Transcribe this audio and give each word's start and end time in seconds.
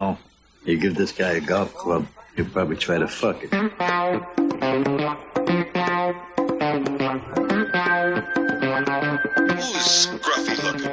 Oh, 0.00 0.18
you 0.64 0.76
give 0.78 0.94
this 0.94 1.12
guy 1.12 1.32
a 1.32 1.40
golf 1.40 1.74
club, 1.74 2.06
he'll 2.36 2.44
probably 2.46 2.76
try 2.76 2.98
to 2.98 3.08
fuck 3.08 3.42
it. 3.42 3.50
Who's 3.50 3.66
scruffy 9.96 10.62
looking? 10.62 10.90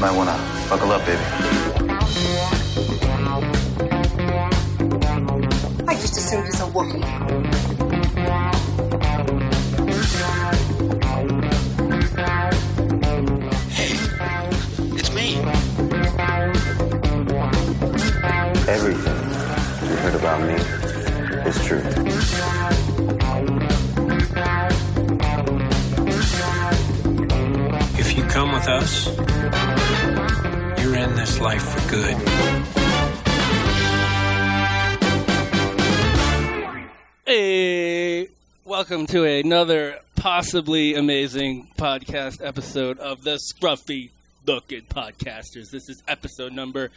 Might 0.00 0.12
wanna 0.16 0.38
buckle 0.70 0.92
up, 0.92 1.04
baby. 1.04 1.18
I 5.88 5.94
just 5.94 6.16
assumed 6.16 6.46
it's 6.46 6.60
a 6.60 6.66
Wookiee. 6.66 7.37
About 20.28 20.46
me 20.46 20.54
is 21.48 21.64
true. 21.64 21.82
If 27.98 28.14
you 28.14 28.24
come 28.24 28.52
with 28.52 28.68
us, 28.68 29.06
you're 30.82 30.96
in 30.96 31.16
this 31.16 31.40
life 31.40 31.62
for 31.62 31.90
good. 31.90 32.16
Hey, 37.24 38.28
welcome 38.66 39.06
to 39.06 39.24
another 39.24 40.00
possibly 40.14 40.94
amazing 40.94 41.68
podcast 41.78 42.44
episode 42.44 42.98
of 42.98 43.24
the 43.24 43.38
Scruffy 43.38 44.10
Looking 44.44 44.82
Podcasters. 44.82 45.70
This 45.70 45.88
is 45.88 46.02
episode 46.06 46.52
number 46.52 46.90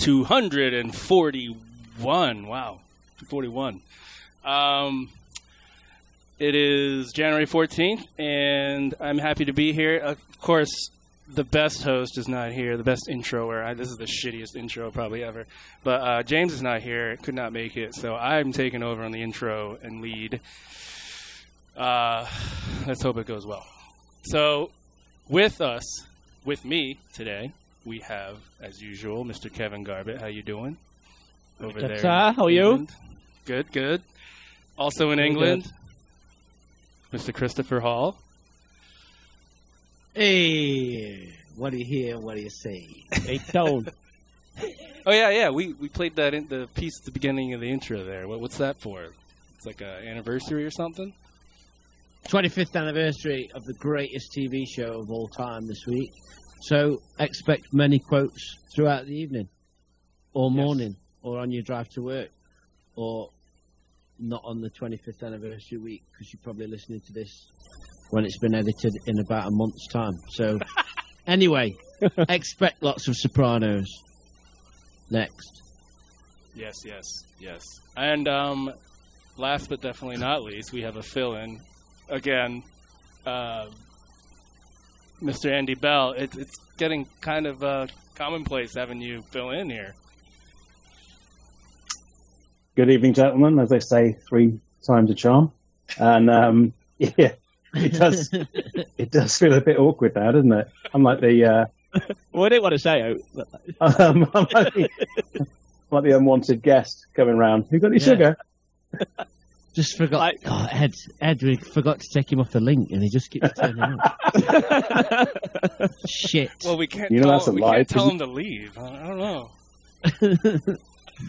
241. 0.00 1.73
Wow, 2.02 2.80
241. 3.20 3.80
Um, 4.44 5.08
it 6.40 6.56
is 6.56 7.12
January 7.12 7.46
14th, 7.46 8.04
and 8.18 8.94
I'm 9.00 9.18
happy 9.18 9.44
to 9.44 9.52
be 9.52 9.72
here. 9.72 9.98
Of 9.98 10.18
course, 10.40 10.90
the 11.32 11.44
best 11.44 11.84
host 11.84 12.18
is 12.18 12.26
not 12.26 12.52
here, 12.52 12.76
the 12.76 12.82
best 12.82 13.08
introer. 13.08 13.74
This 13.74 13.88
is 13.90 13.96
the 13.96 14.06
shittiest 14.06 14.56
intro 14.56 14.90
probably 14.90 15.22
ever. 15.22 15.46
But 15.84 16.00
uh, 16.00 16.22
James 16.24 16.52
is 16.52 16.62
not 16.62 16.82
here, 16.82 17.16
could 17.18 17.36
not 17.36 17.52
make 17.52 17.76
it, 17.76 17.94
so 17.94 18.16
I'm 18.16 18.52
taking 18.52 18.82
over 18.82 19.04
on 19.04 19.12
the 19.12 19.22
intro 19.22 19.78
and 19.80 20.02
lead. 20.02 20.40
Uh, 21.76 22.26
let's 22.86 23.02
hope 23.02 23.18
it 23.18 23.26
goes 23.26 23.46
well. 23.46 23.64
So, 24.24 24.70
with 25.28 25.60
us, 25.60 25.84
with 26.44 26.64
me 26.64 26.98
today, 27.12 27.52
we 27.84 28.00
have, 28.00 28.38
as 28.60 28.82
usual, 28.82 29.24
Mr. 29.24 29.52
Kevin 29.52 29.84
Garbett. 29.84 30.20
How 30.20 30.26
you 30.26 30.42
doing? 30.42 30.76
Over 31.60 31.80
Good, 31.80 31.90
there. 31.90 31.98
sir. 31.98 32.32
How 32.36 32.44
are 32.44 32.50
you? 32.50 32.62
England. 32.70 32.90
Good, 33.44 33.72
good. 33.72 34.02
Also 34.76 35.10
in 35.10 35.18
Very 35.18 35.28
England, 35.28 35.72
Mr. 37.12 37.32
Christopher 37.32 37.80
Hall. 37.80 38.16
Hey, 40.14 41.32
what 41.56 41.70
do 41.70 41.78
you 41.78 41.84
hear? 41.84 42.18
What 42.18 42.36
do 42.36 42.42
you 42.42 42.50
say? 42.50 42.86
Hey, 43.12 43.40
don't. 43.52 43.88
Oh 45.06 45.12
yeah, 45.12 45.28
yeah. 45.28 45.50
We 45.50 45.74
we 45.74 45.90
played 45.90 46.16
that 46.16 46.32
in 46.32 46.48
the 46.48 46.66
piece 46.74 46.98
at 47.00 47.04
the 47.04 47.10
beginning 47.10 47.52
of 47.52 47.60
the 47.60 47.68
intro 47.68 48.04
there. 48.04 48.26
What, 48.26 48.40
what's 48.40 48.56
that 48.56 48.80
for? 48.80 49.02
It's 49.54 49.66
like 49.66 49.82
an 49.82 50.08
anniversary 50.08 50.64
or 50.64 50.70
something. 50.70 51.12
25th 52.30 52.74
anniversary 52.74 53.50
of 53.54 53.62
the 53.64 53.74
greatest 53.74 54.32
TV 54.34 54.62
show 54.66 55.00
of 55.02 55.10
all 55.10 55.28
time 55.28 55.66
this 55.66 55.84
week. 55.86 56.08
So 56.62 57.00
expect 57.18 57.64
many 57.74 57.98
quotes 57.98 58.56
throughout 58.74 59.04
the 59.04 59.12
evening, 59.14 59.46
or 60.32 60.48
Yes. 60.50 60.56
morning, 60.56 60.96
or 61.24 61.40
on 61.40 61.50
your 61.50 61.62
drive 61.62 61.88
to 61.88 62.02
work, 62.02 62.28
or 62.94 63.30
not 64.20 64.42
on 64.44 64.60
the 64.60 64.70
25th 64.70 65.24
anniversary 65.24 65.78
week 65.78 66.02
because 66.12 66.32
you're 66.32 66.40
probably 66.44 66.68
listening 66.68 67.00
to 67.00 67.12
this 67.12 67.50
when 68.10 68.24
it's 68.24 68.38
been 68.38 68.54
edited 68.54 68.92
in 69.06 69.18
about 69.18 69.46
a 69.46 69.50
month's 69.50 69.88
time. 69.88 70.12
So, 70.30 70.58
anyway, 71.26 71.74
expect 72.28 72.82
lots 72.82 73.08
of 73.08 73.16
Sopranos. 73.16 73.86
Next. 75.10 75.62
Yes, 76.54 76.74
yes, 76.84 77.04
yes. 77.40 77.62
And 77.96 78.28
um, 78.28 78.72
last 79.36 79.68
but 79.68 79.80
definitely 79.80 80.18
not 80.18 80.42
least, 80.42 80.72
we 80.72 80.82
have 80.82 80.96
a 80.96 81.02
fill-in 81.02 81.60
again. 82.08 82.62
Uh, 83.26 83.66
Mr. 85.22 85.50
Andy 85.50 85.74
Bell. 85.74 86.12
It, 86.12 86.36
it's 86.36 86.54
getting 86.76 87.06
kind 87.20 87.46
of 87.46 87.62
uh, 87.62 87.86
commonplace 88.14 88.74
having 88.74 89.00
you 89.00 89.22
fill 89.32 89.50
in 89.50 89.70
here. 89.70 89.94
Good 92.76 92.90
evening, 92.90 93.14
gentlemen. 93.14 93.58
As 93.58 93.70
they 93.70 93.80
say, 93.80 94.16
three 94.28 94.58
times 94.82 95.10
a 95.10 95.14
charm. 95.14 95.52
And 95.98 96.28
um, 96.30 96.72
yeah, 96.98 97.32
it 97.74 97.92
does. 97.92 98.30
it 98.98 99.10
does 99.10 99.36
feel 99.38 99.52
a 99.54 99.60
bit 99.60 99.78
awkward 99.78 100.14
now, 100.14 100.32
doesn't 100.32 100.52
it? 100.52 100.68
I'm 100.92 101.02
like 101.02 101.20
the. 101.20 101.44
Uh, 101.44 102.00
Well, 102.32 102.44
I 102.46 102.48
didn't 102.48 102.62
want 102.62 102.72
to 102.72 102.78
say 102.78 103.00
it. 103.12 103.18
but- 103.34 104.00
um, 104.00 104.28
I'm 104.34 104.46
like, 104.52 104.74
the, 104.74 104.88
like 105.90 106.04
the 106.04 106.16
unwanted 106.16 106.62
guest 106.62 107.06
coming 107.14 107.36
round. 107.36 107.66
Who 107.70 107.78
got 107.78 107.88
any 107.92 107.98
Yeah. 107.98 108.04
sugar? 108.04 108.36
Just 109.74 109.96
forgot. 109.96 110.18
Like- 110.18 110.40
oh, 110.46 110.66
Ed, 110.70 110.94
Ed, 111.20 111.42
we 111.42 111.56
forgot 111.56 112.00
to 112.00 112.08
take 112.12 112.30
him 112.32 112.40
off 112.40 112.50
the 112.50 112.60
link, 112.60 112.90
and 112.92 113.02
he 113.02 113.08
just 113.08 113.28
keeps 113.30 113.48
turning 113.54 113.82
up. 113.82 114.20
Shit. 116.08 116.50
Well, 116.64 116.76
we 116.76 116.86
can't. 116.86 117.10
You 117.10 117.18
know 117.18 117.24
tell, 117.24 117.32
that's 117.32 117.48
a 117.48 117.52
we 117.52 117.60
lie, 117.60 117.76
can't 117.76 117.88
tell 117.88 118.02
'cause 118.04 118.12
him 118.12 118.18
to 118.20 118.26
leave. 118.26 118.78
I, 118.78 118.82
I 119.02 119.06
don't 119.08 119.18
know. 119.18 119.50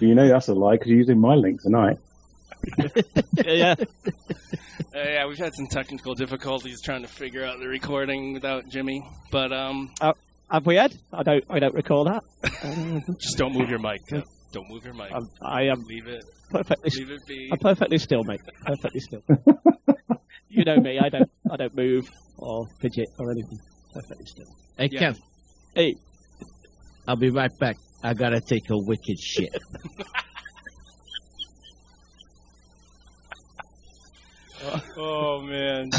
You 0.02 0.16
know 0.16 0.28
that's 0.28 0.48
a 0.48 0.54
lie 0.54 0.74
because 0.76 0.88
you're 0.90 0.98
using 1.00 1.20
my 1.20 1.36
link 1.36 1.62
tonight. 1.62 1.98
yeah. 3.46 3.76
Uh, 3.78 3.84
yeah, 4.96 5.26
we've 5.28 5.38
had 5.38 5.54
some 5.54 5.68
technical 5.68 6.14
difficulties 6.16 6.82
trying 6.82 7.02
to 7.04 7.08
figure 7.08 7.44
out 7.46 7.60
the 7.60 7.68
recording 7.68 8.34
without 8.34 8.68
Jimmy, 8.70 9.04
but 9.32 9.52
um, 9.54 9.92
Have 10.50 10.66
we 10.66 10.76
had? 10.76 10.96
I 11.14 11.24
don't. 11.24 11.44
I 11.50 11.60
don't 11.60 11.76
recall 11.76 12.06
that. 12.06 12.24
just 13.20 13.38
don't 13.38 13.54
move 13.54 13.70
your 13.70 13.80
mic. 13.80 14.00
Kev. 14.10 14.24
Don't 14.52 14.70
move 14.70 14.86
your 14.86 14.94
mic. 14.94 15.12
I'm, 15.14 15.28
I 15.44 15.64
am 15.64 15.84
Leave 15.84 16.08
it. 16.08 16.24
perfectly. 16.50 16.90
Leave 16.96 17.12
it 17.12 17.20
be. 17.28 17.50
I'm 17.52 17.60
perfectly 17.60 17.98
still, 17.98 18.24
mate. 18.24 18.42
Perfectly 18.66 19.00
still. 19.02 19.22
you 20.50 20.64
know 20.64 20.78
me. 20.78 20.98
I 21.00 21.10
don't. 21.10 21.30
I 21.52 21.58
don't 21.58 21.76
move 21.76 22.10
or 22.38 22.66
fidget 22.80 23.08
or 23.20 23.32
anything. 23.32 23.60
Perfectly 23.94 24.26
still. 24.26 24.48
Hey, 24.78 24.90
Yeah. 24.92 25.12
Kev. 25.12 25.20
Hey. 25.76 25.96
I'll 27.08 27.16
be 27.18 27.30
right 27.30 27.52
back. 27.60 27.78
I 28.06 28.14
gotta 28.14 28.40
take 28.40 28.70
a 28.70 28.78
wicked 28.78 29.20
shit. 29.20 29.50
Oh 34.98 35.42
man, 35.42 35.90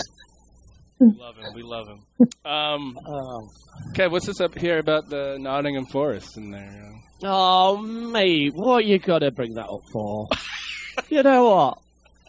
we 0.99 1.07
love 1.19 1.37
him. 1.37 1.55
We 1.55 1.63
love 1.63 1.87
him. 1.89 2.01
Um, 2.45 2.99
Oh. 3.07 3.49
Kev, 3.93 4.11
what's 4.11 4.27
this 4.27 4.41
up 4.41 4.59
here 4.59 4.79
about 4.79 5.09
the 5.09 5.37
Nottingham 5.39 5.87
Forest 5.87 6.37
in 6.39 6.51
there? 6.51 6.93
oh, 7.25 7.77
mate. 7.77 8.53
What 8.55 8.85
you 8.87 8.99
got 8.99 9.19
to 9.21 9.31
bring 9.31 9.55
that 9.55 9.67
up 9.67 9.83
for? 9.93 10.27
you 11.09 11.23
know 11.23 11.45
what? 11.45 11.79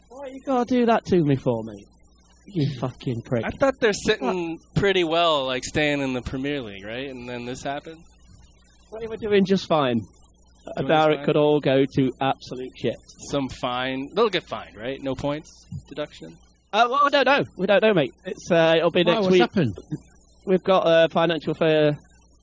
What 0.09 0.31
you 0.31 0.41
got 0.45 0.67
to 0.67 0.75
do 0.75 0.85
that 0.87 1.05
to 1.05 1.23
me 1.23 1.35
for, 1.37 1.63
mate? 1.63 1.87
You 2.45 2.79
fucking 2.79 3.21
prick. 3.23 3.43
I 3.45 3.49
thought 3.51 3.75
they're 3.79 3.93
sitting 3.93 4.59
pretty 4.75 5.03
well, 5.03 5.45
like 5.45 5.63
staying 5.63 6.01
in 6.01 6.13
the 6.13 6.21
Premier 6.21 6.61
League, 6.61 6.85
right? 6.85 7.09
And 7.09 7.27
then 7.27 7.45
this 7.45 7.63
happened. 7.63 8.03
They 8.99 9.07
were 9.07 9.17
doing 9.17 9.45
just 9.45 9.67
fine. 9.67 9.99
Doing 10.77 10.87
now 10.87 11.07
just 11.07 11.11
it 11.11 11.15
fine? 11.17 11.25
could 11.25 11.37
all 11.37 11.59
go 11.59 11.85
to 11.85 12.11
absolute 12.21 12.71
shit. 12.77 12.97
Some 13.31 13.49
fine. 13.49 14.09
They'll 14.13 14.29
get 14.29 14.43
fined, 14.47 14.75
right? 14.77 15.01
No 15.01 15.15
points 15.15 15.65
deduction. 15.87 16.37
Uh, 16.73 16.87
well, 16.89 17.01
we 17.05 17.09
don't 17.09 17.25
know. 17.25 17.43
We 17.55 17.65
don't 17.67 17.81
know, 17.81 17.93
mate. 17.93 18.13
It's 18.25 18.51
uh, 18.51 18.73
it'll 18.77 18.91
be 18.91 19.03
Why, 19.03 19.13
next 19.13 19.21
what's 19.23 19.31
week. 19.31 19.41
happened? 19.41 19.77
We've 20.45 20.63
got 20.63 20.85
uh, 20.85 21.07
financial 21.09 21.53
fair, 21.53 21.97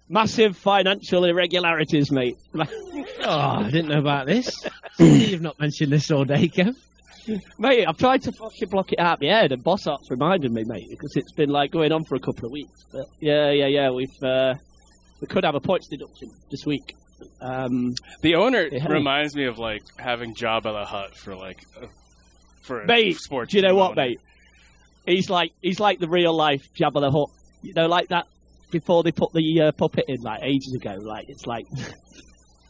massive 0.08 0.56
financial 0.56 1.24
irregularities, 1.24 2.10
mate. 2.10 2.36
Oh, 3.26 3.38
I 3.38 3.70
didn't 3.70 3.88
know 3.88 3.98
about 4.00 4.26
this. 4.26 4.66
You've 4.98 5.40
not 5.40 5.58
mentioned 5.58 5.90
this 5.90 6.10
all 6.10 6.24
day, 6.24 6.48
Kev. 6.48 6.76
mate, 7.58 7.86
I've 7.86 7.96
tried 7.96 8.22
to 8.22 8.32
fucking 8.32 8.68
block 8.68 8.92
it 8.92 8.98
out 8.98 9.14
of 9.14 9.22
my 9.22 9.28
head, 9.28 9.52
and 9.52 9.64
Boss 9.64 9.86
Art's 9.86 10.10
reminded 10.10 10.52
me, 10.52 10.62
mate, 10.64 10.86
because 10.90 11.16
it's 11.16 11.32
been 11.32 11.48
like 11.48 11.70
going 11.70 11.90
on 11.90 12.04
for 12.04 12.16
a 12.16 12.20
couple 12.20 12.44
of 12.46 12.52
weeks. 12.52 12.84
But 12.92 13.06
yeah, 13.20 13.50
yeah, 13.50 13.66
yeah. 13.66 13.90
We've 13.90 14.22
uh, 14.22 14.54
we 15.24 15.34
could 15.34 15.44
have 15.44 15.54
a 15.54 15.60
points 15.60 15.88
deduction 15.88 16.28
this 16.50 16.66
week. 16.66 16.94
Um, 17.40 17.94
The 18.20 18.34
owner 18.34 18.68
Yeah. 18.70 18.86
reminds 18.88 19.34
me 19.34 19.46
of 19.46 19.58
like 19.58 19.82
having 19.98 20.34
Jabba 20.34 20.64
the 20.64 20.84
Hutt 20.84 21.16
for 21.16 21.34
like 21.34 21.62
a, 21.80 21.86
for 22.62 22.82
a 22.82 22.86
mate, 22.86 23.16
sports. 23.16 23.52
do 23.52 23.58
you 23.58 23.62
know 23.66 23.74
what, 23.74 23.92
owner. 23.92 24.02
mate? 24.08 24.20
He's 25.06 25.30
like 25.30 25.52
he's 25.62 25.80
like 25.80 25.98
the 25.98 26.08
real 26.08 26.34
life 26.36 26.62
Jabba 26.78 27.00
the 27.00 27.10
Hutt. 27.10 27.30
You 27.62 27.72
know, 27.74 27.86
like 27.86 28.08
that 28.08 28.26
before 28.70 29.02
they 29.02 29.12
put 29.12 29.32
the 29.32 29.62
uh, 29.62 29.72
puppet 29.72 30.04
in, 30.08 30.20
like 30.20 30.40
ages 30.42 30.74
ago. 30.74 30.94
Like 31.00 31.24
it's 31.28 31.46
like 31.46 31.64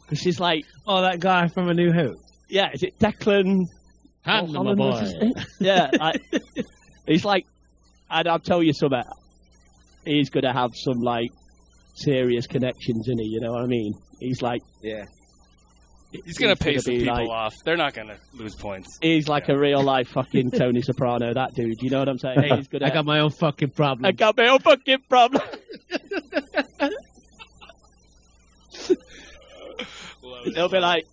because 0.02 0.18
she's 0.20 0.38
like, 0.38 0.64
Oh, 0.86 1.02
that 1.02 1.18
guy 1.18 1.48
from 1.48 1.68
A 1.68 1.74
New 1.74 1.92
Hope. 1.92 2.16
yeah, 2.48 2.70
is 2.72 2.82
it 2.84 2.96
Declan? 3.00 3.64
Handler, 4.22 4.62
my 4.64 4.74
boy. 4.74 4.90
what's 4.90 5.00
his 5.00 5.14
name? 5.14 5.32
Yeah, 5.60 5.90
like, 5.98 6.22
he's 7.06 7.24
like 7.24 7.46
and 8.10 8.28
I'll 8.28 8.38
tell 8.38 8.62
you 8.62 8.72
something. 8.72 9.02
He's 10.04 10.30
gonna 10.30 10.52
have 10.52 10.70
some 10.74 10.98
like 11.00 11.30
serious 11.94 12.46
connections 12.46 13.08
in 13.08 13.18
it. 13.18 13.26
You 13.26 13.40
know 13.40 13.52
what 13.52 13.62
I 13.62 13.66
mean? 13.66 13.94
He's 14.20 14.42
like, 14.42 14.62
Yeah. 14.82 15.04
He's 16.24 16.38
gonna 16.38 16.54
pay 16.54 16.78
some 16.78 16.94
people 16.94 17.12
like, 17.12 17.28
off. 17.28 17.56
They're 17.64 17.76
not 17.76 17.92
gonna 17.92 18.18
lose 18.34 18.54
points. 18.54 19.00
He's 19.02 19.26
like 19.26 19.48
a 19.48 19.58
real 19.58 19.82
life 19.82 20.10
fucking 20.10 20.50
Tony 20.52 20.80
Soprano. 20.80 21.34
That 21.34 21.54
dude. 21.54 21.82
You 21.82 21.90
know 21.90 21.98
what 21.98 22.08
I'm 22.08 22.18
saying? 22.18 22.38
He's 22.56 22.68
gonna. 22.68 22.86
I 22.86 22.90
got 22.90 23.04
my 23.04 23.18
own 23.18 23.30
fucking 23.30 23.70
problem. 23.70 24.06
I 24.06 24.12
got 24.12 24.36
my 24.36 24.46
own 24.46 24.60
fucking 24.60 24.98
problem. 25.08 25.42
they'll 30.54 30.68
be 30.68 30.78
like, 30.78 31.06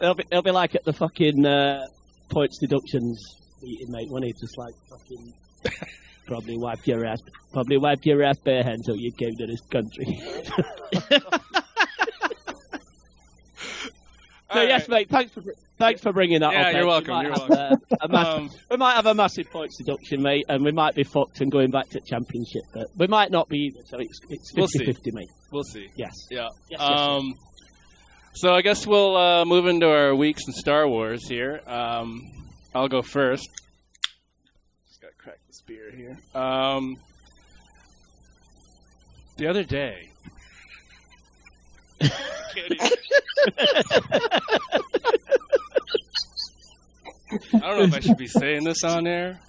it'll 0.00 0.14
be, 0.14 0.24
it'll 0.30 0.42
be 0.42 0.52
like 0.52 0.74
at 0.74 0.84
the 0.84 0.92
fucking 0.92 1.44
uh, 1.44 1.86
points 2.30 2.58
deductions 2.58 3.22
meeting, 3.62 3.90
mate. 3.90 4.10
When 4.10 4.22
he 4.22 4.32
just 4.32 4.56
like 4.56 4.74
fucking 4.88 5.34
probably 6.26 6.56
wipe 6.58 6.86
your 6.86 7.04
ass, 7.06 7.20
probably 7.52 7.78
wipe 7.78 8.04
your 8.04 8.22
ass 8.22 8.38
bare 8.38 8.62
hand 8.62 8.78
until 8.78 8.96
you 8.96 9.12
came 9.12 9.34
to 9.36 9.46
this 9.46 9.60
country. 9.70 10.20
so 14.52 14.62
yes, 14.62 14.88
mate. 14.88 15.08
Thanks 15.10 15.32
for 15.32 15.42
thanks 15.78 16.00
for 16.00 16.12
bringing 16.12 16.40
that 16.40 16.52
Yeah, 16.52 16.68
up. 16.68 16.72
you're 16.72 16.74
mate. 16.74 16.80
We 16.82 16.88
welcome, 16.88 17.22
you're 17.26 17.32
have, 17.32 17.50
uh, 18.00 18.08
massive- 18.08 18.34
Um, 18.42 18.50
we 18.70 18.76
might 18.76 18.94
have 18.94 19.06
a 19.06 19.14
massive 19.14 19.50
points 19.50 19.76
deduction, 19.78 20.22
mate, 20.22 20.44
and 20.48 20.64
we 20.64 20.72
might 20.72 20.94
be 20.94 21.02
fucked 21.04 21.40
and 21.40 21.50
going 21.50 21.70
back 21.70 21.88
to 21.90 22.00
championship, 22.00 22.62
but 22.72 22.86
we 22.96 23.06
might 23.06 23.30
not 23.30 23.48
be 23.48 23.58
either. 23.66 23.80
So 23.86 23.98
it's 23.98 24.20
it's 24.30 24.50
50 24.52 24.60
We'll 24.60 24.68
see. 24.68 24.84
50 24.86 25.10
mate. 25.12 25.28
we'll 25.52 25.64
see. 25.64 25.88
Yes. 25.96 26.12
Yeah. 26.30 26.48
Yes, 26.70 26.80
yes, 26.80 26.80
Um, 26.80 27.34
so 28.34 28.52
I 28.54 28.62
guess 28.62 28.86
we'll 28.86 29.16
uh, 29.16 29.44
move 29.44 29.66
into 29.66 29.88
our 29.88 30.14
weeks 30.14 30.42
in 30.46 30.52
Star 30.52 30.86
Wars 30.88 31.26
here. 31.28 31.60
Um, 31.66 32.20
I'll 32.74 32.88
go 32.88 33.00
first. 33.02 33.48
Just 34.86 35.00
got 35.00 35.08
to 35.08 35.16
crack 35.16 35.38
this 35.46 35.55
beer 35.66 35.90
here. 35.90 36.16
Um, 36.34 36.96
the 39.36 39.46
other 39.48 39.64
day. 39.64 40.10
I 42.00 42.08
don't 47.60 47.78
know 47.78 47.82
if 47.82 47.94
I 47.94 48.00
should 48.00 48.16
be 48.16 48.28
saying 48.28 48.64
this 48.64 48.84
on 48.84 49.06
air, 49.06 49.40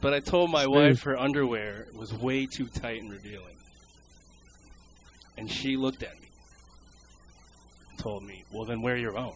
but 0.00 0.14
I 0.14 0.20
told 0.20 0.50
my 0.50 0.66
wife 0.66 1.02
her 1.02 1.18
underwear 1.18 1.86
was 1.94 2.12
way 2.14 2.46
too 2.46 2.66
tight 2.66 3.00
and 3.02 3.10
revealing. 3.10 3.56
And 5.36 5.50
she 5.50 5.76
looked 5.76 6.02
at 6.02 6.14
me 6.20 6.28
and 7.90 7.98
told 7.98 8.24
me, 8.24 8.44
Well, 8.52 8.64
then 8.64 8.82
wear 8.82 8.96
your 8.96 9.16
own. 9.18 9.34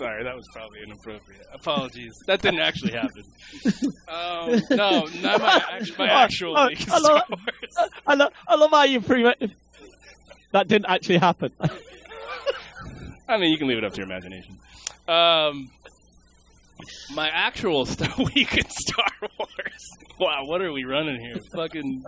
Sorry, 0.00 0.24
that 0.24 0.34
was 0.34 0.46
probably 0.54 0.80
inappropriate. 0.82 1.46
Apologies. 1.52 2.12
That 2.26 2.40
didn't 2.40 2.60
actually 2.60 2.92
happen. 2.92 3.22
Um, 4.08 4.60
no, 4.70 5.04
not 5.20 5.40
my, 5.40 5.62
act- 5.70 5.98
my 5.98 6.08
actual 6.08 6.54
week 6.66 6.88
I 6.90 6.98
love- 6.98 7.22
I, 8.06 8.14
lo- 8.14 8.28
I 8.48 8.54
love 8.56 8.70
how 8.72 8.82
you 8.84 9.00
pre. 9.00 9.22
That 10.52 10.66
didn't 10.66 10.86
actually 10.88 11.18
happen. 11.18 11.52
I 13.28 13.36
mean, 13.38 13.50
you 13.52 13.58
can 13.58 13.68
leave 13.68 13.78
it 13.78 13.84
up 13.84 13.92
to 13.92 13.98
your 13.98 14.06
imagination. 14.06 14.58
Um, 15.06 15.70
my 17.14 17.28
actual 17.28 17.86
Star 17.86 18.12
week 18.34 18.56
in 18.56 18.68
Star 18.68 19.06
Wars. 19.38 19.86
Wow, 20.18 20.44
what 20.46 20.60
are 20.60 20.72
we 20.72 20.84
running 20.84 21.20
here? 21.20 21.36
Fucking 21.54 22.02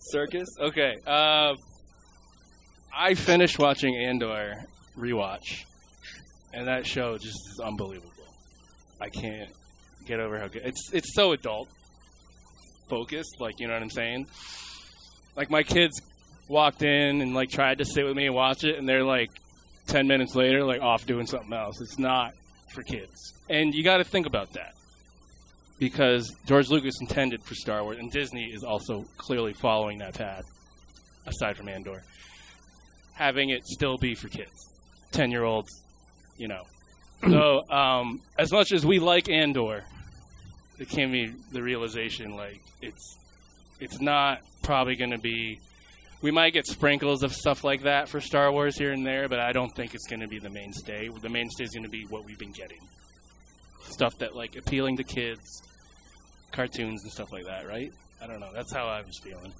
circus. 0.00 0.48
Okay. 0.60 0.94
Uh, 1.06 1.54
I 2.96 3.14
finished 3.14 3.58
watching 3.58 3.94
Andor 3.96 4.64
rewatch, 4.98 5.64
and 6.56 6.68
that 6.68 6.86
show 6.86 7.16
just 7.18 7.38
is 7.52 7.60
unbelievable. 7.62 8.10
I 9.00 9.10
can't 9.10 9.50
get 10.06 10.20
over 10.20 10.38
how 10.38 10.48
good 10.48 10.62
it's. 10.64 10.90
It's 10.92 11.14
so 11.14 11.32
adult 11.32 11.68
focused. 12.88 13.36
Like 13.38 13.60
you 13.60 13.66
know 13.66 13.74
what 13.74 13.82
I'm 13.82 13.90
saying. 13.90 14.26
Like 15.36 15.50
my 15.50 15.62
kids 15.62 16.00
walked 16.48 16.82
in 16.82 17.20
and 17.20 17.34
like 17.34 17.50
tried 17.50 17.78
to 17.78 17.84
sit 17.84 18.04
with 18.04 18.16
me 18.16 18.26
and 18.26 18.34
watch 18.34 18.64
it, 18.64 18.78
and 18.78 18.88
they're 18.88 19.04
like 19.04 19.30
10 19.88 20.06
minutes 20.06 20.34
later, 20.34 20.64
like 20.64 20.80
off 20.80 21.06
doing 21.06 21.26
something 21.26 21.52
else. 21.52 21.80
It's 21.80 21.98
not 21.98 22.32
for 22.72 22.82
kids. 22.82 23.34
And 23.48 23.74
you 23.74 23.84
got 23.84 23.98
to 23.98 24.04
think 24.04 24.26
about 24.26 24.52
that. 24.54 24.72
Because 25.78 26.34
George 26.46 26.70
Lucas 26.70 26.94
intended 27.02 27.44
for 27.44 27.54
Star 27.54 27.84
Wars, 27.84 27.98
and 27.98 28.10
Disney 28.10 28.46
is 28.46 28.64
also 28.64 29.04
clearly 29.18 29.52
following 29.52 29.98
that 29.98 30.14
path, 30.14 30.44
aside 31.26 31.54
from 31.54 31.68
Andor. 31.68 32.02
Having 33.12 33.50
it 33.50 33.66
still 33.66 33.98
be 33.98 34.14
for 34.14 34.28
kids. 34.28 34.72
10 35.12 35.30
year 35.30 35.44
olds, 35.44 35.70
you 36.38 36.48
know. 36.48 36.62
so, 37.28 37.68
um, 37.70 38.20
as 38.38 38.52
much 38.52 38.72
as 38.72 38.84
we 38.84 38.98
like 38.98 39.28
Andor, 39.28 39.84
it 40.78 40.90
to 40.90 41.06
me 41.06 41.32
the 41.52 41.62
realization 41.62 42.36
like, 42.36 42.60
it's, 42.82 43.18
it's 43.80 44.00
not 44.00 44.40
probably 44.62 44.96
going 44.96 45.10
to 45.10 45.18
be 45.18 45.58
we 46.22 46.30
might 46.30 46.52
get 46.52 46.66
sprinkles 46.66 47.22
of 47.22 47.32
stuff 47.32 47.62
like 47.62 47.82
that 47.82 48.08
for 48.08 48.20
Star 48.20 48.50
Wars 48.50 48.76
here 48.78 48.92
and 48.92 49.06
there, 49.06 49.28
but 49.28 49.38
I 49.38 49.52
don't 49.52 49.74
think 49.74 49.94
it's 49.94 50.06
going 50.08 50.20
to 50.20 50.28
be 50.28 50.38
the 50.38 50.50
mainstay. 50.50 51.08
The 51.08 51.28
mainstay 51.28 51.64
is 51.64 51.72
going 51.72 51.84
to 51.84 51.90
be 51.90 52.04
what 52.04 52.24
we've 52.24 52.38
been 52.38 52.52
getting. 52.52 52.80
Stuff 53.82 54.18
that 54.18 54.34
like 54.34 54.56
appealing 54.56 54.96
to 54.96 55.04
kids, 55.04 55.62
cartoons 56.52 57.02
and 57.04 57.12
stuff 57.12 57.32
like 57.32 57.44
that, 57.44 57.68
right? 57.68 57.92
I 58.22 58.26
don't 58.26 58.40
know. 58.40 58.50
That's 58.54 58.72
how 58.72 58.86
I 58.86 59.02
was 59.02 59.18
feeling. 59.22 59.52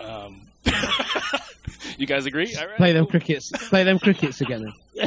Um, 0.00 0.42
you 1.98 2.06
guys 2.06 2.26
agree? 2.26 2.54
All 2.56 2.66
right. 2.66 2.76
Play 2.76 2.92
them 2.92 3.06
crickets. 3.06 3.50
Play 3.68 3.84
them 3.84 3.98
crickets 3.98 4.40
again. 4.40 4.72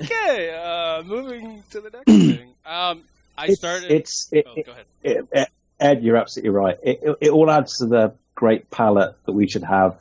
Okay. 0.00 0.54
Uh, 0.56 1.02
moving 1.02 1.62
to 1.70 1.80
the 1.80 1.90
next 1.90 2.04
thing. 2.38 2.54
Um, 2.64 3.02
I 3.36 3.44
It's- 3.44 3.58
started. 3.58 3.90
It's 3.90 4.28
it, 4.32 4.46
oh, 4.48 4.54
it- 4.56 4.66
go 4.66 4.72
ahead. 4.72 4.84
it- 5.02 5.28
it- 5.32 5.48
Ed, 5.80 6.02
you're 6.02 6.16
absolutely 6.16 6.50
right. 6.50 6.76
It, 6.82 6.98
it, 7.04 7.16
it 7.20 7.30
all 7.30 7.48
adds 7.48 7.78
to 7.78 7.86
the 7.86 8.12
great 8.34 8.68
palette 8.68 9.14
that 9.26 9.32
we 9.32 9.46
should 9.48 9.62
have 9.62 9.96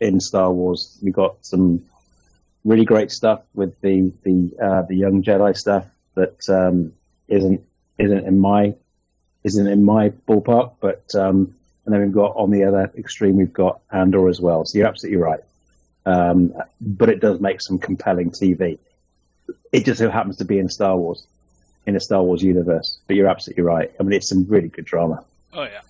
in 0.00 0.18
Star 0.20 0.52
Wars. 0.52 0.98
We 1.00 1.12
got 1.12 1.36
some 1.46 1.84
really 2.64 2.84
great 2.84 3.12
stuff 3.12 3.42
with 3.54 3.80
the 3.82 4.12
the 4.24 4.50
uh, 4.60 4.82
the 4.82 4.96
young 4.96 5.22
Jedi 5.22 5.56
stuff 5.56 5.86
that 6.16 6.38
um, 6.48 6.92
isn't 7.28 7.64
isn't 7.98 8.26
in 8.26 8.40
my 8.40 8.74
isn't 9.44 9.66
in 9.66 9.84
my 9.84 10.10
ballpark. 10.28 10.72
But 10.80 11.04
um, 11.14 11.54
and 11.84 11.94
then 11.94 12.00
we've 12.02 12.12
got 12.12 12.36
on 12.36 12.50
the 12.50 12.64
other 12.64 12.90
extreme 12.96 13.36
we've 13.36 13.52
got 13.52 13.80
Andor 13.90 14.28
as 14.28 14.40
well. 14.40 14.64
So 14.64 14.78
you're 14.78 14.86
absolutely 14.88 15.18
right. 15.20 15.40
Um, 16.06 16.54
but 16.80 17.08
it 17.08 17.20
does 17.20 17.40
make 17.40 17.60
some 17.60 17.78
compelling 17.78 18.30
TV. 18.30 18.78
It 19.72 19.84
just 19.84 19.98
so 19.98 20.10
happens 20.10 20.36
to 20.38 20.44
be 20.44 20.58
in 20.58 20.68
Star 20.68 20.96
Wars 20.96 21.26
in 21.86 21.96
a 21.96 22.00
Star 22.00 22.22
Wars 22.22 22.42
universe. 22.42 22.98
But 23.06 23.16
you're 23.16 23.28
absolutely 23.28 23.64
right. 23.64 23.90
I 23.98 24.02
mean, 24.02 24.12
it's 24.14 24.28
some 24.28 24.46
really 24.48 24.68
good 24.68 24.84
drama. 24.84 25.24
Oh 25.52 25.62
yeah, 25.64 25.80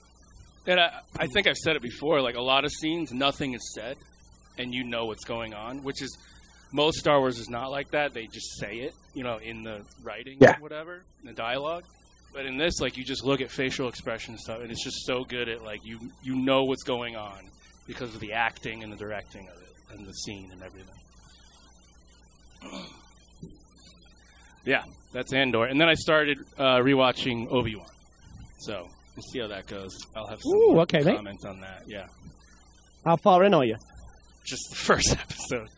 and 0.66 0.80
I, 0.80 1.00
I 1.18 1.26
think 1.34 1.46
I've 1.46 1.56
said 1.56 1.76
it 1.76 1.82
before. 1.82 2.20
Like 2.20 2.36
a 2.36 2.40
lot 2.42 2.64
of 2.64 2.70
scenes, 2.72 3.12
nothing 3.12 3.54
is 3.54 3.72
said, 3.74 3.96
and 4.58 4.74
you 4.74 4.84
know 4.84 5.06
what's 5.06 5.24
going 5.24 5.54
on. 5.54 5.82
Which 5.82 6.02
is 6.02 6.16
most 6.72 6.98
Star 6.98 7.18
Wars 7.20 7.38
is 7.38 7.48
not 7.48 7.70
like 7.70 7.90
that. 7.90 8.14
They 8.14 8.26
just 8.26 8.58
say 8.58 8.76
it, 8.76 8.94
you 9.14 9.22
know, 9.24 9.38
in 9.38 9.62
the 9.62 9.82
writing, 10.02 10.38
Yeah. 10.40 10.56
or 10.56 10.60
whatever, 10.62 11.02
in 11.20 11.26
the 11.26 11.32
dialogue. 11.34 11.84
But 12.32 12.46
in 12.46 12.56
this, 12.56 12.80
like 12.80 12.96
you 12.96 13.04
just 13.04 13.24
look 13.24 13.40
at 13.40 13.50
facial 13.50 13.88
expression 13.88 14.34
and 14.34 14.40
stuff, 14.40 14.60
and 14.60 14.70
it's 14.70 14.84
just 14.84 15.04
so 15.04 15.24
good 15.24 15.48
at 15.48 15.62
like 15.64 15.84
you 15.84 15.98
you 16.22 16.36
know 16.36 16.64
what's 16.64 16.84
going 16.84 17.16
on 17.16 17.38
because 17.86 18.14
of 18.14 18.20
the 18.20 18.32
acting 18.32 18.82
and 18.84 18.92
the 18.92 18.96
directing 18.96 19.48
of 19.48 19.60
it 19.62 19.68
and 19.98 20.06
the 20.06 20.12
scene 20.12 20.50
and 20.52 20.62
everything. 20.62 20.94
yeah, 24.64 24.82
that's 25.12 25.32
Andor, 25.32 25.64
and 25.64 25.80
then 25.80 25.88
I 25.88 25.94
started 25.94 26.38
uh, 26.58 26.76
rewatching 26.78 27.50
Obi 27.50 27.76
Wan. 27.76 27.86
So 28.60 28.88
we'll 29.16 29.22
see 29.32 29.40
how 29.40 29.48
that 29.48 29.66
goes. 29.66 29.96
I'll 30.14 30.26
have 30.28 30.40
some 30.42 30.52
Ooh, 30.52 30.72
more 30.72 30.80
okay, 30.82 31.00
mate. 31.02 31.16
comments 31.16 31.44
on 31.44 31.60
that. 31.60 31.82
Yeah, 31.86 32.06
How 33.04 33.16
far 33.16 33.44
in 33.44 33.54
are 33.54 33.64
you? 33.64 33.76
just 34.46 34.70
the 34.70 34.76
first 34.86 35.12
episode. 35.12 35.68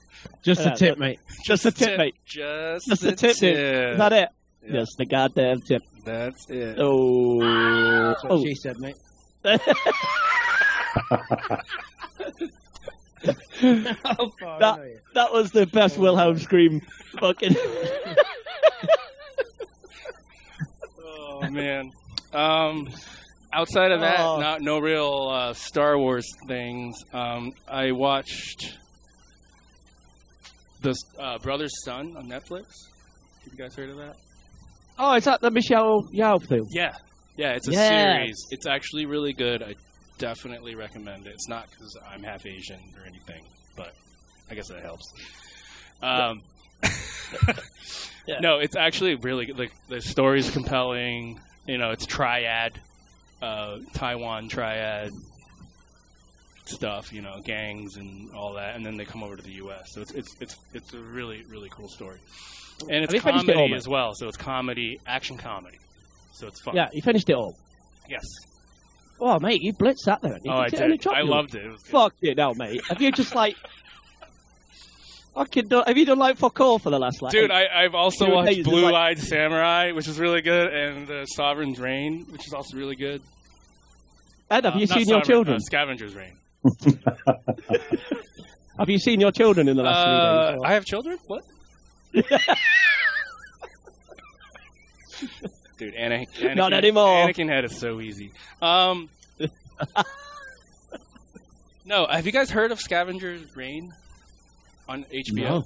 Just 0.43 0.61
Yeah, 0.65 0.73
a 0.73 0.77
tip, 0.77 0.99
mate. 0.99 1.19
Just 1.45 1.67
a 1.67 1.73
tip, 1.73 1.99
mate. 1.99 2.15
Just, 2.25 2.87
Just 2.89 3.03
the 3.03 3.09
a 3.09 3.17
tip, 3.17 3.37
dude. 3.37 3.57
Is 3.57 3.99
that 3.99 4.13
it? 4.13 4.29
Yeah. 4.65 4.73
Just 4.73 4.93
the 4.99 5.05
goddamn 5.07 5.61
tip. 5.63 5.83
That's 6.05 6.49
it. 6.51 6.77
Oh. 6.79 7.41
That's 7.41 8.23
what 8.25 8.33
oh. 8.33 8.45
she 8.45 8.55
said, 8.55 8.79
mate. 8.79 8.97
That- 13.63 15.01
That 15.15 15.33
was 15.33 15.53
the 15.53 15.67
best 15.67 15.99
Wilhelm 15.99 16.39
scream. 16.39 16.81
Fucking. 17.19 17.57
Oh 21.45 21.51
man. 21.51 21.91
Um, 22.33 22.89
outside 23.53 23.91
of 23.91 24.01
that, 24.01 24.21
Oh. 24.21 24.39
not 24.39 24.61
no 24.63 24.79
real 24.79 25.29
uh, 25.29 25.53
Star 25.55 25.99
Wars 25.99 26.25
things. 26.47 26.97
Um, 27.13 27.53
I 27.67 27.91
watched 27.91 28.79
the 30.83 30.95
uh, 31.19 31.39
Brothers 31.39 31.73
Sun 31.85 32.17
on 32.17 32.29
Netflix. 32.29 32.67
Have 33.45 33.53
you 33.53 33.59
guys 33.59 33.75
heard 33.75 33.91
of 33.91 33.97
that? 33.97 34.15
Oh, 34.99 35.15
is 35.15 35.25
that 35.25 35.41
the 35.41 35.51
Michelle 35.51 36.03
Yeoh 36.15 36.47
film? 36.47 36.67
Yeah, 36.71 36.93
yeah. 37.37 37.53
It's 37.53 37.69
a 37.69 37.73
Yes. 37.73 37.89
series. 37.89 38.47
It's 38.51 38.67
actually 38.67 39.07
really 39.07 39.33
good. 39.33 39.63
I 39.63 39.75
definitely 40.19 40.75
recommend 40.75 41.27
it. 41.27 41.31
It's 41.35 41.49
not 41.49 41.69
because 41.71 41.97
I'm 42.09 42.23
half 42.23 42.47
Asian 42.47 42.81
or 42.99 43.05
anything, 43.07 43.45
but 43.77 43.93
I 44.51 44.55
guess 44.55 44.69
that 44.69 44.83
helps. 44.83 45.13
Um, 46.03 46.43
Yeah. 48.27 48.39
No, 48.41 48.59
it's 48.59 48.77
actually 48.77 49.17
really 49.17 49.47
good. 49.47 49.59
Like 49.59 49.73
the 49.89 50.01
story's 50.01 50.49
compelling. 50.51 51.41
You 51.67 51.79
know, 51.79 51.91
it's 51.91 52.07
triad, 52.07 52.79
uh, 53.41 53.79
Taiwan 53.95 54.49
triad 54.49 55.11
stuff. 56.67 57.13
You 57.13 57.23
know, 57.23 57.37
gangs 57.45 57.97
and 57.97 58.31
all 58.33 58.55
that, 58.55 58.77
and 58.77 58.85
then 58.87 58.97
they 58.97 59.05
come 59.05 59.23
over 59.25 59.37
to 59.37 59.43
the 59.43 59.53
U.S. 59.55 59.93
So 59.93 60.03
it's 60.03 60.13
it's 60.13 60.37
it's 60.41 60.57
it's 60.73 60.95
a 60.95 60.99
really 60.99 61.43
really 61.49 61.69
cool 61.71 61.89
story, 61.89 62.19
and 62.89 63.05
it's 63.05 63.13
Have 63.15 63.27
it 63.27 63.47
comedy 63.47 63.75
as 63.75 63.87
well. 63.89 64.13
So 64.15 64.29
it's 64.29 64.37
comedy, 64.37 65.01
action 65.07 65.37
comedy. 65.39 65.79
So 66.33 66.47
it's 66.47 66.61
fun. 66.63 66.75
Yeah, 66.77 66.89
you 66.93 67.03
finished 67.03 67.29
it 67.31 67.35
all. 67.37 67.55
Yes. 68.09 68.25
Oh, 69.21 69.39
mate, 69.39 69.63
you 69.63 69.73
blitzed 69.73 70.05
that 70.07 70.21
there. 70.23 70.39
Oh, 70.49 70.51
I 70.53 70.69
did. 70.69 71.07
I 71.07 71.21
loved 71.23 71.55
it. 71.55 71.65
It. 71.65 71.81
Fuck 71.91 72.15
you, 72.21 72.35
no, 72.35 72.55
mate. 72.55 72.81
Have 72.89 73.01
you 73.01 73.13
just 73.13 73.35
like 73.35 73.57
fucking 75.35 75.69
done? 75.69 75.85
Have 75.87 75.97
you 75.97 76.05
done 76.07 76.19
like 76.19 76.37
fuck 76.39 76.59
all 76.61 76.79
for 76.79 76.91
the 76.91 76.99
last 76.99 77.23
like? 77.23 77.33
Dude, 77.33 77.51
I, 77.51 77.67
I've 77.85 77.95
also 77.95 78.29
watched 78.31 78.49
days, 78.57 78.65
Blue 78.65 78.83
like- 78.91 78.95
Eyed 78.95 79.19
Samurai, 79.21 79.93
which 79.93 80.09
is 80.09 80.19
really 80.19 80.43
good, 80.43 80.73
and 80.73 81.09
uh, 81.11 81.27
Sovereign's 81.27 81.79
Reign, 81.79 82.27
which 82.31 82.47
is 82.47 82.53
also 82.53 82.77
really 82.77 82.97
good. 82.97 83.23
Ed, 84.51 84.65
have 84.65 84.75
Uh, 84.75 84.79
you 84.79 84.87
seen 84.87 85.09
your 85.09 85.23
children? 85.23 85.57
Uh, 85.57 85.61
Scavenger's 85.61 86.15
Reign. 86.15 86.37
Have 88.79 88.89
you 88.89 88.99
seen 88.99 89.21
your 89.21 89.33
children 89.33 89.69
in 89.69 89.77
the 89.77 89.83
last 89.83 89.99
Uh, 90.07 90.47
three 90.51 90.55
days? 90.57 90.63
I 90.65 90.73
have 90.75 90.85
children? 90.85 91.19
What? 91.27 91.43
Dude, 95.79 95.95
Ana- 95.95 96.27
Anakin, 96.39 96.57
Not 96.57 96.73
anymore. 96.73 97.27
Anakin 97.27 97.49
had 97.49 97.65
it 97.65 97.71
so 97.73 98.01
easy. 98.01 98.33
Um, 98.61 99.09
no, 101.85 102.07
have 102.07 102.27
you 102.27 102.33
guys 102.33 102.51
heard 102.51 102.73
of 102.73 102.81
Scavenger's 102.81 103.57
Reign 103.57 103.91
on 104.89 105.05
HBO? 105.05 105.37
No. 105.37 105.65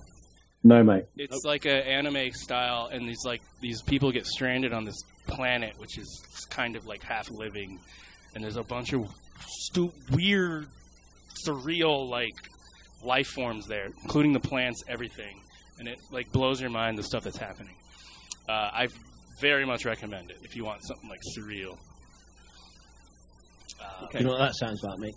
No, 0.65 0.83
mate. 0.83 1.05
It's 1.17 1.45
like 1.45 1.65
an 1.65 1.77
anime 1.83 2.33
style, 2.33 2.89
and 2.91 3.09
these 3.09 3.25
like 3.25 3.41
these 3.61 3.83
people 3.83 4.11
get 4.11 4.27
stranded 4.27 4.73
on 4.73 4.85
this 4.85 5.01
planet, 5.29 5.75
which 5.79 5.97
is 5.97 6.25
kind 6.51 6.75
of 6.75 6.87
like 6.87 7.03
half 7.05 7.31
living, 7.31 7.79
and 8.35 8.43
there's 8.43 8.57
a 8.57 8.65
bunch 8.65 8.93
of 8.93 9.09
stu- 9.47 9.93
weird, 10.11 10.67
surreal 11.47 12.09
like 12.09 12.33
life 13.05 13.29
forms 13.29 13.67
there, 13.69 13.91
including 14.03 14.33
the 14.33 14.41
plants, 14.41 14.83
everything, 14.89 15.41
and 15.79 15.89
it 15.89 15.99
like 16.11 16.31
blows 16.33 16.61
your 16.61 16.71
mind 16.71 16.99
the 16.99 17.03
stuff 17.03 17.25
that's 17.25 17.37
happening. 17.39 17.75
Uh, 18.49 18.53
I 18.73 18.89
very 19.41 19.67
much 19.67 19.85
recommend 19.85 20.31
it 20.31 20.39
if 20.43 20.55
you 20.57 20.65
want 20.65 20.83
something 20.85 21.09
like 21.09 21.21
surreal. 21.37 21.77
Uh, 23.81 24.07
You 24.15 24.21
know 24.25 24.31
what 24.31 24.39
that 24.39 24.55
sounds 24.57 24.83
like, 24.83 24.99
mate? 24.99 25.15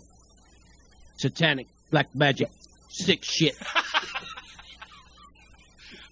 Satanic, 1.18 1.66
black 1.90 2.08
magic, 2.14 2.48
sick 2.90 3.24
shit. 3.24 3.54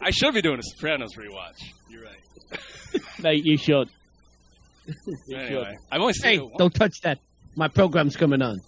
I 0.01 0.11
should 0.11 0.33
be 0.35 0.43
doing 0.43 0.59
a 0.59 0.63
Sopranos 0.63 1.15
rewatch. 1.17 1.61
You're 1.91 2.05
right. 2.05 2.61
mate, 3.23 3.45
you 3.45 3.57
should. 3.57 3.89
Anyway, 5.31 5.77
I've 5.93 6.01
only 6.01 6.15
seen 6.15 6.41
Hey, 6.41 6.49
don't 6.57 6.75
touch 6.75 7.03
that. 7.03 7.19
My 7.57 7.69
program's 7.69 8.17
coming 8.17 8.41
on. 8.41 8.59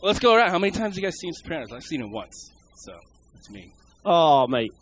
Let's 0.00 0.20
go 0.20 0.34
around. 0.34 0.50
How 0.50 0.58
many 0.60 0.70
times 0.70 0.94
have 0.94 0.98
you 0.98 1.02
guys 1.02 1.16
seen 1.18 1.32
Sopranos? 1.32 1.72
I've 1.72 1.82
seen 1.82 2.00
it 2.02 2.08
once, 2.08 2.52
so 2.76 2.92
it's 3.40 3.50
me. 3.50 3.72
Oh, 4.04 4.46
mate. 4.46 4.72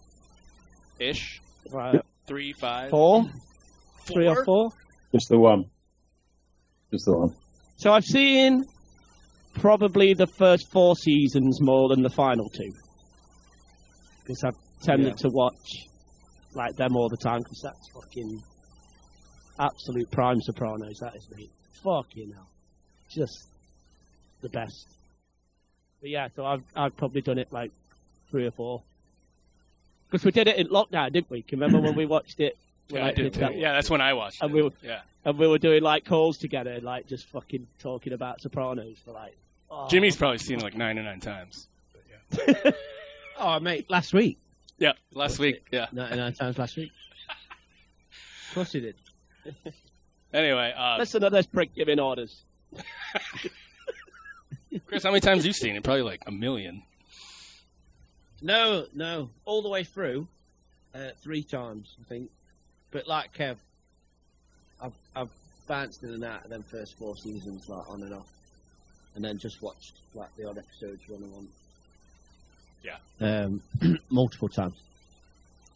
Ish. 0.98 1.40
Right. 1.72 2.00
Three, 2.26 2.52
five, 2.52 2.90
Four? 2.90 3.24
Three 4.04 4.26
or 4.26 4.44
four? 4.44 4.70
Just 5.12 5.28
the 5.28 5.38
one. 5.38 5.64
Just 6.90 7.04
the 7.06 7.16
one. 7.16 7.34
So 7.76 7.92
I've 7.92 8.04
seen 8.04 8.64
probably 9.54 10.14
the 10.14 10.26
first 10.26 10.70
four 10.72 10.96
seasons 10.96 11.60
more 11.60 11.88
than 11.88 12.02
the 12.02 12.10
final 12.10 12.48
two. 12.48 12.72
Because 14.22 14.42
I've 14.44 14.82
tended 14.82 15.16
to 15.18 15.28
watch 15.32 15.86
like 16.54 16.74
them 16.76 16.96
all 16.96 17.08
the 17.08 17.16
time 17.16 17.38
because 17.38 17.60
that's 17.62 17.90
fucking 17.94 18.40
absolute 19.58 20.10
prime 20.10 20.40
Sopranos. 20.40 20.98
That 21.00 21.14
is 21.14 21.28
me. 21.36 21.48
Fucking 21.84 22.32
hell, 22.34 22.48
just 23.10 23.46
the 24.42 24.48
best. 24.48 24.86
But 26.00 26.10
yeah, 26.10 26.28
so 26.34 26.44
I've 26.44 26.62
I've 26.74 26.96
probably 26.96 27.22
done 27.22 27.38
it 27.38 27.48
like 27.52 27.70
three 28.30 28.46
or 28.46 28.50
four. 28.50 28.82
Because 30.10 30.24
we 30.24 30.30
did 30.30 30.48
it 30.48 30.56
in 30.56 30.68
lockdown, 30.68 31.12
didn't 31.12 31.30
we? 31.30 31.42
Can 31.42 31.58
you 31.58 31.64
remember 31.64 31.86
when 31.86 31.96
we 31.96 32.06
watched 32.06 32.40
it? 32.40 32.56
Yeah, 32.90 33.00
I 33.00 33.02
Like, 33.08 33.16
did. 33.16 33.32
did 33.34 33.42
that- 33.42 33.54
Yeah, 33.56 33.72
that's 33.72 33.90
when 33.90 34.00
I 34.00 34.14
watched 34.14 34.40
And 34.42 34.50
it. 34.50 34.54
we 34.54 34.62
were, 34.62 34.70
Yeah. 34.82 35.00
and 35.26 35.38
we 35.38 35.46
were 35.46 35.58
doing 35.58 35.82
like 35.82 36.06
calls 36.06 36.38
together, 36.38 36.80
like 36.80 37.06
just 37.06 37.26
fucking 37.26 37.66
talking 37.78 38.14
about 38.14 38.40
Sopranos 38.40 38.96
for 39.04 39.12
like. 39.12 39.36
Oh. 39.70 39.86
Jimmy's 39.90 40.16
probably 40.16 40.38
seen 40.38 40.58
it 40.60 40.62
like 40.62 40.74
nine 40.74 40.98
or 40.98 41.02
nine 41.02 41.20
times. 41.20 41.68
Oh, 43.40 43.60
mate, 43.60 43.88
last 43.90 44.12
week. 44.14 44.38
Yeah, 44.78 44.92
last 45.12 45.38
week. 45.38 45.62
Yeah. 45.70 45.86
99 45.92 46.32
times 46.32 46.56
last 46.58 46.76
week. 46.76 46.90
Of 48.48 48.54
course 48.54 48.72
he 48.72 48.80
did. 48.80 48.94
Anyway, 50.32 50.72
uh, 50.74 50.96
Listen 50.98 51.20
to 51.20 51.28
this 51.30 51.46
prick 51.46 51.74
giving 51.74 52.00
orders. 52.00 52.40
Chris, 54.86 55.02
how 55.02 55.10
many 55.10 55.20
times 55.20 55.40
have 55.40 55.46
you 55.46 55.52
seen 55.52 55.76
it? 55.76 55.84
Probably 55.84 56.02
like 56.02 56.22
a 56.26 56.30
million. 56.32 56.82
No, 58.40 58.86
no, 58.94 59.30
all 59.44 59.62
the 59.62 59.68
way 59.68 59.84
through, 59.84 60.28
uh, 60.94 61.10
three 61.22 61.42
times 61.42 61.96
I 62.00 62.04
think. 62.08 62.30
But 62.90 63.06
like 63.06 63.34
Kev, 63.34 63.56
I've 64.80 64.92
I've 65.14 65.30
bounced 65.66 66.02
in 66.02 66.10
and 66.10 66.24
out 66.24 66.44
of 66.44 66.50
them 66.50 66.62
first 66.62 66.96
four 66.98 67.14
seasons 67.16 67.68
like 67.68 67.88
on 67.88 68.02
and 68.02 68.14
off, 68.14 68.28
and 69.14 69.24
then 69.24 69.38
just 69.38 69.60
watched 69.62 69.94
like 70.14 70.34
the 70.36 70.48
odd 70.48 70.58
episodes 70.58 71.02
when 71.08 71.22
I 71.22 71.26
want. 71.26 71.48
Yeah. 72.82 72.98
Um, 73.20 73.62
multiple 74.10 74.48
times. 74.48 74.76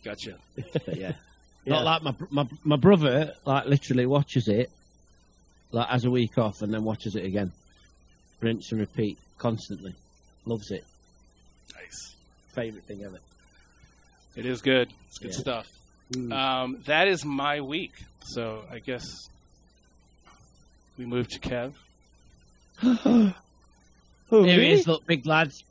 Gotcha. 0.04 0.36
But 0.56 0.96
yeah. 0.96 1.12
Not 1.66 1.84
like 1.84 2.02
my, 2.02 2.14
my 2.30 2.48
my 2.64 2.76
brother 2.76 3.34
like 3.44 3.66
literally 3.66 4.06
watches 4.06 4.48
it, 4.48 4.68
like 5.70 5.88
has 5.88 6.04
a 6.04 6.10
week 6.10 6.36
off 6.36 6.60
and 6.62 6.74
then 6.74 6.82
watches 6.82 7.14
it 7.14 7.24
again, 7.24 7.52
rinse 8.40 8.72
and 8.72 8.80
repeat 8.80 9.16
constantly. 9.38 9.94
Loves 10.44 10.72
it. 10.72 10.84
Nice. 11.76 12.16
Favorite 12.52 12.84
thing 12.84 13.02
ever. 13.04 13.18
It 14.36 14.46
is 14.46 14.60
good. 14.62 14.92
It's 15.08 15.18
good 15.18 15.32
Yeah. 15.32 15.38
stuff. 15.38 15.66
Mm. 16.12 16.32
Um, 16.32 16.78
that 16.86 17.08
is 17.08 17.24
my 17.24 17.60
week. 17.60 17.92
So 18.24 18.64
I 18.70 18.78
guess 18.78 19.06
we 20.98 21.06
move 21.06 21.28
to 21.28 21.38
Kev. 21.40 21.72
Here 24.30 24.60
he 24.60 24.72
is, 24.72 24.86
look, 24.86 25.06
big 25.06 25.26
lads. 25.26 25.62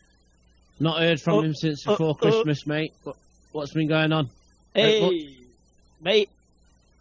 Not 0.79 0.99
heard 0.99 1.19
from 1.21 1.33
Oh, 1.35 1.41
him 1.41 1.53
since 1.55 1.83
oh, 1.87 1.91
before 1.91 2.09
oh. 2.09 2.13
Christmas, 2.15 2.65
mate. 2.65 2.93
What, 3.03 3.15
what's 3.51 3.73
been 3.73 3.87
going 3.87 4.11
on? 4.11 4.29
Hey, 4.73 5.01
what- 5.01 5.13
mate. 6.03 6.29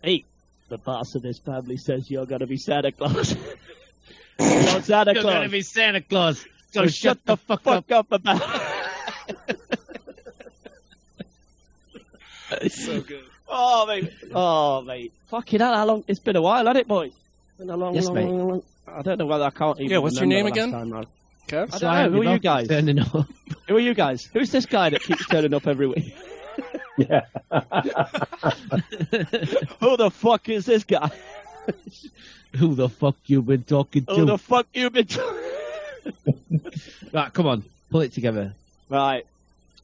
Hey, 0.03 0.25
the 0.69 0.79
boss 0.79 1.15
of 1.15 1.23
this 1.23 1.39
family 1.39 1.77
says 1.77 2.11
you're 2.11 2.27
going 2.27 2.41
to 2.41 2.47
be 2.47 2.57
Santa 2.57 2.93
Claus. 2.93 3.35
you're 4.41 4.83
Santa 4.83 5.13
You're 5.15 5.23
going 5.23 5.43
to 5.45 5.49
be 5.49 5.63
Santa 5.63 6.01
Claus. 6.01 6.45
so 6.73 6.87
shut 6.87 7.25
the 7.25 7.37
fuck 7.37 7.91
up, 7.91 8.13
about 8.13 8.43
So 12.71 13.01
good. 13.07 13.25
Oh, 13.49 13.87
mate. 13.87 14.13
Oh, 14.35 14.81
mate. 14.83 15.13
Fucking 15.29 15.61
hell, 15.61 15.75
how 15.75 15.85
long? 15.87 16.05
It's 16.07 16.21
been 16.21 16.37
a 16.37 16.43
while, 16.43 16.59
hasn't 16.67 16.77
it, 16.79 16.89
boys? 16.89 17.13
Been 17.59 17.71
a 17.71 17.77
long, 17.77 17.95
Yes, 17.95 18.07
long, 18.07 18.15
mate. 18.15 18.25
long, 18.27 18.49
long- 18.49 18.63
I 18.87 19.03
don't 19.03 19.19
know 19.19 19.27
whether 19.27 19.45
I 19.45 19.51
can't 19.51 19.79
even 19.81 19.91
Yeah, 19.91 19.99
what's 19.99 20.17
your 20.17 20.27
name 20.27 20.47
again? 20.47 20.71
time 20.73 20.93
I- 20.95 21.05
Kev? 21.49 21.75
I 21.75 21.79
don't 21.79 22.13
know. 22.13 22.23
Who 22.23 22.29
are 22.29 22.33
you 22.35 22.39
guys? 22.39 22.69
Turning 22.69 22.99
up. 23.01 23.27
Who 23.69 23.77
are 23.77 23.81
you 23.81 23.95
guys? 23.95 24.25
Who's 24.33 24.51
this 24.53 24.67
guy 24.67 24.91
that 24.91 25.03
keeps 25.03 25.27
turning 25.27 25.53
up 25.55 25.67
every 25.67 25.87
week? 25.89 26.15
Yeah. 26.97 27.23
Who 29.81 29.97
the 29.97 30.11
fuck 30.13 30.49
is 30.49 30.67
this 30.67 30.85
guy? 30.85 31.11
Who 32.57 32.75
the 32.75 32.89
fuck 32.89 33.17
you 33.27 33.43
been 33.43 33.63
talking 33.65 34.05
to? 34.07 34.15
Who 34.15 34.25
the 34.27 34.39
fuck 34.39 34.67
you 34.75 34.91
been 34.91 35.07
talking 35.07 35.41
right, 37.13 37.33
come 37.33 37.47
on. 37.47 37.63
Pull 37.91 38.01
it 38.03 38.13
together. 38.13 38.55
Right. 38.89 39.27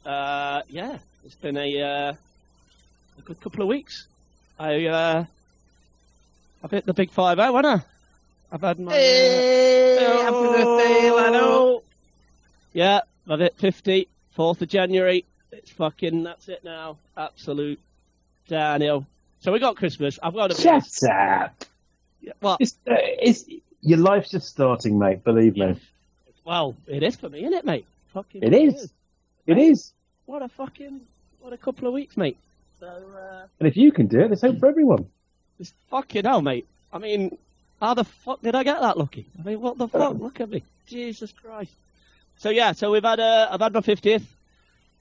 Uh, 0.05 0.63
yeah, 0.69 0.99
it's 1.25 1.35
been 1.37 1.57
a 1.57 1.81
uh, 1.83 2.13
a 2.13 2.17
good 3.27 3.41
couple 3.41 3.63
of 3.63 3.69
weeks. 3.69 4.07
I 4.59 4.87
uh, 4.87 5.25
I've 6.63 6.71
hit 6.71 6.87
the 6.87 6.95
big 6.95 7.11
five 7.11 7.39
zero, 7.39 7.55
haven't 7.55 7.67
I? 7.81 7.83
I've 8.53 8.61
had 8.61 8.79
my. 8.79 8.93
Hey, 8.93 9.99
uh, 10.07 10.23
happy 10.23 10.47
birthday, 10.63 11.11
Lano. 11.11 11.83
Yeah, 12.73 13.01
I've 13.29 13.41
hit 13.41 13.57
50, 13.57 14.07
4th 14.37 14.61
of 14.63 14.69
January. 14.69 15.25
It's 15.51 15.71
fucking, 15.71 16.23
that's 16.25 16.49
it 16.49 16.63
now. 16.63 16.99
Absolute 17.17 17.81
Daniel. 18.49 19.07
So 19.41 19.51
we 19.51 19.59
got 19.59 19.77
Christmas. 19.77 20.19
I've 20.23 20.35
got 20.35 20.53
a 20.53 20.55
Shut 20.55 20.85
up. 21.11 21.65
Yeah, 22.21 22.33
well, 22.43 22.59
It's, 22.61 22.77
uh, 22.87 22.95
it's, 22.99 23.47
your 23.81 23.99
life's 23.99 24.31
just 24.31 24.49
starting, 24.49 24.99
mate. 24.99 25.25
Believe 25.25 25.57
me. 25.57 25.81
well, 26.45 26.77
it 26.87 27.03
is 27.03 27.17
for 27.17 27.29
me, 27.31 27.41
isn't 27.41 27.55
it, 27.55 27.65
mate? 27.65 27.87
Fucking 28.13 28.43
It 28.43 28.53
is. 28.53 28.93
It 29.47 29.59
is. 29.59 29.93
What 30.27 30.43
a 30.43 30.49
fucking, 30.49 31.01
what 31.41 31.53
a 31.53 31.57
couple 31.57 31.89
of 31.89 31.95
weeks, 31.95 32.17
mate. 32.17 32.37
So, 32.81 32.87
uh, 32.87 33.47
And 33.59 33.69
if 33.69 33.77
you 33.77 33.93
can 33.93 34.07
do 34.07 34.21
it, 34.21 34.29
there's 34.29 34.43
hope 34.43 34.59
for 34.59 34.67
everyone. 34.67 35.07
It's 35.59 35.73
fucking 35.91 36.25
hell, 36.25 36.43
mate. 36.43 36.67
I 36.93 36.99
mean, 36.99 37.37
How 37.81 37.95
the 37.95 38.05
fuck 38.05 38.41
did 38.43 38.55
I 38.55 38.63
get 38.63 38.81
that 38.81 38.97
lucky? 38.99 39.27
I 39.39 39.43
mean, 39.43 39.61
what 39.61 39.77
the 39.79 39.89
fuck? 39.89 40.19
Look 40.19 40.41
at 40.41 40.49
me, 40.49 40.63
Jesus 40.87 41.33
Christ. 41.33 41.73
So 42.39 42.51
yeah, 42.51 42.73
so 42.73 42.91
we've 42.91 43.03
had 43.03 43.21
uh, 43.21 43.49
I've 43.51 43.61
had 43.61 43.73
my 43.73 43.81
fiftieth, 43.81 44.27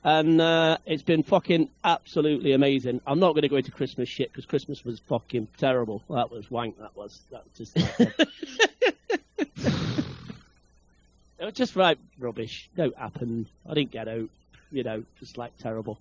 and 0.03 0.39
uh, 0.41 0.77
it's 0.85 1.03
been 1.03 1.23
fucking 1.23 1.69
absolutely 1.83 2.53
amazing. 2.53 3.01
I'm 3.05 3.19
not 3.19 3.31
going 3.33 3.41
to 3.43 3.49
go 3.49 3.57
into 3.57 3.71
Christmas 3.71 4.07
shit 4.09 4.31
because 4.31 4.45
Christmas 4.45 4.83
was 4.85 4.99
fucking 4.99 5.47
terrible. 5.57 6.01
That 6.09 6.31
was 6.31 6.49
wank. 6.51 6.77
That 6.79 6.95
was 6.95 7.21
that 7.31 7.43
was 7.43 7.57
just. 7.57 7.77
it 11.37 11.43
was 11.43 11.53
just 11.53 11.75
right 11.75 11.97
rubbish. 12.19 12.69
No 12.77 12.91
happened. 12.97 13.47
I 13.69 13.73
didn't 13.73 13.91
get 13.91 14.07
out. 14.07 14.29
You 14.71 14.83
know, 14.83 15.03
just 15.19 15.37
like 15.37 15.57
terrible. 15.57 15.97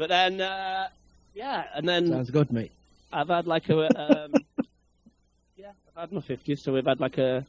But 0.00 0.08
then, 0.08 0.40
uh, 0.40 0.88
yeah, 1.34 1.64
and 1.74 1.86
then 1.86 2.08
Sounds 2.08 2.30
good, 2.30 2.50
mate. 2.50 2.72
I've 3.12 3.28
had 3.28 3.46
like 3.46 3.68
a 3.68 3.80
um, 4.24 4.32
yeah, 5.58 5.72
I've 5.94 6.00
had 6.00 6.12
my 6.12 6.22
fifties, 6.22 6.62
so 6.62 6.72
we've 6.72 6.86
had 6.86 7.00
like 7.00 7.18
a. 7.18 7.44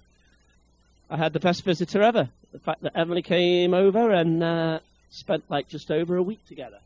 I 1.10 1.16
had 1.16 1.32
the 1.32 1.40
best 1.40 1.64
visitor 1.64 2.02
ever. 2.02 2.28
The 2.52 2.60
fact 2.60 2.82
that 2.82 2.92
Emily 2.94 3.22
came 3.22 3.74
over 3.74 4.12
and 4.12 4.44
uh, 4.44 4.80
spent 5.12 5.46
like 5.48 5.70
just 5.70 5.92
over 5.92 6.18
a 6.18 6.22
week 6.22 6.46
together, 6.46 6.80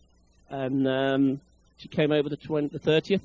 and 0.51 0.87
um, 0.87 1.41
she 1.79 1.87
came 1.87 2.11
over 2.11 2.29
the 2.29 2.37
twenty, 2.37 2.67
the 2.67 2.77
thirtieth. 2.77 3.23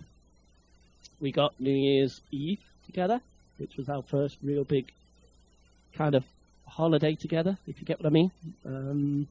We 1.20 1.32
got 1.32 1.60
New 1.60 1.76
Year's 1.76 2.22
Eve 2.30 2.64
together, 2.86 3.20
which 3.58 3.76
was 3.76 3.90
our 3.90 4.02
first 4.02 4.38
real 4.42 4.64
big 4.64 4.90
kind 5.94 6.14
of 6.14 6.24
holiday 6.66 7.16
together, 7.16 7.58
if 7.66 7.80
you 7.80 7.86
get 7.86 8.00
what 8.00 8.06
I 8.06 8.10
mean. 8.10 8.30
Um, 8.64 9.28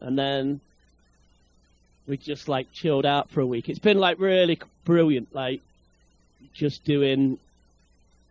and 0.00 0.18
then 0.18 0.60
we 2.06 2.16
just 2.16 2.48
like 2.48 2.72
chilled 2.72 3.06
out 3.06 3.30
for 3.30 3.40
a 3.40 3.46
week. 3.46 3.68
It's 3.68 3.78
been 3.78 3.98
like 3.98 4.18
really 4.18 4.58
brilliant, 4.84 5.34
like 5.34 5.60
just 6.52 6.84
doing 6.84 7.38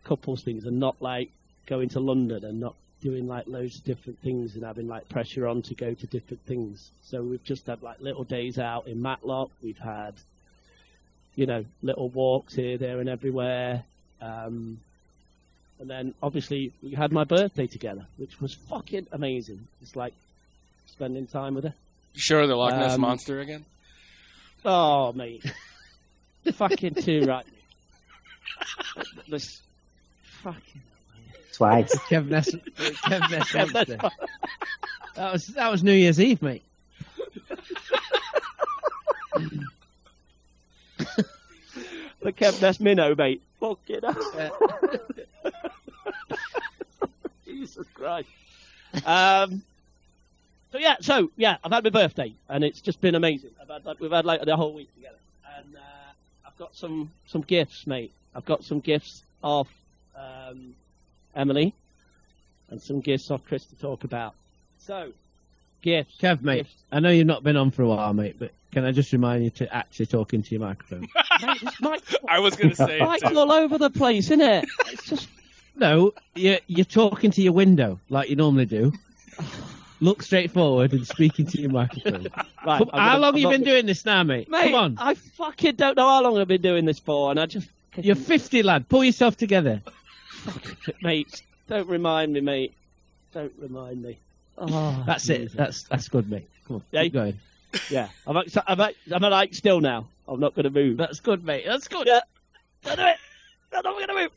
couples 0.04 0.42
things 0.42 0.66
and 0.66 0.78
not 0.78 0.96
like 1.00 1.30
going 1.66 1.88
to 1.90 2.00
London 2.00 2.44
and 2.44 2.60
not 2.60 2.74
doing 3.02 3.26
like 3.26 3.46
loads 3.46 3.78
of 3.78 3.84
different 3.84 4.18
things 4.20 4.54
and 4.54 4.64
having 4.64 4.86
like 4.88 5.08
pressure 5.08 5.46
on 5.46 5.62
to 5.62 5.74
go 5.74 5.92
to 5.94 6.06
different 6.06 6.40
things. 6.46 6.90
So 7.04 7.22
we've 7.22 7.42
just 7.44 7.66
had 7.66 7.82
like 7.82 8.00
little 8.00 8.24
days 8.24 8.58
out 8.58 8.86
in 8.86 9.02
Matlock. 9.02 9.50
We've 9.62 9.78
had, 9.78 10.14
you 11.34 11.46
know, 11.46 11.64
little 11.82 12.08
walks 12.08 12.54
here, 12.54 12.78
there, 12.78 13.00
and 13.00 13.08
everywhere. 13.08 13.84
Um, 14.20 14.78
and 15.80 15.90
then 15.90 16.14
obviously 16.22 16.72
we 16.82 16.92
had 16.92 17.10
my 17.10 17.24
birthday 17.24 17.66
together, 17.66 18.06
which 18.18 18.40
was 18.40 18.54
fucking 18.54 19.08
amazing. 19.10 19.66
It's 19.82 19.96
like 19.96 20.14
spending 20.86 21.26
time 21.26 21.54
with 21.54 21.64
her. 21.64 21.74
You 22.14 22.20
sure 22.20 22.46
the 22.46 22.54
Loch 22.56 22.74
Ness 22.74 22.94
Um, 22.94 23.00
monster 23.00 23.40
again? 23.40 23.64
Oh, 24.64 25.12
mate. 25.12 25.44
The 26.44 26.52
fucking 26.52 26.94
too 26.96 27.24
right. 27.24 27.46
This 29.28 29.60
fucking. 30.42 30.82
Twice. 31.54 31.94
Kev 32.08 32.28
Ness, 32.28 32.50
Kev 32.50 33.30
Ness 33.30 33.52
Kev 33.52 33.72
monster. 33.72 33.88
Ness- 33.88 34.12
That 35.14 35.32
was 35.32 35.46
that 35.48 35.70
was 35.70 35.82
New 35.82 35.92
Year's 35.92 36.20
Eve, 36.20 36.40
mate. 36.42 36.62
The 42.20 42.32
Kev 42.32 42.60
Ness 42.62 42.78
Minnow, 42.78 43.14
mate. 43.16 43.42
Fuck 43.58 43.80
Fucking 43.90 44.04
hell. 44.38 44.58
Jesus 47.44 47.86
Christ. 47.94 48.28
Um, 49.04 49.62
so 50.72 50.78
yeah, 50.78 50.96
so 51.00 51.30
yeah, 51.36 51.58
I've 51.62 51.72
had 51.72 51.84
my 51.84 51.90
birthday, 51.90 52.32
and 52.48 52.64
it's 52.64 52.80
just 52.80 53.00
been 53.00 53.14
amazing. 53.14 53.50
I've 53.60 53.68
had, 53.68 53.84
like, 53.84 54.00
we've 54.00 54.10
had 54.10 54.24
like 54.24 54.44
the 54.44 54.56
whole 54.56 54.72
week 54.72 54.92
together, 54.94 55.18
and 55.56 55.76
uh, 55.76 56.46
I've 56.46 56.56
got 56.58 56.74
some 56.74 57.10
some 57.26 57.42
gifts, 57.42 57.86
mate. 57.86 58.12
I've 58.34 58.46
got 58.46 58.64
some 58.64 58.80
gifts 58.80 59.22
off 59.42 59.68
um, 60.16 60.74
Emily, 61.36 61.74
and 62.70 62.80
some 62.80 63.00
gifts 63.00 63.30
off 63.30 63.44
Chris 63.46 63.64
to 63.66 63.76
talk 63.76 64.04
about. 64.04 64.34
So, 64.78 65.12
gifts. 65.82 66.16
Kev, 66.20 66.42
mate. 66.42 66.56
Gifts. 66.58 66.74
I 66.90 67.00
know 67.00 67.10
you've 67.10 67.26
not 67.26 67.42
been 67.42 67.56
on 67.56 67.70
for 67.70 67.82
a 67.82 67.88
while, 67.88 68.14
mate, 68.14 68.36
but 68.38 68.50
can 68.72 68.84
I 68.84 68.92
just 68.92 69.12
remind 69.12 69.44
you 69.44 69.50
to 69.50 69.74
actually 69.74 70.06
talk 70.06 70.32
into 70.32 70.52
your 70.52 70.60
microphone? 70.60 71.06
Mate, 71.42 71.60
this 71.60 71.80
mic, 71.80 72.02
I 72.26 72.38
was 72.38 72.56
going 72.56 72.70
to 72.70 72.76
say 72.76 73.00
it 73.00 73.06
mic's 73.06 73.36
all 73.36 73.52
over 73.52 73.76
the 73.76 73.90
place, 73.90 74.30
isn't 74.30 74.40
it? 74.40 74.64
It's 74.86 75.04
just 75.04 75.28
no, 75.76 76.14
you're, 76.34 76.58
you're 76.66 76.84
talking 76.84 77.30
to 77.32 77.42
your 77.42 77.52
window 77.52 78.00
like 78.08 78.30
you 78.30 78.36
normally 78.36 78.66
do. 78.66 78.92
Look 80.02 80.22
straight 80.24 80.50
forward 80.50 80.92
and 80.92 81.06
speak 81.06 81.38
into 81.38 81.60
your 81.60 81.70
microphone. 81.70 82.26
right. 82.66 82.78
Come- 82.78 82.90
I'm 82.92 83.00
how 83.00 83.08
gonna- 83.12 83.18
long 83.20 83.24
I'm 83.28 83.34
have 83.34 83.36
you 83.38 83.42
not 83.44 83.50
been 83.52 83.60
gonna- 83.60 83.70
doing 83.72 83.86
this 83.86 84.04
now, 84.04 84.22
mate? 84.24 84.50
Mate, 84.50 84.64
Come 84.64 84.74
on. 84.74 84.96
I 84.98 85.14
fucking 85.14 85.76
don't 85.76 85.96
know 85.96 86.08
how 86.08 86.22
long 86.22 86.38
I've 86.38 86.48
been 86.48 86.60
doing 86.60 86.84
this 86.86 86.98
for, 86.98 87.30
and 87.30 87.38
I 87.38 87.46
just. 87.46 87.68
You're 87.96 88.16
50, 88.16 88.62
lad. 88.64 88.88
Pull 88.88 89.04
yourself 89.04 89.36
together. 89.36 89.80
mate, 91.02 91.42
don't 91.68 91.88
remind 91.88 92.32
me, 92.32 92.40
mate. 92.40 92.72
Don't 93.32 93.52
remind 93.60 94.02
me. 94.02 94.18
Oh, 94.58 95.02
That's 95.06 95.28
it. 95.28 95.52
That's 95.54 95.84
that's 95.84 96.08
good, 96.08 96.28
mate. 96.28 96.48
Come 96.66 96.76
on, 96.76 96.82
Yeah. 96.90 97.02
keep 97.04 97.12
going. 97.12 97.38
yeah. 97.90 98.08
I'm 98.26 98.36
at, 98.36 98.46
I'm 98.66 98.80
at, 98.80 98.94
I'm 99.12 99.22
at 99.24 99.30
like 99.30 99.54
still 99.54 99.80
now. 99.80 100.08
I'm 100.26 100.40
not 100.40 100.54
going 100.56 100.64
to 100.64 100.70
move. 100.70 100.96
That's 100.96 101.20
good, 101.20 101.44
mate. 101.44 101.64
That's 101.66 101.86
good. 101.86 102.06
Yeah. 102.08 102.20
Don't 102.84 102.96
do 102.96 103.02
it. 103.04 103.16
I'm 103.72 103.82
not 103.84 103.94
going 103.94 104.08
to 104.08 104.14
move. 104.14 104.30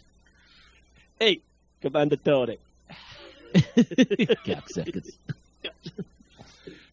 Hey, 1.19 1.41
Commander 1.81 2.17
Tony. 2.17 2.59
Gap 4.43 4.69
seconds. 4.69 5.17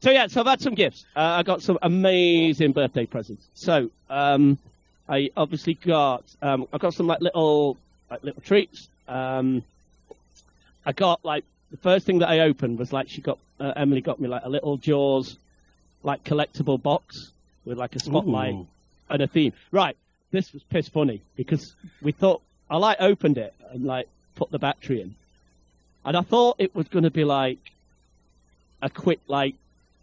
So 0.03 0.11
yeah, 0.11 0.27
so 0.27 0.41
I've 0.41 0.49
had 0.49 0.61
some 0.61 0.75
gifts. 0.75 1.05
Uh, 1.15 1.21
I 1.21 1.43
got 1.45 1.63
some 1.63 1.79
amazing 1.81 2.73
birthday 2.73 3.07
presents. 3.07 3.47
So 3.55 3.89
um, 4.11 4.59
I 5.09 5.31
obviously 5.37 5.75
got 5.75 6.25
um, 6.43 6.67
I 6.73 6.79
got 6.79 6.93
some 6.95 7.07
like 7.07 7.21
little 7.21 7.77
like 8.11 8.25
little 8.25 8.43
treats. 8.43 8.89
Um, 9.07 9.63
I 10.85 10.91
got 10.91 11.25
like 11.25 11.45
the 11.71 11.77
first 11.77 12.05
thing 12.05 12.19
that 12.19 12.29
I 12.29 12.41
opened 12.41 12.81
was 12.81 12.93
like 12.93 13.09
she 13.09 13.21
got 13.21 13.39
uh, 13.61 13.75
Emily 13.77 14.01
got 14.01 14.19
me 14.19 14.27
like 14.27 14.43
a 14.45 14.49
little 14.49 14.77
Jaws 14.77 15.37
like 16.03 16.25
collectible 16.25 16.83
box 16.83 17.31
with 17.65 17.79
like 17.79 17.95
a 17.95 18.01
spotlight 18.01 18.55
Ooh. 18.55 18.67
and 19.09 19.23
a 19.23 19.29
theme. 19.29 19.53
Right, 19.71 19.97
this 20.33 20.53
was 20.53 20.65
piss 20.65 20.89
funny 20.89 21.23
because 21.37 21.77
we 22.01 22.11
thought 22.11 22.43
I 22.69 22.77
like 22.77 22.97
opened 22.99 23.39
it 23.39 23.55
and 23.71 23.85
like 23.85 24.09
put 24.35 24.51
the 24.51 24.59
battery 24.59 25.01
in, 25.01 25.15
and 26.05 26.17
I 26.17 26.23
thought 26.23 26.57
it 26.59 26.75
was 26.75 26.89
going 26.89 27.05
to 27.05 27.11
be 27.11 27.23
like 27.23 27.59
a 28.83 28.91
quick 28.91 29.21
like 29.29 29.55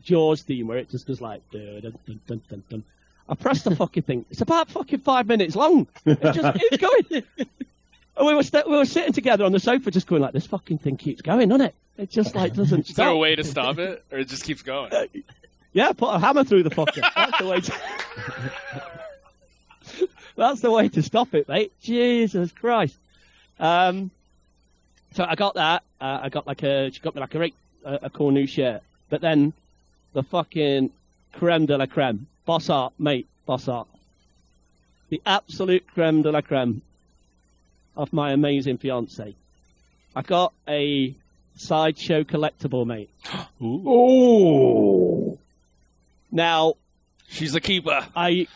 Jaws 0.03 0.41
theme 0.41 0.67
where 0.67 0.77
it 0.77 0.89
just 0.89 1.05
goes 1.05 1.21
like 1.21 1.41
dun, 1.51 1.81
dun, 1.81 1.99
dun, 2.07 2.19
dun, 2.27 2.41
dun, 2.49 2.63
dun. 2.69 2.83
I 3.27 3.35
pressed 3.35 3.65
the 3.65 3.75
fucking 3.75 4.03
thing. 4.03 4.25
It's 4.31 4.41
about 4.41 4.71
fucking 4.71 4.99
five 4.99 5.27
minutes 5.27 5.55
long. 5.55 5.85
It 6.05 6.19
just 6.21 6.59
keeps 6.59 6.77
going. 6.77 7.23
And 8.17 8.27
we 8.27 8.33
were 8.33 8.43
st- 8.43 8.67
we 8.67 8.75
were 8.75 8.85
sitting 8.85 9.13
together 9.13 9.45
on 9.45 9.51
the 9.51 9.59
sofa, 9.59 9.91
just 9.91 10.07
going 10.07 10.21
like, 10.21 10.33
"This 10.33 10.47
fucking 10.47 10.79
thing 10.79 10.97
keeps 10.97 11.21
going, 11.21 11.49
doesn't 11.49 11.67
it? 11.67 11.75
It 11.97 12.09
just 12.09 12.33
like 12.33 12.53
doesn't 12.53 12.89
Is 12.89 12.95
there 12.95 13.09
a 13.09 13.17
way 13.17 13.35
to 13.35 13.43
stop 13.43 13.77
it, 13.77 14.03
or 14.11 14.19
it 14.19 14.27
just 14.29 14.43
keeps 14.43 14.61
going? 14.61 14.91
Yeah, 15.73 15.91
put 15.91 16.07
a 16.07 16.19
hammer 16.19 16.43
through 16.43 16.63
the 16.63 16.71
fucker. 16.71 17.07
That's 17.15 17.37
the 17.37 17.47
way. 17.47 17.61
To... 17.61 17.73
That's 20.35 20.61
the 20.61 20.71
way 20.71 20.89
to 20.89 21.03
stop 21.03 21.33
it, 21.33 21.47
mate. 21.47 21.71
Jesus 21.81 22.51
Christ. 22.51 22.97
Um, 23.59 24.09
so 25.13 25.25
I 25.27 25.35
got 25.35 25.55
that. 25.55 25.83
Uh, 26.01 26.19
I 26.23 26.29
got 26.29 26.47
like 26.47 26.63
a. 26.63 26.91
She 26.91 26.99
got 27.01 27.13
me 27.13 27.21
like 27.21 27.35
a, 27.35 27.51
a, 27.85 27.99
a 28.03 28.09
cool 28.09 28.31
new 28.31 28.47
shirt. 28.47 28.81
But 29.09 29.21
then 29.21 29.53
the 30.13 30.23
fucking 30.23 30.91
creme 31.33 31.65
de 31.65 31.77
la 31.77 31.85
creme, 31.85 32.27
boss 32.45 32.69
art, 32.69 32.93
mate, 32.99 33.27
boss 33.45 33.67
art. 33.67 33.87
The 35.09 35.21
absolute 35.25 35.85
creme 35.93 36.21
de 36.21 36.31
la 36.31 36.41
creme 36.41 36.81
of 37.95 38.13
my 38.13 38.31
amazing 38.31 38.77
fiance. 38.77 39.35
I 40.15 40.21
got 40.21 40.53
a 40.67 41.15
sideshow 41.55 42.23
collectible, 42.23 42.85
mate. 42.85 43.09
Oh. 43.61 45.37
Now 46.31 46.73
She's 47.27 47.53
a 47.55 47.59
keeper. 47.61 48.07
I. 48.15 48.47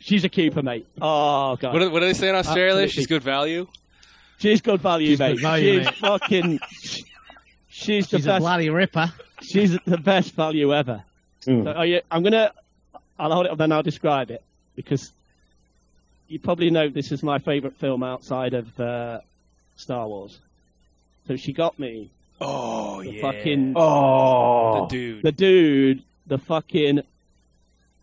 She's 0.00 0.24
a 0.24 0.28
keeper, 0.28 0.62
mate. 0.62 0.86
Oh 1.00 1.56
god, 1.56 1.72
What, 1.72 1.78
do- 1.80 1.90
what 1.90 2.00
do 2.00 2.06
they 2.06 2.14
say 2.14 2.28
in 2.28 2.34
Australia? 2.34 2.64
Absolutely. 2.84 2.88
She's 2.90 3.06
good 3.06 3.22
value. 3.22 3.66
she's 4.38 4.60
good 4.60 4.80
value, 4.80 5.08
She's 5.08 5.18
mate. 5.18 5.32
good 5.34 5.40
value, 5.42 5.78
she's 5.78 5.86
mate. 5.86 5.94
fucking. 5.96 6.60
She's 7.78 8.08
the 8.08 8.16
She's 8.18 8.26
a 8.26 8.30
best. 8.30 8.40
bloody 8.40 8.70
ripper. 8.70 9.12
She's 9.42 9.78
the 9.86 9.98
best 9.98 10.34
value 10.34 10.74
ever. 10.74 11.04
Mm. 11.46 11.64
So, 11.64 11.70
are 11.72 11.86
you, 11.86 12.00
I'm 12.10 12.22
gonna. 12.24 12.52
I'll 13.18 13.32
hold 13.32 13.46
it 13.46 13.52
up, 13.52 13.58
then 13.58 13.70
I'll 13.72 13.82
describe 13.84 14.30
it 14.32 14.42
because 14.74 15.12
you 16.28 16.38
probably 16.40 16.70
know 16.70 16.88
this 16.88 17.12
is 17.12 17.22
my 17.22 17.38
favourite 17.38 17.76
film 17.76 18.02
outside 18.02 18.54
of 18.54 18.80
uh, 18.80 19.20
Star 19.76 20.08
Wars. 20.08 20.38
So 21.28 21.36
she 21.36 21.52
got 21.52 21.78
me 21.78 22.10
Oh 22.40 23.02
the 23.02 23.12
yeah. 23.12 23.22
fucking 23.22 23.72
the 23.74 23.78
Oh. 23.80 24.88
dude. 24.90 25.22
the 25.22 25.32
dude, 25.32 26.02
the 26.26 26.38
fucking 26.38 27.02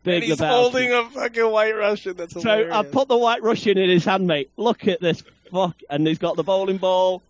big 0.03 0.13
and 0.15 0.23
he's 0.23 0.37
Lebowski. 0.37 0.47
holding 0.49 0.93
a 0.93 1.09
fucking 1.09 1.49
white 1.51 1.75
Russian. 1.75 2.15
That's 2.15 2.33
So 2.33 2.39
hilarious. 2.39 2.73
I 2.75 2.83
put 2.83 3.07
the 3.09 3.17
white 3.17 3.43
Russian 3.43 3.77
in 3.77 3.89
his 3.89 4.05
hand, 4.05 4.25
mate. 4.27 4.49
Look 4.57 4.87
at 4.87 5.01
this 5.01 5.21
fuck, 5.51 5.75
and 5.89 6.07
he's 6.07 6.17
got 6.19 6.35
the 6.37 6.43
bowling 6.43 6.77
ball. 6.77 7.21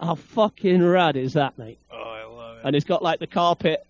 How 0.00 0.14
fucking 0.14 0.82
rad 0.82 1.16
is 1.16 1.32
that, 1.34 1.58
mate? 1.58 1.78
Oh, 1.90 1.96
I 1.96 2.24
love 2.24 2.58
it. 2.58 2.62
And 2.64 2.74
he's 2.74 2.84
got 2.84 3.02
like 3.02 3.18
the 3.20 3.26
carpet. 3.26 3.84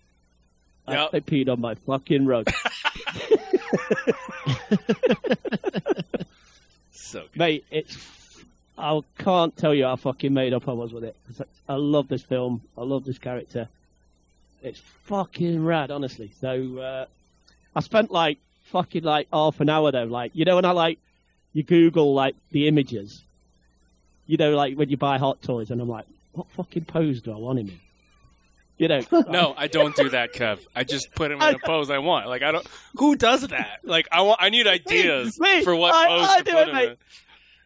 Yep. 0.87 1.11
They 1.11 1.21
peed 1.21 1.49
on 1.49 1.61
my 1.61 1.75
fucking 1.75 2.25
rug, 2.25 2.49
so 6.91 7.21
good. 7.31 7.37
mate. 7.37 7.65
It's 7.69 7.97
I 8.77 8.99
can't 9.17 9.55
tell 9.55 9.73
you 9.73 9.83
how 9.85 9.95
fucking 9.97 10.33
made 10.33 10.53
up 10.53 10.67
I 10.67 10.71
was 10.71 10.93
with 10.93 11.03
it. 11.03 11.15
I 11.39 11.73
I 11.73 11.75
love 11.75 12.07
this 12.07 12.23
film. 12.23 12.61
I 12.77 12.81
love 12.81 13.05
this 13.05 13.17
character. 13.19 13.67
It's 14.63 14.79
fucking 15.05 15.63
rad, 15.63 15.91
honestly. 15.91 16.31
So 16.41 16.79
uh, 16.79 17.05
I 17.75 17.79
spent 17.81 18.09
like 18.11 18.39
fucking 18.71 19.03
like 19.03 19.27
half 19.31 19.59
an 19.59 19.69
hour 19.69 19.91
though. 19.91 20.05
Like 20.05 20.31
you 20.33 20.45
know 20.45 20.55
when 20.55 20.65
I 20.65 20.71
like 20.71 20.97
you 21.53 21.61
Google 21.63 22.13
like 22.13 22.35
the 22.51 22.67
images. 22.67 23.21
You 24.29 24.37
know, 24.37 24.55
like 24.55 24.75
when 24.77 24.89
you 24.89 24.97
buy 24.97 25.17
hot 25.17 25.41
toys, 25.41 25.71
and 25.71 25.81
I'm 25.81 25.89
like, 25.89 26.05
what 26.33 26.45
fucking 26.51 26.85
pose 26.85 27.19
do 27.23 27.31
I 27.33 27.37
want 27.37 27.57
him 27.57 27.69
in? 27.69 27.79
You 28.77 28.87
know, 28.87 29.01
No, 29.27 29.55
I 29.57 29.65
don't 29.65 29.95
do 29.95 30.09
that, 30.09 30.33
Kev. 30.33 30.59
I 30.75 30.83
just 30.83 31.13
put 31.15 31.31
him 31.31 31.41
in 31.41 31.55
a 31.55 31.59
pose 31.65 31.89
I 31.89 31.97
want. 31.97 32.27
Like 32.27 32.43
I 32.43 32.51
don't. 32.51 32.67
Who 32.97 33.15
does 33.15 33.41
that? 33.47 33.79
Like 33.83 34.07
I 34.11 34.21
want. 34.21 34.39
I 34.39 34.49
need 34.49 34.67
ideas 34.67 35.39
me. 35.39 35.63
for 35.63 35.75
what 35.75 35.95
I- 35.95 36.07
pose 36.07 36.27
I 36.29 36.37
to 36.37 36.43
do 36.43 36.51
put 36.51 36.59
it, 36.61 36.67
him 36.69 36.75
mate. 36.75 36.89
in. 36.91 36.97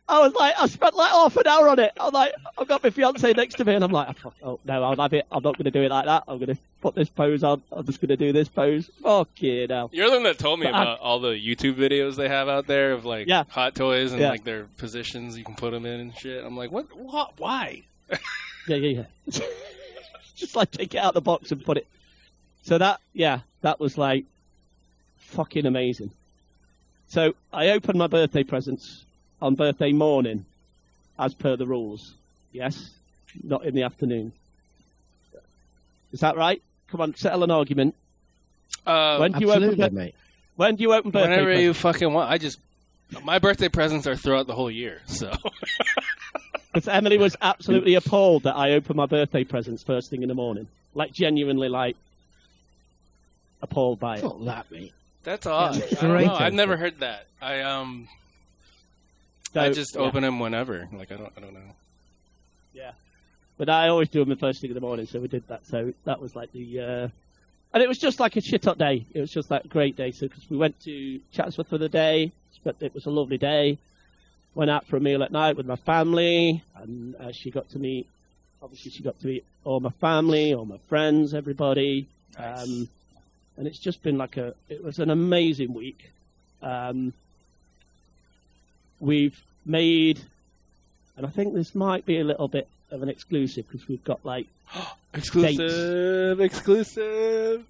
I 0.08 0.20
was 0.20 0.34
like, 0.36 0.54
I 0.58 0.68
spent 0.68 0.96
like 0.96 1.12
half 1.12 1.36
an 1.38 1.48
hour 1.48 1.68
on 1.70 1.80
it. 1.80 1.92
I'm 2.00 2.14
like, 2.14 2.34
I've 2.58 2.68
got 2.68 2.82
my 2.82 2.90
fiance 2.92 3.32
next 3.34 3.56
to 3.56 3.66
me, 3.66 3.74
and 3.76 3.84
I'm 3.84 3.92
like, 3.92 4.16
oh, 4.26 4.34
oh 4.44 4.60
no, 4.66 4.84
I'll 4.84 4.96
have 5.02 5.14
it. 5.14 5.26
I'm 5.32 5.44
not 5.44 5.58
going 5.58 5.66
to 5.66 5.72
do 5.72 5.82
it 5.82 5.90
like 5.92 6.06
that. 6.06 6.24
I'm 6.28 6.40
going 6.40 6.56
to 6.56 6.58
put 6.84 6.96
this 6.96 7.10
pose 7.10 7.44
on. 7.44 7.64
I'm 7.72 7.86
just 7.86 8.02
going 8.02 8.10
to 8.10 8.18
do 8.18 8.34
this 8.34 8.50
pose. 8.50 8.90
Fucking 9.02 9.68
now. 9.70 9.90
You're 9.94 10.10
the 10.10 10.18
one 10.18 10.24
that 10.24 10.38
told 10.38 10.60
me 10.60 10.66
But 10.66 10.72
about 10.72 11.00
all 11.00 11.20
the 11.22 11.30
YouTube 11.30 11.76
videos 11.76 12.16
they 12.18 12.28
have 12.28 12.50
out 12.50 12.68
there 12.68 12.92
of 12.92 13.06
like 13.06 13.26
Yeah. 13.28 13.46
hot 13.48 13.74
toys 13.74 14.12
and 14.12 14.20
Yeah. 14.22 14.30
like 14.30 14.44
their 14.44 14.66
positions 14.78 15.38
you 15.38 15.46
can 15.46 15.56
put 15.56 15.72
them 15.72 15.86
in 15.86 16.00
and 16.02 16.16
shit. 16.18 16.44
I'm 16.44 16.58
like, 16.58 16.72
what? 16.72 16.96
What? 16.96 17.34
Why? 17.40 17.82
Yeah, 18.66 18.78
yeah, 18.78 19.04
yeah. 19.28 19.40
just 20.38 20.56
like 20.56 20.72
take 20.72 20.94
it 20.94 20.98
out 20.98 21.10
of 21.10 21.14
the 21.16 21.22
box 21.22 21.52
and 21.52 21.62
put 21.66 21.76
it. 21.76 21.86
So 22.64 22.78
that, 22.78 23.02
yeah, 23.14 23.40
that 23.62 23.78
was 23.78 23.98
like 23.98 24.24
fucking 25.18 25.66
amazing. 25.66 26.12
So 27.10 27.34
I 27.52 27.72
opened 27.72 28.00
my 28.00 28.08
birthday 28.08 28.44
presents 28.44 29.04
on 29.42 29.56
birthday 29.56 29.92
morning, 29.92 30.46
as 31.20 31.34
per 31.34 31.58
the 31.58 31.66
rules. 31.68 32.14
Yes, 32.54 32.90
not 33.44 33.66
in 33.66 33.76
the 33.76 33.84
afternoon. 33.84 34.32
Is 36.14 36.22
that 36.22 36.38
right? 36.38 36.62
Come 36.94 37.02
on, 37.02 37.16
settle 37.16 37.44
an 37.44 37.50
argument. 37.50 37.96
Uh, 38.86 39.18
When 39.18 39.32
do 39.32 39.40
you 39.40 39.50
open? 39.50 39.64
Absolutely, 39.64 39.98
mate. 39.98 40.16
When 40.58 40.76
do 40.76 40.84
you 40.84 40.94
open 40.94 41.10
birthday 41.10 41.28
whenever 41.32 41.60
you 41.60 41.74
fucking 41.74 42.14
want. 42.14 42.30
I 42.30 42.38
just 42.38 42.60
my 43.24 43.40
birthday 43.40 43.68
presents 43.68 44.06
are 44.06 44.16
throughout 44.16 44.46
the 44.46 44.54
whole 44.54 44.70
year. 44.70 45.02
So 45.08 45.32
Because 46.72 46.88
Emily 46.88 47.18
was 47.18 47.36
absolutely 47.42 47.96
appalled 47.96 48.44
that 48.44 48.56
I 48.56 48.74
opened 48.74 48.98
my 48.98 49.08
birthday 49.08 49.44
presents 49.44 49.82
first 49.82 50.12
thing 50.12 50.22
in 50.22 50.28
the 50.28 50.36
morning. 50.36 50.68
Like 50.94 51.14
genuinely, 51.14 51.68
like 51.68 51.96
appalled 53.64 54.00
by 54.00 54.18
it. 54.18 54.22
Fuck 54.22 54.46
that, 54.46 54.70
mate. 54.70 54.94
that's 55.24 55.48
odd. 55.48 55.82
I 55.82 55.96
don't 55.96 56.28
know. 56.28 56.36
I've 56.36 56.54
never 56.54 56.78
heard 56.78 57.00
that. 57.00 57.26
I 57.42 57.62
um. 57.62 58.08
I 59.56 59.72
just 59.72 59.96
yeah. 59.96 60.02
open 60.02 60.22
them 60.22 60.40
whenever. 60.40 60.88
Like 60.94 61.12
I 61.12 61.16
don't. 61.16 61.34
I 61.36 61.42
don't 61.42 61.56
know. 61.56 61.74
But 63.58 63.70
I 63.70 63.88
always 63.90 64.10
do 64.10 64.20
them 64.20 64.30
the 64.30 64.36
first 64.36 64.62
thing 64.62 64.72
in 64.72 64.74
the 64.76 64.82
morning, 64.82 65.06
so 65.06 65.20
we 65.20 65.28
did 65.28 65.48
that. 65.48 65.66
So 65.68 65.94
that 66.06 66.20
was 66.20 66.36
like 66.36 66.52
the, 66.52 66.80
uh, 66.80 67.08
and 67.74 67.84
it 67.84 67.88
was 67.88 68.00
just 68.00 68.20
like 68.20 68.36
a 68.36 68.42
shit 68.42 68.68
up 68.68 68.78
day. 68.78 69.06
It 69.14 69.22
was 69.22 69.32
just 69.32 69.52
like 69.52 69.66
a 69.66 69.68
great 69.68 69.96
day. 69.96 70.12
So 70.12 70.28
because 70.28 70.50
we 70.50 70.58
went 70.58 70.80
to 70.82 71.20
Chatsworth 71.32 71.68
for 71.68 71.78
the 71.78 71.90
day, 71.90 72.32
but 72.64 72.76
it 72.80 72.94
was 72.94 73.06
a 73.06 73.12
lovely 73.12 73.38
day. 73.38 73.78
Went 74.56 74.72
out 74.72 74.86
for 74.88 74.98
a 74.98 75.00
meal 75.00 75.24
at 75.24 75.32
night 75.32 75.58
with 75.58 75.66
my 75.66 75.76
family, 75.76 76.64
and 76.76 77.16
uh, 77.16 77.32
she 77.32 77.52
got 77.52 77.70
to 77.72 77.80
meet. 77.80 78.08
Obviously, 78.62 78.92
she 78.92 79.04
got 79.04 79.20
to 79.20 79.28
meet 79.28 79.46
all 79.64 79.80
my 79.80 79.90
family, 79.90 80.54
all 80.54 80.66
my 80.66 80.78
friends, 80.88 81.34
everybody. 81.34 82.08
Um, 82.38 82.88
and 83.58 83.68
it's 83.68 83.80
just 83.80 84.04
been 84.04 84.18
like 84.18 84.38
a. 84.38 84.54
It 84.70 84.84
was 84.84 85.00
an 85.00 85.10
amazing 85.10 85.74
week. 85.74 86.12
Um, 86.62 87.14
we've 89.00 89.40
made, 89.66 90.20
and 91.18 91.26
I 91.26 91.30
think 91.30 91.54
this 91.54 91.76
might 91.76 92.06
be 92.06 92.20
a 92.20 92.24
little 92.24 92.48
bit 92.48 92.68
of 92.94 93.04
an 93.04 93.10
exclusive 93.10 93.66
because 93.70 93.88
we've 93.88 94.04
got 94.04 94.24
like 94.26 94.48
Exclusive. 95.14 96.40
Exclusive. 96.42 97.64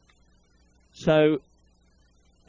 so. 0.94 1.42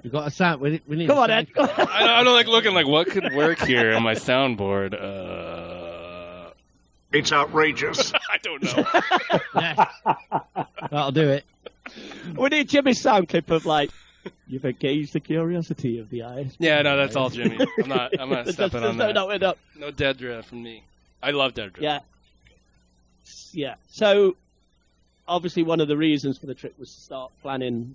we've 0.03 0.13
got 0.13 0.27
a 0.27 0.31
sound. 0.31 0.61
We, 0.61 0.81
we 0.87 0.97
need 0.97 1.07
Come 1.09 1.19
a 1.19 1.23
on, 1.23 1.29
sound 1.29 1.49
Ed. 1.57 1.61
I 1.61 1.67
don't, 1.67 1.89
I 1.91 2.23
don't 2.25 2.35
like 2.35 2.47
looking 2.47 2.75
like 2.75 2.87
what 2.87 3.09
could 3.09 3.33
work 3.35 3.59
here 3.61 3.95
on 3.95 4.03
my 4.03 4.15
soundboard. 4.15 4.95
Uh, 4.95 6.51
It's 7.13 7.33
outrageous. 7.33 8.13
I 8.33 8.39
don't 8.43 8.63
know. 8.63 8.87
Yes. 9.61 9.89
That'll 10.91 11.13
do 11.13 11.29
it. 11.31 11.45
we 12.37 12.49
need 12.49 12.69
Jimmy's 12.69 13.01
sound 13.01 13.29
clip 13.29 13.51
of 13.51 13.67
like. 13.67 13.91
You've 14.47 14.65
engaged 14.65 15.13
the 15.13 15.21
curiosity 15.21 15.99
of 15.99 16.09
the 16.11 16.23
eyes. 16.23 16.55
Yeah, 16.59 16.81
no, 16.83 16.97
that's 16.97 17.15
all 17.15 17.29
Jimmy. 17.31 17.59
I'm 17.83 17.89
not. 17.89 18.19
I'm 18.19 18.31
not 18.31 18.49
stepping 18.55 18.81
there's 18.81 18.93
on 18.93 18.97
no, 18.97 19.07
that. 19.09 19.15
no, 19.15 19.37
no, 19.37 19.55
No 19.79 19.91
Dedra 19.93 20.43
from 20.45 20.63
me. 20.63 20.83
I 21.23 21.31
love 21.33 21.53
Dedra. 21.55 21.81
Yeah. 21.81 21.99
Yeah. 23.55 23.75
So, 23.89 24.37
obviously, 25.29 25.63
one 25.63 25.81
of 25.81 25.89
the 25.89 25.97
reasons 25.97 26.39
for 26.39 26.47
the 26.47 26.55
trip 26.55 26.79
was 26.79 26.95
to 26.95 27.01
start 27.01 27.33
planning 27.43 27.95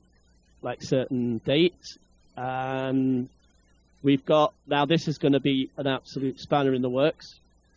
like 0.62 0.82
certain 0.82 1.40
dates, 1.40 1.98
and 2.38 3.30
we've 4.04 4.26
got 4.26 4.54
now. 4.68 4.86
This 4.86 5.08
is 5.08 5.18
going 5.18 5.34
to 5.34 5.40
be 5.40 5.70
an 5.78 5.88
absolute 5.88 6.40
spanner 6.40 6.74
in 6.74 6.82
the 6.82 6.90
works 6.90 7.36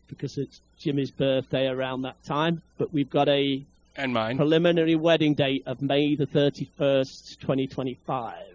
because 0.08 0.38
it's 0.38 0.60
Jimmy's 0.78 1.10
birthday 1.10 1.66
around 1.68 2.02
that 2.02 2.22
time. 2.24 2.62
But 2.78 2.92
we've 2.92 3.10
got 3.10 3.28
a 3.28 3.62
And 3.96 4.12
mine. 4.14 4.36
preliminary 4.36 4.94
wedding 4.96 5.34
date 5.34 5.64
of 5.66 5.82
May 5.82 6.14
the 6.14 6.26
thirty 6.26 6.68
first, 6.78 7.40
twenty 7.40 7.66
twenty 7.66 7.98
five. 8.06 8.46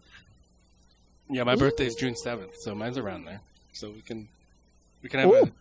Yeah, 1.29 1.43
my 1.43 1.55
birthday 1.55 1.85
is 1.85 1.95
June 1.95 2.15
seventh, 2.15 2.55
so 2.61 2.73
mine's 2.73 2.97
around 2.97 3.25
there. 3.25 3.41
So 3.73 3.89
we 3.89 4.01
can, 4.01 4.27
we 5.03 5.09
can 5.09 5.19
have. 5.19 5.29
Ooh. 5.29 5.35
A, 5.43 5.51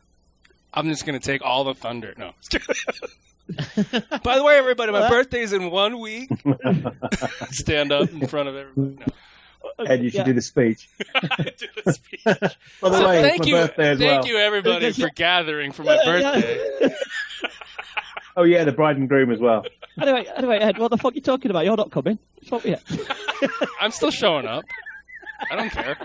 I'm 0.74 0.88
just 0.88 1.05
gonna 1.07 1.18
take 1.20 1.42
all 1.42 1.64
the 1.64 1.74
thunder. 1.74 2.14
No. 2.16 2.33
By 4.23 4.37
the 4.37 4.43
way, 4.45 4.57
everybody, 4.59 4.93
my 4.93 5.01
What? 5.01 5.11
birthday's 5.11 5.53
in 5.53 5.71
one 5.71 6.01
week. 6.01 6.31
Stand 7.51 7.93
up 7.93 8.11
in 8.11 8.27
front 8.27 8.49
of 8.49 8.57
everybody. 8.57 8.97
No. 9.79 9.85
Ed, 9.87 10.03
you 10.03 10.11
should 10.11 10.19
Yeah. 10.19 10.25
do 10.25 10.33
the 10.33 10.43
speech. 10.43 10.89
Do 10.99 11.67
the 11.85 11.93
speech. 11.93 12.23
By 12.25 12.35
the 12.35 12.99
So 12.99 13.09
way, 13.09 13.23
thank 13.23 13.41
it's 13.41 13.49
you, 13.49 13.55
birthday 13.55 13.91
as 13.91 13.99
thank 13.99 14.23
well. 14.23 14.27
you, 14.33 14.39
everybody, 14.39 14.93
for 14.93 15.11
gathering 15.11 15.73
for 15.73 15.83
my 15.85 15.97
birthday. 16.05 16.95
Oh 18.37 18.43
yeah, 18.45 18.65
the 18.65 18.73
bride 18.73 18.97
and 18.97 19.09
groom 19.09 19.31
as 19.33 19.39
well. 19.41 19.65
Anyway, 20.01 20.27
anyway, 20.37 20.59
Ed, 20.59 20.79
what 20.79 20.91
the 20.91 20.99
fuck 20.99 21.13
are 21.13 21.15
you 21.15 21.21
talking 21.23 21.51
about? 21.51 21.65
You're 21.65 21.77
not 21.77 21.91
coming. 21.91 22.19
Fuck 22.45 22.65
yeah. 22.65 22.79
I'm 23.81 23.91
still 23.93 24.11
showing 24.11 24.47
up. 24.47 24.65
I 25.51 25.57
don't 25.57 25.71
care. 25.71 25.97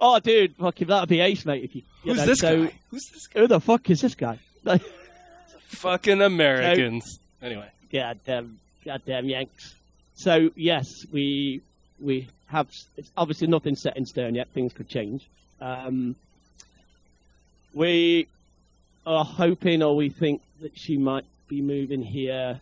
Oh, 0.00 0.18
dude, 0.20 0.52
fuck 0.56 0.64
fucking 0.74 0.88
that'd 0.88 1.08
be 1.08 1.20
ace, 1.20 1.44
mate. 1.44 1.64
If 1.64 1.74
you, 1.74 1.82
you 2.08 2.14
Who's 2.14 2.22
know, 2.22 2.26
this 2.26 2.38
so, 2.38 2.64
guy? 2.64 2.72
Who's 2.90 3.10
this 3.12 3.26
guy? 3.26 3.40
Who 3.40 3.46
the 3.46 3.60
fuck 3.60 3.90
is 3.90 4.00
this 4.00 4.14
guy? 4.14 4.38
Fucking 5.68 6.22
Americans. 6.22 7.18
Anyway, 7.42 7.68
goddamn, 7.92 8.58
goddamn 8.82 9.28
Yanks. 9.28 9.74
So 10.14 10.50
yes, 10.56 10.86
we 11.12 11.60
we 12.00 12.28
have. 12.46 12.68
It's 12.96 13.10
obviously 13.14 13.48
nothing 13.48 13.76
set 13.76 13.98
in 13.98 14.06
stone 14.06 14.34
yet. 14.34 14.48
Things 14.48 14.72
could 14.72 14.88
change. 14.88 15.28
Um, 15.60 16.16
we 17.74 18.26
are 19.06 19.24
hoping, 19.24 19.82
or 19.82 19.94
we 19.94 20.08
think 20.08 20.40
that 20.62 20.78
she 20.78 20.96
might 20.96 21.26
be 21.46 21.60
moving 21.60 22.02
here 22.02 22.60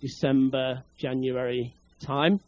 December, 0.00 0.84
January 0.98 1.74
time. 2.00 2.38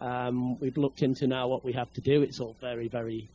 Um, 0.00 0.58
we've 0.58 0.76
looked 0.76 1.02
into 1.02 1.28
now 1.28 1.46
what 1.46 1.64
we 1.64 1.72
have 1.72 1.92
to 1.94 2.00
do. 2.00 2.22
It's 2.22 2.40
all 2.40 2.56
very, 2.60 2.88
very. 2.88 3.28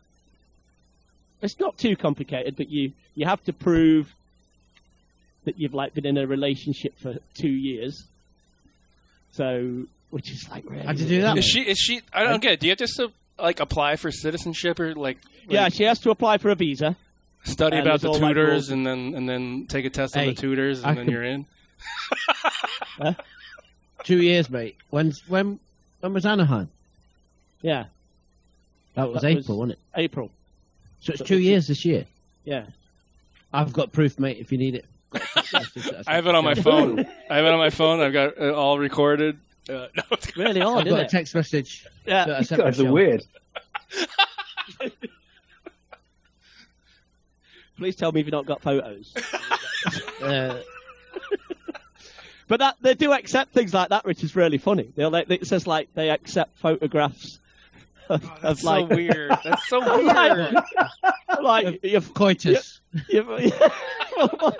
It's 1.42 1.60
not 1.60 1.78
too 1.78 1.96
complicated, 1.96 2.56
but 2.56 2.70
you 2.70 2.92
you 3.16 3.26
have 3.26 3.44
to 3.46 3.54
prove 3.54 4.14
that 5.46 5.58
you've 5.60 5.74
like 5.74 5.94
been 5.94 6.06
in 6.06 6.18
a 6.18 6.28
relationship 6.28 6.98
for 7.00 7.16
two 7.34 7.50
years. 7.50 8.04
So, 9.34 9.86
which 10.12 10.30
is 10.32 10.48
like 10.50 10.70
really. 10.70 10.86
How'd 10.86 11.00
you 11.00 11.08
do 11.08 11.22
that? 11.22 11.38
is 11.38 11.46
she? 11.46 11.62
Is 11.62 11.78
she? 11.80 12.02
I 12.14 12.24
don't 12.24 12.42
get. 12.42 12.54
it. 12.54 12.60
Do 12.60 12.68
you 12.68 12.72
have 12.72 12.78
to 12.80 13.12
like 13.40 13.60
apply 13.60 13.96
for 13.96 14.12
citizenship 14.12 14.80
or 14.80 14.94
like? 14.94 15.18
Yeah, 15.50 15.70
she 15.70 15.84
has 15.84 16.00
to 16.02 16.12
apply 16.12 16.38
for 16.38 16.50
a 16.50 16.56
visa. 16.56 16.96
study 17.44 17.78
about 17.80 18.02
the 18.02 18.10
all 18.10 18.20
like 18.20 18.36
tutors 18.36 18.70
and 18.70 18.86
then 18.86 19.14
and 19.16 19.28
then 19.28 19.66
take 19.68 19.86
a 19.86 19.90
test 19.90 20.16
on 20.16 20.28
the 20.28 20.34
tutors 20.36 20.84
I 20.84 20.90
and 20.90 20.98
then 21.00 21.06
could- 21.06 21.12
you're 21.12 21.24
in. 21.24 21.46
Two 24.04 24.22
years, 24.22 24.50
mate. 24.50 24.76
When 24.90 25.14
when 25.28 25.60
when 26.02 26.14
was 26.14 26.26
Anaheim? 26.26 26.70
Yeah, 27.62 27.86
That 28.96 29.12
was 29.12 29.22
That 29.22 29.30
April, 29.30 29.58
was- 29.58 29.70
wasn't 29.70 29.72
it? 29.74 29.80
April. 29.96 30.32
So 31.02 31.12
it's 31.12 31.20
so 31.20 31.26
two 31.26 31.36
it's- 31.36 31.46
years 31.46 31.68
this 31.68 31.86
year. 31.86 32.06
Yeah. 32.46 32.66
I've 33.54 33.74
got 33.74 33.92
proof, 33.92 34.18
mate. 34.18 34.38
If 34.40 34.52
you 34.52 34.58
need 34.58 34.76
it. 34.76 34.86
I 36.08 36.16
have 36.16 36.26
it 36.28 36.34
on 36.36 36.44
my 36.46 36.56
phone. 36.56 37.00
I 37.30 37.36
have 37.36 37.46
it 37.46 37.52
on 37.52 37.60
my 37.60 37.70
phone. 37.70 38.00
I've 38.00 38.14
got 38.14 38.38
it 38.38 38.54
all 38.54 38.80
recorded. 38.80 39.38
Uh, 39.70 39.88
no, 39.96 40.04
Really 40.38 40.62
odd, 40.62 40.80
I've 40.80 40.86
got 40.86 40.88
isn't 40.88 41.00
a 41.00 41.02
it? 41.04 41.10
text 41.10 41.36
message. 41.36 41.86
Yeah. 42.06 42.26
that 42.26 42.36
I 42.36 42.40
These 42.40 42.48
sent 42.50 42.62
guys 42.62 42.80
are 42.80 42.84
Michelle. 42.84 42.94
weird. 42.94 43.24
Please 47.78 47.96
tell 47.96 48.12
me 48.12 48.20
if 48.22 48.26
you've 48.28 48.32
not 48.34 48.46
got 48.46 48.62
photos. 48.62 49.14
Uh, 50.22 50.60
but 52.48 52.60
that 52.60 52.76
they 52.82 52.94
do 52.94 53.12
accept 53.12 53.54
things 53.54 53.74
like 53.74 53.90
that, 53.90 54.06
which 54.06 54.24
is 54.24 54.36
really 54.36 54.60
funny. 54.60 54.92
They'll, 54.96 55.10
like, 55.10 55.30
it 55.32 55.48
says 55.48 55.66
like 55.66 55.90
they 55.96 56.10
accept 56.12 56.58
photographs 56.60 57.40
of, 58.12 58.24
of 58.24 58.42
That's 58.42 58.64
like 58.64 58.88
so 58.90 58.96
weird. 58.96 59.32
That's 59.44 59.68
so 59.68 59.80
like, 59.80 60.38
weird. 60.38 60.56
like 61.42 61.80
you've 61.84 62.14
Coitus. 62.14 62.82
you've, 63.10 63.28
what? 63.28 64.58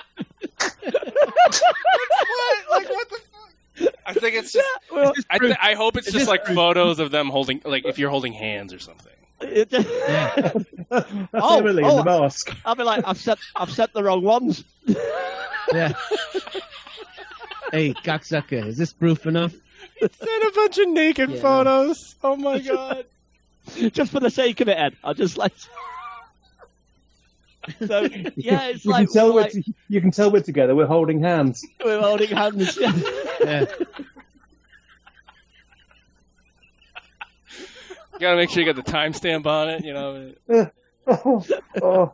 Like 2.70 2.90
what 2.90 3.10
the 3.10 3.20
fuck? 3.32 3.94
I 4.06 4.14
think 4.14 4.36
it's 4.36 4.52
just. 4.54 4.68
well, 4.92 5.14
I, 5.30 5.38
th- 5.38 5.56
I 5.62 5.74
hope 5.74 5.98
it's 5.98 6.08
Is 6.08 6.14
just 6.14 6.26
this 6.26 6.30
like 6.30 6.46
photos 6.46 7.00
of 7.00 7.12
them 7.12 7.30
holding, 7.30 7.62
like 7.66 7.86
if 7.86 7.98
you're 8.00 8.10
holding 8.10 8.34
hands 8.34 8.74
or 8.74 8.80
something. 8.80 9.14
it- 9.42 9.72
Yeah. 9.72 10.52
That's 10.90 11.12
Oh, 11.34 11.58
Emily 11.60 11.84
oh. 11.84 12.00
in 12.00 12.06
the 12.06 12.12
oh, 12.12 12.22
mask. 12.22 12.56
I'll 12.66 12.76
be 12.76 12.84
like, 12.84 13.04
I've 13.08 13.18
sent, 13.18 13.40
I've 13.56 13.72
sent 13.72 13.94
the 13.94 14.04
wrong 14.04 14.22
ones. 14.24 14.64
Yeah. 15.74 15.94
hey, 17.72 17.94
cocksucker, 17.94 18.66
is 18.68 18.78
this 18.78 18.92
proof 18.94 19.26
enough? 19.26 19.54
Send 20.00 20.44
a 20.44 20.52
bunch 20.54 20.78
of 20.80 20.90
naked 20.90 21.30
Yeah, 21.30 21.36
no. 21.36 21.42
photos. 21.42 22.16
Oh 22.24 22.36
my 22.36 22.60
god. 22.68 23.06
just 23.92 24.12
for 24.12 24.20
the 24.20 24.30
sake 24.30 24.62
of 24.62 24.68
it, 24.68 24.78
Ed. 24.78 24.96
I 25.04 25.14
just 25.14 25.38
like. 25.38 25.54
So 27.86 28.02
yeah, 28.36 28.70
it's 28.70 28.86
You 28.86 28.92
like, 28.92 29.06
can 29.06 29.14
tell 29.14 29.34
we're 29.36 29.42
like 29.42 29.52
t- 29.52 29.76
you 29.88 30.02
can 30.02 30.10
tell 30.10 30.32
we're 30.32 30.42
together. 30.42 30.74
We're 30.76 30.88
holding 30.88 31.22
hands. 31.22 31.64
we're 31.86 32.00
holding 32.02 32.30
hands. 32.30 32.76
Yeah. 32.76 32.92
Yeah. 33.40 33.66
Gotta 38.20 38.36
make 38.36 38.50
sure 38.50 38.64
you 38.64 38.74
got 38.74 38.84
the 38.84 38.92
timestamp 38.92 39.46
on 39.46 39.70
it. 39.70 39.86
You 39.86 39.94
know. 39.94 40.34
oh, 41.06 41.46
oh. 41.84 42.14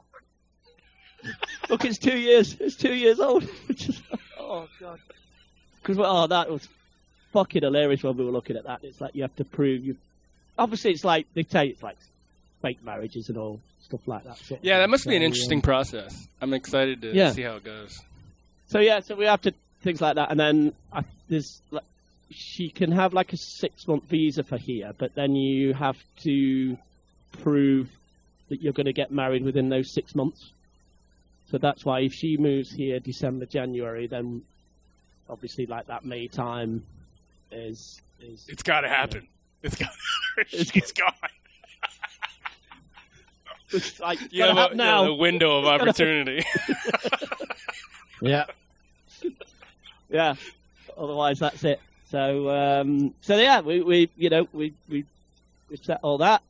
Look, 1.69 1.85
it's 1.85 1.97
two 1.97 2.17
years. 2.17 2.57
It's 2.59 2.75
two 2.75 2.93
years 2.93 3.21
old. 3.21 3.43
Which 3.67 3.87
is, 3.87 4.01
oh 4.37 4.67
god. 4.81 4.99
Because 5.81 5.97
oh, 5.99 6.27
that 6.27 6.49
was 6.49 6.67
fucking 7.31 7.63
hilarious 7.63 8.03
when 8.03 8.17
we 8.17 8.25
were 8.25 8.31
looking 8.31 8.57
at 8.57 8.65
that. 8.65 8.83
It's 8.83 8.99
like 8.99 9.15
you 9.15 9.21
have 9.21 9.35
to 9.37 9.45
prove 9.45 9.85
you. 9.85 9.95
Obviously, 10.57 10.91
it's 10.91 11.03
like 11.03 11.27
they 11.33 11.43
tell 11.43 11.63
you 11.63 11.71
it's 11.71 11.83
like 11.83 11.97
fake 12.61 12.83
marriages 12.83 13.29
and 13.29 13.37
all 13.37 13.59
stuff 13.81 14.07
like 14.07 14.23
that. 14.23 14.37
sort 14.37 14.59
of 14.59 14.65
Yeah, 14.65 14.79
that 14.79 14.89
must 14.89 15.07
be 15.07 15.15
an 15.15 15.21
interesting 15.21 15.59
um, 15.59 15.63
process. 15.63 16.27
I'm 16.41 16.53
excited 16.53 17.01
to 17.01 17.13
Yeah. 17.15 17.31
see 17.31 17.43
how 17.43 17.55
it 17.55 17.63
goes. 17.63 17.99
So 18.67 18.79
yeah, 18.79 18.99
so 18.99 19.15
we 19.15 19.25
have 19.25 19.41
to 19.43 19.53
things 19.83 20.01
like 20.01 20.15
that, 20.15 20.31
and 20.31 20.39
then 20.39 20.73
I, 20.91 21.03
there's 21.29 21.61
like 21.71 21.83
she 22.29 22.69
can 22.69 22.91
have 22.91 23.13
like 23.13 23.31
a 23.31 23.37
six 23.37 23.87
month 23.87 24.03
visa 24.09 24.43
for 24.43 24.57
here, 24.57 24.91
but 24.97 25.15
then 25.15 25.35
you 25.35 25.73
have 25.73 25.97
to 26.23 26.77
prove 27.41 27.89
that 28.49 28.61
you're 28.61 28.73
going 28.73 28.85
to 28.87 28.93
get 28.93 29.11
married 29.11 29.43
within 29.43 29.69
those 29.69 29.93
six 29.93 30.15
months. 30.15 30.51
So 31.51 31.57
that's 31.57 31.85
why 31.85 32.01
if 32.01 32.13
she 32.13 32.35
moves 32.35 32.69
here 32.71 32.99
December 32.99 33.45
January, 33.45 34.07
then 34.07 34.41
obviously 35.29 35.65
like 35.65 35.87
that 35.87 36.03
May 36.03 36.27
time 36.27 36.83
is 37.51 38.01
is 38.19 38.45
It's 38.49 38.63
got 38.63 38.81
to 38.81 38.89
happen. 38.89 39.27
It's 39.63 39.75
got. 39.75 39.89
it's 40.51 40.91
gone. 40.91 41.11
it's 43.71 43.99
like 43.99 44.19
You 44.31 44.39
gotta 44.39 44.49
have 44.51 44.57
a, 44.57 44.61
happen 44.61 44.77
now. 44.77 45.03
a 45.05 45.13
window 45.13 45.57
of 45.59 45.65
opportunity. 45.81 46.43
Yeah. 48.19 48.45
yeah. 50.09 50.33
Otherwise, 50.97 51.37
that's 51.37 51.63
it. 51.63 51.79
So, 52.09 52.49
um, 52.49 53.13
so 53.21 53.37
yeah, 53.37 53.61
we, 53.61 53.81
we, 53.83 54.09
you 54.17 54.31
know, 54.31 54.47
we, 54.53 54.73
we, 54.89 55.05
we 55.69 55.77
set 55.77 55.99
all 56.01 56.17
that. 56.17 56.41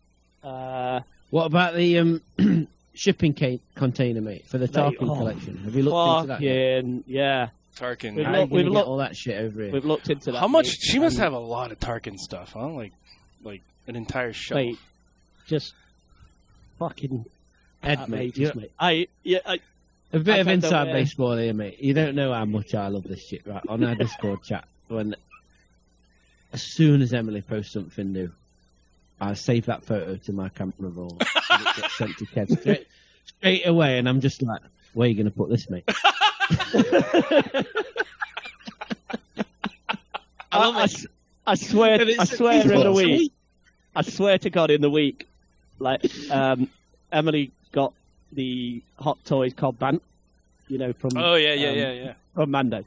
Uh, 0.41 1.01
What 1.29 1.43
about 1.45 1.75
the 1.75 1.97
um, 1.99 2.21
shipping 2.93 3.33
ca- 3.33 3.59
container, 3.75 4.21
mate, 4.21 4.45
for 4.47 4.57
the 4.59 4.67
Mate, 4.67 4.73
Tarkin 4.75 5.09
oh, 5.09 5.15
collection? 5.17 5.57
Have 5.65 5.75
you 5.75 5.83
looked 5.83 6.19
into 6.21 6.27
that? 6.27 6.41
yet? 6.41 6.85
yeah, 7.05 7.49
Tarkin. 7.79 8.15
We've 8.15 8.25
How 8.25 8.39
looked- 8.41 8.51
we've 8.51 8.65
looked- 8.67 8.87
all 8.87 8.97
that 8.97 9.15
shit 9.15 9.37
over 9.39 9.61
here? 9.63 9.71
we've 9.71 9.85
looked 9.85 10.09
into 10.09 10.31
that. 10.31 10.39
How 10.39 10.47
much? 10.47 10.65
mate. 10.67 10.77
She 10.81 10.99
must 10.99 11.17
have 11.17 11.33
a 11.33 11.39
lot 11.39 11.71
of 11.71 11.79
Tarkin 11.79 12.17
stuff, 12.17 12.53
huh? 12.53 12.69
Like, 12.69 12.93
like 13.43 13.61
an 13.87 13.95
entire 13.95 14.33
shelf. 14.33 14.57
Mate, 14.57 14.77
just 15.47 15.73
fucking 16.79 17.25
Ed, 17.83 17.99
mate, 17.99 17.99
outrageous, 17.99 18.37
you're- 18.39 18.53
mate. 18.61 18.71
I, 18.79 19.07
yeah, 19.23 19.39
I, 19.45 19.59
a 20.13 20.19
bit 20.19 20.35
I 20.35 20.37
of 20.39 20.45
don't 20.47 20.55
inside 20.55 20.87
know, 20.87 20.93
baseball 20.93 21.37
here, 21.37 21.53
mate. 21.53 21.79
You 21.79 21.93
don't 21.93 22.15
know 22.15 22.33
how 22.33 22.45
much 22.45 22.73
I 22.73 22.87
love 22.87 23.03
this 23.03 23.25
shit, 23.25 23.45
right? 23.45 23.61
On 23.67 23.83
our 23.83 23.95
Discord 24.03 24.43
chat, 24.43 24.65
when 24.87 25.15
as 26.53 26.63
soon 26.63 27.01
as 27.01 27.13
Emily 27.13 27.41
posts 27.41 27.73
something 27.73 28.13
new, 28.13 28.31
I 29.19 29.33
save 29.33 29.65
that 29.65 29.83
photo 29.83 30.15
to 30.15 30.33
my 30.33 30.49
camera 30.49 30.73
roll 30.89 31.17
and 31.19 31.61
it 31.67 31.75
gets 31.75 31.97
sent 31.97 32.17
to 32.17 32.25
Kev 32.25 32.59
straight, 32.59 32.87
straight 33.25 33.67
away, 33.67 33.97
and 33.97 34.07
I'm 34.07 34.21
just 34.21 34.41
like, 34.41 34.61
"Where 34.93 35.05
are 35.05 35.09
you 35.09 35.15
going 35.15 35.25
to 35.25 35.31
put 35.31 35.49
this, 35.49 35.69
mate?" 35.69 35.89
I, 40.51 40.69
I 40.69 40.83
s- 40.83 41.05
I 41.45 41.55
swear, 41.55 41.93
And 42.01 42.09
it's- 42.09 42.19
I 42.19 42.35
swear 42.35 42.61
in 42.61 42.67
the 42.83 42.91
week, 42.91 43.31
I 43.95 44.01
swear 44.01 44.37
to 44.39 44.49
God, 44.49 44.71
in 44.71 44.81
the 44.81 44.89
week, 44.89 45.27
like 45.79 46.03
um, 46.31 46.69
Emily 47.11 47.51
got 47.71 47.93
the 48.31 48.81
Hot 48.99 49.17
Toys 49.25 49.53
Cobb 49.53 49.77
Vanth, 49.79 50.01
you 50.67 50.77
know, 50.77 50.93
from 50.93 51.17
Oh 51.17 51.35
yeah, 51.35 51.53
yeah, 51.53 51.69
um, 51.69 51.75
yeah, 51.77 51.91
yeah. 51.91 52.13
from 52.33 52.51
Mando. 52.51 52.83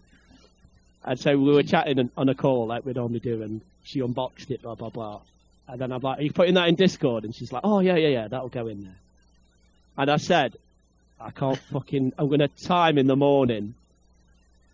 And 1.05 1.19
so 1.19 1.39
we 1.39 1.53
were 1.53 1.63
chatting 1.63 1.99
on- 1.99 2.11
on 2.17 2.29
a 2.29 2.35
call 2.35 2.67
like 2.67 2.85
we 2.85 2.93
normally 2.93 3.21
do, 3.21 3.43
and 3.43 3.61
she 3.85 4.01
unboxed 4.01 4.51
it, 4.51 4.63
blah 4.63 4.75
blah 4.75 4.91
blah. 4.91 5.21
And 5.69 5.81
then 5.81 5.93
I'm 5.93 6.01
like, 6.03 6.19
"Are 6.19 6.23
you 6.23 6.33
putting 6.33 6.55
that 6.55 6.69
in 6.69 6.75
Discord?" 6.75 7.25
And 7.25 7.35
she's 7.35 7.53
like, 7.53 7.63
"Oh 7.65 7.81
yeah, 7.81 7.97
yeah, 7.97 8.09
yeah, 8.09 8.29
that'll 8.29 8.49
go 8.49 8.67
in 8.67 8.83
there." 8.85 8.97
And 9.97 10.11
I 10.11 10.17
said, 10.19 10.57
"I 11.21 11.31
can't 11.31 11.59
fucking. 11.59 12.13
I'm 12.19 12.29
gonna 12.29 12.49
time 12.49 12.99
in 12.99 13.07
the 13.07 13.17
morning 13.17 13.75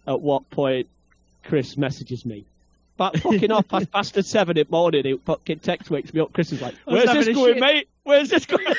at 0.06 0.20
what 0.20 0.48
point 0.50 0.88
Chris 1.44 1.76
messages 1.76 2.24
me." 2.24 2.44
But 2.96 3.18
fucking 3.20 3.50
off 3.50 3.68
past 3.68 3.90
past 3.90 4.16
at 4.16 4.24
seven 4.24 4.56
in 4.56 4.66
the 4.66 4.70
morning, 4.70 5.04
he 5.04 5.16
fucking 5.18 5.58
text 5.58 5.90
wakes 5.90 6.14
me 6.14 6.20
up. 6.20 6.32
Chris 6.32 6.52
is 6.52 6.62
like, 6.62 6.74
"Where's 6.84 7.12
this 7.12 7.34
going, 7.34 7.54
shit." 7.54 7.60
mate? 7.60 7.88
Where's 8.04 8.30
this 8.30 8.46
going?" 8.46 8.66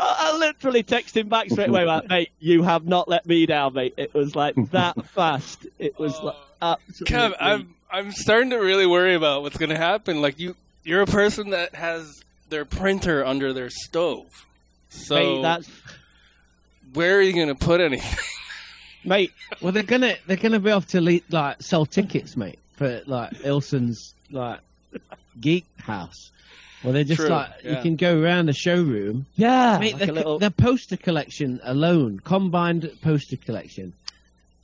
I, 0.00 0.32
I 0.32 0.38
literally 0.38 0.82
text 0.82 1.16
him 1.16 1.28
back 1.28 1.50
straight 1.50 1.68
away, 1.68 1.84
like, 1.84 2.08
mate, 2.08 2.30
you 2.40 2.62
have 2.62 2.86
not 2.86 3.08
let 3.08 3.26
me 3.26 3.46
down, 3.46 3.74
mate. 3.74 3.94
It 3.96 4.14
was 4.14 4.34
like 4.34 4.54
that 4.70 5.04
fast. 5.10 5.66
It 5.78 5.98
was 5.98 6.18
like 6.20 6.36
oh. 6.62 6.76
absolutely. 6.88 7.16
Kev, 7.16 7.34
I'm 7.38 7.74
I'm 7.90 8.12
starting 8.12 8.50
to 8.50 8.56
really 8.56 8.86
worry 8.86 9.14
about 9.14 9.42
what's 9.42 9.58
gonna 9.58 9.78
happen. 9.78 10.22
Like 10.22 10.38
you, 10.38 10.56
you're 10.82 11.02
a 11.02 11.06
person 11.06 11.50
that 11.50 11.74
has 11.74 12.24
their 12.50 12.64
printer 12.64 13.24
under 13.24 13.52
their 13.52 13.70
stove. 13.70 14.46
So 14.90 15.14
mate, 15.36 15.42
that's 15.42 15.70
where 16.94 17.16
are 17.18 17.22
you 17.22 17.32
gonna 17.32 17.54
put 17.54 17.80
anything? 17.80 18.18
mate. 19.04 19.32
Well, 19.60 19.72
they're 19.72 19.82
gonna 19.82 20.16
they're 20.26 20.36
gonna 20.36 20.60
be 20.60 20.70
able 20.70 20.80
to 20.82 21.00
le- 21.00 21.20
like 21.30 21.62
sell 21.62 21.86
tickets, 21.86 22.36
mate, 22.36 22.58
for 22.76 23.02
like 23.06 23.32
Ilson's 23.44 24.14
like 24.30 24.60
geek 25.40 25.64
house. 25.78 26.30
Well, 26.82 26.94
they're 26.94 27.04
just 27.04 27.20
True, 27.20 27.28
like 27.28 27.50
you 27.62 27.76
can 27.82 27.96
go 27.96 28.18
around 28.20 28.46
the 28.46 28.54
showroom. 28.54 29.26
Yeah, 29.36 29.78
Mate, 29.78 29.98
like 29.98 30.06
the, 30.06 30.12
little. 30.12 30.38
the 30.38 30.50
poster 30.50 30.96
collection 30.96 31.60
alone, 31.62 32.20
combined 32.24 32.90
poster 33.02 33.36
collection, 33.36 33.92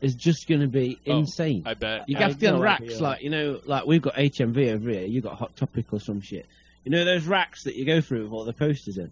is 0.01 0.15
just 0.15 0.49
going 0.49 0.63
to 0.63 0.67
be 0.67 0.99
Oh, 1.07 1.19
insane. 1.19 1.65
I 1.67 1.75
bet. 1.75 2.09
You 2.09 2.17
I 2.17 2.21
have 2.21 2.31
have 2.31 2.39
to 2.39 2.47
get 2.47 2.55
no 2.55 2.61
racks 2.63 3.01
like 3.03 3.21
you 3.23 3.29
know, 3.29 3.61
like 3.67 3.85
we've 3.85 4.01
got 4.01 4.15
HMV 4.15 4.73
over 4.73 4.89
here. 4.89 5.05
You 5.05 5.21
got 5.21 5.37
Hot 5.37 5.55
Topic 5.57 5.93
or 5.93 6.01
some 6.01 6.23
shit. 6.23 6.47
You 6.87 6.93
know 6.93 7.05
those 7.05 7.25
racks 7.25 7.65
that 7.65 7.75
you 7.75 7.85
go 7.85 8.01
through 8.01 8.23
with 8.23 8.33
all 8.33 8.45
the 8.45 8.53
posters 8.53 8.97
in. 8.97 9.11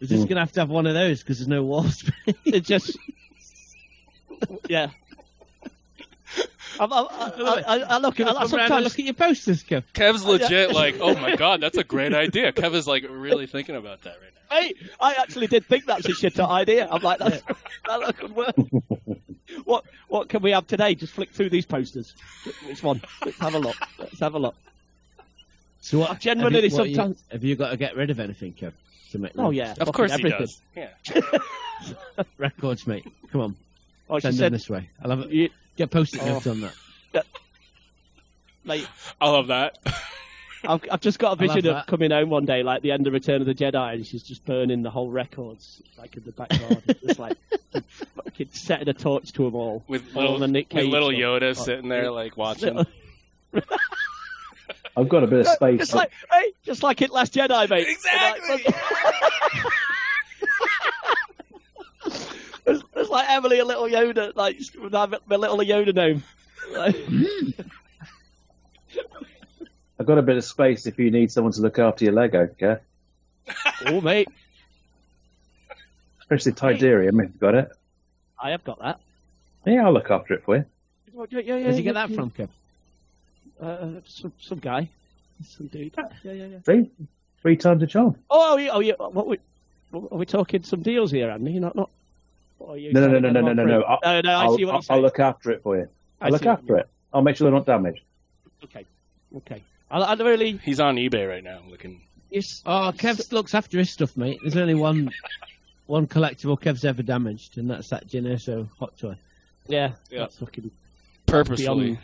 We're 0.00 0.06
just 0.06 0.22
Mm. 0.24 0.28
going 0.28 0.36
to 0.36 0.40
have 0.42 0.52
to 0.52 0.60
have 0.60 0.70
one 0.70 0.86
of 0.86 0.94
those 0.94 1.18
because 1.20 1.38
there's 1.40 1.48
no 1.48 1.64
wall 1.64 1.82
space. 1.82 2.12
It 2.44 2.60
just. 2.64 2.96
yeah. 4.68 4.90
I'm, 6.78 6.92
I'm, 6.92 7.06
I, 7.10 7.64
I, 7.66 7.76
I 7.80 7.98
look. 7.98 8.20
I, 8.20 8.22
I 8.22 8.26
Come 8.26 8.36
round 8.36 8.48
sometimes 8.50 8.84
look 8.84 8.98
at 9.00 9.04
your 9.04 9.14
posters, 9.14 9.64
Kev. 9.64 9.82
Kev's 9.92 10.24
legit 10.24 10.70
like, 10.70 10.98
oh 11.00 11.14
my 11.16 11.34
god, 11.34 11.60
that's 11.60 11.76
a 11.78 11.82
great 11.82 12.14
idea. 12.26 12.52
Kev 12.52 12.74
is 12.74 12.86
like 12.86 13.04
really 13.10 13.48
thinking 13.48 13.74
about 13.74 14.02
that 14.02 14.16
right 14.22 14.30
now. 14.32 14.56
Hey, 14.60 14.74
I 15.00 15.14
actually 15.14 15.48
did 15.48 15.66
think 15.66 15.86
that's 15.86 16.08
a 16.08 16.14
shit 16.14 16.38
idea. 16.38 16.86
I'm 16.88 17.02
like, 17.02 17.18
that's, 17.18 17.42
that 17.86 18.16
could 18.18 18.36
work. 18.36 18.54
what 19.64 19.84
what 20.06 20.28
can 20.28 20.42
we 20.42 20.52
have 20.52 20.68
today? 20.68 20.94
Just 20.94 21.12
flick 21.14 21.30
through 21.32 21.50
these 21.50 21.66
posters. 21.66 22.14
Which 22.68 22.84
one? 22.84 23.02
Let's 23.26 23.38
have 23.40 23.54
a 23.54 23.58
look. 23.58 23.76
Let's 23.98 24.20
have 24.20 24.34
a 24.34 24.38
look. 24.38 24.54
So 25.80 25.98
what? 26.00 26.20
Generally, 26.20 26.62
have 26.62 26.64
you, 26.72 26.76
what 26.78 26.88
you- 26.90 26.94
sometimes- 26.94 27.22
have 27.32 27.44
you 27.44 27.56
got 27.56 27.70
to 27.70 27.76
get 27.76 27.96
rid 27.96 28.10
of 28.10 28.20
anything, 28.20 28.52
Kev? 28.52 28.72
To 29.12 29.18
make 29.18 29.32
Oh 29.36 29.50
yeah, 29.50 29.72
Of 29.72 29.78
fucking 29.78 29.92
course 29.92 30.14
he 30.14 30.22
does. 30.28 30.60
Yeah. 30.76 30.88
records, 32.38 32.86
mate. 32.86 33.06
Come 33.32 33.40
on, 33.40 33.56
Oh, 34.08 34.18
she 34.18 34.22
send 34.22 34.34
them 34.34 34.38
said, 34.38 34.52
this 34.52 34.70
way. 34.70 34.88
I 35.02 35.08
love 35.08 35.20
it. 35.20 35.30
you, 35.30 35.50
Get 35.76 35.90
post-it 35.90 36.20
Oh. 36.22 36.26
notes 36.26 36.46
on 36.46 36.60
that. 36.60 36.74
like, 38.64 38.86
I 39.20 39.28
love 39.30 39.48
that. 39.48 39.78
I've, 40.64 40.82
I've 40.92 41.00
just 41.00 41.18
got 41.18 41.32
a 41.32 41.36
vision 41.36 41.58
of 41.58 41.74
that. 41.74 41.86
coming 41.86 42.10
home 42.10 42.28
one 42.28 42.44
day, 42.44 42.62
like 42.62 42.82
the 42.82 42.92
end 42.92 43.06
of 43.06 43.14
Return 43.14 43.40
of 43.40 43.46
the 43.46 43.54
Jedi, 43.54 43.94
and 43.94 44.06
she's 44.06 44.22
just 44.22 44.44
burning 44.44 44.82
the 44.82 44.90
whole 44.90 45.10
records, 45.10 45.82
like 45.96 46.16
in 46.18 46.22
the 46.24 46.32
back 46.32 46.50
garden. 46.50 46.82
It's 47.02 47.18
like 47.18 47.38
fucking 48.14 48.48
setting 48.52 48.88
a 48.88 48.92
torch 48.92 49.32
to 49.32 49.44
them 49.44 49.54
all. 49.54 49.82
With 49.88 50.04
All 50.14 50.22
little, 50.22 50.38
the 50.40 50.48
Nick 50.48 50.70
with 50.72 50.84
little. 50.84 51.08
Yoda 51.08 51.50
Oh, 51.50 51.52
sitting 51.54 51.88
there 51.88 52.10
like 52.10 52.36
watching. 52.36 52.84
I've 54.96 55.08
got 55.08 55.24
a 55.24 55.26
bit 55.26 55.40
of 55.40 55.48
space. 55.48 55.78
Just 55.78 55.94
like, 55.94 56.10
hey, 56.30 56.52
just 56.64 56.82
like 56.82 57.00
it 57.02 57.10
Last 57.10 57.34
Jedi, 57.34 57.70
mate. 57.70 57.86
Exactly. 57.88 58.74
It's, 62.66 62.82
it's 62.96 63.10
like 63.10 63.30
Emily, 63.30 63.58
a 63.60 63.64
little 63.64 63.84
Yoda, 63.84 64.34
like 64.34 64.58
with 64.80 64.92
my, 64.92 65.06
my 65.26 65.36
little 65.36 65.58
Yoda 65.58 65.94
gnome. 65.94 66.22
Like, 66.72 66.96
got 70.10 70.18
a 70.18 70.22
bit 70.22 70.36
of 70.36 70.44
space 70.44 70.86
if 70.86 70.98
you 70.98 71.10
need 71.12 71.30
someone 71.30 71.52
to 71.52 71.60
look 71.60 71.78
after 71.78 72.04
your 72.04 72.14
Lego, 72.14 72.48
yeah? 72.58 72.78
oh, 73.86 74.00
mate, 74.00 74.28
Especially 76.20 76.52
Tidarium, 76.52 77.22
if 77.22 77.30
you've 77.30 77.40
got 77.40 77.54
it. 77.54 77.70
I 78.40 78.50
have 78.50 78.64
got 78.64 78.80
that. 78.80 79.00
Yeah, 79.64 79.86
I'll 79.86 79.92
look 79.92 80.10
after 80.10 80.34
it 80.34 80.44
for 80.44 80.56
you. 80.56 80.64
Yeah, 81.14 81.26
yeah, 81.30 81.40
yeah, 81.40 81.54
Where'd 81.64 81.76
you 81.76 81.82
get 81.82 81.94
yeah, 81.94 82.06
that 82.06 82.14
from, 82.14 82.30
Kev? 82.30 82.48
Uh, 83.60 84.00
some, 84.06 84.32
some 84.40 84.58
guy. 84.58 84.88
Some 85.46 85.66
dude. 85.68 85.94
Yeah, 86.22 86.32
yeah, 86.32 86.44
yeah. 86.46 86.58
See? 86.66 86.90
Three 87.42 87.56
times 87.56 87.82
a 87.82 87.86
charm. 87.86 88.16
Oh, 88.30 88.56
yeah, 88.58 88.70
oh, 88.72 88.80
yeah. 88.80 88.94
What 88.98 89.26
we, 89.26 89.38
are 89.94 90.00
we 90.18 90.26
talking 90.26 90.62
some 90.62 90.82
deals 90.82 91.10
here, 91.10 91.30
Andy? 91.30 91.58
Not, 91.58 91.74
not. 91.74 91.90
or 92.58 92.74
are 92.74 92.76
you 92.76 92.92
No, 92.92 93.00
no, 93.00 93.06
no, 93.06 93.12
selling 93.20 93.32
no, 93.34 93.42
them 93.44 93.56
no, 93.56 93.64
no, 93.64 93.78
no. 93.80 93.82
I'll, 93.84 93.98
no, 94.04 94.20
no, 94.20 94.30
I 94.30 94.42
I'll, 94.44 94.56
see 94.56 94.64
what 94.64 94.70
I'll, 94.72 94.76
you're 94.76 94.82
saying. 94.82 94.96
I'll 94.98 95.02
look 95.02 95.18
after 95.20 95.50
it 95.50 95.62
for 95.62 95.76
you. 95.76 95.88
I 96.20 96.26
I'll 96.26 96.32
look 96.32 96.46
after 96.46 96.76
it. 96.76 96.88
I'll 97.12 97.22
make 97.22 97.36
sure 97.36 97.46
they're 97.46 97.54
not 97.58 97.66
damaged. 97.66 98.00
Okay, 98.64 98.84
okay. 99.38 99.62
I, 99.90 99.98
I 100.00 100.14
really. 100.14 100.58
He's 100.58 100.80
on 100.80 100.96
eBay 100.96 101.28
right 101.28 101.42
now 101.42 101.60
looking. 101.68 102.00
It's, 102.30 102.62
Oh, 102.64 102.92
Kev 102.94 103.32
looks 103.32 103.54
after 103.54 103.78
his 103.78 103.90
stuff, 103.90 104.16
mate. 104.16 104.38
There's 104.42 104.56
only 104.56 104.74
one 104.74 105.10
one 105.86 106.06
collectible 106.06 106.60
Kev's 106.60 106.84
ever 106.84 107.02
damaged, 107.02 107.58
and 107.58 107.70
that's 107.70 107.88
that 107.88 108.06
Geneso 108.06 108.68
hot 108.78 108.96
toy. 108.98 109.16
yeah, 109.66 109.92
Yeah. 110.10 110.20
that's 110.20 110.36
fucking 110.38 110.70
Purposely. 111.26 111.98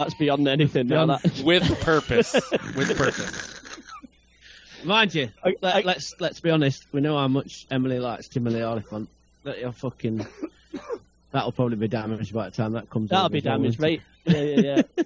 Beyond. 0.00 0.10
That's 0.10 0.18
beyond 0.18 0.48
anything. 0.48 0.88
Now, 0.88 1.06
that. 1.06 1.42
With 1.44 1.80
purpose. 1.84 2.32
With 2.76 2.96
purpose. 2.96 3.60
Mind 4.84 5.14
you, 5.14 5.28
I- 5.44 5.56
let, 5.60 5.76
I- 5.76 5.80
let's 5.82 6.14
let's 6.20 6.40
be 6.40 6.50
honest. 6.50 6.86
We 6.92 7.00
know 7.00 7.16
how 7.18 7.28
much 7.28 7.66
Emily 7.70 7.98
likes 7.98 8.28
Timothy 8.28 8.62
Olyphant. 8.62 9.08
That 9.44 9.58
you're 9.58 9.72
fucking. 9.72 10.26
That'll 11.32 11.52
probably 11.52 11.76
be 11.76 11.88
damaged 11.88 12.32
by 12.34 12.48
the 12.48 12.56
time 12.56 12.72
that 12.72 12.88
comes. 12.90 13.10
That'll 13.10 13.26
over 13.26 13.32
be 13.32 13.40
damaged, 13.40 13.78
won't 13.80 13.92
mate. 13.92 14.02
Yeah, 14.24 14.42
yeah, 14.42 14.82
yeah. 14.96 15.04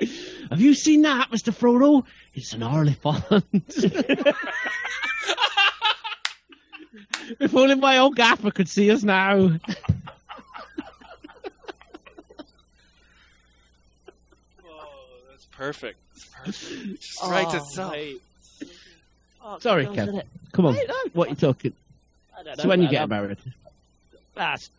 Have 0.50 0.60
you 0.62 0.72
seen 0.74 1.02
that, 1.02 1.30
Mister 1.30 1.52
Frodo? 1.52 2.04
It's 2.34 2.52
an 2.54 2.62
Oliphant. 2.62 3.44
if 7.40 7.54
only 7.54 7.74
my 7.74 7.98
old 7.98 8.16
gaffer 8.16 8.50
could 8.50 8.68
see 8.68 8.90
us 8.90 9.02
now. 9.02 9.50
Oh, 14.64 15.20
that's 15.30 15.46
perfect. 15.58 15.98
It's 16.16 16.24
perfect. 16.24 16.72
It 16.72 17.00
just 17.00 17.22
writes 17.24 17.54
Oh, 17.54 17.56
itself. 17.58 17.92
mate. 17.92 18.22
Oh, 19.44 19.58
Sorry, 19.58 19.84
God, 19.86 19.96
Kev. 19.96 20.22
Come 20.52 20.66
on, 20.66 20.76
What 21.12 21.28
are 21.28 21.30
you 21.30 21.36
talking? 21.36 21.72
I 22.36 22.54
So 22.56 22.68
when 22.68 22.80
you 22.82 22.88
get 22.88 23.00
I'm- 23.00 23.08
married? 23.10 23.38
That's 24.34 24.70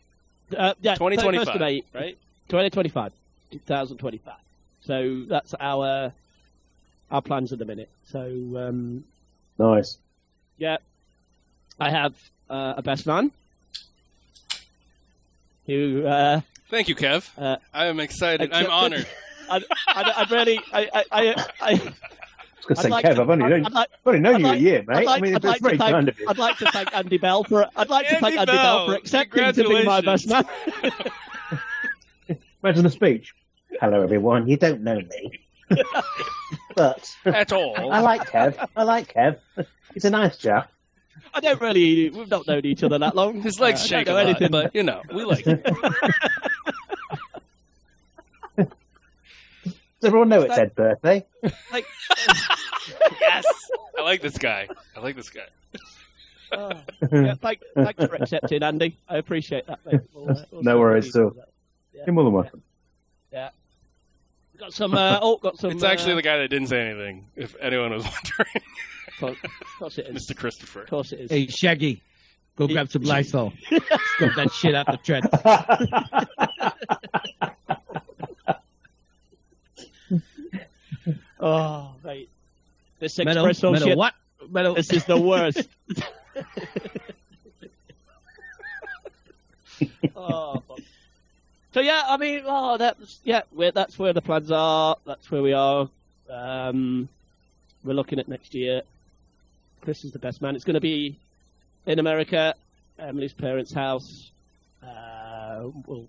uh, 0.56 0.74
yeah, 0.80 0.94
2025, 0.94 1.60
May, 1.60 1.82
right? 1.94 2.16
2025, 2.48 3.12
2025. 3.52 4.34
So 4.80 5.24
that's 5.28 5.54
our 5.60 6.12
our 7.10 7.22
plans 7.22 7.52
at 7.52 7.58
the 7.58 7.64
minute. 7.66 7.88
So 8.10 8.20
um, 8.56 9.04
Nice. 9.58 9.98
yeah, 10.58 10.78
I 11.78 11.90
have 11.90 12.14
uh, 12.48 12.74
a 12.78 12.82
best 12.82 13.06
man 13.06 13.30
who 15.66 16.06
uh, 16.06 16.40
Thank 16.70 16.88
you, 16.88 16.94
Kev. 16.96 17.28
Uh, 17.36 17.56
I 17.74 17.86
am 17.86 18.00
excited. 18.00 18.52
I'm 18.52 18.70
honored. 18.70 19.06
I, 19.50 19.56
I, 19.88 20.02
I 20.16 20.26
really 20.30 20.60
I 20.72 20.80
I, 20.92 21.04
I, 21.12 21.28
I 21.60 21.70
I 21.70 21.72
was 21.72 21.80
going 21.80 21.94
I'd 22.70 22.76
to 22.76 22.82
say, 22.82 22.88
like 22.88 23.04
Kev, 23.04 23.14
to- 23.16 23.22
I've 23.22 23.30
only 23.30 23.44
I'd- 23.44 23.54
known, 23.54 23.66
I'd 23.66 23.72
like- 23.72 23.88
I've 23.92 24.06
only 24.06 24.20
known 24.20 24.34
I'd 24.34 24.40
you 24.40 24.46
like- 24.46 24.56
a 24.58 24.60
year, 24.60 24.84
mate. 24.86 24.96
I'd 24.96 25.04
like, 25.04 25.18
I 25.18 25.20
mean, 25.22 25.34
it's 25.36 25.44
like 25.44 25.60
very 25.60 25.72
to 25.72 25.78
thank, 25.78 25.92
kind 25.94 26.08
of 26.08 26.18
you. 26.20 26.26
I'd 26.28 26.38
like 26.38 26.58
to 26.58 26.70
thank 26.70 26.94
Andy 26.96 27.18
Bell 27.18 27.44
for 27.44 27.66
I'd 27.76 27.88
like 27.90 28.08
to 28.08 28.18
thank 28.20 28.36
Andy 28.36 28.38
Andy 28.38 28.52
Bell 28.52 28.86
for 28.86 28.94
accepting 28.94 29.52
to 29.52 29.68
be 29.68 29.84
my 29.84 30.00
best 30.02 30.28
man. 30.28 30.44
Imagine 32.62 32.84
the 32.84 32.90
speech. 32.90 33.34
Hello, 33.80 34.02
everyone. 34.02 34.46
You 34.46 34.56
don't 34.58 34.82
know 34.82 34.96
me. 35.00 35.40
but 36.76 37.16
At 37.24 37.52
all. 37.52 37.74
I 37.92 38.00
like 38.00 38.28
Kev. 38.28 38.68
I 38.76 38.82
like 38.82 39.14
Kev. 39.14 39.38
He's 39.94 40.04
a 40.04 40.10
nice 40.10 40.36
chap. 40.36 40.70
I 41.32 41.40
don't 41.40 41.60
really 41.60 42.10
we've 42.10 42.28
not 42.28 42.46
known 42.46 42.64
each 42.66 42.82
other 42.82 42.98
that 42.98 43.14
long. 43.16 43.40
His 43.40 43.58
legs 43.60 43.82
Uh, 43.82 43.86
shake 43.86 44.08
a 44.08 44.12
lot, 44.12 44.26
anything. 44.26 44.50
but 44.50 44.74
you 44.74 44.82
know, 44.82 45.00
we 45.14 45.24
like 45.24 45.46
it. 45.46 45.64
Does 50.00 50.08
everyone 50.08 50.28
know 50.28 50.42
it's 50.42 50.56
Ed's 50.56 50.74
birthday? 50.74 51.26
like, 51.72 51.86
yes. 53.20 53.44
I 53.98 54.02
like 54.02 54.22
this 54.22 54.38
guy. 54.38 54.68
I 54.96 55.00
like 55.00 55.16
this 55.16 55.30
guy. 55.30 55.46
oh, 56.52 56.72
yeah, 57.12 57.34
thank, 57.34 57.60
thanks 57.74 58.04
for 58.06 58.14
accepting, 58.14 58.62
Andy. 58.62 58.96
I 59.08 59.18
appreciate 59.18 59.66
that. 59.66 59.78
Mate. 59.84 60.00
We'll, 60.14 60.30
uh, 60.30 60.42
we'll 60.50 60.62
No 60.62 60.78
worries, 60.78 61.06
what 61.06 61.12
Phil. 61.12 61.24
we 61.28 61.30
do. 61.34 62.02
You're 62.06 62.14
more 62.14 62.24
than 62.24 62.32
welcome. 62.32 62.62
Got 64.60 64.74
some. 64.74 64.92
Uh, 64.92 65.18
oh, 65.22 65.38
got 65.38 65.58
some. 65.58 65.70
It's 65.70 65.82
actually 65.82 66.12
uh, 66.12 66.16
the 66.16 66.22
guy 66.22 66.36
that 66.36 66.48
didn't 66.48 66.68
say 66.68 66.90
anything, 66.90 67.24
if 67.34 67.56
anyone 67.60 67.92
was 67.92 68.04
wondering. 68.04 68.62
Of 69.08 69.16
course, 69.18 69.38
of 69.42 69.78
course 69.78 69.98
it 69.98 70.06
is. 70.08 70.30
Mr. 70.30 70.36
Christopher. 70.36 70.82
Of 70.82 70.90
course 70.90 71.12
it 71.12 71.20
is. 71.20 71.30
Hey, 71.30 71.46
Shaggy, 71.46 72.02
go 72.56 72.68
grab 72.68 72.90
some 72.90 73.00
Lysol. 73.02 73.54
Stop 73.66 74.34
that 74.36 74.52
shit 74.52 74.74
out 74.74 74.86
the 74.86 74.98
tread. 74.98 75.24
Oh, 81.40 81.92
mate. 82.04 82.28
This 82.98 83.16
Metal, 83.18 83.46
espresso 83.46 83.72
metal, 83.72 83.88
shit. 83.88 83.96
what? 83.96 84.12
Metal. 84.50 84.74
This 84.74 84.92
is 84.92 85.04
the 85.06 85.18
worst. 85.18 85.66
oh, 90.14 90.62
fuck. 90.68 90.80
so 91.72 91.80
yeah, 91.80 92.02
I 92.06 92.18
mean, 92.18 92.42
oh, 92.44 92.76
that's 92.76 93.20
yeah, 93.24 93.42
we're, 93.52 93.72
that's 93.72 93.98
where 93.98 94.12
the 94.12 94.20
plans 94.20 94.50
are. 94.50 94.96
That's 95.06 95.30
where 95.30 95.42
we 95.42 95.54
are. 95.54 95.88
Um, 96.28 97.08
we're 97.82 97.94
looking 97.94 98.18
at 98.18 98.28
next 98.28 98.54
year. 98.54 98.82
Chris 99.80 100.04
is 100.04 100.12
the 100.12 100.18
best 100.18 100.42
man. 100.42 100.56
It's 100.56 100.64
going 100.64 100.74
to 100.74 100.80
be 100.80 101.16
in 101.86 101.98
America, 101.98 102.54
Emily's 102.98 103.32
parents' 103.32 103.72
house. 103.72 104.30
Uh, 104.82 105.68
well, 105.86 106.04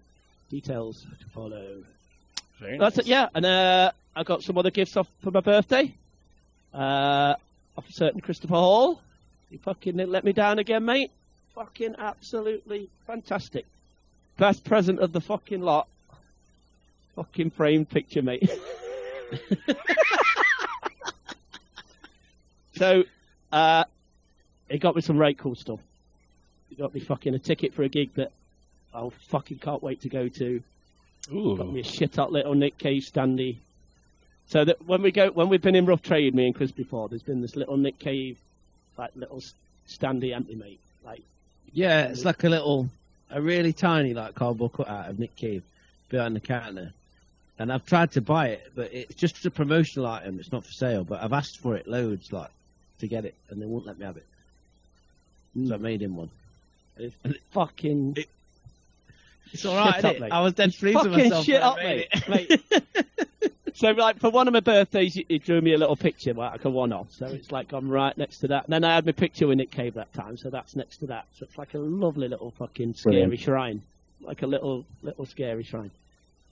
details 0.50 1.06
to 1.20 1.26
follow. 1.34 1.84
Very 2.60 2.78
That's 2.78 2.98
nice. 2.98 3.06
it, 3.06 3.10
yeah. 3.10 3.30
And 3.34 3.46
uh, 3.46 3.92
I 4.16 4.24
got 4.24 4.44
some 4.44 4.58
other 4.58 4.72
gifts 4.72 4.98
off 4.98 5.08
for 5.24 5.32
my 5.32 5.40
birthday. 5.40 5.94
Uh, 6.74 7.36
off 7.78 7.88
a 7.90 7.94
certain 7.94 8.22
Christopher 8.22 8.56
Hall. 8.56 9.02
You 9.50 9.58
fucking 9.60 9.98
let 9.98 10.24
me 10.24 10.34
down 10.34 10.60
again, 10.60 10.86
mate. 10.86 11.12
Fucking 11.56 11.96
absolutely 11.98 12.90
fantastic. 13.06 13.66
Best 14.38 14.64
present 14.64 15.00
of 15.00 15.12
the 15.12 15.22
fucking 15.22 15.62
lot. 15.62 15.88
Fucking 17.16 17.52
framed 17.52 17.90
picture, 17.90 18.22
mate. 18.22 18.50
so, 22.76 23.04
uh, 23.52 23.84
he 24.70 24.78
got 24.78 24.96
me 24.96 25.02
some 25.02 25.18
right 25.18 25.38
cool 25.38 25.56
stuff. 25.56 25.80
He 26.70 26.76
got 26.76 26.94
me 26.94 27.02
fucking 27.02 27.34
a 27.36 27.40
ticket 27.40 27.74
for 27.74 27.84
a 27.84 27.90
gig 27.90 28.14
that 28.16 28.32
I 28.94 29.10
fucking 29.28 29.60
can't 29.60 29.84
wait 29.84 30.02
to 30.02 30.10
go 30.10 30.30
to. 30.30 30.64
Got 31.30 31.72
me 31.72 31.82
a 31.82 31.84
shit 31.84 32.16
hot 32.16 32.32
little 32.32 32.56
Nick 32.56 32.78
Cave 32.78 33.04
standy. 33.04 33.58
So 34.48 34.66
that 34.66 34.86
when 34.86 35.02
we 35.02 35.12
go, 35.12 35.32
when 35.32 35.50
we've 35.50 35.62
been 35.62 35.76
in 35.76 35.86
rough 35.86 36.02
trade, 36.02 36.36
me 36.36 36.46
and 36.46 36.56
Chris 36.56 36.72
before, 36.72 37.08
there's 37.08 37.24
been 37.24 37.42
this 37.42 37.56
little 37.56 37.78
Nick 37.78 38.00
Cave, 38.00 38.38
like 38.98 39.12
little 39.16 39.42
standy 39.88 40.34
empty 40.36 40.56
mate, 40.56 40.80
like 41.06 41.22
Yeah, 41.74 42.04
it's 42.08 42.26
like 42.26 42.44
a 42.44 42.50
little, 42.50 42.90
a 43.30 43.42
really 43.42 43.74
tiny 43.74 44.14
like 44.14 44.36
cardboard 44.36 44.74
cutout 44.74 45.10
of 45.10 45.20
Nick 45.20 45.36
Cave 45.36 45.64
behind 46.10 46.36
the 46.36 46.42
counter. 46.42 46.92
And 47.60 47.72
I've 47.72 47.86
tried 47.86 48.12
to 48.14 48.22
buy 48.22 48.48
it, 48.50 48.72
but 48.76 48.92
it's 48.92 49.14
just 49.14 49.46
a 49.46 49.52
promotional 49.52 50.08
item. 50.08 50.40
It's 50.40 50.52
not 50.52 50.66
for 50.66 50.72
sale. 50.72 51.04
But 51.04 51.22
I've 51.24 51.34
asked 51.34 51.60
for 51.60 51.76
it 51.76 51.88
loads, 51.88 52.34
like 52.34 52.50
to 53.00 53.08
get 53.08 53.24
it, 53.24 53.36
and 53.50 53.62
they 53.62 53.66
won't 53.68 53.86
let 53.86 54.00
me 54.00 54.06
have 54.06 54.18
it. 54.18 54.26
So 55.54 55.60
mm. 55.60 55.74
I 55.74 55.78
made 55.78 56.02
him 56.02 56.16
one. 56.16 56.30
it's 56.98 57.16
fucking 57.52 58.18
It's 59.54 59.66
all 59.66 59.76
right, 59.76 60.04
up? 60.04 60.16
I 60.32 60.42
was 60.42 60.54
dead 60.54 60.74
pleased 60.74 61.04
with 61.04 61.12
fucking 61.12 61.30
myself. 61.30 61.46
shit 61.46 61.62
up, 61.62 61.76
mate. 61.78 62.08
mate. 62.30 62.62
so 63.74 63.92
like 63.92 64.20
for 64.20 64.30
one 64.30 64.48
of 64.48 64.54
my 64.54 64.60
birthdays, 64.60 65.14
he- 65.14 65.26
he 65.28 65.38
drew 65.40 65.62
me 65.62 65.74
a 65.74 65.78
little 65.78 65.96
picture, 65.96 66.34
like 66.34 66.64
a 66.66 66.70
one-off. 66.70 67.12
So 67.12 67.26
it's 67.28 67.52
like 67.52 67.72
I'm 67.74 67.90
right 67.90 68.18
next 68.18 68.40
to 68.40 68.48
that. 68.50 68.66
And 68.66 68.74
then 68.74 68.84
I 68.84 68.96
had 68.96 69.06
my 69.06 69.12
picture 69.12 69.48
with 69.48 69.58
Nick 69.58 69.72
Cave 69.72 69.94
that 69.96 70.12
time, 70.14 70.38
so 70.38 70.50
that's 70.50 70.76
next 70.76 70.98
to 70.98 71.08
that. 71.08 71.26
So 71.38 71.46
it's 71.46 71.58
like 71.58 71.74
a 71.74 71.80
lovely 71.80 72.28
little 72.28 72.52
fucking 72.52 72.94
scary 72.96 73.16
Brilliant. 73.22 73.40
shrine, 73.42 73.82
like 74.22 74.42
a 74.42 74.48
little 74.48 74.86
little 75.04 75.26
scary 75.26 75.64
shrine. 75.64 75.92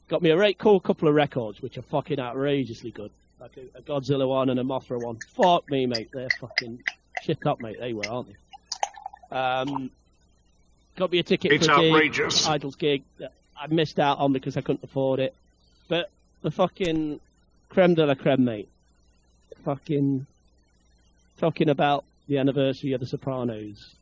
Got 0.09 0.22
me 0.22 0.32
a 0.32 0.38
right 0.38 0.57
cool 0.57 0.80
couple 0.80 1.07
of 1.07 1.13
records, 1.15 1.61
which 1.61 1.78
are 1.78 1.84
fucking 1.84 2.20
outrageously 2.20 2.91
good. 2.91 3.11
Like 3.39 3.57
a, 3.57 3.78
a 3.78 3.82
Godzilla 3.82 4.28
one 4.28 4.49
and 4.49 4.59
a 4.59 4.63
Mothra 4.63 5.01
one. 5.01 5.17
Fuck 5.36 5.70
me, 5.70 5.86
mate. 5.86 6.09
They're 6.11 6.30
fucking 6.41 6.84
shit 7.22 7.45
up, 7.45 7.61
mate. 7.61 7.80
They 7.80 7.93
were, 7.93 8.07
aren't 8.07 8.28
they? 8.30 8.36
Um, 9.38 9.91
got 10.97 11.11
me 11.11 11.20
a 11.20 11.24
ticket 11.24 11.51
It's 11.51 11.67
for 11.67 11.74
a 11.74 11.82
gig. 11.82 12.13
IDLES 12.13 12.78
gig 12.78 13.03
that 13.20 13.32
I 13.59 13.67
missed 13.67 13.99
out 13.99 14.17
on 14.17 14.34
because 14.34 14.57
I 14.57 14.61
couldn't 14.61 14.84
afford 14.84 15.20
it. 15.20 15.34
But 15.88 16.09
the 16.41 16.51
fucking 16.51 17.19
creme 17.69 17.95
de 17.95 18.05
la 18.05 18.15
creme, 18.15 18.43
mate. 18.45 18.69
Fucking 19.65 20.25
talking 21.39 21.69
about 21.69 22.03
the 22.27 22.37
anniversary 22.37 22.93
of 22.93 22.99
The 23.01 23.07
Sopranos. 23.07 23.93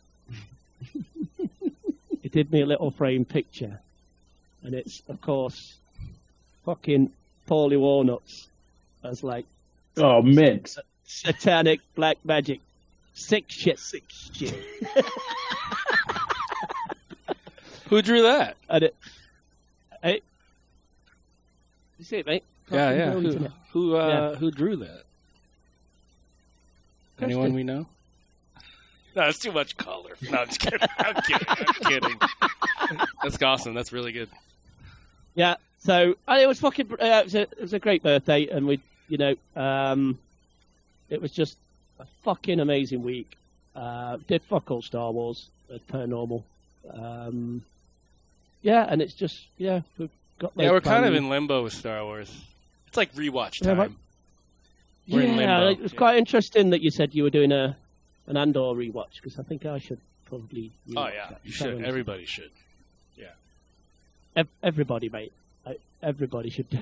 he 2.22 2.30
did 2.30 2.52
me 2.52 2.62
a 2.62 2.66
little 2.66 2.92
frame 2.92 3.26
picture, 3.26 3.80
and 4.64 4.74
it's 4.74 5.02
of 5.08 5.20
course 5.22 5.76
fucking 6.66 7.12
Paulie 7.48 7.80
Walnuts 7.80 8.48
as 9.04 9.24
like 9.24 9.46
Oh, 9.98 10.22
mint. 10.22 10.78
satanic 11.06 11.80
black 11.96 12.18
magic. 12.24 12.60
Sick 13.14 13.46
shit. 13.48 13.80
Sick 13.80 14.04
shit. 14.10 14.54
Who 17.90 18.02
drew 18.02 18.22
that? 18.24 18.58
And 18.70 18.84
it, 18.84 18.96
it, 18.96 18.96
you 21.98 22.06
see 22.06 22.18
it, 22.18 22.26
mate? 22.26 22.44
Yeah, 22.72 22.92
yeah. 22.92 23.12
brilliant, 23.12 23.24
Who 23.24 23.30
isn't 23.30 23.46
it? 23.46 23.52
who, 23.72 23.96
uh, 23.98 24.08
Yeah. 24.08 24.36
who 24.36 24.52
drew 24.52 24.76
that? 24.78 25.04
Anyone 27.20 27.52
Kristen. 27.52 27.56
we 27.56 27.64
know? 27.64 27.86
No, 29.16 29.24
it's 29.28 29.40
too 29.40 29.52
much 29.52 29.76
color. 29.78 30.12
No, 30.30 30.38
I'm 30.38 30.48
just 30.48 30.60
kidding. 30.60 30.80
I'm 31.00 31.16
kidding. 31.24 31.48
I'm 31.48 31.66
kidding. 31.86 32.20
That's 33.24 33.42
awesome. 33.42 33.74
That's 33.74 33.92
really 33.92 34.12
good. 34.12 34.30
Yeah. 35.34 35.56
So 35.80 36.16
and 36.28 36.42
it 36.42 36.46
was 36.48 36.60
fucking. 36.60 36.92
Uh, 36.92 36.96
it, 37.00 37.24
was 37.26 37.36
a, 37.36 37.42
it 37.42 37.62
was 37.62 37.74
a 37.74 37.80
great 37.80 38.04
birthday, 38.04 38.48
and 38.48 38.68
we, 38.68 38.80
you 39.08 39.18
know, 39.18 39.36
um, 39.56 40.20
it 41.10 41.20
was 41.20 41.32
just 41.32 41.58
a 42.00 42.06
fucking 42.24 42.60
amazing 42.60 43.02
week. 43.02 43.36
Uh, 43.76 44.18
did 44.28 44.44
fuck 44.44 44.70
all 44.70 44.84
Star 44.84 45.12
Wars 45.12 45.50
as 45.74 45.80
per 45.82 46.06
normal. 46.06 46.44
Um, 46.94 47.64
yeah, 48.62 48.86
and 48.88 49.02
it's 49.02 49.14
just 49.16 49.46
yeah, 49.58 49.82
we've 49.98 50.12
got. 50.40 50.54
Yeah, 50.56 50.72
we're 50.72 50.82
kind 50.82 51.06
of 51.06 51.12
plans. 51.12 51.18
in 51.26 51.30
limbo 51.30 51.64
with 51.64 51.74
Star 51.74 52.04
Wars. 52.04 52.32
It's 52.88 52.98
like 52.98 53.14
rewatch 53.16 53.62
Yeah, 53.62 53.68
time. 53.70 53.78
right. 53.78 53.92
We're 55.10 55.22
in 55.22 55.38
yeah, 55.38 55.60
limbo. 55.60 55.72
it 55.72 55.84
was 55.84 55.94
quite 55.94 56.18
interesting 56.18 56.72
that 56.72 56.82
you 56.82 56.92
said 56.92 57.14
you 57.16 57.24
were 57.24 57.30
doing 57.30 57.52
a 57.52 57.76
an 58.28 58.38
Andor 58.38 58.60
rewatch 58.76 59.16
because 59.22 59.40
I 59.40 59.44
think 59.44 59.66
I 59.66 59.80
should 59.80 60.00
probably. 60.26 60.72
Oh 60.90 60.92
rewatch 60.92 61.14
yeah, 61.14 61.28
that. 61.30 61.40
you 61.44 61.52
should. 61.52 61.84
Everybody 61.84 62.26
should. 62.26 62.52
Ev- 64.36 64.48
everybody, 64.62 65.10
mate. 65.10 65.34
Like, 65.66 65.82
Everybody 66.04 66.52
should 66.52 66.70
do. 66.70 66.78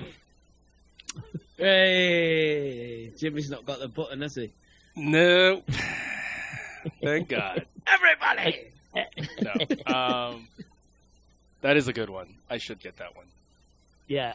Hey, 1.56 3.10
Jimmy's 3.16 3.48
not 3.48 3.64
got 3.64 3.80
the 3.80 3.88
button, 3.88 4.20
has 4.20 4.34
he? 4.34 4.52
No. 4.94 5.62
Thank 7.02 7.28
God. 7.30 7.64
Everybody. 7.86 8.72
No. 9.40 9.94
Um, 9.94 10.48
that 11.62 11.78
is 11.78 11.88
a 11.88 11.94
good 11.94 12.10
one. 12.10 12.34
I 12.50 12.58
should 12.58 12.78
get 12.78 12.98
that 12.98 13.16
one. 13.16 13.24
Yeah. 14.08 14.32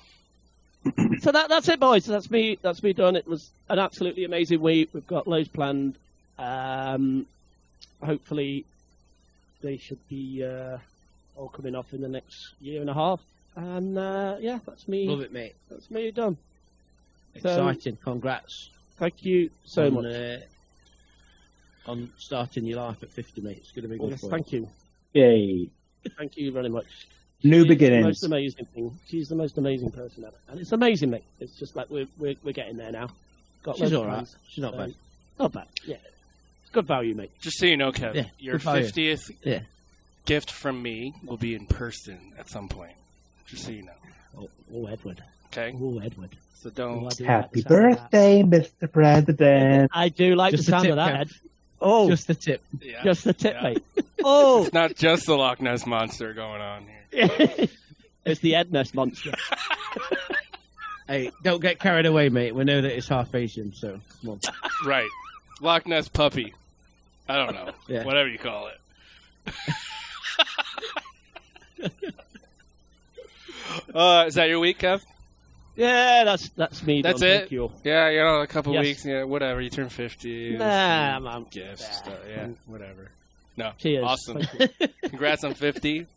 so 1.20 1.32
that 1.32 1.50
that's 1.50 1.70
it, 1.70 1.80
boys. 1.80 2.06
That's 2.06 2.32
me. 2.32 2.58
That's 2.62 2.82
me 2.82 2.94
done. 2.94 3.16
It 3.16 3.28
was 3.28 3.50
an 3.70 3.80
absolutely 3.80 4.24
amazing 4.24 4.62
week. 4.62 4.90
We've 4.94 5.06
got 5.08 5.28
loads 5.28 5.48
planned. 5.48 5.96
Um, 6.40 7.28
hopefully, 8.04 8.66
they 9.62 9.78
should 9.78 10.00
be 10.10 10.44
uh, 10.44 10.78
all 11.36 11.50
coming 11.50 11.76
off 11.76 11.94
in 11.94 12.02
the 12.02 12.08
next 12.08 12.54
year 12.60 12.82
and 12.82 12.90
a 12.90 12.94
half. 12.94 13.20
And 13.56 13.98
uh, 13.98 14.38
yeah, 14.40 14.60
that's 14.66 14.88
me. 14.88 15.08
Love 15.08 15.22
it, 15.22 15.32
mate. 15.34 15.56
That's 15.70 15.90
me 15.92 16.12
done. 16.12 16.38
So- 17.42 17.50
Exciting. 17.68 17.98
Congrats. 18.04 18.70
Thank 18.98 19.26
you 19.26 19.50
so 19.66 19.88
on, 19.88 19.94
much. 19.94 20.06
Uh, 20.06 20.38
on 21.88 22.12
starting 22.18 22.66
your 22.66 22.80
life 22.82 23.02
at 23.02 23.10
50, 23.10 23.42
mate. 23.42 23.58
It's 23.58 23.72
going 23.72 23.84
to 23.84 23.88
be 23.90 23.98
good 23.98 24.12
Yes, 24.12 24.22
for 24.22 24.30
thank 24.30 24.52
you. 24.52 24.70
Yay. 25.14 25.70
Thank 26.18 26.38
you 26.38 26.52
very 26.52 26.70
much. 26.70 27.08
New 27.44 27.62
She's 27.62 27.68
beginnings. 27.68 28.04
The 28.04 28.08
most 28.08 28.24
amazing 28.24 28.66
thing. 28.74 29.00
She's 29.08 29.28
the 29.30 29.36
most 29.36 29.58
amazing 29.58 29.92
person 29.92 30.24
ever, 30.26 30.36
and 30.50 30.60
it's 30.60 30.72
amazing, 30.72 31.10
mate. 31.12 31.24
It's 31.40 31.58
just 31.58 31.76
like 31.76 31.90
we're 31.90 32.08
we're, 32.20 32.36
we're 32.44 32.54
getting 32.54 32.78
there 32.78 32.92
now. 32.92 33.10
Got 33.64 33.78
She's 33.78 33.94
all 33.94 34.06
right. 34.06 34.14
plans. 34.14 34.36
She's 34.50 34.62
not 34.62 34.74
So, 34.74 34.78
bad. 34.80 34.94
Not 35.40 35.52
bad. 35.54 35.68
Yeah, 35.86 35.96
it's 36.62 36.72
good 36.72 36.86
value, 36.88 37.16
mate. 37.16 37.32
Just 37.42 37.58
so 37.60 37.66
you 37.66 37.78
know, 37.78 37.92
Kev, 37.92 38.16
Yeah, 38.16 38.26
your 38.40 38.60
fiftieth 38.60 39.30
Yeah. 39.44 39.62
gift 40.26 40.52
from 40.52 40.82
me 40.82 41.14
will 41.26 41.38
be 41.38 41.56
in 41.56 41.66
person 41.66 42.20
at 42.38 42.50
some 42.50 42.68
point. 42.70 42.94
Just 43.48 43.66
so 43.66 43.72
you 43.72 43.84
know. 43.84 43.92
Oh, 44.38 44.50
oh 44.74 44.86
Edward. 44.88 45.24
Okay. 45.48 45.76
Oh, 45.82 46.00
Edward. 46.00 46.30
So 46.62 46.70
Oh, 46.70 46.74
don't. 46.76 47.06
I 47.08 47.10
do 47.10 47.24
Happy 47.24 47.42
like 47.44 47.52
the 47.52 47.62
sound 47.62 47.92
of 47.94 47.98
that. 47.98 48.12
birthday, 48.12 48.44
Mr. 48.44 48.92
President. 48.92 49.92
I 49.94 50.10
do 50.10 50.36
like 50.36 50.52
Just 50.52 50.66
the 50.68 50.72
sound 50.72 50.84
tip, 50.84 50.92
of 50.92 50.96
that, 50.98 51.20
Ed. 51.22 51.30
Oh, 51.82 52.08
Just 52.10 52.28
the 52.28 52.36
tip. 52.36 52.62
Yeah. 52.80 53.04
just 53.04 53.24
the 53.24 53.34
tip, 53.34 53.56
Yeah. 53.56 53.64
mate. 53.64 53.84
Oh, 54.24 54.64
It's 54.66 54.74
not 54.74 54.96
just 54.96 55.26
the 55.26 55.34
Loch 55.36 55.60
Ness 55.60 55.88
monster 55.88 56.34
going 56.36 56.62
on 56.62 56.84
here. 56.84 57.01
it's 58.26 58.40
the 58.42 58.54
Edness 58.54 58.94
monster. 58.94 59.34
Hey, 61.08 61.32
don't 61.44 61.62
get 61.62 61.78
carried 61.78 62.06
away, 62.06 62.30
mate. 62.30 62.56
We 62.56 62.64
know 62.64 62.80
that 62.82 62.96
it's 62.96 63.10
half 63.10 63.36
Asian, 63.36 63.74
so 63.74 64.00
come 64.22 64.30
on. 64.30 64.40
Right. 64.86 65.10
Loch 65.60 65.86
Ness 65.86 66.08
puppy. 66.08 66.54
I 67.28 67.36
don't 67.36 67.54
know. 67.54 67.72
Yeah. 67.90 68.06
Whatever 68.06 68.30
you 68.30 68.38
call 68.40 68.70
it. 68.70 69.52
uh, 73.94 74.24
is 74.28 74.36
that 74.36 74.48
your 74.48 74.60
week, 74.62 74.80
Kev? 74.80 75.02
Yeah, 75.76 76.24
that's 76.24 76.50
that's 76.50 76.84
me. 76.84 77.02
That's 77.02 77.22
it? 77.22 77.52
You. 77.52 77.72
Yeah, 77.84 78.10
you 78.10 78.20
know, 78.20 78.40
a 78.42 78.48
couple 78.48 78.74
Yes. 78.74 78.84
weeks. 78.84 79.06
Yeah, 79.06 79.24
whatever. 79.24 79.60
You 79.62 79.70
turn 79.70 79.90
fifty. 79.90 80.56
Nah, 80.58 81.16
some 81.16 81.24
man. 81.24 81.46
Gifts. 81.50 81.82
Nah. 81.88 81.92
Stuff. 81.92 82.20
Yeah, 82.30 82.48
whatever. 82.68 83.10
No. 83.58 83.72
Cheers. 83.80 84.06
Awesome. 84.06 84.42
Congrats 85.04 85.44
on 85.44 85.54
fifty. 85.56 86.08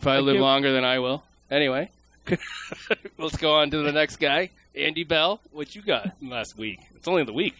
Probably 0.00 0.18
Thank 0.18 0.26
live 0.26 0.34
you. 0.36 0.40
longer 0.42 0.72
than 0.72 0.84
I 0.84 0.98
will. 1.00 1.22
Anyway, 1.50 1.90
let's 3.18 3.36
go 3.36 3.54
on 3.54 3.70
to 3.70 3.78
the 3.78 3.92
next 3.92 4.16
guy, 4.16 4.50
Andy 4.74 5.04
Bell. 5.04 5.40
What 5.50 5.74
you 5.74 5.82
got 5.82 6.12
last 6.22 6.56
week? 6.56 6.80
It's 6.94 7.08
only 7.08 7.24
the 7.24 7.32
week. 7.32 7.54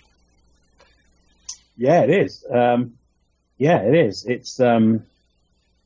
Yeah, 1.77 2.03
it 2.03 2.11
is. 2.11 2.45
Um, 2.51 2.95
yeah, 3.57 3.79
it 3.79 3.95
is. 3.95 4.25
It's 4.27 4.61
um, 4.61 5.05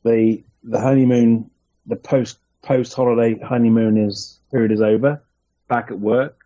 the 0.03 0.43
the 0.63 0.79
honeymoon, 0.79 1.49
the 1.87 1.95
post 1.95 2.37
post 2.61 2.93
holiday 2.93 3.39
honeymoon 3.39 3.97
is 3.97 4.39
period 4.51 4.71
is 4.71 4.81
over. 4.81 5.21
Back 5.67 5.89
at 5.89 5.99
work, 5.99 6.37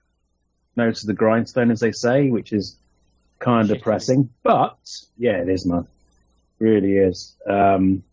no 0.75 0.91
to 0.91 1.07
the 1.07 1.13
grindstone, 1.13 1.71
as 1.71 1.79
they 1.79 1.91
say, 1.91 2.29
which 2.29 2.53
is 2.53 2.77
kind 3.39 3.63
of 3.69 3.75
Shit. 3.75 3.77
depressing. 3.79 4.29
But 4.43 4.77
yeah, 5.17 5.37
it 5.41 5.49
is, 5.49 5.65
man. 5.65 5.87
Really 6.59 6.97
is. 6.97 7.35
Um, 7.47 8.03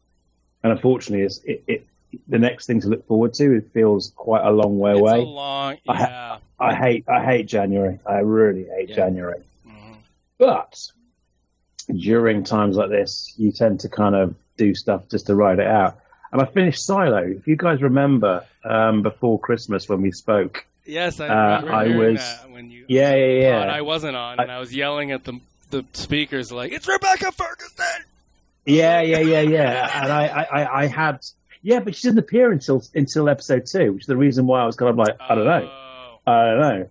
and 0.65 0.73
unfortunately, 0.73 1.25
it's, 1.25 1.39
it, 1.45 1.63
it 1.69 1.87
the 2.29 2.39
next 2.39 2.67
thing 2.67 2.81
to 2.81 2.89
look 2.89 3.07
forward 3.07 3.35
to. 3.35 3.57
It 3.57 3.71
feels 3.73 4.13
quite 4.17 4.45
a 4.45 4.51
long 4.51 4.79
way 4.79 4.93
It's 4.93 5.01
away. 5.01 5.25
long. 5.25 5.77
I 5.89 5.97
ha- 5.97 6.07
Yeah. 6.09 6.37
I 6.61 6.75
hate 6.75 7.05
I 7.09 7.25
hate 7.25 7.47
January. 7.47 7.99
I 8.07 8.19
really 8.21 8.65
hate 8.65 8.89
Yeah. 8.91 8.97
January. 8.97 9.43
Mhm. 9.67 9.97
But 10.39 10.79
during 11.97 12.45
times 12.45 12.77
like 12.77 12.91
this, 12.91 13.35
you 13.37 13.53
tend 13.53 13.81
to 13.81 13.89
kind 13.89 14.15
of 14.15 14.35
do 14.57 14.75
stuff 14.75 15.09
just 15.11 15.27
to 15.27 15.35
ride 15.35 15.59
it 15.59 15.67
out. 15.67 15.99
And 16.33 16.41
I 16.41 16.47
finished 16.47 16.85
Silo. 16.85 17.19
If 17.19 17.47
you 17.47 17.57
guys 17.57 17.83
remember 17.83 18.45
um, 18.65 19.03
before 19.03 19.39
Christmas 19.39 19.89
when 19.89 20.01
we 20.03 20.11
spoke, 20.11 20.65
Yes, 20.87 21.19
I 21.19 21.29
Uh, 21.29 21.65
I 21.67 21.97
was- 21.97 22.45
when 22.51 22.71
you. 22.71 22.85
yeah, 22.89 23.15
yeah, 23.15 23.41
yeah, 23.65 23.73
I 23.73 23.81
wasn't 23.81 24.17
on, 24.17 24.39
I- 24.39 24.43
and 24.43 24.53
I 24.53 24.59
was 24.61 24.75
yelling 24.75 25.13
at 25.13 25.25
the 25.25 25.41
the 25.71 25.85
speakers 25.95 26.53
like, 26.53 26.73
"It's 26.73 26.87
Rebecca 26.87 27.33
Ferguson." 27.33 28.05
Yeah, 28.67 29.01
yeah, 29.01 29.19
yeah, 29.19 29.41
yeah. 29.41 30.03
And 30.03 30.13
I, 30.13 30.27
I, 30.27 30.83
I, 30.83 30.87
had, 30.87 31.25
yeah, 31.63 31.81
but 31.81 31.95
she 31.95 32.09
didn't 32.09 32.19
appear 32.19 32.53
until 32.53 32.83
until 32.95 33.29
episode 33.29 33.67
two, 33.67 33.93
which 33.93 34.05
is 34.05 34.07
the 34.07 34.17
reason 34.17 34.47
why 34.47 34.63
I 34.63 34.67
was 34.67 34.77
kind 34.77 34.91
of 34.91 34.97
like, 34.97 35.17
I 35.21 35.35
don't 35.35 35.45
know, 35.45 35.71
Oh, 36.27 36.33
I 36.33 36.45
don't 36.51 36.61
know. 36.61 36.89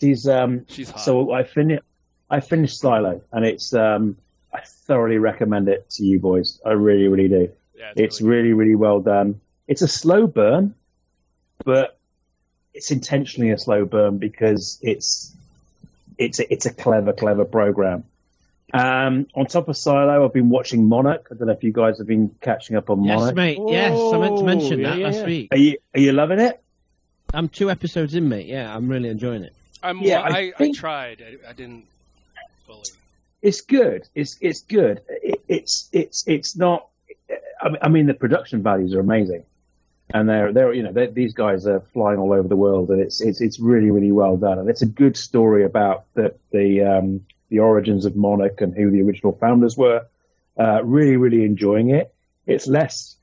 She's 0.00 0.28
um, 0.28 0.66
she's 0.68 0.90
hot. 0.90 1.00
So 1.00 1.32
I 1.32 1.44
finished. 1.44 1.82
I 2.30 2.40
finished 2.40 2.80
Silo, 2.80 3.22
and 3.32 3.44
it's. 3.44 3.72
Um, 3.72 4.16
I 4.52 4.60
thoroughly 4.64 5.18
recommend 5.18 5.68
it 5.68 5.88
to 5.90 6.04
you 6.04 6.20
boys. 6.20 6.60
I 6.64 6.70
really, 6.70 7.08
really 7.08 7.28
do. 7.28 7.50
yeah, 7.76 7.92
It's 7.96 8.20
really 8.20 8.52
really, 8.52 8.52
really 8.52 8.74
well 8.74 9.00
done. 9.00 9.40
It's 9.66 9.82
a 9.82 9.88
slow 9.88 10.26
burn, 10.26 10.74
but 11.64 11.98
it's 12.72 12.90
intentionally 12.90 13.50
a 13.50 13.58
slow 13.58 13.84
burn 13.84 14.18
because 14.18 14.78
it's 14.82 15.34
it's 16.18 16.40
a, 16.40 16.52
it's 16.52 16.66
a 16.66 16.72
clever, 16.72 17.12
clever 17.12 17.44
program. 17.44 18.04
Um, 18.74 19.26
on 19.34 19.46
top 19.46 19.68
of 19.68 19.76
Silo, 19.76 20.24
I've 20.24 20.32
been 20.32 20.50
watching 20.50 20.88
Monarch. 20.88 21.28
I 21.30 21.34
don't 21.34 21.46
know 21.46 21.52
if 21.52 21.62
you 21.62 21.72
guys 21.72 21.98
have 21.98 22.06
been 22.08 22.34
catching 22.40 22.76
up 22.76 22.90
on 22.90 23.04
Yes, 23.04 23.18
Monarch. 23.20 23.34
mate. 23.36 23.58
Yes, 23.68 23.92
I 24.12 24.18
meant 24.18 24.36
to 24.38 24.44
mention 24.44 24.80
yeah, 24.80 24.90
that 24.90 24.98
yeah, 24.98 25.06
last 25.06 25.18
yeah. 25.20 25.26
week. 25.26 25.48
Are 25.52 25.56
you 25.58 25.78
are 25.94 26.00
you 26.00 26.12
loving 26.12 26.40
it? 26.40 26.60
I'm 27.32 27.48
two 27.48 27.70
episodes 27.70 28.14
in, 28.14 28.28
mate. 28.28 28.46
Yeah, 28.46 28.74
I'm 28.74 28.88
really 28.88 29.08
enjoying 29.08 29.44
it. 29.44 29.54
I'm, 29.82 29.98
Yeah, 29.98 30.20
I, 30.20 30.28
I 30.28 30.38
I, 30.38 30.52
think- 30.58 30.76
tried. 30.76 31.22
I, 31.22 31.50
I 31.50 31.52
didn't 31.52 31.84
fully. 32.66 32.82
It's 33.42 33.60
good. 33.60 34.08
It's 34.14 34.36
it's 34.40 34.62
good. 34.62 35.02
It, 35.08 35.40
it's 35.46 35.88
it's 35.92 36.26
it's 36.26 36.56
not. 36.56 36.88
I 37.62 37.68
mean, 37.68 37.78
I 37.82 37.88
mean, 37.88 38.06
the 38.06 38.14
production 38.14 38.62
values 38.62 38.94
are 38.94 39.00
amazing, 39.00 39.44
and 40.12 40.28
they're 40.28 40.52
they're 40.52 40.72
you 40.72 40.82
know 40.82 40.92
they're, 40.92 41.10
these 41.10 41.32
guys 41.34 41.66
are 41.66 41.80
flying 41.92 42.18
all 42.18 42.32
over 42.32 42.48
the 42.48 42.56
world, 42.56 42.90
and 42.90 43.00
it's 43.00 43.20
it's 43.20 43.40
it's 43.40 43.60
really 43.60 43.90
really 43.90 44.10
well 44.12 44.36
done, 44.36 44.58
and 44.58 44.68
it's 44.68 44.82
a 44.82 44.86
good 44.86 45.16
story 45.16 45.64
about 45.64 46.06
the 46.14 46.34
the 46.50 46.80
um, 46.82 47.26
the 47.54 47.60
origins 47.60 48.04
of 48.04 48.16
Monarch 48.16 48.60
and 48.60 48.74
who 48.74 48.90
the 48.90 49.00
original 49.02 49.32
founders 49.40 49.76
were. 49.76 50.06
Uh, 50.58 50.82
really 50.84 51.16
really 51.16 51.44
enjoying 51.44 51.90
it. 51.90 52.14
It's 52.46 52.66
less 52.66 53.16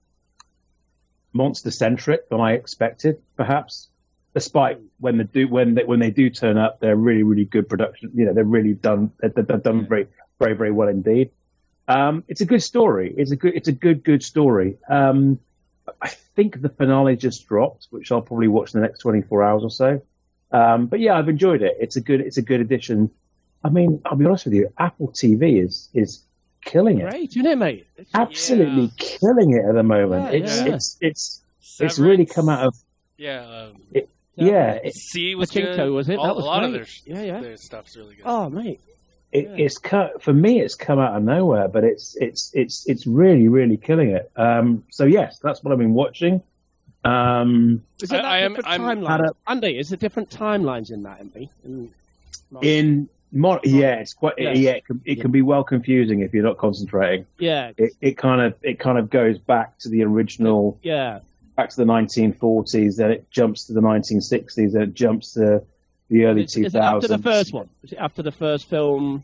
monster 1.33 1.71
centric 1.71 2.29
than 2.29 2.41
I 2.41 2.53
expected, 2.53 3.21
perhaps. 3.37 3.89
Despite 4.33 4.79
when 4.99 5.17
they 5.17 5.23
do 5.25 5.47
when 5.47 5.75
they 5.75 5.83
when 5.83 5.99
they 5.99 6.11
do 6.11 6.29
turn 6.29 6.57
up, 6.57 6.79
they're 6.79 6.95
really 6.95 7.23
really 7.23 7.45
good 7.45 7.67
production. 7.67 8.11
You 8.13 8.25
know, 8.25 8.33
they're 8.33 8.43
really 8.43 8.73
done. 8.73 9.11
They're, 9.19 9.29
they're 9.29 9.57
done 9.57 9.87
very 9.87 10.07
very 10.39 10.55
very 10.55 10.71
well 10.71 10.87
indeed. 10.87 11.31
Um, 11.87 12.23
it's 12.29 12.41
a 12.41 12.45
good 12.45 12.63
story. 12.63 13.13
It's 13.17 13.31
a 13.31 13.35
good 13.35 13.53
it's 13.55 13.67
a 13.67 13.73
good 13.73 14.03
good 14.03 14.23
story. 14.23 14.77
Um, 14.89 15.39
I 16.01 16.09
think 16.35 16.61
the 16.61 16.69
finale 16.69 17.15
just 17.17 17.47
dropped, 17.47 17.87
which 17.89 18.11
I'll 18.11 18.21
probably 18.21 18.47
watch 18.47 18.73
in 18.73 18.79
the 18.79 18.87
next 18.87 18.99
24 18.99 19.43
hours 19.43 19.63
or 19.63 19.71
so. 19.71 20.01
Um, 20.51 20.87
but 20.87 20.99
yeah, 20.99 21.17
I've 21.17 21.29
enjoyed 21.29 21.61
it. 21.61 21.77
It's 21.79 21.95
a 21.95 22.01
good, 22.01 22.21
it's 22.21 22.37
a 22.37 22.41
good 22.41 22.61
addition. 22.61 23.09
I 23.63 23.69
mean, 23.69 24.01
I'll 24.05 24.15
be 24.17 24.25
honest 24.25 24.45
with 24.45 24.53
you, 24.55 24.71
Apple 24.77 25.09
TV 25.09 25.63
is 25.63 25.89
is 25.93 26.23
killing 26.65 26.99
it, 26.99 27.09
Great, 27.09 27.29
isn't 27.31 27.45
it, 27.45 27.57
mate? 27.57 27.87
It's- 27.97 28.07
absolutely 28.13 28.91
killing 28.97 29.51
it 29.53 29.65
at 29.65 29.73
the 29.75 29.83
moment. 29.83 30.33
Yeah, 30.33 30.39
it's, 30.39 30.57
yeah. 30.61 30.73
it's 30.75 30.97
it's 31.01 31.41
it's 31.79 31.99
really 31.99 32.25
come 32.25 32.49
out 32.49 32.63
of 32.65 32.75
Yeah. 33.17 33.41
Um, 33.47 33.81
it, 33.93 34.09
yeah. 34.35 34.79
It, 34.83 34.93
C 34.95 35.35
was 35.35 35.51
Pachinko, 35.51 35.75
good. 35.75 35.91
was 35.91 36.09
it? 36.09 36.17
All- 36.17 36.25
That 36.27 36.35
was 36.35 36.45
a 36.45 36.47
lot 36.47 36.63
of 36.63 36.71
their, 36.73 36.85
Yeah, 37.05 37.21
yeah. 37.23 37.39
their 37.41 37.57
stuff's 37.57 37.95
really 37.95 38.15
good. 38.15 38.23
Oh, 38.25 38.49
mate. 38.49 38.79
it, 39.31 39.47
it's 39.57 39.77
cut 39.77 40.21
for 40.23 40.33
me. 40.33 40.59
It's 40.61 40.75
come 40.75 40.99
out 40.99 41.15
of 41.15 41.23
nowhere, 41.23 41.67
but 41.67 41.83
it's 41.83 42.15
it's 42.19 42.51
it's 42.53 42.85
it's 42.87 43.05
really 43.05 43.47
really 43.47 43.77
killing 43.77 44.09
it. 44.09 44.31
Um, 44.35 44.83
so 44.89 45.05
yes, 45.05 45.39
that's 45.39 45.63
what 45.63 45.71
I've 45.71 45.79
been 45.79 45.93
watching. 45.93 46.41
Um, 47.03 47.83
Is 48.01 48.11
it 48.11 48.15
I- 48.15 48.21
that 48.21 48.25
I 48.25 48.37
am- 48.39 48.53
different 48.55 48.81
I'm- 48.81 49.01
timelines? 49.01 49.29
A- 49.29 49.49
Andy, 49.51 49.77
is 49.79 49.89
there 49.89 49.97
different 49.97 50.29
timelines 50.29 50.91
in 50.91 51.03
that, 51.03 51.19
Andy? 51.19 51.49
In, 51.65 51.91
in 52.61 53.09
Mo- 53.31 53.59
yeah, 53.63 53.95
it's 53.95 54.13
quite 54.13 54.33
Yeah. 54.37 54.51
yeah. 54.53 54.71
it, 54.71 54.85
can, 54.85 55.01
it 55.05 55.21
can 55.21 55.31
be 55.31 55.41
well 55.41 55.63
confusing 55.63 56.19
if 56.21 56.33
you're 56.33 56.43
not 56.43 56.57
concentrating. 56.57 57.25
yeah, 57.39 57.71
It, 57.77 57.93
it 58.01 58.17
kind 58.17 58.41
of 58.41 58.55
it 58.61 58.79
kind 58.79 58.97
of 58.97 59.09
goes 59.09 59.37
back 59.39 59.77
to 59.79 59.89
the 59.89 60.03
original, 60.03 60.77
yeah. 60.83 61.19
back 61.55 61.69
to 61.69 61.77
the 61.77 61.85
1940s, 61.85 62.97
then 62.97 63.11
it 63.11 63.29
jumps 63.31 63.65
to 63.67 63.73
the 63.73 63.81
1960s, 63.81 64.73
then 64.73 64.81
it 64.81 64.93
jumps 64.93 65.33
to 65.33 65.63
the 66.09 66.25
early 66.25 66.43
Is, 66.43 66.55
2000s. 66.55 66.65
is 66.65 66.75
after 66.75 67.07
the 67.07 67.17
first 67.19 67.53
one? 67.53 67.69
Is 67.83 67.93
it 67.93 67.97
after 67.97 68.21
the 68.21 68.31
first 68.33 68.69
film? 68.69 69.23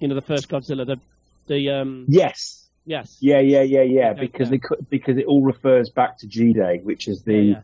You 0.00 0.08
know, 0.08 0.16
the 0.16 0.22
first 0.22 0.48
Godzilla. 0.48 0.84
The 0.84 0.98
the 1.46 1.70
um. 1.70 2.06
Yes. 2.08 2.66
Yes. 2.84 3.16
Yeah, 3.20 3.38
yeah, 3.38 3.62
yeah, 3.62 3.82
yeah. 3.82 4.10
Okay, 4.10 4.20
because 4.22 4.50
yeah. 4.50 4.56
it 4.56 4.90
because 4.90 5.16
it 5.18 5.26
all 5.26 5.42
refers 5.42 5.88
back 5.88 6.18
to 6.18 6.26
G 6.26 6.52
Day, 6.52 6.80
which 6.82 7.06
is 7.06 7.22
the 7.22 7.32
Yeah, 7.34 7.40
yeah. 7.52 7.60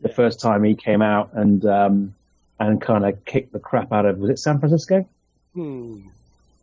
the 0.00 0.08
first 0.08 0.40
time 0.40 0.64
he 0.64 0.74
came 0.74 1.00
out 1.02 1.30
and 1.34 1.64
um 1.64 2.14
and 2.58 2.80
kind 2.80 3.04
of 3.04 3.24
kicked 3.24 3.52
the 3.52 3.58
crap 3.58 3.92
out 3.92 4.06
of 4.06 4.18
was 4.18 4.30
it 4.30 4.38
San 4.38 4.58
Francisco? 4.58 5.06
Hmm. 5.54 6.00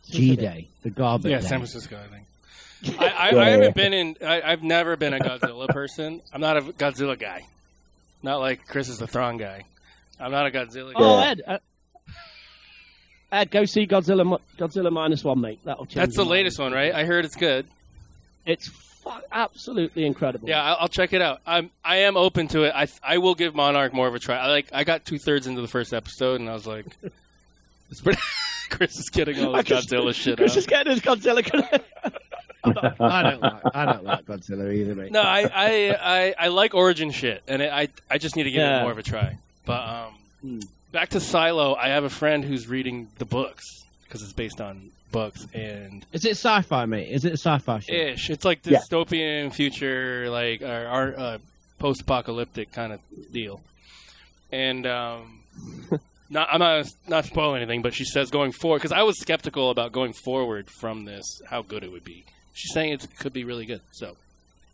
G 0.09 0.35
Day, 0.35 0.67
the 0.83 0.89
garbage. 0.91 1.31
Yeah, 1.31 1.39
day. 1.39 1.47
San 1.47 1.59
Francisco, 1.59 1.97
I 1.97 2.07
think. 2.13 2.99
I, 3.01 3.05
I, 3.07 3.29
Yeah, 3.31 3.39
I 3.41 3.49
haven't 3.49 3.75
been 3.75 3.93
in. 3.93 4.15
I, 4.25 4.41
I've 4.43 4.61
never 4.63 4.95
been 4.95 5.13
a 5.13 5.19
Godzilla 5.19 5.67
person. 5.67 6.21
I'm 6.33 6.41
not 6.41 6.57
a 6.57 6.61
Godzilla 6.61 7.17
guy. 7.17 7.41
Not 8.21 8.39
like 8.39 8.67
Chris 8.67 8.89
is 8.89 8.97
the 8.99 9.07
Thrawn 9.07 9.37
guy. 9.37 9.63
I'm 10.19 10.31
not 10.31 10.45
a 10.45 10.51
Godzilla 10.51 10.93
guy. 10.93 10.99
Oh, 10.99 11.19
Yeah. 11.19 11.29
Ed. 11.31 11.41
Uh, 11.47 11.57
Ed, 13.31 13.51
go 13.51 13.65
see 13.65 13.87
Godzilla. 13.87 14.39
Godzilla 14.57 14.91
minus 14.91 15.23
one, 15.23 15.41
mate. 15.41 15.59
That'll 15.65 15.85
change. 15.85 15.95
That's 15.95 16.15
the 16.15 16.21
your 16.21 16.25
mind. 16.25 16.31
latest 16.31 16.59
one, 16.59 16.71
right? 16.71 16.93
I 16.93 17.03
heard 17.05 17.25
it's 17.25 17.35
good. 17.35 17.65
It's 18.45 18.67
fu- 18.67 18.84
absolutely 19.31 20.05
incredible. 20.05 20.47
Yeah, 20.49 20.61
I'll, 20.63 20.77
I'll 20.81 20.87
check 20.87 21.13
it 21.13 21.21
out. 21.21 21.41
I'm 21.45 21.69
I 21.83 21.97
am 21.97 22.17
open 22.17 22.47
to 22.49 22.63
it. 22.63 22.73
I 22.75 22.87
I 23.03 23.17
will 23.19 23.35
give 23.35 23.55
Monarch 23.55 23.93
more 23.93 24.07
of 24.07 24.15
a 24.15 24.19
try. 24.19 24.37
I 24.37 24.47
like 24.47 24.67
I 24.73 24.83
got 24.83 25.05
two 25.05 25.19
thirds 25.19 25.47
into 25.47 25.61
the 25.61 25.67
first 25.67 25.93
episode 25.93 26.39
and 26.41 26.49
I 26.49 26.53
was 26.53 26.65
like, 26.67 26.85
it's 27.91 28.01
pretty. 28.01 28.19
Chris 28.69 28.97
is 28.97 29.09
getting 29.11 29.39
all 29.45 29.51
the 29.53 29.63
Godzilla 29.63 30.13
shit 30.13 30.37
Chris 30.37 30.53
out. 30.53 30.57
is 30.57 30.65
getting 30.65 30.91
his 30.93 31.01
Godzilla. 31.01 31.43
I 32.65 33.21
don't 33.21 33.41
like. 33.41 33.61
I 33.75 33.85
don't 33.85 34.03
like 34.03 34.25
Godzilla 34.25 34.73
either, 34.73 34.95
mate. 34.95 35.11
No, 35.11 35.21
I, 35.21 35.41
I, 35.53 35.97
I, 36.01 36.35
I 36.39 36.47
like 36.47 36.73
origin 36.73 37.11
shit, 37.11 37.43
and 37.47 37.61
it, 37.61 37.71
I 37.71 37.89
I 38.09 38.17
just 38.17 38.35
need 38.35 38.43
to 38.43 38.51
give 38.51 38.59
Yeah. 38.61 38.79
it 38.79 38.81
more 38.81 38.91
of 38.91 38.97
a 38.97 39.03
try. 39.03 39.37
But 39.65 39.87
um, 40.43 40.59
back 40.91 41.09
to 41.09 41.19
Silo, 41.19 41.75
I 41.75 41.89
have 41.89 42.05
a 42.05 42.09
friend 42.09 42.43
who's 42.43 42.67
reading 42.67 43.07
the 43.19 43.25
books 43.25 43.63
because 44.03 44.23
it's 44.23 44.33
based 44.33 44.59
on 44.59 44.89
books 45.15 45.47
and 45.53 46.05
Is 46.11 46.25
it 46.25 46.31
sci-fi, 46.31 46.85
mate? 46.85 47.09
Is 47.09 47.23
it 47.23 47.29
a 47.33 47.37
sci-fi 47.37 47.79
show? 47.79 47.93
ish. 47.93 48.29
It's 48.29 48.43
like 48.43 48.59
Yeah. 48.65 48.79
dystopian 48.79 49.53
future, 49.53 50.29
like 50.29 50.61
or, 50.61 50.87
or 50.87 51.13
uh, 51.17 51.37
post-apocalyptic 51.79 52.71
kind 52.73 52.91
of 52.93 52.99
deal. 53.31 53.61
And 54.51 54.85
um, 54.85 55.39
not 56.29 56.49
I'm 56.51 56.59
not 56.59 56.85
not 57.07 57.25
spoiling 57.25 57.61
anything, 57.61 57.81
but 57.81 57.93
she 57.93 58.03
says 58.03 58.29
going 58.29 58.51
forward 58.51 58.79
because 58.79 58.91
I 58.91 59.03
was 59.03 59.17
skeptical 59.19 59.69
about 59.71 59.93
going 59.93 60.13
forward 60.25 60.67
from 60.81 61.05
this, 61.05 61.23
how 61.49 61.61
good 61.61 61.83
it 61.83 61.91
would 61.91 62.03
be. 62.03 62.25
She's 62.53 62.73
saying 62.73 62.91
it 62.93 63.07
could 63.19 63.33
be 63.33 63.43
really 63.45 63.65
good. 63.65 63.81
So 63.91 64.17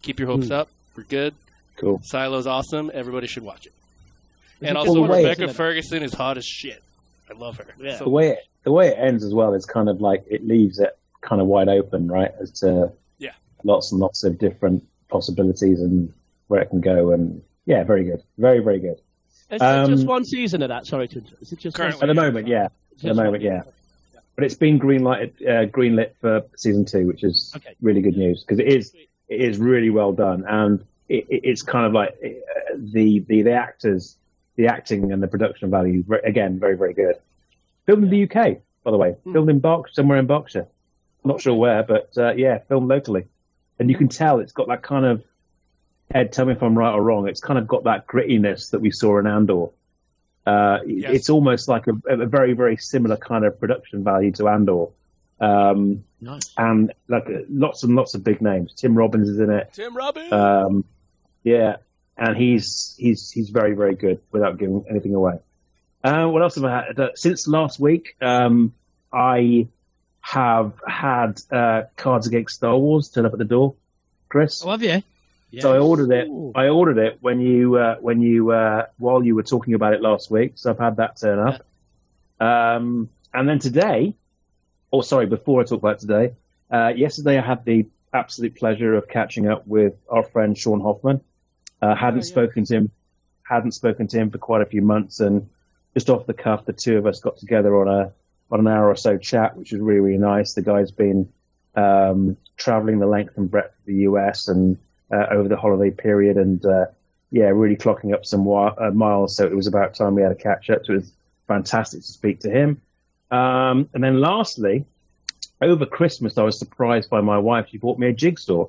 keep 0.02 0.20
your 0.20 0.28
hopes 0.28 0.50
up. 0.50 0.70
We're 0.96 1.04
good. 1.04 1.36
Cool. 1.78 2.02
Silo's 2.04 2.48
awesome. 2.48 2.90
Everybody 2.94 3.28
should 3.28 3.44
watch 3.44 3.66
it. 3.68 3.74
Is 4.60 4.68
and 4.68 4.72
it 4.72 4.76
also, 4.78 4.96
just 5.02 5.12
way 5.12 5.24
Rebecca 5.24 5.54
Ferguson 5.54 6.04
is 6.04 6.14
hot 6.14 6.38
as 6.38 6.46
shit. 6.46 6.82
I 7.30 7.34
love 7.38 7.58
her. 7.58 7.68
Yeah. 7.80 7.98
So- 7.98 8.04
The 8.06 8.10
way 8.10 8.30
it, 8.32 8.40
the 8.64 8.72
way 8.72 8.90
it 8.90 8.98
ends 8.98 9.24
as 9.24 9.34
well 9.34 9.54
is 9.54 9.66
kind 9.66 9.90
of 9.90 10.02
like 10.02 10.24
it 10.30 10.46
leaves 10.48 10.80
it 10.80 10.98
kind 11.22 11.42
of 11.42 11.48
wide 11.48 11.70
open, 11.70 12.08
right? 12.08 12.32
As 12.40 12.52
to 12.62 12.92
Yeah. 13.20 13.32
lots 13.64 13.92
and 13.92 14.00
lots 14.00 14.24
of 14.24 14.38
different 14.38 14.84
possibilities 15.10 15.82
and 15.82 16.12
where 16.48 16.62
it 16.62 16.70
can 16.70 16.82
go. 16.82 17.12
And 17.12 17.42
yeah, 17.66 17.84
very 17.84 18.04
good, 18.04 18.22
very 18.38 18.60
very 18.60 18.80
good. 18.80 18.98
Is 19.50 19.62
Um, 19.62 19.86
it 19.92 19.96
just 19.96 20.08
one 20.08 20.24
season 20.26 20.62
of 20.62 20.70
that? 20.70 20.86
Sorry 20.86 21.08
to. 21.10 21.20
interrupt. 21.20 21.42
Is 21.42 21.52
it 21.52 21.60
just 21.60 21.80
At 21.80 22.00
the 22.00 22.14
moment, 22.14 22.48
yeah. 22.48 22.66
At 22.66 23.00
the 23.02 23.14
moment, 23.14 23.44
yeah. 23.44 23.64
But 24.36 24.46
it's 24.46 24.56
been 24.56 24.80
greenlighted, 24.80 25.34
uh, 25.46 25.66
greenlit 25.70 26.12
for 26.22 26.44
season 26.56 26.86
two, 26.86 27.06
which 27.06 27.24
is 27.24 27.52
Okay. 27.58 27.76
really 27.82 28.02
good 28.02 28.16
news 28.18 28.44
because 28.44 28.60
it 28.60 28.68
is 28.68 28.94
it 29.28 29.42
is 29.42 29.58
really 29.60 29.90
well 29.90 30.12
done, 30.14 30.46
and 30.48 30.84
it, 31.10 31.26
it, 31.30 31.42
it's 31.44 31.62
kind 31.62 31.86
of 31.86 31.94
like 31.94 32.16
uh, 32.24 32.30
the, 32.78 33.20
the 33.28 33.42
the 33.44 33.52
actors, 33.54 34.18
the 34.56 34.68
acting 34.68 35.12
and 35.12 35.22
the 35.22 35.28
production 35.28 35.70
value 35.70 36.04
again 36.24 36.60
very 36.60 36.76
very 36.78 36.94
good. 36.94 37.16
Filmed 37.86 38.04
in 38.06 38.10
the 38.10 38.24
UK, 38.24 38.58
by 38.84 38.92
the 38.92 38.98
way, 38.98 39.16
Hmm. 39.24 39.34
filmed 39.34 39.50
in 39.50 39.60
Berkshire, 39.60 39.94
somewhere 39.94 40.18
in 40.20 40.28
Berkshire. 40.28 40.68
I'm 41.24 41.30
not 41.30 41.42
sure 41.42 41.54
where, 41.56 41.84
but 41.84 42.10
uh, 42.18 42.34
yeah, 42.34 42.60
filmed 42.68 42.88
locally, 42.88 43.26
and 43.80 43.90
you 43.90 43.98
can 43.98 44.08
tell 44.08 44.40
it's 44.40 44.54
got 44.54 44.68
that 44.68 44.82
kind 44.82 45.06
of. 45.06 45.24
Ed, 46.14 46.34
tell 46.34 46.46
me 46.46 46.52
if 46.52 46.62
I'm 46.62 46.78
right 46.78 46.92
or 46.94 47.02
wrong. 47.02 47.28
It's 47.30 47.40
kind 47.40 47.58
of 47.58 47.68
got 47.68 47.86
that 47.86 48.06
grittiness 48.06 48.72
that 48.72 48.80
we 48.82 48.92
saw 48.92 49.18
in 49.20 49.28
Andor. 49.28 49.68
Uh, 50.46 50.80
Yes. 50.86 51.14
It's 51.14 51.30
almost 51.30 51.70
like 51.70 51.86
a, 51.88 51.94
a 52.22 52.26
very, 52.26 52.52
very 52.54 52.76
similar 52.76 53.16
kind 53.16 53.46
of 53.46 53.58
production 53.60 54.04
value 54.04 54.32
to 54.34 54.50
Andor. 54.50 54.88
Um, 55.40 56.04
Nice. 56.20 56.54
and 56.58 56.92
like 57.08 57.28
uh, 57.28 57.44
lots 57.50 57.84
and 57.84 57.96
lots 57.96 58.14
of 58.14 58.24
big 58.24 58.42
names. 58.42 58.74
Tim 58.74 58.94
Robbins 58.96 59.30
is 59.30 59.40
in 59.40 59.50
it. 59.50 59.70
Tim 59.74 59.96
Robbins. 59.96 60.32
Um, 60.34 60.84
yeah, 61.44 61.78
and 62.18 62.36
he's 62.36 62.94
he's 63.00 63.32
he's 63.32 63.50
very 63.50 63.74
very 63.74 63.96
good 63.96 64.20
without 64.32 64.58
giving 64.58 64.84
anything 64.90 65.16
away. 65.16 65.40
Uh, 66.04 66.26
what 66.28 66.42
else 66.42 66.56
have 66.56 66.64
I 66.64 66.86
had? 66.86 67.00
Uh, 67.00 67.10
since 67.16 67.48
last 67.48 67.80
week, 67.80 68.16
um, 68.22 68.74
I 69.14 69.68
have 70.22 70.74
had 70.88 71.42
uh, 71.52 71.84
Cards 71.98 72.28
Against 72.28 72.56
Star 72.56 72.78
Wars 72.78 73.10
turn 73.10 73.26
up 73.26 73.34
at 73.34 73.40
the 73.40 73.46
door, 73.46 73.76
Chris. 74.30 74.64
Oh, 74.66 74.72
have 74.72 74.84
you? 74.84 75.04
So 75.60 75.74
I 75.74 75.80
ordered 75.80 76.12
it. 76.12 76.30
I 76.56 76.70
ordered 76.70 76.98
it 76.98 77.18
when 77.20 77.42
you 77.42 77.76
uh, 77.76 77.98
when 77.98 78.22
you 78.22 78.52
uh, 78.52 78.86
while 78.98 79.22
you 79.24 79.36
were 79.36 79.44
talking 79.44 79.74
about 79.74 79.94
it 79.94 80.02
last 80.02 80.32
week. 80.32 80.54
So 80.56 80.70
I've 80.70 80.80
had 80.80 80.96
that 80.96 81.18
turn 81.20 81.40
up. 81.40 81.66
Um, 82.40 83.10
and 83.34 83.50
then 83.50 83.60
today, 83.60 84.16
or 84.92 85.04
sorry, 85.04 85.26
before 85.26 85.62
I 85.62 85.66
talk 85.66 85.80
about 85.80 86.00
today, 86.00 86.34
uh, 86.72 86.94
yesterday 86.96 87.38
I 87.38 87.42
had 87.42 87.66
the 87.66 87.86
absolute 88.14 88.56
pleasure 88.56 88.96
of 88.96 89.10
catching 89.10 89.48
up 89.48 89.68
with 89.68 89.94
our 90.10 90.24
friend 90.24 90.58
Sean 90.58 90.80
Hoffman. 90.80 91.20
Uh, 91.82 91.96
hadn't 91.96 92.24
spoken 92.24 92.64
to 92.64 92.76
him, 92.76 92.92
hadn't 93.44 93.72
spoken 93.72 94.08
to 94.08 94.18
him 94.18 94.30
for 94.30 94.38
quite 94.38 94.62
a 94.62 94.66
few 94.66 94.82
months, 94.82 95.20
and 95.20 95.50
just 95.94 96.10
off 96.10 96.26
the 96.26 96.34
cuff, 96.34 96.66
the 96.66 96.74
two 96.74 96.98
of 96.98 97.06
us 97.06 97.20
got 97.20 97.38
together 97.38 97.80
on 97.80 97.88
a 97.88 98.12
on 98.52 98.60
an 98.60 98.68
hour 98.68 98.90
or 98.90 98.96
so 98.96 99.18
chat, 99.18 99.56
which 99.58 99.72
was 99.72 99.82
really 99.82 100.00
really 100.00 100.18
nice. 100.18 100.54
The 100.54 100.62
guy's 100.62 100.92
been 100.92 101.32
um, 101.76 102.38
traveling 102.58 103.00
the 103.00 103.08
length 103.08 103.38
and 103.38 103.50
breadth 103.50 103.78
of 103.80 103.86
the 103.86 103.96
US 103.96 104.48
and 104.48 104.78
uh, 105.12 105.28
over 105.30 105.48
the 105.50 105.58
holiday 105.58 105.92
period, 105.92 106.38
and 106.38 106.66
uh, 106.66 106.86
yeah, 107.32 107.46
really 107.46 107.76
clocking 107.76 108.14
up 108.14 108.26
some 108.26 108.42
wi- 108.42 108.76
uh, 108.78 108.92
miles. 108.92 109.36
So 109.36 109.46
it 109.46 109.56
was 109.56 109.68
about 109.68 109.96
time 109.96 110.16
we 110.16 110.22
had 110.22 110.32
a 110.32 110.36
catch 110.36 110.70
up. 110.70 110.86
So 110.86 110.94
it 110.94 110.98
was 110.98 111.12
fantastic 111.48 112.02
to 112.02 112.08
speak 112.08 112.40
to 112.42 112.50
him. 112.50 112.82
Um, 113.30 113.90
and 113.94 114.04
then 114.04 114.20
lastly, 114.20 114.86
over 115.62 115.86
Christmas, 115.86 116.38
I 116.38 116.44
was 116.44 116.58
surprised 116.58 117.10
by 117.10 117.22
my 117.22 117.38
wife. 117.38 117.68
She 117.70 117.78
bought 117.78 118.00
me 118.00 118.08
a 118.08 118.14
jigsaw, 118.14 118.68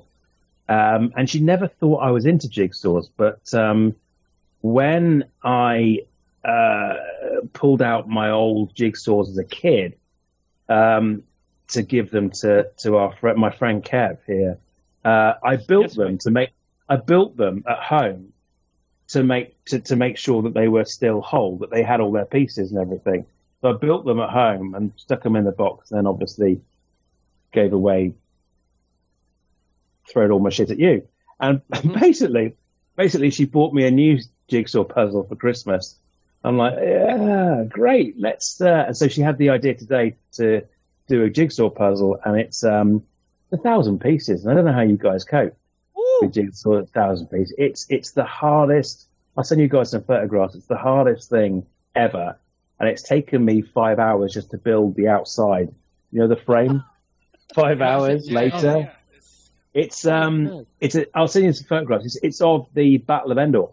um, 0.69 1.13
and 1.17 1.29
she 1.29 1.39
never 1.39 1.67
thought 1.67 1.97
I 1.97 2.11
was 2.11 2.25
into 2.25 2.47
jigsaws. 2.47 3.09
But 3.17 3.53
um, 3.53 3.95
when 4.61 5.25
I 5.43 5.99
uh, 6.45 6.95
pulled 7.51 7.81
out 7.81 8.07
my 8.07 8.29
old 8.29 8.75
jigsaws 8.75 9.29
as 9.29 9.37
a 9.37 9.43
kid 9.43 9.97
um, 10.69 11.23
to 11.69 11.81
give 11.81 12.11
them 12.11 12.29
to 12.29 12.69
to 12.77 12.97
our 12.97 13.15
friend, 13.17 13.37
my 13.37 13.51
friend 13.51 13.83
Kev 13.83 14.17
here, 14.25 14.57
uh, 15.03 15.33
I 15.43 15.57
built 15.57 15.87
Yes, 15.87 15.95
them 15.95 16.17
to 16.19 16.31
make. 16.31 16.49
I 16.89 16.97
built 16.97 17.37
them 17.37 17.63
at 17.67 17.79
home 17.79 18.33
to 19.09 19.23
make 19.23 19.63
to, 19.65 19.79
to 19.79 19.95
make 19.95 20.17
sure 20.17 20.41
that 20.43 20.53
they 20.53 20.67
were 20.67 20.85
still 20.85 21.21
whole, 21.21 21.57
that 21.59 21.71
they 21.71 21.83
had 21.83 21.99
all 21.99 22.11
their 22.11 22.25
pieces 22.25 22.71
and 22.71 22.79
everything. 22.79 23.25
So 23.61 23.69
I 23.69 23.73
built 23.73 24.05
them 24.05 24.19
at 24.19 24.29
home 24.29 24.75
and 24.75 24.91
stuck 24.97 25.23
them 25.23 25.35
in 25.35 25.45
the 25.45 25.51
box, 25.51 25.91
and 25.91 25.97
then 25.97 26.07
obviously 26.07 26.61
gave 27.51 27.71
away, 27.73 28.13
throwed 30.11 30.31
all 30.31 30.39
my 30.39 30.49
shit 30.49 30.71
at 30.71 30.79
you. 30.79 31.07
And 31.39 31.61
basically, 31.99 32.55
basically, 32.95 33.29
she 33.29 33.45
bought 33.45 33.73
me 33.73 33.85
a 33.85 33.91
new 33.91 34.19
jigsaw 34.49 34.83
puzzle 34.83 35.23
for 35.23 35.35
Christmas. 35.35 35.97
I'm 36.43 36.57
like, 36.57 36.75
yeah, 36.81 37.63
great, 37.69 38.19
let's. 38.19 38.59
Uh, 38.59 38.85
and 38.87 38.97
so 38.97 39.07
she 39.07 39.21
had 39.21 39.37
the 39.37 39.49
idea 39.49 39.73
today 39.75 40.15
to 40.33 40.61
do 41.07 41.23
a 41.23 41.29
jigsaw 41.29 41.69
puzzle, 41.69 42.19
and 42.25 42.39
it's 42.39 42.63
um 42.63 43.03
a 43.51 43.57
thousand 43.57 43.99
pieces. 43.99 44.43
And 44.43 44.51
I 44.51 44.55
don't 44.55 44.65
know 44.65 44.73
how 44.73 44.81
you 44.81 44.97
guys 44.97 45.23
cope. 45.23 45.55
with 46.21 46.33
Jigsaw 46.33 46.79
at 46.79 46.89
thousand 46.89 47.27
pieces. 47.27 47.53
It's 47.57 47.85
it's 47.89 48.11
the 48.11 48.25
hardest. 48.25 49.07
I'll 49.37 49.43
send 49.43 49.61
you 49.61 49.67
guys 49.67 49.91
some 49.91 50.03
photographs. 50.03 50.55
It's 50.55 50.67
the 50.67 50.77
hardest 50.77 51.29
thing 51.29 51.65
ever, 51.95 52.37
and 52.79 52.89
it's 52.89 53.01
taken 53.03 53.43
me 53.45 53.61
five 53.61 53.99
hours 53.99 54.33
just 54.33 54.51
to 54.51 54.57
build 54.57 54.95
the 54.95 55.07
outside. 55.07 55.73
You 56.11 56.19
know 56.21 56.27
the 56.27 56.35
frame. 56.35 56.83
Five 57.55 57.81
hours 57.81 58.29
Yeah, 58.29 58.35
later, 58.39 58.69
oh, 58.69 58.79
yeah. 58.79 58.91
it's 59.73 60.07
um, 60.07 60.65
it's 60.79 60.95
a, 60.95 61.05
I'll 61.17 61.27
send 61.27 61.45
you 61.45 61.53
some 61.53 61.67
photographs. 61.67 62.05
It's, 62.05 62.15
it's 62.23 62.41
of 62.41 62.67
the 62.73 62.97
Battle 62.97 63.31
of 63.31 63.37
Endor. 63.37 63.67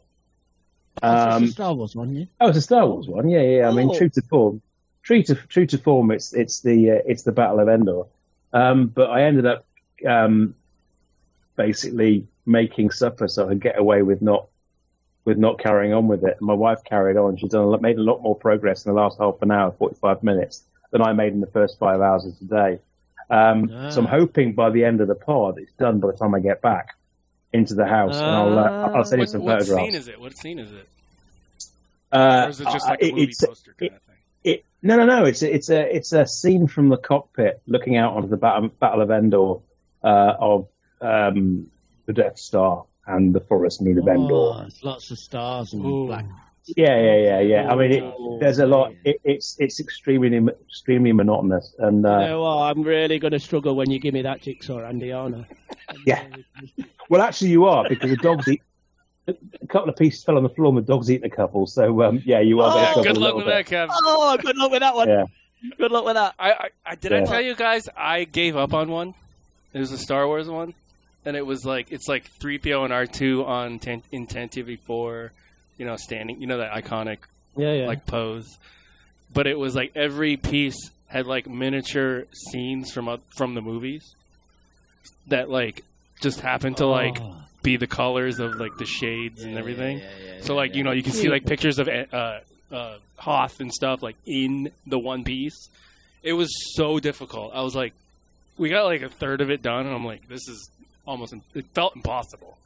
Um, 1.03 1.45
a 1.45 1.47
Star 1.49 1.75
Wars 1.75 1.95
one, 1.97 2.15
yeah. 2.15 2.25
Oh, 2.41 2.49
it's 2.49 2.59
a 2.59 2.63
Star 2.63 2.87
Wars 2.87 3.07
one. 3.09 3.29
Yeah, 3.31 3.41
yeah. 3.43 3.69
I 3.69 3.73
mean, 3.73 3.89
Oh. 3.91 3.97
true 3.97 4.09
to 4.11 4.23
form, 4.23 4.61
true 5.03 5.23
to 5.25 5.35
true 5.35 5.67
to 5.67 5.79
form. 5.79 6.11
It's 6.11 6.33
it's 6.35 6.61
the 6.61 6.91
uh, 6.91 6.99
it's 7.07 7.23
the 7.23 7.33
Battle 7.33 7.61
of 7.61 7.69
Endor. 7.69 8.03
Um, 8.53 8.87
but 8.89 9.11
I 9.11 9.23
ended 9.25 9.47
up 9.47 9.65
um, 10.07 10.55
basically 11.57 12.27
making 12.47 12.91
supper 12.91 13.29
so 13.29 13.47
I 13.47 13.51
could 13.51 13.61
get 13.61 13.79
away 13.79 14.03
with 14.03 14.23
not 14.23 14.47
with 15.25 15.39
not 15.39 15.59
carrying 15.59 15.93
on 15.93 16.09
with 16.09 16.25
it. 16.25 16.41
My 16.41 16.55
wife 16.55 16.83
carried 16.85 17.17
on. 17.17 17.37
She's 17.37 17.51
done 17.51 17.63
a 17.65 17.67
lot, 17.69 17.83
made 17.83 17.99
a 17.99 18.03
lot 18.03 18.23
more 18.23 18.35
progress 18.37 18.85
in 18.85 18.93
the 18.95 19.01
last 19.01 19.19
half 19.19 19.41
an 19.43 19.51
hour, 19.51 19.71
forty 19.73 19.97
five 19.97 20.23
minutes, 20.23 20.65
than 20.91 21.03
I 21.03 21.13
made 21.13 21.33
in 21.33 21.41
the 21.41 21.47
first 21.47 21.79
five 21.79 22.01
hours 22.01 22.25
of 22.25 22.37
today. 22.39 22.79
Um, 23.31 23.69
So 23.91 24.01
I'm 24.01 24.07
Ah. 24.07 24.11
hoping 24.11 24.55
by 24.55 24.71
the 24.71 24.85
end 24.85 25.01
of 25.01 25.09
the 25.09 25.15
pod, 25.15 25.59
it's 25.59 25.73
done 25.75 26.01
by 26.01 26.09
the 26.11 26.17
time 26.17 26.35
I 26.35 26.41
get 26.41 26.61
back 26.63 26.97
into 27.53 27.75
the 27.75 27.87
house, 27.87 28.17
and 28.17 28.25
I'll 28.27 28.59
uh, 28.59 28.91
I'll 28.95 29.05
send 29.05 29.21
you 29.21 29.25
What, 29.25 29.29
some 29.31 29.43
what 29.43 29.59
photographs. 29.61 29.85
scene 29.87 29.95
is 29.95 30.09
it? 30.09 30.21
What 30.21 30.37
scene 30.37 30.59
is 30.59 30.73
it? 30.73 30.89
Uh, 32.13 32.45
or 32.47 32.51
is 32.51 32.61
it 32.61 32.65
just 32.65 32.87
uh, 32.87 32.91
like 32.91 33.03
a 33.03 33.11
movie 33.11 33.23
it's- 33.23 33.45
poster 33.45 33.75
kind 33.79 33.93
of 33.93 34.03
thing? 34.03 34.07
It, 34.43 34.65
no, 34.83 34.97
no, 34.97 35.05
no. 35.05 35.25
It's 35.27 35.43
a, 35.43 35.55
it's 35.55 35.69
a 35.69 35.95
it's 35.97 36.13
a 36.13 36.27
scene 36.27 36.67
from 36.67 36.89
the 36.89 36.97
cockpit 36.97 37.61
looking 37.67 37.97
out 37.97 38.17
onto 38.17 38.29
the 38.29 38.37
Battle, 38.39 38.69
Battle 38.69 39.03
of 39.03 39.11
Endor 39.11 39.57
uh, 40.03 40.35
of 40.41 40.67
um, 41.03 41.71
the 42.07 42.13
Death 42.15 42.39
Star 42.39 42.85
and 43.07 43.35
the 43.35 43.41
Forest 43.41 43.83
Moon 43.83 43.99
of 43.99 44.09
Endor. 44.09 44.35
Oh, 44.35 44.65
it's 44.67 44.83
lots 44.83 45.11
of 45.11 45.19
stars 45.19 45.75
and 45.75 45.85
Ooh. 45.85 46.07
black. 46.07 46.25
Yeah, 46.77 46.99
yeah, 47.01 47.17
yeah, 47.17 47.41
yeah. 47.41 47.69
I 47.71 47.75
mean, 47.75 48.03
Oh, 48.03 48.37
it, 48.37 48.41
there's 48.41 48.61
a 48.61 48.67
lot. 48.67 48.93
It, 49.05 49.21
it's 49.25 49.57
it's 49.59 49.79
extremely 49.81 50.39
extremely 50.69 51.13
monotonous, 51.13 51.75
and 51.79 52.03
You 52.03 52.09
uh, 52.09 52.27
know 52.29 52.41
what? 52.43 52.57
I'm 52.71 52.83
really 52.83 53.19
going 53.19 53.33
to 53.33 53.41
struggle 53.41 53.75
when 53.77 53.91
you 53.91 53.99
give 53.99 54.15
me 54.15 54.23
that 54.23 54.41
jigsaw, 54.41 54.81
Andy, 54.85 55.13
aren't 55.13 55.45
yeah. 56.07 56.25
Well, 57.11 57.21
actually, 57.21 57.51
you 57.51 57.67
are 57.67 57.87
because 57.87 58.09
the 58.09 58.17
dogs 58.17 58.49
eat. 58.49 58.63
A 59.29 59.67
couple 59.69 59.91
of 59.91 59.97
pieces 59.97 60.25
fell 60.25 60.37
on 60.39 60.43
the 60.43 60.49
floor, 60.49 60.71
and 60.71 60.79
the 60.79 60.83
dog's 60.83 61.11
eaten 61.11 61.27
a 61.27 61.35
couple. 61.35 61.67
So, 61.67 62.03
um, 62.03 62.23
yeah, 62.25 62.41
you 62.41 62.61
are. 62.63 62.71
Oh, 62.71 62.75
gonna 62.95 62.97
yeah, 63.07 63.13
good 63.13 63.21
luck 63.21 63.35
with 63.35 63.45
bit. 63.45 63.51
that, 63.51 63.67
Kevin. 63.67 63.95
Oh, 64.03 64.37
good 64.41 64.57
luck 64.57 64.71
with 64.71 64.81
that 64.81 64.95
one. 64.95 65.09
Yeah. 65.09 65.25
Good 65.77 65.93
luck 65.93 66.05
with 66.07 66.15
that. 66.15 66.35
I, 66.39 66.53
I, 66.53 66.69
I 66.87 66.95
did 66.95 67.13
I 67.13 67.25
tell 67.25 67.41
you 67.41 67.55
guys 67.55 67.83
I 67.95 68.25
gave 68.25 68.57
up 68.57 68.73
on 68.73 68.89
one. 68.91 69.15
It 69.75 69.79
was 69.79 69.93
a 69.93 69.99
Star 69.99 70.27
Wars 70.27 70.49
one, 70.49 70.73
and 71.25 71.37
it 71.37 71.45
was 71.45 71.65
like 71.65 71.93
it's 71.93 72.09
like 72.09 72.25
three 72.41 72.59
PO 72.59 72.85
and 72.85 72.93
R 72.93 73.07
two 73.07 73.45
on 73.45 73.79
ten, 73.79 74.03
in 74.11 74.27
ten 74.27 74.49
TV 74.49 74.79
four, 74.81 75.33
you 75.77 75.85
know, 75.85 75.97
standing, 75.97 76.41
you 76.41 76.47
know 76.47 76.59
that 76.59 76.73
iconic 76.73 77.19
Yeah, 77.57 77.73
yeah. 77.75 77.87
like 77.87 78.07
pose. 78.07 78.57
But 79.35 79.47
it 79.47 79.59
was 79.59 79.75
like 79.77 79.93
every 79.95 80.37
piece 80.39 80.91
had 81.07 81.27
like 81.27 81.47
miniature 81.49 82.25
scenes 82.51 82.91
from 82.91 83.09
oth- 83.09 83.21
from 83.37 83.55
the 83.55 83.61
movies 83.61 84.15
that 85.29 85.51
like 85.51 85.85
just 86.21 86.41
happened 86.41 86.77
to 86.79 86.87
like 86.87 87.19
Oh. 87.21 87.37
be 87.63 87.77
the 87.77 87.87
colors 87.87 88.39
of 88.41 88.57
like 88.57 88.77
the 88.79 88.87
shades 88.87 89.43
and 89.43 89.57
everything. 89.59 89.99
Yeah, 89.99 90.05
yeah, 90.25 90.35
yeah, 90.37 90.43
So 90.43 90.55
like 90.55 90.75
you 90.75 90.83
know 90.85 90.93
you 90.93 91.03
can 91.03 91.13
see 91.13 91.29
like 91.29 91.45
pictures 91.47 91.79
of 91.79 91.89
uh, 91.89 92.41
uh, 92.71 92.99
Hoth 93.17 93.61
and 93.61 93.73
stuff 93.73 94.03
like 94.03 94.17
in 94.27 94.71
the 94.87 94.99
one 94.99 95.25
piece. 95.25 95.69
It 96.23 96.33
was 96.35 96.49
so 96.77 96.99
difficult. 97.01 97.53
I 97.55 97.63
was 97.63 97.75
like, 97.75 97.93
we 98.59 98.69
got 98.69 98.85
like 98.85 99.03
a 99.03 99.09
third 99.09 99.41
of 99.41 99.51
it 99.51 99.63
done, 99.63 99.87
and 99.87 99.95
I'm 99.95 100.05
like, 100.05 100.29
this 100.29 100.47
is 100.49 100.71
almost. 101.07 101.35
It 101.55 101.65
felt 101.75 101.97
impossible. 101.97 102.57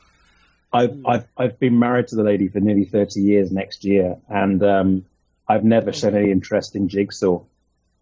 I've, 0.72 1.06
I've 1.06 1.26
I've 1.36 1.58
been 1.60 1.78
married 1.78 2.08
to 2.08 2.16
the 2.16 2.24
lady 2.24 2.48
for 2.48 2.58
nearly 2.60 2.84
thirty 2.84 3.20
years 3.20 3.52
next 3.52 3.84
year, 3.84 4.16
and 4.28 4.60
um, 4.64 5.04
I've 5.48 5.62
never 5.64 5.92
shown 5.92 6.16
any 6.16 6.32
interest 6.32 6.74
in 6.74 6.88
jigsaw 6.88 7.42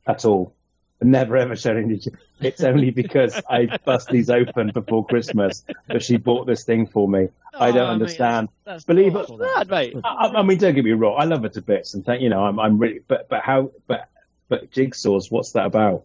at 0.06 0.24
all. 0.24 0.54
Never 1.02 1.36
ever 1.36 1.54
any. 1.68 2.00
It's 2.40 2.62
only 2.62 2.90
because 2.90 3.40
I 3.48 3.78
bust 3.84 4.08
these 4.08 4.30
open 4.30 4.70
before 4.72 5.04
Christmas 5.06 5.64
that 5.88 6.02
she 6.02 6.16
bought 6.16 6.46
this 6.46 6.64
thing 6.64 6.86
for 6.86 7.08
me. 7.08 7.28
I 7.54 7.70
don't 7.72 7.88
Oh, 7.88 7.92
understand. 7.92 8.48
That's 8.64 8.84
Believe 8.84 9.14
it. 9.16 9.26
that. 9.28 9.66
Mate. 9.68 9.96
I, 10.04 10.28
I 10.28 10.42
mean, 10.42 10.58
don't 10.58 10.74
get 10.74 10.84
me 10.84 10.92
wrong. 10.92 11.16
I 11.18 11.24
love 11.24 11.42
her 11.42 11.48
to 11.50 11.62
bits, 11.62 11.94
and 11.94 12.04
thank 12.04 12.22
you 12.22 12.28
know, 12.28 12.44
I'm 12.44 12.58
I'm 12.58 12.78
really. 12.78 13.00
But 13.06 13.28
but 13.28 13.42
how? 13.42 13.70
But 13.86 14.08
but 14.48 14.70
jigsaws. 14.70 15.30
What's 15.30 15.52
that 15.52 15.66
about? 15.66 16.04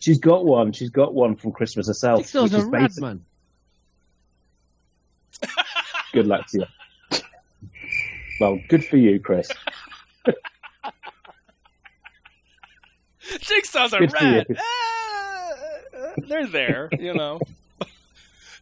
She's 0.00 0.18
got 0.18 0.44
one. 0.44 0.72
She's 0.72 0.90
got 0.90 1.14
one 1.14 1.36
from 1.36 1.52
Christmas 1.52 1.86
herself. 1.86 2.20
Jigsaw's 2.22 2.54
a 2.54 2.64
rad, 2.66 2.92
man. 2.98 3.24
Good 6.12 6.26
luck 6.26 6.46
to 6.48 6.58
you. 6.60 6.66
Well, 8.40 8.58
good 8.68 8.84
for 8.84 8.96
you, 8.96 9.20
Chris. 9.20 9.48
Jigsaws 13.40 13.92
are 13.92 14.00
Good 14.00 14.10
for 14.46 14.56
Ah, 14.58 15.50
they're 16.28 16.46
there, 16.46 16.88
you 16.98 17.14
know. 17.14 17.40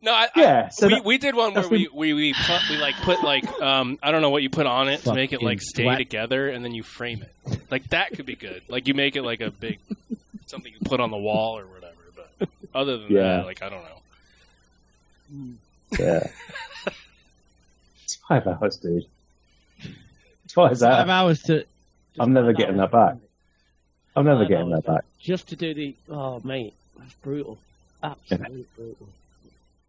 No, 0.03 0.15
I, 0.15 0.29
Yeah, 0.35 0.65
I, 0.67 0.69
so 0.71 0.87
we, 0.87 0.95
that- 0.95 1.05
we 1.05 1.19
did 1.19 1.35
one 1.35 1.53
where 1.53 1.61
that's 1.63 1.71
we, 1.71 1.87
we, 1.93 2.15
we, 2.15 2.33
put, 2.33 2.63
we 2.71 2.79
like 2.79 2.95
put 3.03 3.23
like 3.23 3.47
um 3.61 3.99
I 4.03 4.11
don't 4.11 4.23
know 4.23 4.31
what 4.31 4.43
you 4.43 4.49
put 4.49 4.65
on 4.65 4.89
it 4.89 5.03
to 5.03 5.13
make 5.13 5.35
it 5.35 5.43
like 5.43 5.61
stay 5.61 5.85
whack. 5.85 5.99
together 5.99 6.49
and 6.49 6.65
then 6.65 6.73
you 6.73 6.83
frame 6.83 7.23
it. 7.23 7.61
Like 7.71 7.87
that 7.91 8.13
could 8.13 8.25
be 8.25 8.35
good. 8.35 8.63
Like 8.69 8.89
you 8.89 8.95
make 8.95 9.15
it 9.15 9.23
like 9.23 9.43
a 9.43 9.51
big 9.51 9.79
something 10.47 10.73
you 10.73 10.79
put 10.87 11.01
on 11.01 11.11
the 11.11 11.19
wall 11.19 11.59
or 11.59 11.67
whatever. 11.67 11.93
But 12.39 12.49
other 12.75 12.97
than 12.97 13.13
Yeah. 13.13 13.23
that, 13.37 13.45
like 13.45 13.63
I 13.63 13.69
don't 13.69 13.85
know. 13.85 15.53
Yeah. 15.99 16.27
it's 18.05 18.15
five 18.27 18.47
hours, 18.47 18.79
dude. 18.79 19.05
It's 20.47 20.55
five 20.55 20.71
hours. 20.71 20.81
Five 20.81 21.09
hours 21.11 21.43
to. 21.43 21.67
I'm 22.19 22.33
never 22.33 22.55
getting 22.55 22.79
that 22.79 22.91
back. 22.91 23.17
I'm 24.17 24.25
never 24.25 24.41
Five 24.41 24.49
getting 24.49 24.73
hours 24.73 24.83
that 24.85 24.93
back. 24.93 25.05
Just 25.21 25.49
to 25.49 25.57
do 25.57 25.75
the. 25.75 25.95
Oh, 26.09 26.41
mate. 26.45 26.75
That's 26.99 27.15
brutal. 27.15 27.59
Absolutely 28.03 28.67
brutal. 28.77 29.09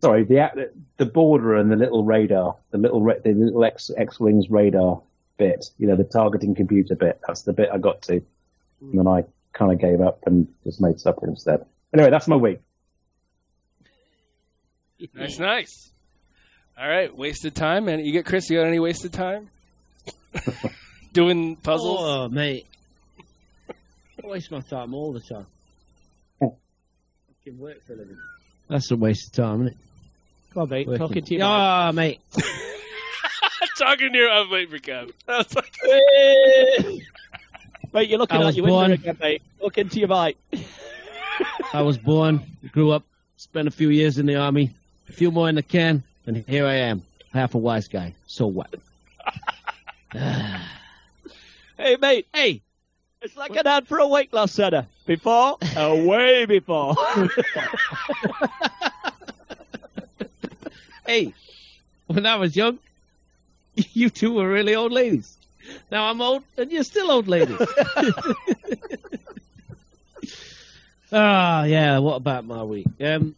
Sorry, 0.01 0.23
the 0.23 0.71
the 0.97 1.05
border 1.05 1.55
and 1.55 1.71
the 1.71 1.75
little 1.75 2.03
radar, 2.03 2.55
the 2.71 2.77
little 2.77 3.01
ra- 3.01 3.19
the 3.23 3.33
little 3.33 3.63
X 3.63 3.91
X 3.95 4.19
wings 4.19 4.49
radar 4.49 5.01
bit, 5.37 5.69
you 5.77 5.87
know, 5.87 5.95
the 5.95 6.03
targeting 6.03 6.55
computer 6.55 6.95
bit. 6.95 7.19
That's 7.27 7.43
the 7.43 7.53
bit 7.53 7.69
I 7.71 7.77
got 7.77 8.01
to, 8.03 8.13
mm. 8.13 8.23
and 8.81 8.97
then 8.97 9.07
I 9.07 9.25
kind 9.53 9.71
of 9.71 9.79
gave 9.79 10.01
up 10.01 10.19
and 10.25 10.47
just 10.63 10.81
made 10.81 10.99
supper 10.99 11.27
instead. 11.27 11.65
Anyway, 11.93 12.09
that's 12.09 12.27
my 12.27 12.35
week. 12.35 12.59
Nice, 15.13 15.39
nice. 15.39 15.91
All 16.79 16.87
right, 16.87 17.15
wasted 17.15 17.53
time, 17.53 17.87
and 17.87 18.03
you 18.05 18.11
get 18.11 18.25
Chris. 18.25 18.49
You 18.49 18.59
got 18.59 18.67
any 18.67 18.79
wasted 18.79 19.13
time? 19.13 19.49
Doing 21.13 21.57
puzzles. 21.57 21.99
Oh, 22.01 22.29
mate. 22.29 22.65
I 24.23 24.27
waste 24.27 24.51
my 24.51 24.61
time 24.61 24.93
all 24.93 25.13
the 25.13 25.19
time. 25.19 25.45
Oh. 26.41 26.55
Fucking 27.39 27.59
work 27.59 27.83
for 27.85 27.93
a 27.93 27.95
living. 27.97 28.17
That's 28.69 28.91
a 28.91 28.95
waste 28.95 29.27
of 29.27 29.33
time, 29.43 29.55
isn't 29.61 29.67
it? 29.73 29.77
Come 30.53 30.63
on, 30.63 30.69
mate. 30.69 30.87
Working. 30.87 31.01
Ah, 31.01 31.07
Talking 31.07 31.23
to 31.25 31.33
you. 31.33 31.39
Yeah, 31.39 31.91
mate. 31.93 32.19
Talking 33.77 34.11
to 34.13 34.17
you. 34.17 34.29
I'm 34.29 34.49
waiting 34.49 34.69
for 34.69 34.79
Kev. 34.79 35.11
I 35.27 35.37
was 35.37 35.55
like, 35.55 35.73
Mate, 37.93 38.09
you're 38.09 38.19
looking 38.19 38.37
I 38.37 38.41
out 38.41 38.45
was 38.45 38.55
your 38.57 38.65
window 38.65 38.77
born- 38.79 38.91
again, 38.91 39.17
mate. 39.19 39.41
Look 39.61 39.77
into 39.77 39.99
your 39.99 40.07
mic. 40.07 40.37
I 41.73 41.81
was 41.81 41.97
born, 41.97 42.41
grew 42.71 42.91
up, 42.91 43.03
spent 43.37 43.67
a 43.67 43.71
few 43.71 43.89
years 43.89 44.17
in 44.17 44.25
the 44.25 44.35
army, 44.35 44.71
a 45.09 45.11
few 45.13 45.31
more 45.31 45.49
in 45.49 45.55
the 45.55 45.63
can, 45.63 46.03
and 46.25 46.37
here 46.47 46.65
I 46.65 46.75
am, 46.75 47.01
half 47.33 47.53
a 47.55 47.57
wise 47.57 47.87
guy. 47.87 48.13
So 48.27 48.47
what? 48.47 48.73
Hey, 51.77 51.95
mate. 51.99 52.27
Hey, 52.33 52.61
It's 53.21 53.37
like 53.37 53.55
an 53.55 53.67
ad 53.67 53.87
for 53.87 53.99
a 53.99 54.07
weight 54.07 54.33
loss 54.33 54.51
center. 54.53 54.87
Before, 55.05 55.57
uh, 55.77 55.95
way 55.95 56.45
before. 56.45 56.95
hey, 61.05 61.33
when 62.07 62.25
I 62.25 62.35
was 62.37 62.55
young, 62.55 62.79
you 63.75 64.09
two 64.09 64.33
were 64.33 64.49
really 64.49 64.73
old 64.75 64.91
ladies. 64.91 65.37
Now 65.91 66.05
I'm 66.09 66.19
old, 66.21 66.43
and 66.57 66.71
you're 66.71 66.83
still 66.83 67.11
old 67.11 67.27
ladies. 67.27 67.59
Ah, 71.13 71.65
yeah. 71.65 71.99
What 71.99 72.15
about 72.15 72.45
my 72.45 72.63
week? 72.63 72.87
Um, 73.01 73.35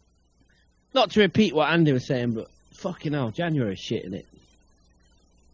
not 0.94 1.10
to 1.12 1.20
repeat 1.20 1.54
what 1.54 1.68
Andy 1.70 1.92
was 1.92 2.06
saying, 2.06 2.32
but 2.32 2.48
fucking 2.72 3.12
hell, 3.12 3.30
January 3.30 3.74
shit 3.76 4.04
in 4.04 4.14
it. 4.14 4.26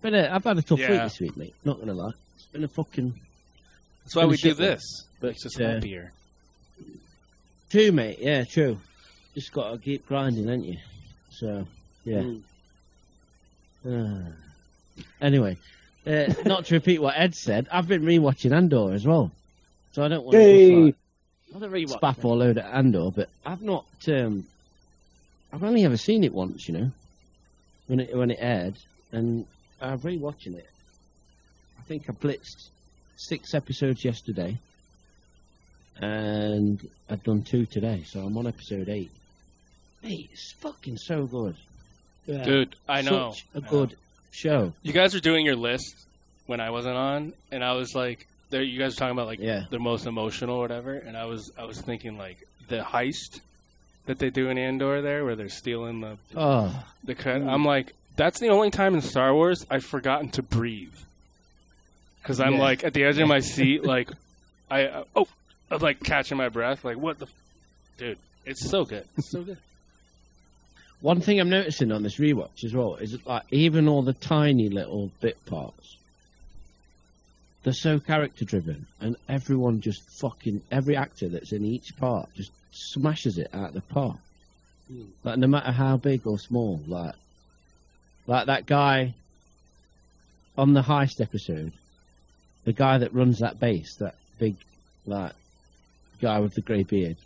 Been 0.03 0.15
a, 0.15 0.29
I've 0.31 0.45
had 0.45 0.59
a 0.59 0.63
tough 0.63 0.79
week 0.79 0.89
Yeah. 0.89 1.05
this 1.05 1.19
week, 1.19 1.37
mate. 1.37 1.55
Not 1.65 1.81
gonna 1.81 1.95
lie, 1.95 2.13
it's 2.37 2.45
been 2.47 2.63
a 2.65 2.69
fucking 2.69 3.15
That's 4.11 4.17
why 4.17 4.25
we 4.25 4.33
do 4.37 4.49
Shit, 4.49 4.59
man. 4.59 4.71
this. 4.73 5.05
Makes 5.23 5.47
us 5.47 5.57
Yeah. 5.61 5.75
happier. 5.75 6.13
true, 7.71 7.93
mate. 7.93 8.19
Yeah, 8.21 8.43
true. 8.43 8.81
Just 9.37 9.53
gotta 9.53 9.79
keep 9.79 10.05
grinding, 10.09 10.49
ain't 10.49 10.65
you? 10.65 10.79
So, 11.31 11.65
yeah. 12.05 12.25
Ah. 13.89 14.33
Anyway, 15.21 15.57
uh, 16.09 16.35
not 16.45 16.65
to 16.67 16.75
repeat 16.75 17.01
what 17.01 17.15
Ed 17.17 17.37
said, 17.37 17.69
I've 17.71 17.87
been 17.87 18.03
rewatching 18.03 18.51
Andor 18.53 18.93
as 18.93 19.07
well. 19.07 19.31
So 19.93 20.03
I 20.05 20.09
don't 20.09 20.25
want 20.25 20.35
to 20.35 20.41
Yay! 20.43 20.83
like, 20.87 20.95
Another 21.55 21.71
rewatch. 21.71 22.01
spaff 22.01 22.25
all 22.25 22.43
over 22.43 22.59
Andor, 22.59 23.13
but 23.15 23.29
I've 23.47 23.63
not. 23.63 23.85
Um, 24.09 24.45
I've 25.53 25.63
only 25.63 25.85
ever 25.85 25.97
seen 25.97 26.25
it 26.25 26.33
once, 26.35 26.67
you 26.69 26.75
know. 26.75 26.91
when 27.87 28.01
it 28.01 28.17
when 28.17 28.33
it 28.33 28.39
aired, 28.41 28.75
and 29.13 29.47
I'm 29.81 30.01
rewatching 30.01 30.55
it. 30.57 30.69
I 31.79 31.83
think 31.83 32.09
I 32.09 32.13
blitzed 32.13 32.71
six 33.29 33.55
episodes 33.55 34.05
yesterday, 34.05 34.57
and 36.01 36.81
I've 37.09 37.23
done 37.23 37.43
two 37.43 37.67
today, 37.67 38.03
so 38.07 38.21
I'm 38.21 38.37
on 38.39 38.47
episode 38.47 38.89
eight. 38.89 39.11
Mate, 40.03 40.31
it's 40.33 40.53
fucking 40.53 40.97
so 40.97 41.27
good. 41.27 41.57
Yeah. 42.27 42.45
Dude, 42.45 42.77
I 42.89 43.03
know. 43.03 43.33
Such 43.33 43.45
a 43.55 43.61
good 43.61 43.97
show. 44.31 44.73
You 44.83 44.93
guys 44.93 45.13
were 45.15 45.21
doing 45.21 45.45
your 45.45 45.57
list 45.57 45.95
when 46.47 46.61
I 46.61 46.71
wasn't 46.71 46.97
on, 46.97 47.33
and 47.51 47.63
I 47.65 47.73
was 47.75 47.95
like, 47.95 48.27
there. 48.51 48.63
You 48.63 48.79
guys 48.79 48.95
were 48.95 49.01
talking 49.01 49.13
about 49.13 49.27
like 49.27 49.41
Yeah. 49.41 49.65
the 49.71 49.79
most 49.79 50.07
emotional 50.07 50.57
or 50.57 50.61
whatever, 50.63 50.95
and 50.95 51.17
I 51.17 51.27
was 51.27 51.53
I 51.59 51.65
was 51.65 51.81
thinking 51.81 52.17
like 52.17 52.39
the 52.69 52.79
heist 52.79 53.41
that 54.07 54.19
they 54.19 54.31
do 54.31 54.49
in 54.49 54.57
Andor 54.59 55.03
there, 55.03 55.25
where 55.25 55.37
they're 55.37 55.49
stealing 55.49 56.01
the 56.01 56.17
Oh, 56.35 56.85
the 57.05 57.15
cut. 57.15 57.43
Mm. 57.43 57.49
I'm 57.53 57.65
like, 57.65 57.93
that's 58.17 58.41
the 58.41 58.49
only 58.49 58.71
time 58.71 58.95
in 58.95 59.03
Star 59.03 59.35
Wars 59.35 59.67
I've 59.71 59.85
forgotten 59.85 60.31
to 60.31 60.43
breathe. 60.43 60.95
Because 62.23 62.41
I'm 62.41 62.55
Yeah. 62.55 62.61
like 62.61 62.85
at 62.85 62.93
the 62.95 63.05
edge 63.05 63.19
of 63.19 63.29
my 63.29 63.41
seat, 63.55 63.85
like 63.85 64.11
I 64.71 64.85
uh, 64.87 65.05
oh, 65.17 65.27
I'm 65.71 65.79
like 65.81 66.01
catching 66.01 66.37
my 66.39 66.49
breath, 66.49 66.85
like 66.85 66.97
what 66.97 67.19
the, 67.19 67.27
f-? 67.27 67.33
dude, 67.99 68.19
it's 68.47 68.69
so 68.69 68.85
good, 68.85 69.07
it's 69.17 69.31
so 69.31 69.43
good. 69.43 69.59
One 71.01 71.21
thing 71.23 71.41
I'm 71.41 71.49
noticing 71.49 71.93
on 71.93 72.03
this 72.03 72.19
rewatch 72.19 72.63
as 72.63 72.75
well 72.75 72.97
is 72.97 73.13
that, 73.13 73.27
like 73.27 73.45
even 73.51 73.89
all 73.89 74.03
the 74.03 74.13
tiny 74.13 74.69
little 74.69 75.11
bit 75.21 75.43
parts, 75.47 75.97
they're 77.63 77.73
so 77.73 77.99
character 78.01 78.45
driven, 78.45 78.87
and 79.01 79.17
everyone 79.29 79.81
just 79.81 80.03
fucking 80.21 80.61
every 80.71 80.97
actor 80.97 81.29
that's 81.31 81.53
in 81.53 81.65
each 81.65 81.97
part 81.99 82.29
just 82.35 82.53
smashes 82.73 83.39
it 83.39 83.49
out 83.55 83.69
of 83.69 83.75
the 83.75 83.81
park. 83.81 84.17
Like 85.25 85.39
no 85.39 85.47
matter 85.47 85.71
how 85.73 85.97
big 85.97 86.27
or 86.27 86.39
small, 86.39 86.81
like 86.87 87.15
like 88.27 88.47
that 88.47 88.67
guy 88.67 89.15
on 90.59 90.75
the 90.75 90.83
heist 90.83 91.21
episode, 91.21 91.73
the 92.65 92.73
guy 92.73 92.99
that 92.99 93.15
runs 93.15 93.39
that 93.41 93.59
base, 93.59 93.97
that 93.97 94.15
big 94.39 94.57
like 95.07 95.33
guy 96.21 96.41
with 96.41 96.55
the 96.55 96.61
grey 96.61 96.83
beard, 96.83 97.17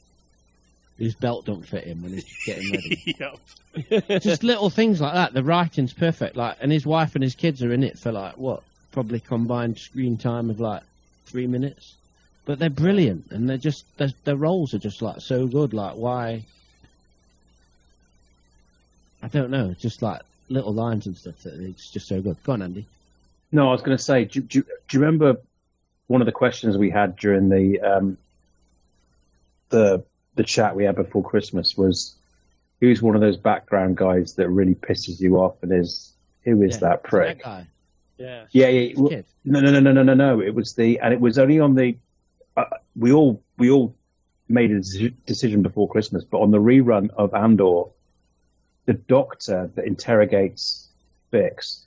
whose 0.98 1.14
belt 1.14 1.44
don't 1.44 1.66
fit 1.66 1.84
him 1.84 2.02
when 2.02 2.12
he's 2.12 2.44
getting 2.46 2.70
ready 2.70 3.16
yep. 3.20 4.22
just 4.22 4.44
little 4.44 4.70
things 4.70 5.00
like 5.00 5.14
that. 5.14 5.32
The 5.34 5.42
writing's 5.42 5.92
perfect. 5.92 6.36
Like, 6.36 6.56
and 6.60 6.70
his 6.70 6.86
wife 6.86 7.14
and 7.14 7.24
his 7.24 7.34
kids 7.34 7.62
are 7.62 7.72
in 7.72 7.82
it 7.82 7.98
for 7.98 8.12
like 8.12 8.36
what? 8.36 8.62
Probably 8.92 9.20
combined 9.20 9.78
screen 9.78 10.16
time 10.16 10.50
of 10.50 10.60
like 10.60 10.82
three 11.26 11.46
minutes. 11.46 11.94
But 12.46 12.58
they're 12.58 12.70
brilliant, 12.70 13.30
and 13.30 13.48
they're 13.48 13.56
just 13.56 13.84
their, 13.96 14.10
their 14.24 14.36
roles 14.36 14.74
are 14.74 14.78
just 14.78 15.00
like 15.00 15.20
so 15.20 15.46
good. 15.46 15.72
Like, 15.72 15.94
why? 15.94 16.44
I 19.22 19.28
don't 19.28 19.50
know. 19.50 19.74
Just 19.80 20.02
like 20.02 20.20
little 20.50 20.74
lines 20.74 21.06
and 21.06 21.16
stuff. 21.16 21.38
That 21.42 21.54
it's 21.54 21.90
just 21.90 22.06
so 22.06 22.20
good. 22.20 22.36
Go 22.44 22.52
on, 22.52 22.62
Andy. 22.62 22.86
No, 23.54 23.68
I 23.68 23.72
was 23.72 23.82
going 23.82 23.96
to 23.96 24.02
say, 24.02 24.24
do, 24.24 24.40
do, 24.40 24.62
do 24.62 24.96
you 24.96 25.00
remember 25.00 25.36
one 26.08 26.20
of 26.20 26.26
the 26.26 26.32
questions 26.32 26.76
we 26.76 26.90
had 26.90 27.14
during 27.14 27.48
the 27.48 27.80
um, 27.80 28.18
the 29.68 30.04
the 30.34 30.42
chat 30.42 30.74
we 30.74 30.82
had 30.84 30.96
before 30.96 31.22
Christmas 31.22 31.76
was 31.76 32.16
who's 32.80 33.00
one 33.00 33.14
of 33.14 33.20
those 33.20 33.36
background 33.36 33.96
guys 33.96 34.34
that 34.34 34.48
really 34.48 34.74
pisses 34.74 35.20
you 35.20 35.36
off 35.36 35.54
and 35.62 35.72
is 35.72 36.12
who 36.42 36.62
is 36.62 36.74
Yeah, 36.74 36.80
that 36.80 37.04
prick? 37.04 37.38
That 37.38 37.44
guy. 37.44 37.66
Yeah. 38.18 38.44
Yeah, 38.50 38.68
yeah. 38.68 38.94
Well. 38.96 39.22
No, 39.44 39.60
no, 39.60 39.70
no, 39.70 39.78
no, 39.78 39.92
no, 39.92 40.02
no, 40.02 40.14
no. 40.14 40.40
It 40.40 40.54
was 40.54 40.74
the, 40.74 40.98
and 40.98 41.14
it 41.14 41.20
was 41.20 41.38
only 41.38 41.60
on 41.60 41.76
the. 41.76 41.96
Uh, 42.56 42.64
we 42.96 43.12
all 43.12 43.40
we 43.56 43.70
all 43.70 43.94
made 44.48 44.72
a 44.72 44.80
decision 45.26 45.62
before 45.62 45.88
Christmas, 45.88 46.24
but 46.24 46.38
on 46.38 46.50
the 46.50 46.58
rerun 46.58 47.08
of 47.16 47.32
Andor, 47.34 47.84
the 48.86 48.94
doctor 48.94 49.70
that 49.76 49.86
interrogates 49.86 50.88
Bix. 51.32 51.83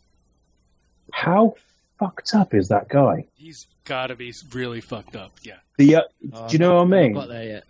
How 1.14 1.56
fucked 2.00 2.34
up 2.36 2.54
is 2.54 2.68
that 2.70 2.90
guy? 2.90 3.26
He's 3.36 3.66
got 3.86 4.08
to 4.08 4.16
be 4.16 4.34
really 4.54 4.82
fucked 4.82 5.16
up, 5.16 5.32
yeah. 5.44 5.58
The 5.78 5.96
uh, 5.98 6.02
Oh, 6.34 6.48
do 6.48 6.54
you 6.54 6.60
know 6.60 6.76
what 6.76 6.82
I 6.82 7.02
mean? 7.02 7.14
Got 7.14 7.30
there 7.30 7.44
yet? 7.44 7.64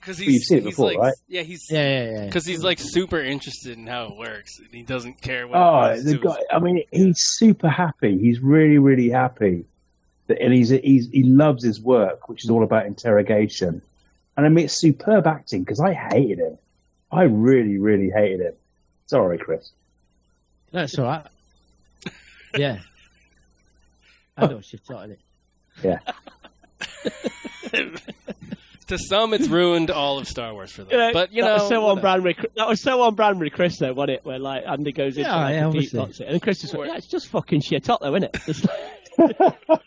Because 0.00 0.18
Well, 0.18 0.28
you've 0.30 0.42
seen 0.42 0.58
it 0.58 0.64
he's 0.64 0.70
before, 0.72 0.86
like, 0.90 0.98
right? 0.98 1.14
Yeah, 1.28 1.42
he's 1.42 1.64
Yeah, 1.70 1.78
yeah, 2.04 2.10
yeah. 2.12 2.26
because 2.26 2.44
he's 2.44 2.62
like 2.64 2.78
super 2.80 3.20
interested 3.20 3.78
in 3.78 3.86
how 3.86 4.06
it 4.08 4.16
works, 4.16 4.58
and 4.58 4.68
he 4.72 4.82
doesn't 4.82 5.20
care 5.22 5.46
what. 5.46 5.56
Oh, 5.58 5.84
it 5.92 5.98
the 5.98 6.02
to 6.02 6.08
his- 6.10 6.36
guy! 6.36 6.42
I 6.50 6.58
mean, 6.58 6.82
he's 6.90 7.16
super 7.18 7.68
happy. 7.68 8.18
He's 8.18 8.40
really, 8.40 8.78
really 8.78 9.10
happy, 9.10 9.64
that, 10.26 10.40
and 10.40 10.52
he's, 10.52 10.70
he's 10.70 11.08
he 11.10 11.22
loves 11.22 11.64
his 11.64 11.80
work, 11.80 12.28
which 12.28 12.42
is 12.44 12.50
all 12.50 12.64
about 12.64 12.86
interrogation. 12.86 13.80
And 14.36 14.46
I 14.46 14.48
mean, 14.48 14.64
it's 14.64 14.80
superb 14.80 15.26
acting 15.26 15.62
because 15.62 15.78
I 15.78 15.92
hated 15.92 16.38
him. 16.40 16.58
I 17.12 17.22
really, 17.24 17.78
really 17.78 18.10
hated 18.10 18.40
him. 18.40 18.54
Sorry, 19.06 19.38
Chris. 19.38 19.70
That's 20.72 20.98
all 20.98 21.04
right. 21.04 21.26
Yeah. 22.56 22.78
I 24.36 24.46
know 24.46 24.60
shit 24.60 24.80
out 24.90 25.04
in 25.04 25.10
it. 25.12 25.20
Yeah. 25.82 25.98
to 28.88 28.98
some, 28.98 29.32
it's 29.34 29.48
ruined 29.48 29.90
all 29.90 30.18
of 30.18 30.28
Star 30.28 30.52
Wars 30.52 30.72
for 30.72 30.84
them. 30.84 30.98
Yeah, 30.98 31.10
but 31.12 31.32
you 31.32 31.42
that 31.42 31.48
know, 31.48 31.54
was 31.62 31.68
so 31.68 31.76
on 31.86 31.96
whatever. 31.96 32.00
brand. 32.00 32.24
With, 32.24 32.36
that 32.56 32.68
was 32.68 32.82
so 32.82 33.00
on 33.02 33.14
brand 33.14 33.40
with 33.40 33.52
Chris, 33.52 33.78
though, 33.78 33.92
wasn't 33.92 34.18
it? 34.18 34.24
Where 34.24 34.38
like 34.38 34.64
Andy 34.66 34.92
goes 34.92 35.16
into 35.16 35.28
Yeah, 35.30 35.36
like, 35.36 35.52
yeah, 35.54 35.58
a 35.58 35.60
deep 35.60 35.66
obviously. 35.66 35.98
thoughts, 35.98 36.20
and 36.20 36.42
Chris 36.42 36.64
is 36.64 36.74
like, 36.74 36.88
"Yeah, 36.88 36.96
it's 36.96 37.06
just 37.06 37.28
fucking 37.28 37.60
shit 37.60 37.88
up, 37.88 38.00
though, 38.00 38.14
isn't 38.16 38.24
it?" 38.34 38.36
It's 38.46 38.64
like- 38.64 39.58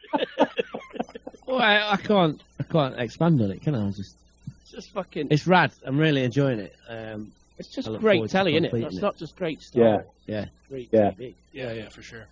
Well, 1.47 1.59
I, 1.59 1.91
I 1.91 1.97
can't, 1.97 2.41
I 2.59 2.63
can't 2.63 2.99
expand 2.99 3.39
on 3.41 3.51
it, 3.51 3.61
can 3.61 3.75
I? 3.75 3.85
I 3.87 3.91
just, 3.91 4.15
it's 4.61 4.71
just 4.71 4.91
fucking. 4.91 5.27
it's 5.29 5.45
rad. 5.45 5.71
I'm 5.85 5.97
really 5.99 6.23
enjoying 6.23 6.59
it. 6.59 6.75
Um, 6.89 7.31
It's 7.59 7.69
just 7.73 7.87
great 7.99 8.15
forward 8.15 8.27
to 8.29 8.31
telly, 8.33 8.53
isn't 8.53 8.65
it? 8.65 8.69
completing 8.69 8.87
It's 8.87 8.97
it. 8.97 9.01
not 9.01 9.17
just 9.17 9.35
great 9.35 9.61
stuff. 9.61 9.79
Yeah. 9.79 10.01
yeah. 10.25 10.45
Great 10.69 10.89
Yeah. 10.91 11.11
TV. 11.11 11.33
yeah, 11.53 11.71
yeah, 11.73 11.89
for 11.89 12.01
sure. 12.01 12.25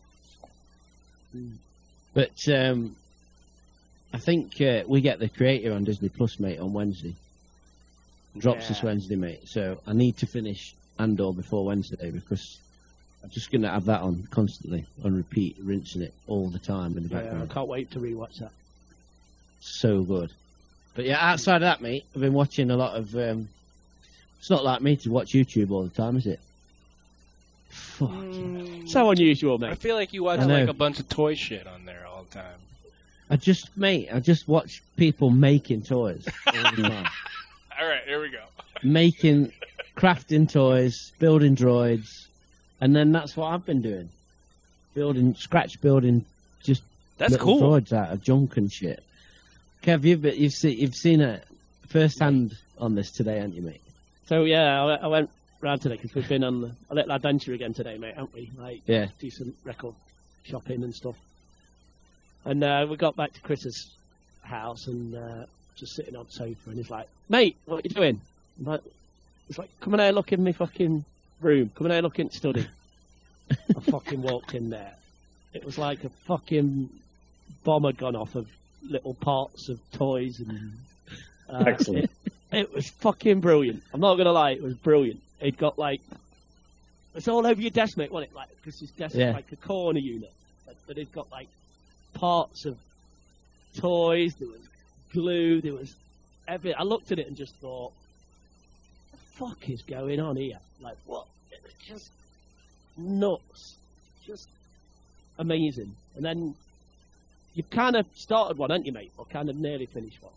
But 2.13 2.47
um, 2.47 2.95
I 4.13 4.19
think 4.19 4.61
uh, 4.61 4.83
we 4.87 5.01
get 5.01 5.19
the 5.19 5.29
creator 5.29 5.73
on 5.73 5.83
Disney 5.83 6.09
Plus, 6.09 6.39
mate, 6.39 6.59
on 6.59 6.73
Wednesday. 6.73 7.15
Drops 8.37 8.67
this 8.67 8.81
Wednesday, 8.81 9.15
mate. 9.15 9.47
So 9.47 9.79
I 9.85 9.93
need 9.93 10.17
to 10.17 10.27
finish 10.27 10.73
Andor 10.97 11.33
before 11.33 11.65
Wednesday 11.65 12.09
because 12.11 12.57
I'm 13.23 13.29
just 13.29 13.51
going 13.51 13.61
to 13.61 13.69
have 13.69 13.85
that 13.85 14.01
on 14.01 14.27
constantly, 14.31 14.85
on 15.03 15.15
repeat, 15.15 15.57
rinsing 15.61 16.01
it 16.01 16.13
all 16.27 16.49
the 16.49 16.59
time 16.59 16.97
in 16.97 17.07
the 17.07 17.15
Yeah, 17.15 17.43
I 17.43 17.45
can't 17.45 17.67
wait 17.67 17.91
to 17.91 17.99
rewatch 17.99 18.39
that. 18.39 18.51
so 19.59 20.01
good. 20.03 20.31
But 20.95 21.05
yeah, 21.05 21.17
outside 21.19 21.57
of 21.57 21.61
that, 21.61 21.81
mate, 21.81 22.05
I've 22.13 22.21
been 22.21 22.33
watching 22.33 22.69
a 22.69 22.77
lot 22.77 22.95
of. 22.95 23.15
Um, 23.15 23.49
it's 24.39 24.49
not 24.49 24.63
like 24.63 24.81
me 24.81 24.97
to 24.97 25.09
watch 25.09 25.31
YouTube 25.31 25.71
all 25.71 25.83
the 25.83 25.89
time, 25.89 26.17
is 26.17 26.27
it? 26.27 26.39
Fuck. 27.73 28.09
Hmm. 28.09 28.85
So 28.87 29.09
unusual, 29.09 29.57
man. 29.57 29.71
I 29.71 29.75
feel 29.75 29.95
like 29.95 30.13
you 30.13 30.23
watch 30.23 30.39
like 30.41 30.69
a 30.69 30.73
bunch 30.73 30.99
of 30.99 31.09
toy 31.09 31.33
shit 31.35 31.65
on 31.65 31.85
there 31.85 32.05
all 32.07 32.23
the 32.23 32.35
time. 32.35 32.59
I 33.29 33.35
just, 33.35 33.75
mate, 33.75 34.09
I 34.13 34.19
just 34.19 34.47
watch 34.47 34.83
people 34.95 35.29
making 35.31 35.81
toys 35.83 36.27
all. 36.47 36.55
All 37.79 37.87
right, 37.89 38.03
here 38.05 38.21
we 38.21 38.29
go. 38.29 38.43
making, 38.83 39.51
crafting 39.97 40.49
toys, 40.49 41.11
building 41.17 41.55
droids, 41.55 42.27
and 42.79 42.95
then 42.95 43.11
that's 43.11 43.35
what 43.35 43.47
I've 43.47 43.65
been 43.65 43.81
doing. 43.81 44.09
Building, 44.93 45.33
scratch 45.33 45.81
building, 45.81 46.23
just 46.61 46.83
That's 47.17 47.35
cool. 47.37 47.59
droids 47.59 47.91
out 47.91 48.11
of 48.11 48.21
junk 48.21 48.57
and 48.57 48.71
shit. 48.71 49.03
Kev, 49.81 50.03
you've, 50.03 50.21
been- 50.21 50.37
you've, 50.39 50.53
seen, 50.53 50.77
you've 50.77 50.95
seen 50.95 51.19
it 51.21 51.43
first 51.87 52.19
hand 52.19 52.55
on 52.77 52.93
this 52.93 53.09
today, 53.11 53.37
haven't 53.37 53.55
you, 53.55 53.63
mate? 53.63 53.81
So 54.27 54.43
yeah, 54.43 54.83
I, 54.83 54.95
I 54.95 55.07
went 55.07 55.31
round 55.63 55.81
today 55.81 55.95
because 55.95 56.13
we've 56.13 56.27
been 56.27 56.43
on 56.43 56.75
a 56.89 56.95
little 56.95 57.11
adventure 57.11 57.53
again 57.53 57.73
today, 57.73 57.97
mate, 57.97 58.15
haven't 58.15 58.33
we? 58.33 58.51
Like 58.57 58.81
Yeah. 58.85 59.07
decent 59.19 59.55
record 59.63 59.95
shopping 60.43 60.83
and 60.83 60.93
stuff. 60.93 61.15
And 62.45 62.63
uh, 62.63 62.85
we 62.89 62.97
got 62.97 63.15
back 63.15 63.33
to 63.33 63.41
Chris's 63.41 63.89
house 64.41 64.87
and 64.87 65.15
uh, 65.15 65.45
just 65.75 65.95
sitting 65.95 66.15
on 66.15 66.25
the 66.25 66.31
sofa, 66.31 66.69
and 66.69 66.77
he's 66.77 66.89
like, 66.89 67.07
"Mate, 67.29 67.55
what 67.65 67.77
are 67.77 67.81
you 67.87 67.95
doing?" 67.95 68.19
I'm 68.59 68.65
like, 68.65 68.81
he's 69.47 69.57
like, 69.57 69.69
"Come 69.79 69.93
have 69.93 70.01
a 70.01 70.11
look 70.11 70.33
in 70.33 70.43
my 70.43 70.51
fucking 70.51 71.05
room. 71.39 71.71
Come 71.73 71.87
have 71.89 71.99
a 71.99 72.01
look 72.01 72.19
in 72.19 72.27
the 72.27 72.33
study." 72.33 72.67
I 73.49 73.79
fucking 73.79 74.21
walked 74.21 74.53
in 74.55 74.69
there. 74.69 74.93
It 75.53 75.63
was 75.63 75.77
like 75.77 76.03
a 76.03 76.09
fucking 76.09 76.89
bomb 77.63 77.83
had 77.85 77.97
gone 77.97 78.15
off 78.17 78.35
of 78.35 78.47
little 78.87 79.13
parts 79.13 79.69
of 79.69 79.79
toys 79.93 80.39
and. 80.39 80.73
Uh, 81.49 81.63
Excellent. 81.67 82.05
It, 82.05 82.11
it 82.51 82.73
was 82.73 82.89
fucking 82.89 83.39
brilliant. 83.39 83.83
I'm 83.93 84.01
not 84.01 84.15
gonna 84.15 84.31
lie, 84.33 84.51
it 84.51 84.61
was 84.61 84.73
brilliant. 84.75 85.21
It 85.39 85.57
got 85.57 85.77
like 85.77 86.01
it's 87.15 87.27
all 87.27 87.45
over 87.45 87.61
your 87.61 87.69
desk, 87.69 87.97
mate, 87.97 88.11
wasn't 88.11 88.31
it? 88.31 88.35
Like 88.35 88.49
because 88.57 88.79
his 88.79 88.89
desk 88.91 89.15
Yeah. 89.15 89.29
is 89.29 89.35
like 89.35 89.51
a 89.51 89.55
corner 89.57 89.99
unit, 89.99 90.31
but, 90.65 90.75
but 90.87 90.97
it 90.97 91.11
got 91.11 91.31
like 91.31 91.47
parts 92.13 92.65
of 92.65 92.77
toys. 93.77 94.33
There 94.39 94.47
was 94.49 94.61
glue. 95.11 95.61
There 95.61 95.73
was 95.73 95.93
every. 96.47 96.73
I 96.73 96.83
looked 96.83 97.11
at 97.11 97.19
it 97.19 97.27
and 97.27 97.35
just 97.37 97.55
thought, 97.57 97.91
"What 99.11 99.11
the 99.11 99.17
fuck 99.57 99.69
is 99.69 99.81
going 99.83 100.19
on 100.19 100.37
here? 100.37 100.59
Like 100.81 100.97
what? 101.05 101.25
It 101.51 101.59
was 101.63 101.73
just 101.87 102.09
nuts, 102.97 103.75
just 104.25 104.47
amazing." 105.37 105.95
And 106.15 106.23
then 106.23 106.55
you've 107.53 107.69
kind 107.69 107.95
of 107.95 108.05
started 108.15 108.57
one, 108.57 108.69
haven't 108.69 108.85
you, 108.85 108.91
mate? 108.93 109.11
Or 109.17 109.25
kind 109.25 109.49
of 109.49 109.55
nearly 109.55 109.85
finished 109.87 110.21
one. 110.21 110.33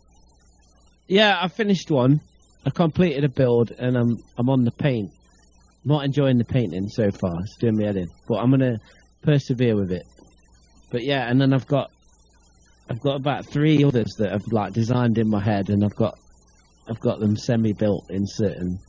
Yeah, 1.07 1.37
I 1.41 1.47
finished 1.47 1.89
one. 1.89 2.19
I 2.67 2.69
completed 2.69 3.23
a 3.23 3.29
build, 3.29 3.71
and 3.71 3.95
I'm 3.95 4.17
I'm 4.37 4.49
on 4.49 4.65
the 4.65 4.71
paint 4.71 5.11
not 5.85 6.03
enjoying 6.03 6.37
the 6.37 6.43
painting 6.43 6.89
so 6.89 7.09
far. 7.11 7.39
It's 7.39 7.55
doing 7.55 7.77
me 7.77 7.85
head 7.85 7.95
in, 7.95 8.09
but 8.27 8.39
I'm 8.39 8.51
gonna 8.51 8.77
persevere 9.21 9.77
with 9.77 9.89
it. 9.93 10.03
But 10.91 11.03
yeah, 11.05 11.29
and 11.31 11.39
then 11.39 11.53
I've 11.53 11.65
got 11.65 11.91
I've 12.89 12.99
got 12.99 13.15
about 13.15 13.45
three 13.45 13.85
others 13.85 14.15
that 14.19 14.33
I've 14.33 14.45
like 14.51 14.73
designed 14.73 15.17
in 15.17 15.29
my 15.29 15.41
head, 15.41 15.69
and 15.69 15.81
I've 15.85 15.95
got 15.95 16.19
I've 16.89 16.99
got 16.99 17.19
them 17.21 17.37
semi 17.37 17.71
built 17.71 18.03
in 18.09 18.27
certain 18.27 18.79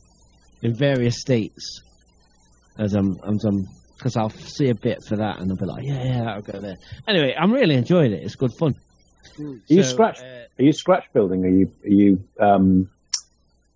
in 0.61 0.75
various 0.75 1.21
states 1.21 1.81
as 2.77 2.93
I'm 2.95 3.15
as 3.25 3.45
I'm 3.45 3.65
because 3.95 4.17
I'll 4.17 4.29
see 4.29 4.67
a 4.69 4.75
bit 4.75 5.05
for 5.05 5.15
that 5.17 5.39
and 5.39 5.49
I'll 5.51 5.57
be 5.57 5.65
like, 5.65 5.85
yeah, 5.85 6.03
yeah, 6.03 6.23
that'll 6.25 6.41
go 6.41 6.59
there. 6.59 6.75
Anyway, 7.07 7.33
I'm 7.37 7.53
really 7.53 7.75
enjoying 7.75 8.11
it. 8.11 8.23
It's 8.23 8.35
good 8.35 8.51
fun. 8.59 8.75
Are 9.39 9.43
you 9.67 9.83
So, 9.83 9.89
scratch? 9.89 10.19
uh, 10.19 10.23
Are 10.59 10.63
you 10.63 10.73
scratch 10.73 11.05
building? 11.13 11.45
Are 11.45 11.49
you 11.49 11.71
are 11.85 11.89
you 11.89 12.23
um, 12.41 12.89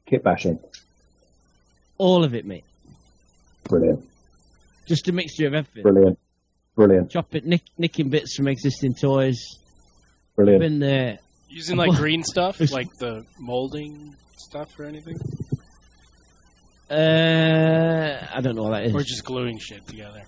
kit 0.06 0.24
bashing? 0.24 0.60
all 1.97 2.24
of 2.24 2.34
it, 2.36 2.45
mate. 2.45 2.64
Brilliant, 3.66 4.04
Just 4.88 5.08
a 5.08 5.12
mixture 5.14 5.47
of 5.47 5.54
everything. 5.54 5.84
brilliant, 5.84 6.20
brilliant, 6.76 7.12
Chop 7.12 7.34
it, 7.36 7.45
nick, 7.45 7.62
nicking 7.78 8.10
bits 8.10 8.36
from 8.36 8.47
existing 8.47 8.93
toys. 8.95 9.39
brilliant. 10.36 10.62
Been 10.62 10.80
there. 10.80 11.20
Using 11.49 11.78
like 11.78 11.91
green 11.91 12.24
stuff, 12.34 12.60
like 12.72 12.88
the 12.99 13.24
molding 13.39 14.16
stuff 14.38 14.78
or 14.80 14.86
anything, 14.86 15.18
Uh, 16.89 18.28
I 18.34 18.41
don't 18.41 18.56
know 18.56 18.64
what 18.64 18.72
that 18.72 18.86
is. 18.86 18.93
or 18.93 19.01
just 19.01 19.24
gluing 19.24 19.58
shit 19.60 19.86
together. 19.88 20.24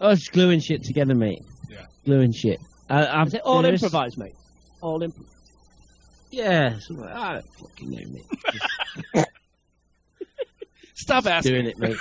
Oh, 0.00 0.10
it's 0.10 0.28
gluing 0.28 0.60
shit 0.60 0.82
together, 0.84 1.14
mate. 1.14 1.40
Yeah. 1.70 1.84
Gluing 2.04 2.32
shit. 2.32 2.58
Uh, 2.90 3.06
I'm 3.10 3.26
Is 3.28 3.34
all 3.44 3.62
serious. 3.62 3.82
improvised, 3.82 4.18
mate? 4.18 4.34
All 4.80 5.02
imp- 5.02 5.14
Yeah. 6.36 6.78
something 6.78 7.04
like- 7.04 7.14
I 7.14 7.32
don't 7.34 7.54
fucking 7.54 7.90
know, 7.90 8.00
mate. 9.14 9.26
Stop 10.94 11.26
asking. 11.26 11.52
Doing 11.52 11.66
it, 11.66 11.78
mate. 11.78 11.96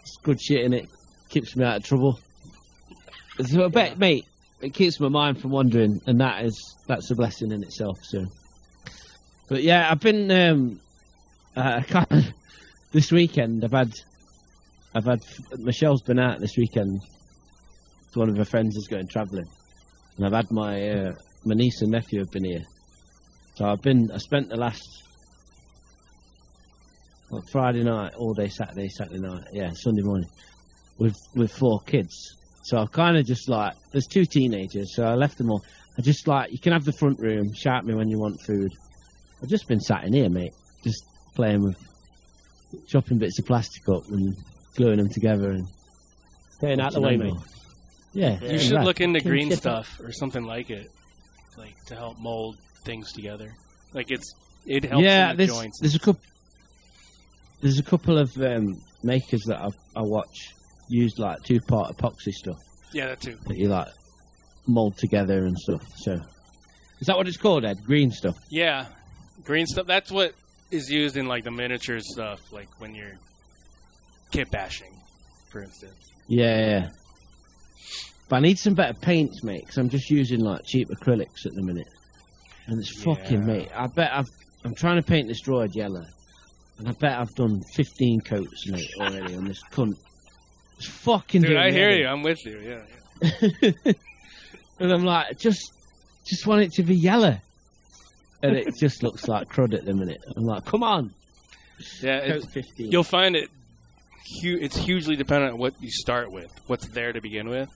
it's 0.00 0.16
good 0.22 0.40
shit 0.40 0.64
in 0.64 0.72
it. 0.72 0.88
Keeps 1.28 1.56
me 1.56 1.64
out 1.64 1.78
of 1.78 1.84
trouble. 1.84 2.18
So 3.44 3.64
I 3.64 3.68
bet, 3.68 3.98
mate, 3.98 4.26
it 4.60 4.72
keeps 4.74 4.98
my 5.00 5.08
mind 5.08 5.40
from 5.40 5.50
wandering, 5.50 6.00
and 6.06 6.20
that 6.20 6.44
is 6.44 6.76
that's 6.86 7.10
a 7.10 7.14
blessing 7.14 7.50
in 7.52 7.62
itself. 7.62 7.98
So, 8.02 8.24
but 9.48 9.62
yeah, 9.62 9.88
I've 9.90 10.00
been 10.00 10.30
um, 10.30 10.80
uh, 11.56 11.82
kind 11.82 12.06
of 12.10 12.24
this 12.92 13.10
weekend. 13.12 13.64
I've 13.64 13.72
had, 13.72 13.92
I've 14.94 15.04
had 15.04 15.20
Michelle's 15.58 16.02
been 16.02 16.18
out 16.18 16.40
this 16.40 16.56
weekend. 16.56 17.00
One 18.14 18.30
of 18.30 18.36
her 18.36 18.44
friends 18.44 18.76
is 18.76 18.86
going 18.86 19.08
travelling, 19.08 19.48
and 20.16 20.26
I've 20.26 20.32
had 20.32 20.50
my 20.52 20.88
uh, 20.88 21.12
my 21.44 21.54
niece 21.54 21.82
and 21.82 21.90
nephew 21.90 22.20
have 22.20 22.30
been 22.30 22.44
here. 22.44 22.62
So 23.54 23.66
I've 23.66 23.82
been. 23.82 24.10
I 24.12 24.18
spent 24.18 24.48
the 24.48 24.56
last 24.56 25.04
well, 27.30 27.42
Friday 27.50 27.82
night, 27.82 28.14
all 28.14 28.34
day 28.34 28.48
Saturday, 28.48 28.88
Saturday 28.88 29.20
night, 29.20 29.44
yeah, 29.52 29.70
Sunday 29.74 30.02
morning, 30.02 30.28
with 30.98 31.16
with 31.34 31.52
four 31.52 31.80
kids. 31.86 32.36
So 32.64 32.78
I 32.78 32.86
kind 32.86 33.16
of 33.16 33.26
just 33.26 33.48
like, 33.48 33.74
there's 33.92 34.06
two 34.06 34.24
teenagers, 34.24 34.94
so 34.94 35.04
I 35.04 35.14
left 35.14 35.36
them 35.36 35.50
all. 35.50 35.62
I 35.98 36.02
just 36.02 36.26
like, 36.26 36.50
you 36.50 36.58
can 36.58 36.72
have 36.72 36.84
the 36.84 36.92
front 36.92 37.20
room, 37.20 37.52
shout 37.52 37.84
me 37.84 37.94
when 37.94 38.08
you 38.08 38.18
want 38.18 38.40
food. 38.40 38.70
I've 39.42 39.50
just 39.50 39.68
been 39.68 39.80
sat 39.80 40.04
in 40.04 40.14
here, 40.14 40.30
mate, 40.30 40.52
just 40.82 41.04
playing 41.34 41.62
with, 41.62 41.76
chopping 42.88 43.18
bits 43.18 43.38
of 43.38 43.44
plastic 43.44 43.86
up 43.90 44.02
and 44.08 44.34
gluing 44.76 44.96
them 44.96 45.10
together 45.10 45.50
and 45.50 45.66
Staying 46.52 46.80
out 46.80 46.92
the 46.92 47.00
way, 47.00 47.16
mate. 47.16 47.34
Yeah, 48.12 48.40
You 48.40 48.58
should 48.58 48.82
look 48.82 49.00
into 49.00 49.20
green 49.20 49.50
stuff 49.50 50.00
or 50.00 50.12
something 50.12 50.44
like 50.44 50.70
it, 50.70 50.88
like 51.58 51.74
to 51.86 51.96
help 51.96 52.18
mold 52.18 52.56
things 52.84 53.12
together. 53.12 53.52
Like 53.92 54.10
it's 54.10 54.34
it 54.66 54.84
helps 54.84 55.04
yeah, 55.04 55.32
the 55.32 55.38
there's 55.38 55.50
joints. 55.50 55.80
there's 55.80 55.94
a 55.94 55.98
couple 56.00 56.22
there's 57.60 57.78
a 57.78 57.82
couple 57.82 58.18
of 58.18 58.36
um, 58.38 58.76
makers 59.02 59.42
that 59.44 59.60
I, 59.60 59.68
I 59.96 60.02
watch 60.02 60.52
use 60.88 61.18
like 61.18 61.42
two 61.44 61.60
part 61.60 61.96
epoxy 61.96 62.32
stuff 62.32 62.58
yeah, 62.92 63.06
that 63.08 63.20
too. 63.20 63.36
that 63.46 63.56
you 63.56 63.68
like 63.68 63.88
mold 64.66 64.96
together 64.96 65.44
and 65.44 65.58
stuff. 65.58 65.82
So 65.96 66.18
is 67.00 67.06
that 67.06 67.16
what 67.16 67.26
it's 67.26 67.36
called, 67.36 67.64
Ed? 67.64 67.78
Green 67.84 68.10
stuff. 68.10 68.36
Yeah, 68.50 68.86
green 69.44 69.66
stuff. 69.66 69.86
That's 69.86 70.10
what 70.10 70.32
is 70.70 70.90
used 70.90 71.16
in 71.16 71.26
like 71.26 71.44
the 71.44 71.50
miniature 71.50 72.00
stuff, 72.00 72.40
like 72.52 72.68
when 72.78 72.94
you're 72.94 73.18
kit 74.30 74.50
bashing, 74.50 74.92
for 75.50 75.62
instance. 75.62 76.12
Yeah, 76.28 76.66
yeah. 76.66 76.88
But 78.28 78.36
I 78.36 78.40
need 78.40 78.58
some 78.58 78.74
better 78.74 78.94
paints, 78.94 79.42
mate, 79.44 79.60
because 79.60 79.76
I'm 79.76 79.90
just 79.90 80.10
using 80.10 80.40
like 80.40 80.64
cheap 80.64 80.88
acrylics 80.88 81.44
at 81.46 81.52
the 81.54 81.62
minute, 81.62 81.88
and 82.66 82.78
it's 82.78 83.02
fucking 83.02 83.44
mate. 83.46 83.68
I 83.74 83.86
bet 83.88 84.10
I've 84.12 84.28
I'm 84.64 84.74
trying 84.74 84.96
to 84.96 85.02
paint 85.02 85.28
this 85.28 85.42
droid 85.42 85.74
yellow, 85.74 86.04
and 86.78 86.88
I 86.88 86.92
bet 86.92 87.18
I've 87.18 87.34
done 87.34 87.60
15 87.74 88.20
coats, 88.22 88.66
mate, 88.68 88.88
already 88.98 89.34
on 89.36 89.44
this 89.44 89.62
cunt. 89.70 89.94
It's 90.78 90.86
fucking. 90.88 91.42
Dude, 91.42 91.56
I 91.56 91.70
hear 91.70 91.90
you. 91.90 92.06
I'm 92.06 92.22
with 92.22 92.44
you. 92.46 92.58
Yeah. 92.60 93.92
and 94.80 94.92
I'm 94.92 95.04
like, 95.04 95.38
just, 95.38 95.70
just 96.26 96.46
want 96.46 96.62
it 96.62 96.72
to 96.72 96.82
be 96.82 96.96
yellow, 96.96 97.36
and 98.42 98.56
it 98.56 98.74
just 98.80 99.02
looks 99.02 99.28
like 99.28 99.48
crud 99.48 99.74
at 99.74 99.84
the 99.84 99.94
minute. 99.94 100.20
I'm 100.36 100.44
like, 100.44 100.64
come 100.64 100.82
on, 100.82 101.12
Yeah, 102.00 102.18
it, 102.18 102.42
coat 102.42 102.50
15. 102.52 102.90
you'll 102.90 103.04
find 103.04 103.36
it. 103.36 103.50
Hu- 104.42 104.58
it's 104.58 104.76
hugely 104.76 105.16
dependent 105.16 105.52
on 105.52 105.58
what 105.58 105.74
you 105.80 105.90
start 105.90 106.32
with, 106.32 106.50
what's 106.66 106.88
there 106.88 107.12
to 107.12 107.20
begin 107.20 107.48
with. 107.48 107.68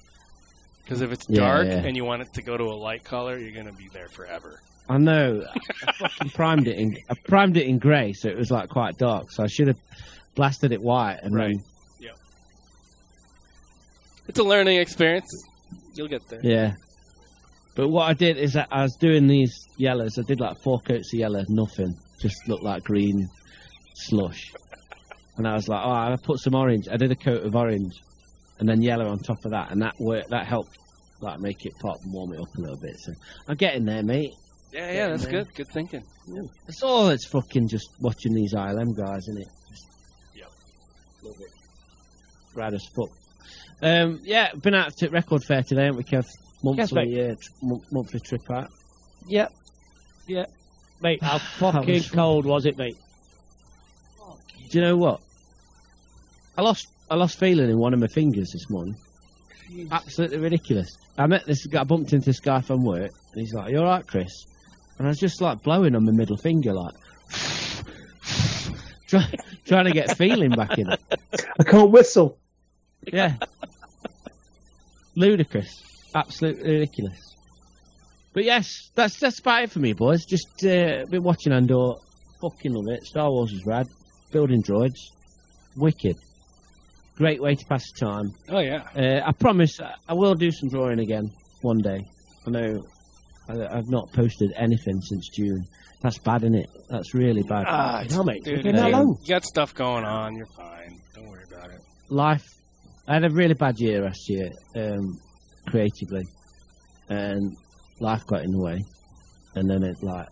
Because 0.82 1.03
if 1.03 1.12
it's 1.12 1.26
Yeah, 1.28 1.41
dark 1.41 1.66
yeah. 1.66 1.74
and 1.84 1.95
you 1.95 2.05
want 2.07 2.22
it 2.22 2.32
to 2.34 2.43
go 2.43 2.57
to 2.57 2.64
a 2.64 2.74
light 2.74 3.05
color, 3.05 3.36
you're 3.39 3.55
gonna 3.55 3.76
be 3.76 3.89
there 3.93 4.09
forever. 4.09 4.59
I 4.89 4.99
know. 4.99 5.45
I 5.86 5.93
fucking 5.93 6.30
primed 6.30 6.66
it 6.68 6.78
in. 6.78 6.97
I 7.11 7.14
primed 7.24 7.57
it 7.57 7.66
in 7.66 7.78
grey, 7.78 8.12
so 8.12 8.28
it 8.28 8.36
was 8.36 8.51
like 8.51 8.68
quite 8.68 8.97
dark. 8.99 9.30
So 9.30 9.43
I 9.43 9.47
should 9.47 9.68
have 9.68 9.78
blasted 10.34 10.72
it 10.72 10.80
white 10.80 11.18
and 11.22 11.34
Right. 11.34 11.57
It's 14.28 14.39
a 14.39 14.45
learning 14.45 14.78
experience. 14.78 15.26
You'll 15.95 16.09
get 16.09 16.28
there. 16.28 16.41
Yeah. 16.43 16.72
But 17.74 17.89
what 17.89 18.11
I 18.11 18.12
did 18.12 18.36
is 18.36 18.53
that 18.53 18.68
I 18.70 18.82
was 18.82 18.95
doing 18.97 19.26
these 19.26 19.55
yellows. 19.78 20.18
I 20.18 20.22
did 20.28 20.39
like 20.39 20.59
four 20.62 20.80
coats 20.80 21.14
of 21.14 21.18
yellow, 21.18 21.43
nothing. 21.49 21.95
Just 22.20 22.47
looked 22.47 22.62
like 22.62 22.84
green 22.84 23.26
slush. 23.95 24.53
And 25.39 25.49
I 25.49 25.55
was 25.55 25.68
like, 25.68 25.80
oh, 25.82 25.91
I 25.91 26.14
put 26.22 26.41
some 26.41 26.55
orange. 26.55 26.89
I 26.91 26.97
did 26.99 27.11
a 27.11 27.16
coat 27.16 27.43
of 27.43 27.57
orange 27.57 27.95
and 28.59 28.68
then 28.68 28.82
yellow 28.82 29.09
on 29.09 29.18
top 29.18 29.45
of 29.45 29.53
that. 29.53 29.70
And 29.70 29.80
that 29.80 29.95
worked, 29.99 30.28
that 30.30 30.47
helped 30.47 30.76
like 31.20 31.41
make 31.41 31.64
it 31.64 31.72
pop 31.80 31.97
and 32.03 32.12
warm 32.12 32.34
it 32.34 32.41
up 32.41 32.55
a 32.57 32.61
little 32.61 32.76
bit. 32.76 32.99
So 32.99 33.12
I'm 33.49 33.57
getting 33.57 33.84
there, 33.86 34.03
mate. 34.03 34.34
Yeah, 34.73 34.93
yeah, 34.93 35.09
that's 35.09 35.27
good. 35.27 35.53
Good 35.55 35.69
thinking. 35.69 36.05
It's 36.66 36.83
all 36.83 37.09
it's 37.09 37.27
fucking 37.27 37.69
just 37.69 37.89
watching 38.01 38.35
these 38.35 38.55
ILM 38.55 38.97
guys, 38.97 39.29
isn't 39.29 39.41
it? 39.43 39.49
Yeah. 40.35 40.45
Love 41.23 41.37
it. 41.41 41.53
Rad 42.55 42.75
as 42.75 42.87
fuck. 42.95 43.09
Um, 43.81 44.21
yeah, 44.25 44.53
been 44.55 44.75
out 44.75 44.97
to 44.99 45.09
Record 45.09 45.43
Fair 45.45 45.62
today, 45.62 45.85
haven't 45.85 45.97
we, 45.99 46.05
Kev? 46.05 46.27
Monthly, 46.62 47.21
uh, 47.23 47.35
tr- 47.41 47.51
mon- 47.62 47.81
monthly 47.93 48.21
trip 48.21 48.51
out. 48.51 48.69
Yep. 49.29 49.53
Yep. 50.27 50.51
Mate, 51.01 51.23
how 51.23 51.39
fucking 51.59 51.95
was- 51.95 52.11
cold 52.11 52.45
was 52.45 52.66
it, 52.66 52.77
mate? 52.77 52.97
Do 54.71 54.79
you 54.79 54.85
know 54.85 54.97
what? 54.97 55.21
I 56.59 56.62
lost 56.62 56.89
I 57.11 57.14
lost 57.14 57.39
feeling 57.39 57.71
in 57.71 57.79
one 57.79 57.95
of 57.95 58.01
my 58.01 58.07
fingers 58.09 58.51
this 58.53 58.69
morning. 58.69 58.97
Absolutely 59.91 60.39
ridiculous. 60.39 60.91
I 61.16 61.27
met 61.27 61.47
this 61.47 61.64
guy, 61.66 61.81
I 61.81 61.85
bumped 61.85 62.12
into 62.12 62.27
this 62.27 62.41
guy 62.41 62.61
from 62.61 62.85
work, 62.85 63.11
and 63.33 63.41
he's 63.41 63.55
like, 63.55 63.71
"You 63.71 63.79
all 63.79 63.85
right, 63.85 64.07
Chris?" 64.07 64.45
And 64.99 65.07
I 65.07 65.11
was 65.11 65.18
just 65.18 65.40
like 65.40 65.62
blowing 65.62 65.94
on 65.94 66.05
my 66.05 66.12
middle 66.12 66.36
finger, 66.36 66.72
like 66.74 66.94
try, 69.07 69.24
trying 69.64 69.84
to 69.84 69.92
get 69.92 70.16
feeling 70.16 70.51
back 70.51 70.76
in 70.78 70.90
it. 70.90 71.01
I 71.59 71.62
can't 71.64 71.90
whistle. 71.90 72.36
Yeah, 73.12 73.34
ludicrous, 75.14 75.82
absolutely 76.14 76.70
ridiculous. 76.72 77.34
But 78.32 78.44
yes, 78.44 78.90
that's 78.94 79.18
that's 79.18 79.38
about 79.40 79.64
it 79.64 79.70
for 79.70 79.78
me, 79.78 79.92
boys. 79.92 80.24
Just 80.24 80.64
uh, 80.64 81.05
been 81.11 81.22
watching 81.22 81.53
Andor, 81.53 81.94
fucking 82.40 82.72
love 82.72 82.88
it. 82.88 83.05
Star 83.05 83.30
Wars 83.30 83.53
is 83.53 83.64
rad. 83.66 83.86
Building 84.32 84.62
droids, 84.62 84.99
wicked. 85.76 86.16
Great 87.16 87.40
way 87.40 87.55
to 87.55 87.64
pass 87.66 87.84
the 87.92 88.05
time. 88.07 88.32
Oh 88.51 88.59
yeah. 88.61 88.82
Uh, 88.94 89.26
I 89.26 89.32
promise 89.32 89.80
I- 89.80 89.94
I 90.09 90.14
will 90.14 90.34
do 90.34 90.51
some 90.51 90.68
drawing 90.68 91.01
again 91.01 91.30
one 91.62 91.78
day. 91.78 92.01
I 92.46 92.51
know 92.51 92.82
I, 93.49 93.78
I've 93.78 93.88
not 93.88 94.12
posted 94.12 94.53
anything 94.57 95.01
since 95.01 95.28
June. 95.28 95.64
That's 96.03 96.18
bad, 96.18 96.42
isn't 96.44 96.55
it? 96.55 96.68
That's 96.88 97.14
really 97.14 97.42
bad. 97.49 97.64
Ah, 97.66 98.05
No, 98.11 98.22
mate. 98.22 98.44
dude, 98.44 98.64
It's 98.66 98.78
long. 98.78 99.16
you 99.22 99.28
got 99.28 99.44
stuff 99.44 99.74
going 99.74 100.05
on. 100.05 100.36
You're 100.36 100.46
fine. 100.57 101.01
Don't 101.14 101.28
worry 101.28 101.42
about 101.51 101.70
it. 101.70 101.80
Life. 102.09 102.46
I 103.09 103.14
had 103.14 103.24
a 103.24 103.30
really 103.30 103.55
bad 103.55 103.80
year 103.80 104.03
last 104.03 104.28
year, 104.28 104.51
um, 104.76 105.18
creatively, 105.66 106.24
and 107.09 107.57
life 108.01 108.24
got 108.26 108.42
in 108.44 108.51
the 108.53 108.61
way. 108.61 108.78
And 109.55 109.68
then 109.68 109.82
it 109.82 109.96
like, 110.03 110.28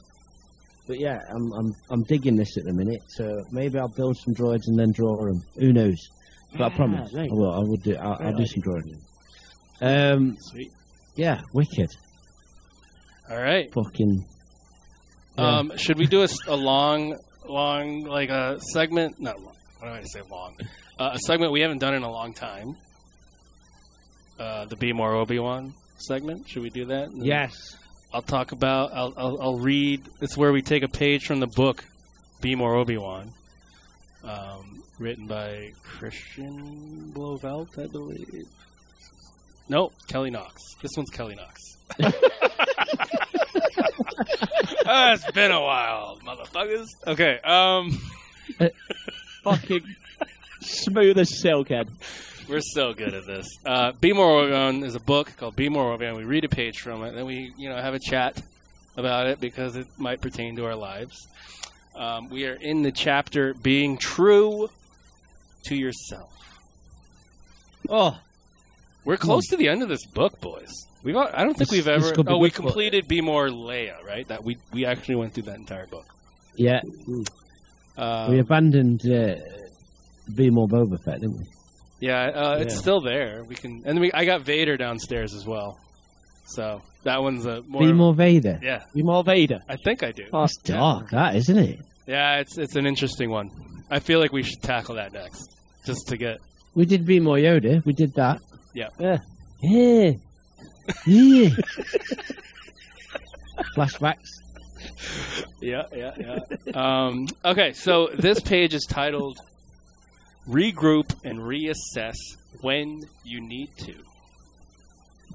but 0.86 1.00
yeah, 1.00 1.18
I'm 1.34 1.52
I'm 1.54 1.72
I'm 1.90 2.02
digging 2.04 2.36
this 2.36 2.56
at 2.58 2.64
the 2.64 2.72
minute. 2.74 3.00
So 3.08 3.32
maybe 3.50 3.78
I'll 3.78 3.88
build 3.88 4.16
some 4.18 4.34
droids 4.34 4.66
and 4.68 4.78
then 4.78 4.92
draw 4.92 5.16
them. 5.16 5.42
Who 5.58 5.72
knows? 5.72 5.96
But 6.52 6.72
I 6.72 6.76
promise. 6.76 7.12
I 7.14 7.26
will. 7.30 7.50
I 7.52 7.58
will 7.58 7.76
do. 7.82 7.96
I'll, 7.96 8.18
I'll 8.20 8.36
do 8.36 8.46
some 8.46 8.60
drawing. 8.62 9.00
Um, 9.80 10.36
Sweet. 10.38 10.70
yeah, 11.16 11.40
wicked. 11.52 11.88
All 13.30 13.40
right. 13.40 13.72
Fucking. 13.72 14.24
yeah. 15.38 15.58
Um, 15.58 15.72
should 15.76 15.98
we 15.98 16.06
do 16.06 16.24
a 16.46 16.56
long, 16.56 17.18
long 17.46 18.04
like 18.04 18.28
a 18.30 18.60
segment? 18.72 19.20
Not 19.20 19.40
long. 19.40 19.54
what 19.78 19.88
do 19.88 19.94
I 19.94 20.02
say 20.04 20.20
long? 20.30 20.56
Uh, 20.98 21.10
a 21.14 21.18
segment 21.18 21.52
we 21.52 21.60
haven't 21.60 21.78
done 21.78 21.94
in 21.94 22.02
a 22.02 22.10
long 22.10 22.32
time. 22.32 22.76
Uh, 24.38 24.66
the 24.66 24.76
Be 24.76 24.92
More 24.92 25.14
Obi 25.14 25.38
Wan 25.38 25.74
segment. 25.98 26.48
Should 26.48 26.62
we 26.62 26.70
do 26.70 26.84
that? 26.86 27.08
And 27.08 27.24
Yes. 27.24 27.54
I'll 28.12 28.22
talk 28.22 28.52
about. 28.52 28.92
I'll, 28.94 29.12
I'll, 29.16 29.42
I'll 29.42 29.58
read. 29.58 30.02
It's 30.20 30.36
where 30.36 30.52
we 30.52 30.62
take 30.62 30.82
a 30.82 30.88
page 30.88 31.24
from 31.24 31.40
the 31.40 31.46
book, 31.48 31.84
Be 32.40 32.54
More 32.54 32.76
Obi 32.76 32.96
Wan, 32.96 33.32
um, 34.22 34.82
written 34.98 35.26
by 35.26 35.72
Christian 35.82 37.12
Blauvelt, 37.14 37.78
I 37.78 37.86
believe. 37.88 38.44
Nope, 39.68 39.92
Kelly 40.08 40.30
Knox. 40.30 40.62
This 40.80 40.92
one's 40.96 41.10
Kelly 41.10 41.34
Knox. 41.34 41.60
Ah, 44.88 45.12
it's 45.14 45.30
been 45.32 45.50
a 45.50 45.60
while, 45.60 46.18
motherfuckers. 46.24 46.86
Okay, 47.06 47.38
um, 47.44 47.90
Fucking 49.44 49.82
smooth 50.60 51.18
as 51.18 51.40
silk, 51.40 51.70
Ed. 51.70 51.88
we're 52.48 52.60
so 52.60 52.92
good 52.94 53.12
at 53.14 53.26
this. 53.26 53.46
Uh, 53.64 53.92
Be 54.00 54.12
More 54.12 54.40
Obi 54.42 54.52
Wan 54.52 54.84
is 54.84 54.94
a 54.94 55.00
book 55.00 55.32
called 55.36 55.56
Be 55.56 55.68
More 55.68 55.92
Obi 55.92 56.06
Wan. 56.06 56.16
We 56.16 56.24
read 56.24 56.44
a 56.44 56.48
page 56.48 56.78
from 56.80 57.02
it, 57.02 57.14
and 57.14 57.26
we, 57.26 57.52
you 57.56 57.68
know, 57.68 57.76
have 57.76 57.94
a 57.94 57.98
chat 58.00 58.40
about 58.96 59.26
it 59.26 59.40
because 59.40 59.76
it 59.76 59.86
might 59.98 60.20
pertain 60.20 60.56
to 60.56 60.64
our 60.66 60.76
lives. 60.76 61.26
Um, 61.96 62.28
we 62.28 62.46
are 62.46 62.54
in 62.60 62.82
the 62.82 62.92
chapter 62.92 63.54
Being 63.54 63.98
True 63.98 64.68
to 65.66 65.74
Yourself. 65.76 66.30
Oh, 67.88 68.18
We're 69.06 69.16
close 69.16 69.46
to 69.48 69.56
the 69.56 69.68
end 69.68 69.82
of 69.82 69.88
this 69.88 70.04
book, 70.04 70.40
boys. 70.40 70.68
We've, 71.02 71.14
al- 71.16 71.30
I 71.32 71.44
don't 71.44 71.54
think 71.56 71.70
This- 71.70 71.70
we've 71.70 71.88
ever. 71.88 72.12
Oh, 72.26 72.38
we 72.38 72.48
good, 72.50 72.56
but- 72.56 72.62
completed 72.66 73.08
Be 73.08 73.20
More 73.20 73.48
Leia, 73.48 74.02
right? 74.04 74.26
That 74.28 74.44
we 74.44 74.58
we 74.72 74.84
actually 74.84 75.14
went 75.16 75.32
through 75.34 75.44
that 75.44 75.56
entire 75.56 75.86
book. 75.86 76.04
yeah. 76.56 76.80
Um, 77.98 78.30
we 78.30 78.40
abandoned 78.40 79.00
uh, 79.10 79.36
Be 80.34 80.50
More 80.50 80.68
Boba 80.68 81.02
Fett, 81.02 81.20
didn't 81.20 81.38
we? 81.38 81.44
Yeah, 82.00 82.26
uh, 82.26 82.58
it's 82.60 82.76
still 82.76 83.00
there. 83.00 83.42
We 83.48 83.54
can, 83.54 83.82
and 83.86 83.98
we, 84.00 84.12
I 84.12 84.26
got 84.26 84.42
Vader 84.42 84.76
downstairs 84.76 85.32
as 85.34 85.46
well. 85.46 85.78
So 86.46 86.82
that 87.04 87.22
one's 87.22 87.46
a 87.46 87.62
more. 87.62 87.80
Be 87.82 87.92
More 87.92 88.14
Vader. 88.14 88.58
Yeah, 88.62 88.82
Be 88.94 89.02
more 89.02 89.24
Vader. 89.24 89.60
I 89.68 89.76
think 89.76 90.02
I 90.02 90.12
do. 90.12 90.24
That's 90.30 90.56
dark, 90.58 91.10
that, 91.10 91.36
isn't 91.36 91.56
it? 91.58 91.78
Yeah, 92.06 92.40
it's 92.40 92.58
it's 92.58 92.76
an 92.76 92.86
interesting 92.86 93.30
one. 93.30 93.50
I 93.90 94.00
feel 94.00 94.18
like 94.20 94.32
we 94.32 94.42
should 94.42 94.60
tackle 94.62 94.96
that 94.96 95.12
next, 95.12 95.56
just 95.86 96.08
to 96.08 96.16
get. 96.18 96.38
We 96.74 96.84
did 96.84 97.06
Be 97.06 97.18
More 97.20 97.36
Yoda. 97.36 97.82
We 97.86 97.92
did 97.94 98.12
that. 98.14 98.40
Yeah. 98.76 98.88
Yeah. 98.98 99.18
Yeah. 99.62 100.12
Yeah. 101.06 101.48
Flashbacks. 103.76 104.28
Yeah, 105.60 105.82
yeah, 105.94 106.10
yeah. 106.18 106.38
um, 106.74 107.26
okay, 107.44 107.72
so 107.72 108.08
this 108.18 108.38
page 108.40 108.74
is 108.74 108.84
titled 108.88 109.38
"Regroup 110.46 111.14
and 111.24 111.38
Reassess 111.40 112.14
When 112.60 113.00
You 113.24 113.40
Need 113.40 113.70
to." 113.78 113.94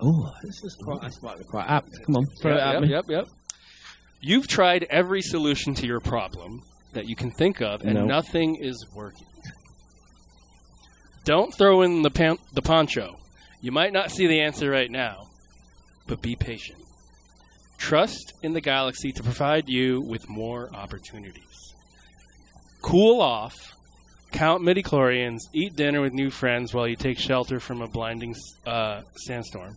Oh, 0.02 0.32
this 0.44 0.64
is 0.64 0.78
quite, 0.84 1.02
that's 1.02 1.18
quite, 1.18 1.38
quite 1.48 1.66
apt. 1.68 1.90
Come 2.06 2.16
on, 2.18 2.26
throw 2.42 2.52
it 2.54 2.58
Yep, 2.58 2.64
at 2.66 2.74
yep, 2.74 2.82
me. 2.84 2.90
yep, 2.90 3.06
yep. 3.10 3.28
You've 4.22 4.48
tried 4.48 4.86
every 4.90 5.22
solution 5.22 5.74
to 5.76 5.88
your 5.88 6.00
problem 6.00 6.62
that 6.94 7.08
you 7.10 7.16
can 7.16 7.32
think 7.32 7.62
of, 7.62 7.82
and 7.82 7.96
No. 7.96 8.06
nothing 8.06 8.56
is 8.62 8.86
working. 8.96 9.26
Don't 11.26 11.54
throw 11.56 11.82
in 11.82 12.04
the 12.04 12.12
pan- 12.12 12.38
the 12.54 12.62
poncho. 12.62 13.18
You 13.62 13.72
might 13.72 13.94
not 13.94 14.12
see 14.12 14.28
the 14.28 14.42
answer 14.42 14.70
right 14.70 14.90
now, 14.90 15.28
but 16.08 16.22
be 16.22 16.36
patient. 16.36 16.80
Trust 17.78 18.34
in 18.44 18.54
the 18.54 18.62
galaxy 18.62 19.12
to 19.12 19.24
provide 19.24 19.70
you 19.70 20.02
with 20.02 20.28
more 20.28 20.70
opportunities. 20.74 21.74
Cool 22.82 23.22
off, 23.22 23.76
count 24.32 24.64
midichlorians, 24.64 25.40
eat 25.54 25.76
dinner 25.76 26.02
with 26.02 26.14
new 26.14 26.32
friends 26.32 26.74
while 26.74 26.88
you 26.88 26.96
take 26.96 27.20
shelter 27.20 27.60
from 27.60 27.82
a 27.82 27.88
blinding 27.88 28.36
uh, 28.66 29.02
sandstorm. 29.16 29.76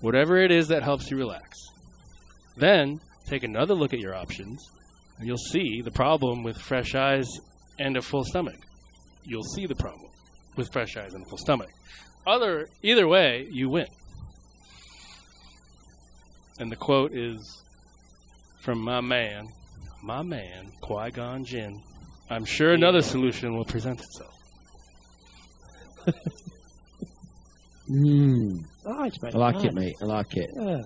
Whatever 0.00 0.36
it 0.38 0.52
is 0.52 0.68
that 0.68 0.82
helps 0.82 1.10
you 1.10 1.16
relax. 1.16 1.48
Then 2.56 3.00
take 3.26 3.42
another 3.42 3.74
look 3.74 3.92
at 3.92 4.00
your 4.00 4.14
options, 4.14 4.68
and 5.18 5.26
you'll 5.26 5.36
see 5.38 5.82
the 5.82 5.90
problem 5.90 6.42
with 6.42 6.58
fresh 6.58 6.94
eyes 6.94 7.28
and 7.78 7.96
a 7.96 8.02
full 8.02 8.24
stomach. 8.24 8.58
You'll 9.24 9.42
see 9.42 9.66
the 9.66 9.74
problem 9.74 10.10
with 10.56 10.72
fresh 10.72 10.96
eyes 10.96 11.14
and 11.14 11.24
a 11.24 11.28
full 11.28 11.38
stomach. 11.38 11.70
Other 12.26 12.68
either 12.82 13.06
way, 13.06 13.46
you 13.50 13.68
win. 13.68 13.86
And 16.58 16.70
the 16.70 16.76
quote 16.76 17.12
is 17.12 17.62
from 18.60 18.78
my 18.78 19.00
man, 19.00 19.48
my 20.02 20.22
man, 20.22 20.72
Qui 20.80 21.10
Gon 21.10 21.44
Jinn. 21.44 21.82
I'm 22.30 22.44
sure 22.44 22.72
another 22.72 23.02
solution 23.02 23.56
will 23.56 23.64
present 23.64 24.00
itself. 24.00 24.34
Mm. 27.90 28.64
Nice, 28.86 29.22
mate. 29.22 29.34
I 29.34 29.38
like 29.38 29.56
nice. 29.56 29.64
it, 29.64 29.74
mate. 29.74 29.94
I 30.00 30.04
like 30.04 30.36
it. 30.36 30.50
Yeah. 30.56 30.82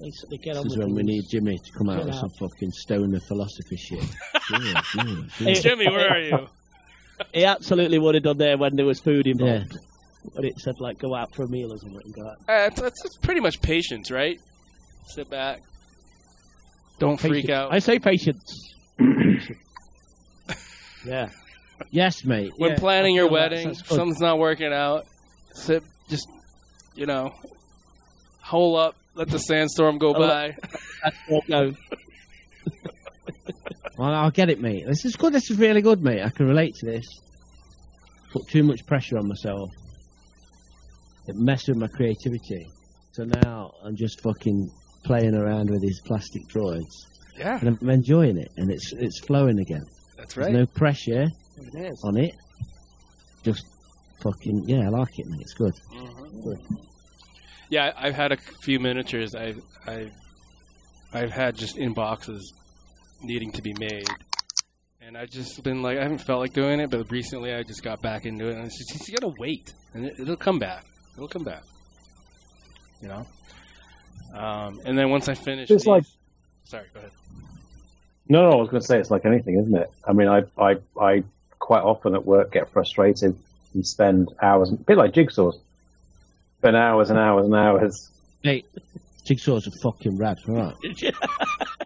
They, 0.00 0.10
they 0.30 0.36
get 0.38 0.56
on 0.56 0.64
This 0.64 0.72
is 0.72 0.78
with 0.78 0.86
when 0.86 0.94
we 0.94 1.02
need 1.02 1.24
Jimmy 1.28 1.58
to 1.58 1.72
come 1.72 1.90
out 1.90 2.04
with 2.04 2.14
some 2.14 2.30
fucking 2.38 2.70
stoner 2.72 3.20
philosophy 3.20 3.76
shit. 3.76 4.04
yeah, 4.50 4.82
yeah, 4.94 5.14
yeah. 5.40 5.54
Jimmy, 5.54 5.88
where 5.88 6.08
are 6.10 6.20
you? 6.20 6.48
He 7.32 7.44
absolutely 7.44 7.98
would 7.98 8.14
have 8.14 8.24
done 8.24 8.38
there 8.38 8.56
when 8.58 8.76
there 8.76 8.86
was 8.86 9.00
food 9.00 9.26
Yeah. 9.26 9.32
involved. 9.32 9.78
When 10.32 10.44
it 10.44 10.58
said, 10.60 10.74
like, 10.80 10.98
go 10.98 11.14
out 11.14 11.34
for 11.34 11.44
a 11.44 11.48
meal 11.48 11.72
or 11.72 11.78
something 11.78 12.00
and 12.04 12.14
go 12.14 12.22
out. 12.28 12.36
Uh, 12.48 12.66
it's, 12.70 12.80
it's, 12.80 13.04
it's 13.06 13.16
pretty 13.18 13.40
much 13.40 13.60
patience, 13.62 14.10
right? 14.10 14.38
Sit 15.06 15.30
back. 15.30 15.60
Don't 16.98 17.18
freak 17.18 17.48
out. 17.48 17.72
I 17.72 17.78
say 17.78 17.98
patience. 17.98 18.74
yeah. 21.06 21.28
Yes, 21.90 22.24
mate. 22.24 22.52
when 22.58 22.72
yeah, 22.72 22.78
planning 22.78 23.14
your 23.14 23.26
feel 23.28 23.36
that. 23.36 23.50
wedding, 23.50 23.66
That's 23.68 23.82
good. 23.82 23.94
something's 23.96 24.20
not 24.20 24.38
working 24.38 24.72
out. 24.72 25.06
Sit, 25.54 25.82
just 26.10 26.28
you 26.94 27.06
know, 27.06 27.34
hole 28.42 28.76
up, 28.76 28.96
let 29.14 29.28
the 29.28 29.38
sandstorm 29.38 29.96
go 29.98 30.14
Oh, 30.14 30.18
by. 30.18 30.56
That's 31.02 31.16
all 31.30 31.42
go. 31.48 31.72
Well, 33.98 34.12
I'll 34.14 34.30
get 34.30 34.48
it, 34.50 34.60
mate. 34.60 34.84
This 34.86 35.04
is 35.04 35.16
good. 35.16 35.32
This 35.32 35.50
is 35.50 35.58
really 35.58 35.82
good, 35.82 36.02
mate. 36.02 36.22
I 36.22 36.30
can 36.30 36.46
relate 36.46 36.74
to 36.76 36.86
this. 36.86 37.06
Put 38.32 38.46
too 38.48 38.62
much 38.62 38.86
pressure 38.86 39.18
on 39.18 39.28
myself. 39.28 39.68
It 41.26 41.36
messed 41.36 41.68
with 41.68 41.76
my 41.76 41.88
creativity. 41.88 42.66
So 43.12 43.24
now 43.24 43.72
I'm 43.84 43.96
just 43.96 44.20
fucking 44.22 44.70
playing 45.04 45.34
around 45.34 45.68
with 45.70 45.82
these 45.82 46.00
plastic 46.06 46.46
droids, 46.48 46.92
Yeah, 47.36 47.58
and 47.60 47.76
I'm 47.80 47.90
enjoying 47.90 48.36
it, 48.38 48.50
and 48.56 48.70
it's 48.70 48.92
it's 48.92 49.18
flowing 49.20 49.58
again. 49.58 49.84
that's 50.16 50.34
There's 50.34 50.46
right. 50.46 50.54
no 50.54 50.66
pressure 50.66 51.26
It 51.58 51.74
is. 51.74 52.00
on 52.04 52.16
it. 52.16 52.34
Just 53.42 53.64
fucking 54.22 54.68
yeah, 54.68 54.86
I 54.86 54.88
like 54.88 55.18
it, 55.18 55.26
mate. 55.26 55.40
It's 55.40 55.54
good. 55.54 55.74
Mhm. 55.92 56.62
Yeah, 57.68 57.92
I- 57.96 58.06
I've 58.08 58.14
had 58.14 58.32
a 58.32 58.36
few 58.62 58.78
miniatures. 58.80 59.34
I've 59.34 59.60
I've 59.86 60.12
I've 61.12 61.30
had 61.32 61.56
just 61.56 61.76
in 61.76 61.92
boxes 61.94 62.52
needing 63.22 63.52
to 63.52 63.62
be 63.62 63.72
made, 63.78 64.06
and 65.00 65.16
I've 65.16 65.30
just 65.30 65.62
been 65.62 65.82
like 65.82 65.98
I 65.98 66.02
haven't 66.02 66.18
felt 66.22 66.40
like 66.40 66.52
doing 66.52 66.80
it, 66.80 66.90
but 66.90 67.10
recently 67.10 67.52
I 67.54 67.62
just 67.62 67.82
got 67.82 68.00
back 68.02 68.26
into 68.26 68.48
it, 68.48 68.56
and 68.56 68.66
it's 68.66 68.78
just 68.78 69.08
you 69.08 69.16
gotta 69.16 69.34
wait, 69.38 69.72
and 69.94 70.06
it, 70.06 70.14
it'll 70.20 70.36
come 70.36 70.58
back. 70.58 70.84
It'll 71.16 71.28
come 71.28 71.44
back. 71.44 71.62
You 73.02 73.08
know. 73.08 73.26
Um, 74.34 74.80
and 74.84 74.96
then 74.96 75.10
once 75.10 75.28
I 75.28 75.34
finish, 75.34 75.70
It's 75.70 75.82
these- 75.84 75.86
like- 75.88 76.04
sorry, 76.64 76.86
go 76.94 77.00
ahead. 77.00 77.10
No, 78.28 78.48
no, 78.48 78.52
I 78.52 78.60
was 78.60 78.68
going 78.70 78.80
to 78.80 78.86
say 78.86 79.00
it's 79.00 79.10
like 79.10 79.24
anything, 79.24 79.58
isn't 79.58 79.74
it? 79.74 79.90
I 80.06 80.12
mean, 80.12 80.28
I, 80.28 80.42
I, 80.56 80.76
I 81.00 81.24
quite 81.58 81.82
often 81.82 82.14
at 82.14 82.24
work 82.24 82.52
get 82.52 82.70
frustrated 82.70 83.36
and 83.74 83.84
spend 83.84 84.28
hours, 84.40 84.70
a 84.70 84.76
bit 84.76 84.96
like 84.96 85.12
jigsaws, 85.12 85.54
spend 86.58 86.76
hours 86.76 87.10
and 87.10 87.18
hours 87.18 87.46
and 87.46 87.56
hours. 87.56 88.08
Hey, 88.44 88.62
jigsaws 89.26 89.66
are 89.66 89.72
fucking 89.82 90.16
rad, 90.16 90.38
right? 90.46 90.74
Yeah. 90.96 91.10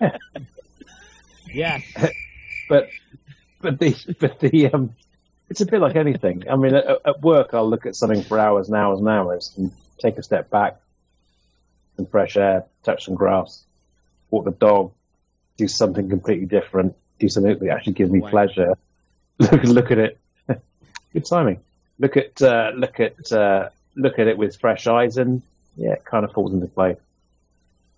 But, 2.67 2.91
but 3.61 3.79
the, 3.79 3.95
but 4.19 4.41
the, 4.41 4.73
um, 4.73 4.95
it's 5.51 5.61
a 5.61 5.67
bit 5.67 5.81
like 5.81 5.97
anything. 5.97 6.45
I 6.49 6.57
mean, 6.57 6.75
at, 6.75 6.87
at 7.05 7.21
work, 7.21 7.51
I'll 7.53 7.69
look 7.69 7.85
at 7.85 7.95
something 7.95 8.23
for 8.23 8.39
hours 8.39 8.69
and 8.69 8.77
hours 8.77 9.01
and 9.01 9.09
hours 9.09 9.53
and 9.59 9.71
take 9.99 10.17
a 10.17 10.23
step 10.23 10.49
back, 10.49 10.81
some 11.97 12.07
fresh 12.07 12.39
air, 12.39 12.65
touch 12.83 13.05
some 13.05 13.15
grass, 13.17 13.65
walk 14.31 14.47
the 14.47 14.51
dog, 14.53 14.93
do 15.59 15.69
something 15.69 16.09
completely 16.09 16.47
different, 16.47 16.97
do 17.19 17.29
something 17.29 17.59
that 17.59 17.69
actually 17.69 17.93
gives 17.93 18.11
me 18.11 18.21
Wow. 18.21 18.31
pleasure. 18.31 18.75
Look, 19.39 19.63
look 19.65 19.91
at 19.91 19.99
it. 19.99 20.19
Good 21.13 21.27
timing. 21.27 21.61
Look 21.99 22.17
at, 22.17 22.41
uh, 22.41 22.71
look 22.75 22.99
at, 22.99 23.31
uh, 23.31 23.69
look 23.95 24.19
at 24.19 24.27
it 24.27 24.39
with 24.39 24.57
fresh 24.59 24.87
eyes 24.87 25.19
and 25.19 25.43
yeah, 25.77 25.93
it 25.93 26.05
kind 26.05 26.25
of 26.25 26.33
falls 26.33 26.53
into 26.55 26.67
place. 26.67 26.97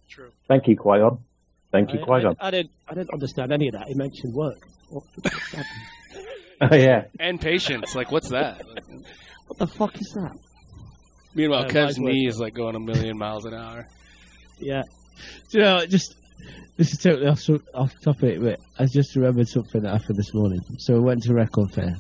True. 0.09 0.31
Thank 0.49 0.67
you, 0.67 0.77
Qui-Gon. 0.77 1.19
Thank 1.73 1.93
you, 1.93 2.01
I, 2.01 2.05
Qui-Gon. 2.05 2.37
I, 2.41 2.47
I 2.49 2.51
didn't. 2.51 2.71
I 2.89 2.95
didn't 2.95 3.13
understand 3.13 3.53
any 3.53 3.69
of 3.69 3.75
that. 3.75 3.87
He 3.89 3.95
mentioned 3.95 4.35
work. 4.35 4.59
What, 4.91 5.05
Oh, 6.61 6.75
yeah. 6.75 7.05
And 7.21 7.39
patience, 7.41 7.95
like 7.95 8.11
what's 8.11 8.31
that? 8.31 8.63
what 9.47 9.59
the 9.59 9.67
fuck 9.67 9.95
is 10.01 10.11
that? 10.15 10.33
Meanwhile, 11.35 11.65
Uh, 11.65 11.69
Kev's 11.69 11.99
mine's 11.99 12.01
working. 12.01 12.15
knee 12.23 12.27
is 12.29 12.39
like 12.39 12.55
going 12.55 12.75
a 12.77 12.81
million 12.81 13.19
miles 13.19 13.45
an 13.45 13.53
hour. 13.53 13.87
Yeah. 14.59 14.83
Do 15.51 15.59
you 15.59 15.65
know, 15.65 15.85
just 15.87 16.15
this 16.79 16.93
is 16.93 16.99
totally 16.99 17.27
off, 17.27 17.43
off 17.75 17.93
topic, 18.01 18.41
but 18.41 18.59
I 18.79 18.87
just 18.87 19.15
remembered 19.17 19.49
something 19.49 19.83
that 19.83 19.93
happened 20.01 20.17
this 20.19 20.33
morning. 20.33 20.61
So 20.79 20.95
we 20.95 21.01
went 21.01 21.23
to 21.25 21.33
a 21.33 21.35
record 21.35 21.73
fair, 21.73 21.95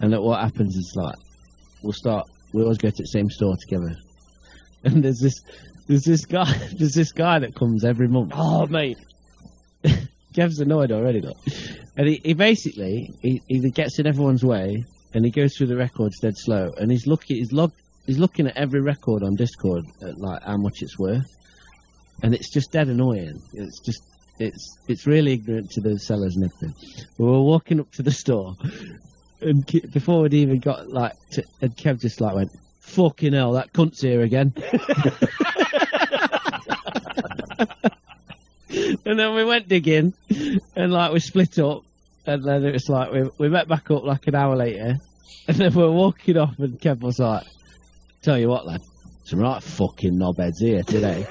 and 0.00 0.10
look, 0.10 0.22
what 0.22 0.40
happens 0.40 0.76
is 0.76 0.92
like 0.96 1.14
we'll 1.82 1.92
start. 1.94 2.26
We 2.52 2.62
always 2.62 2.78
go 2.78 2.90
to 2.90 2.96
the 2.96 3.04
same 3.06 3.30
store 3.30 3.56
together, 3.58 3.96
and 4.84 5.02
there's 5.02 5.18
this 5.20 5.40
there's 5.86 6.04
this 6.04 6.24
guy 6.24 6.52
there's 6.78 6.94
this 6.94 7.12
guy 7.12 7.38
that 7.38 7.54
comes 7.54 7.84
every 7.84 8.08
month. 8.08 8.32
Oh, 8.34 8.66
mate. 8.66 8.98
Kev's 10.34 10.58
annoyed 10.58 10.90
already, 10.90 11.20
though. 11.20 11.38
And 11.96 12.08
he, 12.08 12.20
he 12.24 12.34
basically 12.34 13.14
he, 13.22 13.40
he 13.46 13.70
gets 13.70 13.98
in 13.98 14.06
everyone's 14.06 14.44
way, 14.44 14.84
and 15.14 15.24
he 15.24 15.30
goes 15.30 15.56
through 15.56 15.68
the 15.68 15.76
records 15.76 16.18
dead 16.20 16.36
slow, 16.36 16.72
and 16.76 16.90
he's 16.90 17.06
looking 17.06 17.36
he's 17.36 17.52
log 17.52 17.72
he's 18.06 18.18
looking 18.18 18.46
at 18.46 18.56
every 18.56 18.80
record 18.80 19.22
on 19.22 19.36
Discogs 19.36 19.86
at 20.02 20.18
like 20.18 20.42
how 20.42 20.56
much 20.56 20.82
it's 20.82 20.98
worth, 20.98 21.26
and 22.22 22.34
it's 22.34 22.52
just 22.52 22.72
dead 22.72 22.88
annoying. 22.88 23.40
It's 23.52 23.80
just 23.80 24.02
it's 24.38 24.76
it's 24.88 25.06
really 25.06 25.34
ignorant 25.34 25.70
to 25.72 25.80
the 25.80 25.98
sellers 25.98 26.34
and 26.36 26.44
everything. 26.44 26.74
We 27.18 27.26
were 27.26 27.42
walking 27.42 27.78
up 27.78 27.92
to 27.92 28.02
the 28.02 28.10
store, 28.10 28.54
and 29.40 29.64
Ke- 29.66 29.90
before 29.92 30.22
we'd 30.22 30.34
even 30.34 30.58
got 30.58 30.88
like, 30.88 31.12
to, 31.32 31.44
and 31.60 31.76
Kev 31.76 32.00
just 32.00 32.20
like 32.20 32.34
went, 32.34 32.50
"Fucking 32.80 33.34
hell, 33.34 33.52
that 33.52 33.72
cunt's 33.72 34.00
here 34.00 34.22
again." 34.22 34.52
and 39.04 39.18
then 39.18 39.34
we 39.34 39.44
went 39.44 39.68
digging, 39.68 40.14
and 40.76 40.92
like 40.92 41.12
we 41.12 41.20
split 41.20 41.58
up, 41.58 41.82
and 42.26 42.44
then 42.44 42.64
it 42.64 42.72
was 42.72 42.88
like 42.88 43.12
we 43.12 43.28
we 43.38 43.48
met 43.48 43.68
back 43.68 43.90
up 43.90 44.04
like 44.04 44.26
an 44.26 44.34
hour 44.34 44.56
later, 44.56 44.96
and 45.48 45.56
then 45.56 45.72
we're 45.74 45.90
walking 45.90 46.36
off, 46.36 46.58
and 46.58 46.78
Kev 46.80 47.00
was 47.00 47.18
like, 47.18 47.46
"Tell 48.22 48.38
you 48.38 48.48
what, 48.48 48.66
lad." 48.66 48.80
Some 49.24 49.40
right 49.40 49.62
fucking 49.62 50.18
knobheads 50.18 50.58
here 50.58 50.82
today. 50.82 51.26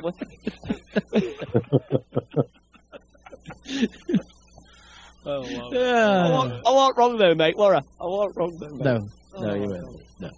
What- 0.00 0.14
oh, 5.26 5.40
wow. 5.40 5.44
I, 5.44 5.70
Yeah. 5.72 6.60
I 6.64 6.70
wasn't 6.70 6.96
wrong 6.96 7.18
though, 7.18 7.34
mate. 7.34 7.56
Were 7.56 7.74
I? 7.74 7.78
I 7.78 7.82
wasn't 8.00 8.36
wrong 8.36 8.56
though, 8.60 8.70
mate. 8.70 8.84
No, 8.84 9.08
no, 9.40 9.54
you 9.54 9.64
oh. 9.64 9.68
weren't. 9.68 10.00
No. 10.20 10.30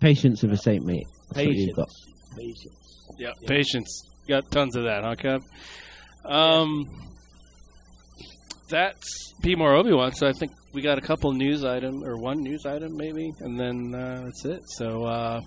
Patience 0.00 0.42
of 0.42 0.50
a 0.50 0.56
saint, 0.56 0.84
mate. 0.84 1.06
That's 1.30 1.76
got. 1.76 1.88
Patience. 2.36 3.06
Yeah, 3.18 3.32
patience. 3.46 4.02
Got 4.28 4.50
tons 4.50 4.76
of 4.76 4.84
that, 4.84 5.04
huh, 5.04 5.14
Kev? 5.16 5.42
Um, 6.24 6.86
that's 8.68 9.34
Be 9.42 9.54
More 9.54 9.74
Obi 9.74 9.92
Wan. 9.92 10.12
So 10.12 10.26
I 10.26 10.32
think 10.32 10.52
we 10.72 10.80
got 10.82 10.96
a 10.98 11.02
couple 11.02 11.32
news 11.32 11.64
item 11.64 12.02
or 12.04 12.16
one 12.16 12.42
news 12.42 12.64
item 12.66 12.96
maybe, 12.96 13.30
and 13.40 13.58
then 13.60 13.94
uh, 13.94 14.22
that's 14.24 14.44
it. 14.46 14.62
So 14.78 15.04
uh, 15.04 15.40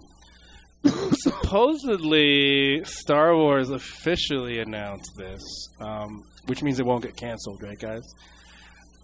supposedly 1.14 2.84
Star 2.86 3.36
Wars 3.36 3.70
officially 3.70 4.60
announced 4.60 5.12
this, 5.18 5.42
um, 5.80 6.24
which 6.46 6.62
means 6.64 6.80
it 6.80 6.86
won't 6.86 7.04
get 7.04 7.16
canceled, 7.18 7.62
right, 7.64 7.80
guys? 7.80 8.04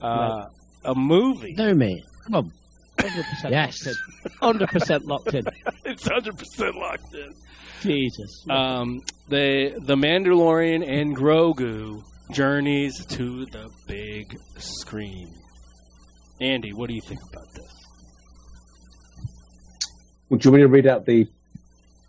Uh, 0.02 0.46
a 0.86 0.94
movie. 0.96 1.54
No, 1.58 1.74
mate. 1.74 2.04
Come 2.26 2.36
on. 2.36 2.52
100% 3.00 3.50
Yes. 3.50 3.86
locked 4.42 4.60
in. 4.62 4.68
100% 4.68 5.06
locked 5.06 5.34
in. 5.34 5.44
it's 5.86 6.08
hundred 6.08 6.38
percent 6.38 6.76
locked 6.76 7.14
in. 7.16 7.34
Jesus. 7.84 8.46
Um, 8.50 9.00
they, 9.30 9.74
the 9.86 9.96
Mandalorian 9.96 10.88
and 10.88 11.16
Grogu 11.16 12.02
journeys 12.32 13.06
to 13.08 13.46
the 13.48 13.70
big 13.88 14.36
screen. 14.58 15.30
Andy, 16.42 16.72
what 16.74 16.88
do 16.90 16.96
you 16.96 17.02
think 17.08 17.20
about 17.32 17.48
this? 17.54 17.74
Would 20.30 20.44
you 20.44 20.52
want 20.52 20.62
me 20.62 20.64
to 20.64 20.68
read 20.70 20.88
out 20.88 21.06
the 21.06 21.28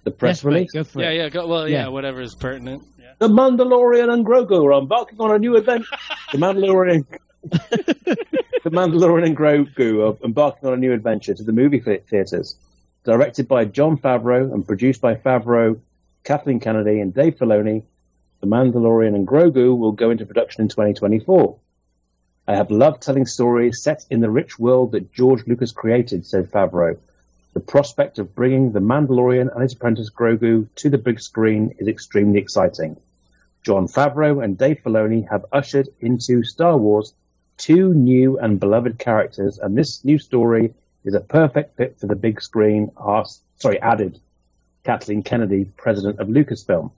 the 0.04 0.10
press 0.10 0.38
Yes, 0.38 0.44
release? 0.44 0.70
Go 0.72 0.84
for 0.84 1.00
Yeah, 1.02 1.10
it. 1.10 1.16
yeah, 1.16 1.28
go, 1.30 1.46
well, 1.46 1.68
yeah, 1.68 1.84
Yeah. 1.84 1.88
whatever 1.88 2.20
is 2.20 2.34
pertinent. 2.34 2.82
Yeah. 2.98 3.12
The 3.18 3.28
Mandalorian 3.28 4.12
and 4.12 4.24
Grogu 4.24 4.64
are 4.64 4.78
embarking 4.78 5.18
on 5.20 5.30
a 5.34 5.38
new 5.38 5.56
adventure. 5.56 5.86
the 6.32 6.38
Mandalorian, 6.38 7.06
the 7.50 8.70
Mandalorian 8.70 9.26
and 9.26 9.36
Grogu 9.36 10.06
are 10.06 10.24
embarking 10.24 10.68
on 10.68 10.74
a 10.74 10.76
new 10.76 10.92
adventure 10.92 11.34
to 11.34 11.42
the 11.42 11.52
movie 11.52 11.80
theaters. 11.80 12.56
Directed 13.04 13.46
by 13.46 13.66
Jon 13.66 13.98
Favreau 13.98 14.50
and 14.50 14.66
produced 14.66 15.02
by 15.02 15.14
Favreau, 15.14 15.78
Kathleen 16.24 16.58
Kennedy, 16.58 17.00
and 17.00 17.12
Dave 17.12 17.36
Filoni, 17.36 17.82
The 18.40 18.46
Mandalorian 18.46 19.14
and 19.14 19.28
Grogu 19.28 19.76
will 19.76 19.92
go 19.92 20.08
into 20.08 20.24
production 20.24 20.62
in 20.62 20.68
2024. 20.68 21.54
I 22.48 22.56
have 22.56 22.70
loved 22.70 23.02
telling 23.02 23.26
stories 23.26 23.82
set 23.82 24.06
in 24.08 24.20
the 24.20 24.30
rich 24.30 24.58
world 24.58 24.92
that 24.92 25.12
George 25.12 25.46
Lucas 25.46 25.70
created, 25.70 26.24
said 26.24 26.50
Favreau. 26.50 26.96
The 27.52 27.60
prospect 27.60 28.18
of 28.18 28.34
bringing 28.34 28.72
the 28.72 28.80
Mandalorian 28.80 29.52
and 29.52 29.62
his 29.62 29.74
apprentice 29.74 30.08
Grogu 30.08 30.66
to 30.76 30.88
the 30.88 30.96
big 30.96 31.20
screen 31.20 31.74
is 31.78 31.88
extremely 31.88 32.38
exciting. 32.38 32.96
Jon 33.62 33.86
Favreau 33.86 34.42
and 34.42 34.56
Dave 34.56 34.80
Filoni 34.82 35.28
have 35.28 35.44
ushered 35.52 35.90
into 36.00 36.42
Star 36.42 36.78
Wars 36.78 37.12
two 37.58 37.92
new 37.92 38.38
and 38.38 38.58
beloved 38.58 38.98
characters, 38.98 39.58
and 39.58 39.76
this 39.76 40.02
new 40.06 40.18
story 40.18 40.72
is 41.04 41.14
a 41.14 41.20
perfect 41.20 41.76
fit 41.76 41.98
for 41.98 42.06
the 42.06 42.16
big 42.16 42.40
screen. 42.40 42.90
Asked, 42.98 43.42
sorry, 43.56 43.80
added 43.80 44.18
Kathleen 44.84 45.22
Kennedy, 45.22 45.64
president 45.76 46.20
of 46.20 46.28
Lucasfilm. 46.28 46.90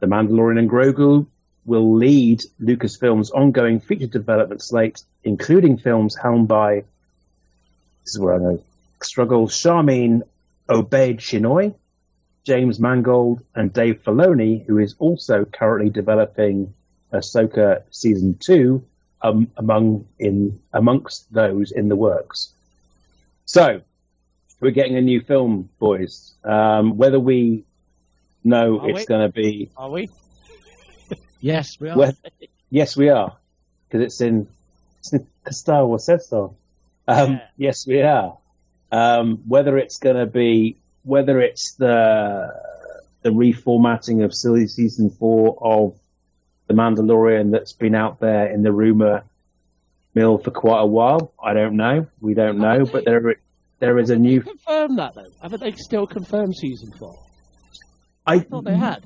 The 0.00 0.06
Mandalorian 0.06 0.58
and 0.58 0.70
Grogu 0.70 1.26
will 1.66 1.94
lead 1.94 2.40
Lucasfilm's 2.60 3.30
ongoing 3.30 3.80
feature 3.80 4.06
development 4.06 4.62
slate, 4.62 5.02
including 5.24 5.76
films 5.76 6.16
helmed 6.16 6.48
by, 6.48 6.84
this 8.04 8.14
is 8.14 8.18
where 8.18 8.34
I 8.34 8.38
know, 8.38 8.62
struggle, 9.02 9.48
Charmin 9.48 10.22
Obaid 10.68 11.18
Chinoy, 11.18 11.74
James 12.44 12.80
Mangold, 12.80 13.42
and 13.54 13.72
Dave 13.72 14.02
Filoni, 14.02 14.64
who 14.66 14.78
is 14.78 14.94
also 14.98 15.44
currently 15.44 15.90
developing 15.90 16.72
Ahsoka 17.12 17.82
season 17.90 18.36
two, 18.40 18.82
um, 19.22 19.50
among 19.58 20.06
in 20.18 20.58
amongst 20.72 21.30
those 21.32 21.72
in 21.72 21.88
the 21.88 21.96
works. 21.96 22.54
So 23.52 23.80
we're 24.60 24.70
getting 24.70 24.94
a 24.96 25.00
new 25.00 25.22
film, 25.22 25.70
boys. 25.80 26.36
Um, 26.44 26.96
whether 26.96 27.18
we 27.18 27.64
know 28.44 28.78
Are 28.78 28.90
it's 28.90 29.06
going 29.06 29.22
to 29.22 29.32
be 29.32 29.72
Are 29.76 29.90
we? 29.90 30.08
Yes, 31.40 31.80
we 31.80 31.88
are. 31.88 31.98
well, 31.98 32.12
yes, 32.70 32.96
we 32.96 33.08
are, 33.08 33.36
because 33.88 34.04
it's 34.04 34.20
in, 34.20 34.46
it's 35.00 35.12
in 35.12 35.26
Star 35.50 35.84
Wars 35.84 36.04
said 36.04 36.22
so. 36.22 36.54
Um, 37.08 37.32
Yeah. 37.32 37.46
Yes, 37.56 37.86
we 37.88 38.02
are. 38.02 38.38
Um, 38.92 39.38
whether 39.48 39.76
it's 39.78 39.98
going 39.98 40.16
to 40.16 40.26
be, 40.26 40.76
whether 41.02 41.40
it's 41.40 41.74
the 41.74 42.54
the 43.22 43.30
reformatting 43.30 44.24
of 44.24 44.32
silly 44.32 44.68
season 44.68 45.10
four 45.10 45.58
of 45.60 45.98
the 46.68 46.74
Mandalorian 46.74 47.50
that's 47.50 47.72
been 47.72 47.96
out 47.96 48.20
there 48.20 48.46
in 48.46 48.62
the 48.62 48.70
rumor 48.70 49.24
mill 50.14 50.38
for 50.38 50.50
quite 50.50 50.80
a 50.80 50.86
while, 50.86 51.32
I 51.42 51.54
don't 51.54 51.76
know. 51.76 52.06
We 52.20 52.34
don't 52.34 52.58
know, 52.58 52.84
but 52.84 53.04
there 53.04 53.36
there 53.78 53.98
is 53.98 54.10
a 54.10 54.16
new. 54.16 54.42
Confirm 54.42 54.96
that 54.96 55.14
though. 55.14 55.30
Haven't 55.42 55.60
they 55.60 55.72
still 55.72 56.06
confirmed 56.06 56.54
season 56.56 56.92
four? 56.98 57.16
I 58.26 58.34
I 58.34 58.38
thought 58.40 58.64
they 58.64 58.76
had. 58.76 59.04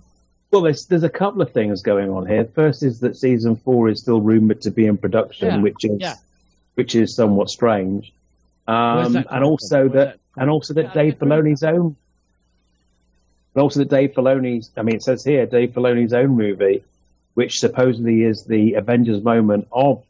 Well, 0.51 0.63
there's 0.63 0.87
there's 0.87 1.03
a 1.03 1.11
couple 1.11 1.43
of 1.43 1.53
things 1.53 1.83
going 1.83 2.11
on 2.11 2.27
here. 2.27 2.45
First 2.55 2.83
is 2.85 3.01
that 3.01 3.17
season 3.17 3.57
four 3.57 3.89
is 3.89 4.01
still 4.01 4.21
rumored 4.21 4.61
to 4.63 4.71
be 4.71 4.87
in 4.87 4.97
production, 4.97 5.49
Yeah, 5.49 5.59
which 5.59 5.85
is 5.85 5.99
yeah. 6.01 6.15
which 6.75 6.95
is 6.95 7.15
somewhat 7.17 7.49
strange. 7.49 8.13
Um, 8.67 9.17
and 9.17 9.45
also 9.45 9.89
from? 9.89 9.97
That 9.97 10.19
and 10.37 10.51
also 10.51 10.75
that 10.75 10.95
Dave 10.95 11.19
Filoni's 11.19 11.63
own, 11.63 11.97
and 13.55 13.63
also 13.63 13.81
that 13.81 13.91
Dave 13.91 14.13
Filoni's. 14.13 14.71
I 14.77 14.83
mean, 14.83 14.97
it 14.97 15.03
says 15.03 15.25
here 15.25 15.47
Dave 15.47 15.71
Filoni's 15.73 16.13
own 16.13 16.37
movie, 16.37 16.85
which 17.35 17.59
supposedly 17.59 18.23
is 18.23 18.45
the 18.45 18.75
Avengers 18.75 19.23
moment 19.23 19.69
of 19.73 20.03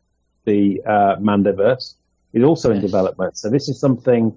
the 0.45 0.83
uh, 0.87 1.17
Mandoverse, 1.17 1.95
is 2.33 2.43
also 2.43 2.73
in 2.73 2.81
development. 2.81 3.39
So 3.39 3.49
this 3.49 3.69
is 3.69 3.79
something 3.79 4.37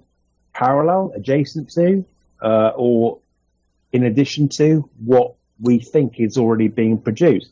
parallel, 0.54 1.12
adjacent 1.14 1.70
to, 1.72 2.04
uh, 2.42 2.72
or 2.76 3.18
in 3.92 4.04
addition 4.04 4.48
to 4.50 4.88
what 5.04 5.34
we 5.60 5.78
think 5.78 6.20
is 6.20 6.38
already 6.38 6.68
being 6.68 6.98
produced. 6.98 7.50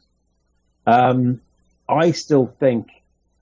Um, 0.87 1.41
I 1.89 2.13
still 2.13 2.47
think 2.61 2.89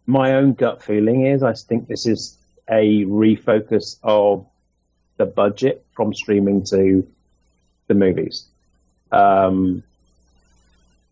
my 0.07 0.35
own 0.35 0.55
gut 0.55 0.83
feeling 0.83 1.27
is 1.27 1.43
I 1.43 1.53
think 1.53 1.89
this 1.89 2.07
is 2.07 2.39
a 2.71 3.05
refocus 3.05 3.99
of 4.03 4.47
the 5.17 5.27
budget 5.27 5.85
from 5.93 6.15
streaming 6.15 6.65
to 6.65 7.07
the 7.87 7.95
movies. 7.95 8.47
Um, 9.13 9.83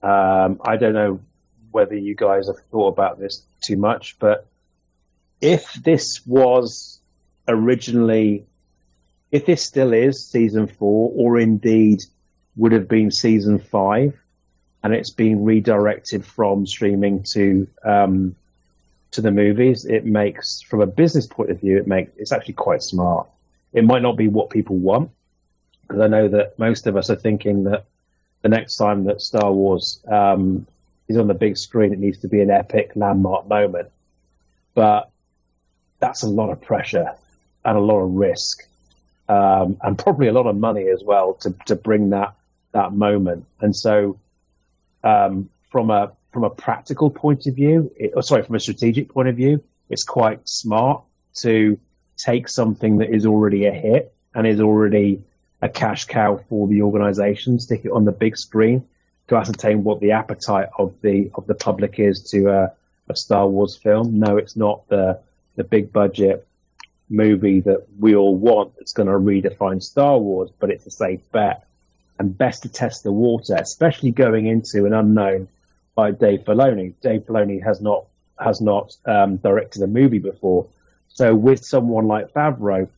um, 0.02 0.60
I 0.64 0.76
don't 0.76 0.94
know 0.94 1.20
whether 1.72 1.96
you 1.96 2.14
guys 2.14 2.46
have 2.46 2.60
thought 2.70 2.88
about 2.88 3.18
this 3.18 3.42
too 3.62 3.76
much, 3.76 4.16
but 4.18 4.46
if 5.40 5.74
this 5.74 6.24
was 6.26 7.00
originally, 7.48 8.46
if 9.32 9.46
this 9.46 9.62
still 9.62 9.92
is 9.92 10.24
season 10.24 10.66
four, 10.66 11.12
or 11.14 11.38
indeed 11.38 12.00
would 12.56 12.72
have 12.72 12.88
been 12.88 13.10
season 13.10 13.58
five, 13.58 14.16
and 14.84 14.94
it's 14.94 15.10
been 15.10 15.44
redirected 15.44 16.24
from 16.24 16.66
streaming 16.66 17.22
to 17.32 17.66
um, 17.84 18.36
to 19.12 19.20
the 19.20 19.30
movies, 19.30 19.84
it 19.84 20.04
makes, 20.06 20.62
from 20.62 20.80
a 20.80 20.86
business 20.86 21.26
point 21.26 21.50
of 21.50 21.60
view, 21.60 21.76
it 21.76 21.86
makes 21.86 22.12
it's 22.16 22.32
actually 22.32 22.54
quite 22.54 22.82
smart. 22.82 23.26
It 23.72 23.84
might 23.84 24.02
not 24.02 24.16
be 24.16 24.28
what 24.28 24.50
people 24.50 24.76
want, 24.76 25.10
because 25.82 26.00
I 26.00 26.06
know 26.06 26.28
that 26.28 26.58
most 26.58 26.86
of 26.86 26.96
us 26.96 27.10
are 27.10 27.16
thinking 27.16 27.64
that 27.64 27.84
the 28.42 28.48
next 28.48 28.76
time 28.76 29.04
that 29.04 29.20
Star 29.20 29.52
Wars 29.52 30.00
um, 30.10 30.66
on 31.16 31.28
the 31.28 31.34
big 31.34 31.56
screen, 31.56 31.92
it 31.92 31.98
needs 31.98 32.18
to 32.18 32.28
be 32.28 32.40
an 32.40 32.50
epic 32.50 32.92
landmark 32.94 33.48
moment. 33.48 33.88
But 34.74 35.10
that's 36.00 36.22
a 36.22 36.28
lot 36.28 36.50
of 36.50 36.60
pressure 36.60 37.12
and 37.64 37.76
a 37.76 37.80
lot 37.80 38.00
of 38.00 38.10
risk, 38.10 38.66
um, 39.28 39.76
and 39.82 39.98
probably 39.98 40.28
a 40.28 40.32
lot 40.32 40.46
of 40.46 40.56
money 40.56 40.88
as 40.88 41.02
well 41.04 41.34
to 41.34 41.54
to 41.66 41.76
bring 41.76 42.10
that 42.10 42.34
that 42.72 42.92
moment. 42.92 43.46
And 43.60 43.74
so, 43.74 44.18
um, 45.04 45.48
from 45.70 45.90
a 45.90 46.12
from 46.32 46.44
a 46.44 46.50
practical 46.50 47.10
point 47.10 47.46
of 47.46 47.54
view, 47.54 47.92
it, 47.96 48.12
oh, 48.16 48.20
sorry, 48.22 48.42
from 48.42 48.54
a 48.54 48.60
strategic 48.60 49.10
point 49.10 49.28
of 49.28 49.36
view, 49.36 49.62
it's 49.90 50.04
quite 50.04 50.40
smart 50.48 51.02
to 51.42 51.78
take 52.16 52.48
something 52.48 52.98
that 52.98 53.10
is 53.10 53.26
already 53.26 53.66
a 53.66 53.72
hit 53.72 54.14
and 54.34 54.46
is 54.46 54.60
already 54.60 55.22
a 55.60 55.68
cash 55.68 56.06
cow 56.06 56.40
for 56.48 56.66
the 56.66 56.82
organization, 56.82 57.60
stick 57.60 57.84
it 57.84 57.92
on 57.92 58.04
the 58.04 58.12
big 58.12 58.36
screen 58.36 58.84
to 59.28 59.36
ascertain 59.36 59.84
what 59.84 60.00
the 60.00 60.12
appetite 60.12 60.68
of 60.78 60.94
the 61.02 61.30
of 61.34 61.46
the 61.46 61.54
public 61.54 61.98
is 61.98 62.22
to 62.30 62.48
a, 62.48 62.72
a 63.08 63.16
Star 63.16 63.46
Wars 63.46 63.76
film. 63.76 64.18
No, 64.18 64.36
it's 64.36 64.56
not 64.56 64.86
the 64.88 65.18
the 65.56 65.64
big 65.64 65.92
budget 65.92 66.46
movie 67.08 67.60
that 67.60 67.86
we 67.98 68.14
all 68.14 68.36
want 68.36 68.74
that's 68.76 68.92
going 68.92 69.08
to 69.08 69.12
redefine 69.12 69.82
Star 69.82 70.18
Wars, 70.18 70.50
but 70.58 70.70
it's 70.70 70.86
a 70.86 70.90
safe 70.90 71.20
bet 71.30 71.66
and 72.18 72.36
best 72.36 72.62
to 72.62 72.68
test 72.68 73.02
the 73.02 73.12
water, 73.12 73.54
especially 73.54 74.10
going 74.10 74.46
into 74.46 74.86
an 74.86 74.92
unknown 74.92 75.48
by 75.94 76.10
Dave 76.10 76.40
Filoni. 76.40 76.94
Dave 77.02 77.22
Filoni 77.22 77.62
has 77.62 77.80
not 77.80 78.06
has 78.38 78.60
not 78.60 78.96
um, 79.06 79.36
directed 79.36 79.82
a 79.82 79.86
movie 79.86 80.18
before, 80.18 80.66
so 81.08 81.34
with 81.34 81.64
someone 81.64 82.06
like 82.06 82.32
Favreau 82.32 82.88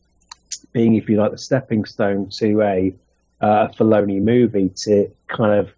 being, 0.71 0.95
if 0.95 1.09
you 1.09 1.17
like, 1.17 1.31
the 1.31 1.37
stepping 1.37 1.85
stone 1.85 2.29
to 2.29 2.61
a 2.61 2.93
uh, 3.41 3.67
Filoni 3.69 4.21
movie 4.21 4.69
to 4.83 5.09
kind 5.27 5.59
of 5.59 5.71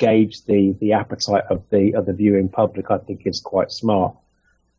gauge 0.00 0.44
the 0.46 0.72
the 0.80 0.92
appetite 0.92 1.44
of 1.50 1.62
the 1.70 1.94
of 1.94 2.06
the 2.06 2.12
viewing 2.12 2.48
public, 2.48 2.90
I 2.90 2.98
think 2.98 3.26
is 3.26 3.38
quite 3.38 3.70
smart. 3.70 4.16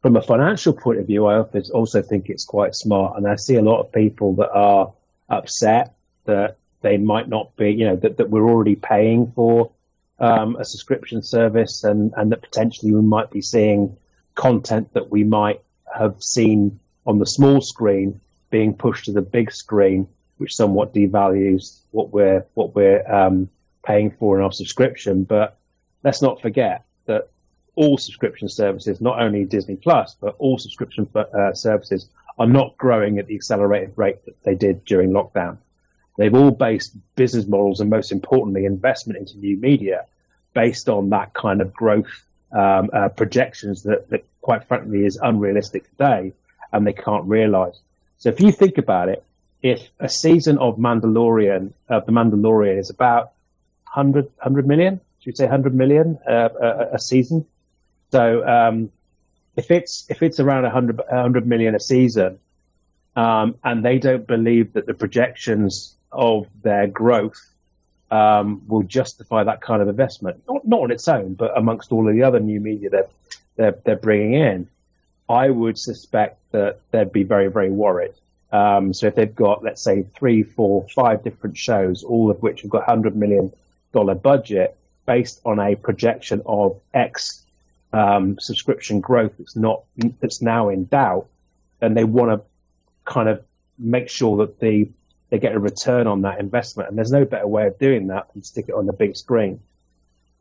From 0.02 0.18
a 0.18 0.22
financial 0.22 0.74
point 0.74 1.00
of 1.00 1.06
view, 1.06 1.28
I 1.28 1.40
also 1.80 2.02
think 2.02 2.28
it's 2.28 2.44
quite 2.44 2.76
smart, 2.76 3.16
and 3.16 3.28
I 3.28 3.36
see 3.36 3.56
a 3.56 3.62
lot 3.62 3.80
of 3.80 3.92
people 3.92 4.34
that 4.36 4.52
are 4.52 4.92
upset 5.30 5.94
that 6.26 6.58
they 6.82 6.98
might 6.98 7.30
not 7.30 7.56
be, 7.56 7.70
you 7.72 7.86
know, 7.86 7.96
that, 7.98 8.18
that 8.18 8.32
we're 8.32 8.50
already 8.50 8.76
paying 8.76 9.32
for 9.36 9.72
um, 10.20 10.56
a 10.58 10.66
subscription 10.66 11.22
service, 11.22 11.84
and 11.84 12.12
and 12.18 12.32
that 12.32 12.42
potentially 12.42 12.92
we 12.92 13.02
might 13.02 13.30
be 13.30 13.42
seeing 13.42 13.96
content 14.36 14.92
that 14.94 15.12
we 15.12 15.24
might 15.24 15.62
have 15.98 16.16
seen 16.20 16.80
on 17.06 17.20
the 17.20 17.26
small 17.26 17.62
screen 17.62 18.20
being 18.50 18.74
pushed 18.74 19.06
to 19.06 19.12
the 19.12 19.22
big 19.22 19.52
screen, 19.52 20.08
which 20.38 20.56
somewhat 20.56 20.94
devalues 20.94 21.82
what 21.92 22.12
we're 22.12 22.44
what 22.56 22.76
we're 22.76 23.02
um, 23.12 23.50
paying 23.84 24.12
for 24.12 24.38
in 24.38 24.44
our 24.44 24.52
subscription. 24.52 25.24
But 25.24 25.58
let's 26.04 26.22
not 26.22 26.42
forget 26.42 26.84
that 27.06 27.30
all 27.76 27.98
subscription 27.98 28.50
services, 28.50 29.02
not 29.02 29.22
only 29.22 29.46
Disney 29.46 29.76
Plus, 29.76 30.16
but 30.20 30.36
all 30.40 30.58
subscription 30.58 31.08
uh, 31.16 31.54
services, 31.54 32.08
are 32.38 32.48
not 32.48 32.78
growing 32.78 33.20
at 33.20 33.28
the 33.28 33.36
accelerated 33.36 33.94
rate 33.96 34.24
that 34.26 34.42
they 34.44 34.56
did 34.56 34.84
during 34.86 35.12
lockdown. 35.12 35.58
They've 36.18 36.34
all 36.34 36.52
based 36.52 36.96
business 37.16 37.48
models 37.48 37.80
and, 37.80 37.90
most 37.90 38.12
importantly, 38.12 38.66
investment 38.66 39.20
into 39.20 39.38
new 39.38 39.58
media 39.58 40.06
based 40.54 40.90
on 40.90 41.10
that 41.10 41.34
kind 41.34 41.62
of 41.62 41.74
growth 41.74 42.26
um, 42.52 42.90
uh, 42.94 43.10
projections 43.10 43.84
that, 43.84 44.10
that, 44.10 44.26
quite 44.42 44.68
frankly, 44.68 45.06
is 45.06 45.18
unrealistic 45.18 45.90
today, 45.90 46.34
and 46.74 46.86
they 46.86 46.94
can't 46.94 47.26
realize. 47.26 47.80
So 48.18 48.30
if 48.30 48.40
you 48.42 48.52
think 48.52 48.78
about 48.78 49.10
it, 49.10 49.24
if 49.64 49.90
a 50.00 50.10
season 50.10 50.58
of 50.58 50.78
Mandalorian, 50.78 51.74
of 51.88 52.06
the 52.06 52.12
Mandalorian 52.12 52.78
is 52.78 52.90
about 52.90 53.32
100, 53.94 54.26
100 54.26 54.68
million, 54.68 55.00
should 55.20 55.34
we 55.34 55.36
say 55.36 55.46
100 55.46 55.76
million 55.76 56.18
uh, 56.28 56.50
a, 56.62 56.96
a, 56.96 57.00
season? 57.00 57.46
So 58.12 58.48
um, 58.48 58.92
if 59.56 59.72
it's 59.72 60.06
if 60.10 60.24
it's 60.24 60.40
around 60.40 60.64
100, 60.64 60.98
100 60.98 61.48
million 61.48 61.76
a 61.76 61.80
season, 61.80 62.40
um, 63.16 63.56
and 63.64 63.84
they 63.84 64.00
don't 64.00 64.26
believe 64.26 64.74
that 64.74 64.86
the 64.86 64.94
projections 64.94 65.96
of 66.12 66.48
their 66.64 66.88
growth 66.88 67.52
um, 68.12 68.62
will 68.68 68.84
justify 68.84 69.44
that 69.44 69.62
kind 69.62 69.82
of 69.82 69.88
investment, 69.88 70.42
not, 70.48 70.68
not 70.68 70.82
on 70.82 70.92
its 70.92 71.08
own, 71.08 71.34
but 71.34 71.58
amongst 71.58 71.92
all 71.92 72.08
of 72.08 72.14
the 72.14 72.24
other 72.24 72.40
new 72.40 72.60
media 72.60 72.90
that 72.90 73.12
they're, 73.56 73.78
they're 73.86 73.96
bringing 73.96 74.34
in, 74.34 74.68
I 75.30 75.50
would 75.50 75.78
suspect 75.78 76.40
that 76.52 76.82
they'd 76.92 77.12
be 77.12 77.24
very, 77.24 77.48
very 77.48 77.70
worried. 77.70 78.14
Um, 78.52 78.94
so 78.94 79.08
if 79.08 79.16
they've 79.16 79.34
got, 79.34 79.64
let's 79.64 79.82
say, 79.82 80.04
three, 80.04 80.44
four, 80.44 80.86
five 80.94 81.24
different 81.24 81.58
shows, 81.58 82.04
all 82.04 82.30
of 82.30 82.42
which 82.42 82.62
have 82.62 82.72
got 82.72 82.84
hundred 82.84 83.16
million 83.16 83.52
dollar 83.92 84.16
budget, 84.16 84.78
based 85.06 85.42
on 85.46 85.60
a 85.60 85.76
projection 85.76 86.42
of 86.46 86.80
X 86.94 87.44
um, 87.94 88.40
subscription 88.40 89.00
growth 89.00 89.34
that's 89.38 89.56
not 89.56 89.84
that's 90.20 90.42
now 90.42 90.70
in 90.70 90.86
doubt, 90.86 91.28
then 91.80 91.94
they 91.94 92.04
want 92.04 92.32
to 92.32 92.46
kind 93.12 93.30
of 93.30 93.44
make 93.78 94.10
sure 94.10 94.38
that 94.38 94.60
the 94.60 94.90
they 95.30 95.40
get 95.40 95.56
a 95.56 95.60
return 95.60 96.08
on 96.08 96.22
that 96.22 96.40
investment. 96.40 96.90
And 96.90 96.98
there's 96.98 97.12
no 97.12 97.26
better 97.26 97.48
way 97.48 97.68
of 97.68 97.80
doing 97.80 98.08
that 98.08 98.32
than 98.34 98.44
stick 98.44 98.66
it 98.68 98.76
on 98.76 98.86
the 98.86 98.94
big 98.94 99.16
screen 99.16 99.62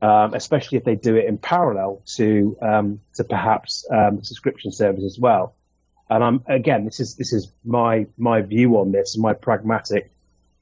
um, 0.02 0.34
especially 0.34 0.78
if 0.78 0.84
they 0.84 0.94
do 0.94 1.16
it 1.16 1.26
in 1.26 1.38
parallel 1.38 2.02
to 2.16 2.56
um, 2.62 3.00
to 3.14 3.24
perhaps 3.24 3.86
um, 3.90 4.22
subscription 4.22 4.72
service 4.72 5.04
as 5.04 5.18
well. 5.18 5.54
And 6.08 6.24
I'm 6.24 6.42
again, 6.46 6.84
this 6.84 7.00
is 7.00 7.16
this 7.16 7.32
is 7.32 7.52
my 7.64 8.06
my 8.16 8.40
view 8.40 8.78
on 8.78 8.92
this, 8.92 9.16
my 9.16 9.34
pragmatic 9.34 10.10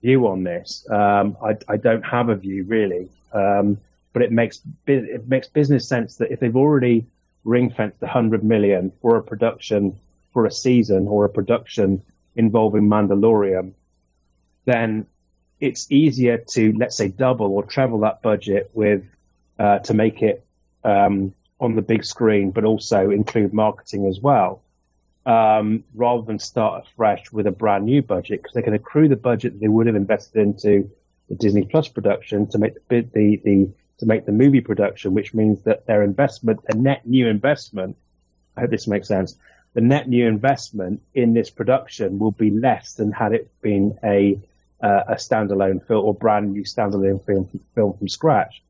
view 0.03 0.27
on 0.27 0.45
this. 0.45 0.87
Um, 0.91 1.37
I, 1.43 1.57
I, 1.69 1.77
don't 1.77 2.03
have 2.03 2.29
a 2.29 2.37
view 2.37 2.65
really, 2.65 3.09
um, 3.33 3.79
but 4.13 4.23
it 4.23 4.33
makes 4.33 4.61
it 4.87 5.29
makes 5.29 5.49
business 5.49 5.89
sense 5.89 6.17
that 6.17 6.31
if 6.31 6.41
they've 6.41 6.57
already 6.57 7.07
ring 7.45 7.71
fenced 7.71 8.01
100 8.01 8.45
million 8.45 8.93
for 9.01 9.17
a 9.17 9.23
production 9.23 9.99
for 10.33 10.47
a 10.47 10.51
season 10.51 11.09
or 11.09 11.25
a 11.25 11.29
production 11.29 12.03
involving 12.37 12.83
Mandalorian, 12.83 13.73
then 14.65 15.07
it's 15.61 15.91
easier 15.91 16.39
to 16.39 16.73
let's 16.77 16.97
say 16.97 17.09
double 17.09 17.53
or 17.53 17.65
treble 17.65 18.01
that 18.01 18.23
budget 18.23 18.71
with 18.75 19.05
uh, 19.59 19.81
to 19.81 19.95
make 19.95 20.23
it 20.23 20.45
um, 20.85 21.35
on 21.61 21.75
the 21.75 21.83
big 21.83 22.05
screen, 22.05 22.51
but 22.51 22.65
also 22.65 23.11
include 23.11 23.53
marketing 23.53 24.07
as 24.07 24.21
well, 24.21 24.63
um, 25.29 25.85
rather 25.95 26.23
than 26.23 26.39
start 26.39 26.87
afresh 26.87 27.31
with 27.31 27.47
a 27.47 27.51
brand 27.51 27.85
new 27.85 28.01
budget 28.01 28.41
because 28.43 28.55
they 28.55 28.63
can 28.63 28.73
accrue 28.73 29.09
the 29.09 29.17
budget 29.17 29.61
they 29.61 29.69
would 29.69 29.87
have 29.87 29.95
invested 29.95 30.41
into 30.41 30.91
the 31.29 31.35
Disney 31.35 31.67
Plus 31.67 31.87
production 31.87 32.47
to 32.47 32.57
make 32.59 32.75
the, 32.89 33.07
the, 33.13 33.37
the 33.45 33.69
to 33.99 34.07
make 34.07 34.25
the 34.25 34.33
movie 34.33 34.63
production, 34.63 35.13
which 35.13 35.35
means 35.35 35.63
that 35.65 35.85
their 35.87 36.03
investment, 36.03 36.61
a 36.69 36.75
net 36.75 37.07
new 37.07 37.27
investment, 37.27 37.97
I 38.57 38.63
hope 38.63 38.71
this 38.71 38.87
makes 38.87 39.09
sense. 39.09 39.37
The 39.75 39.83
net 39.83 40.09
new 40.09 40.27
investment 40.27 41.03
in 41.15 41.35
this 41.35 41.51
production 41.51 42.19
will 42.19 42.31
be 42.31 42.51
less 42.51 42.95
than 42.95 43.13
had 43.13 43.33
it 43.33 43.51
been 43.61 43.99
a 44.03 44.41
uh, 44.81 45.03
a 45.09 45.15
standalone 45.17 45.87
film 45.87 46.07
or 46.07 46.15
brand 46.15 46.53
new 46.55 46.63
standalone 46.63 47.23
film 47.27 47.51
film 47.75 47.99
from 47.99 48.09
scratch. 48.09 48.63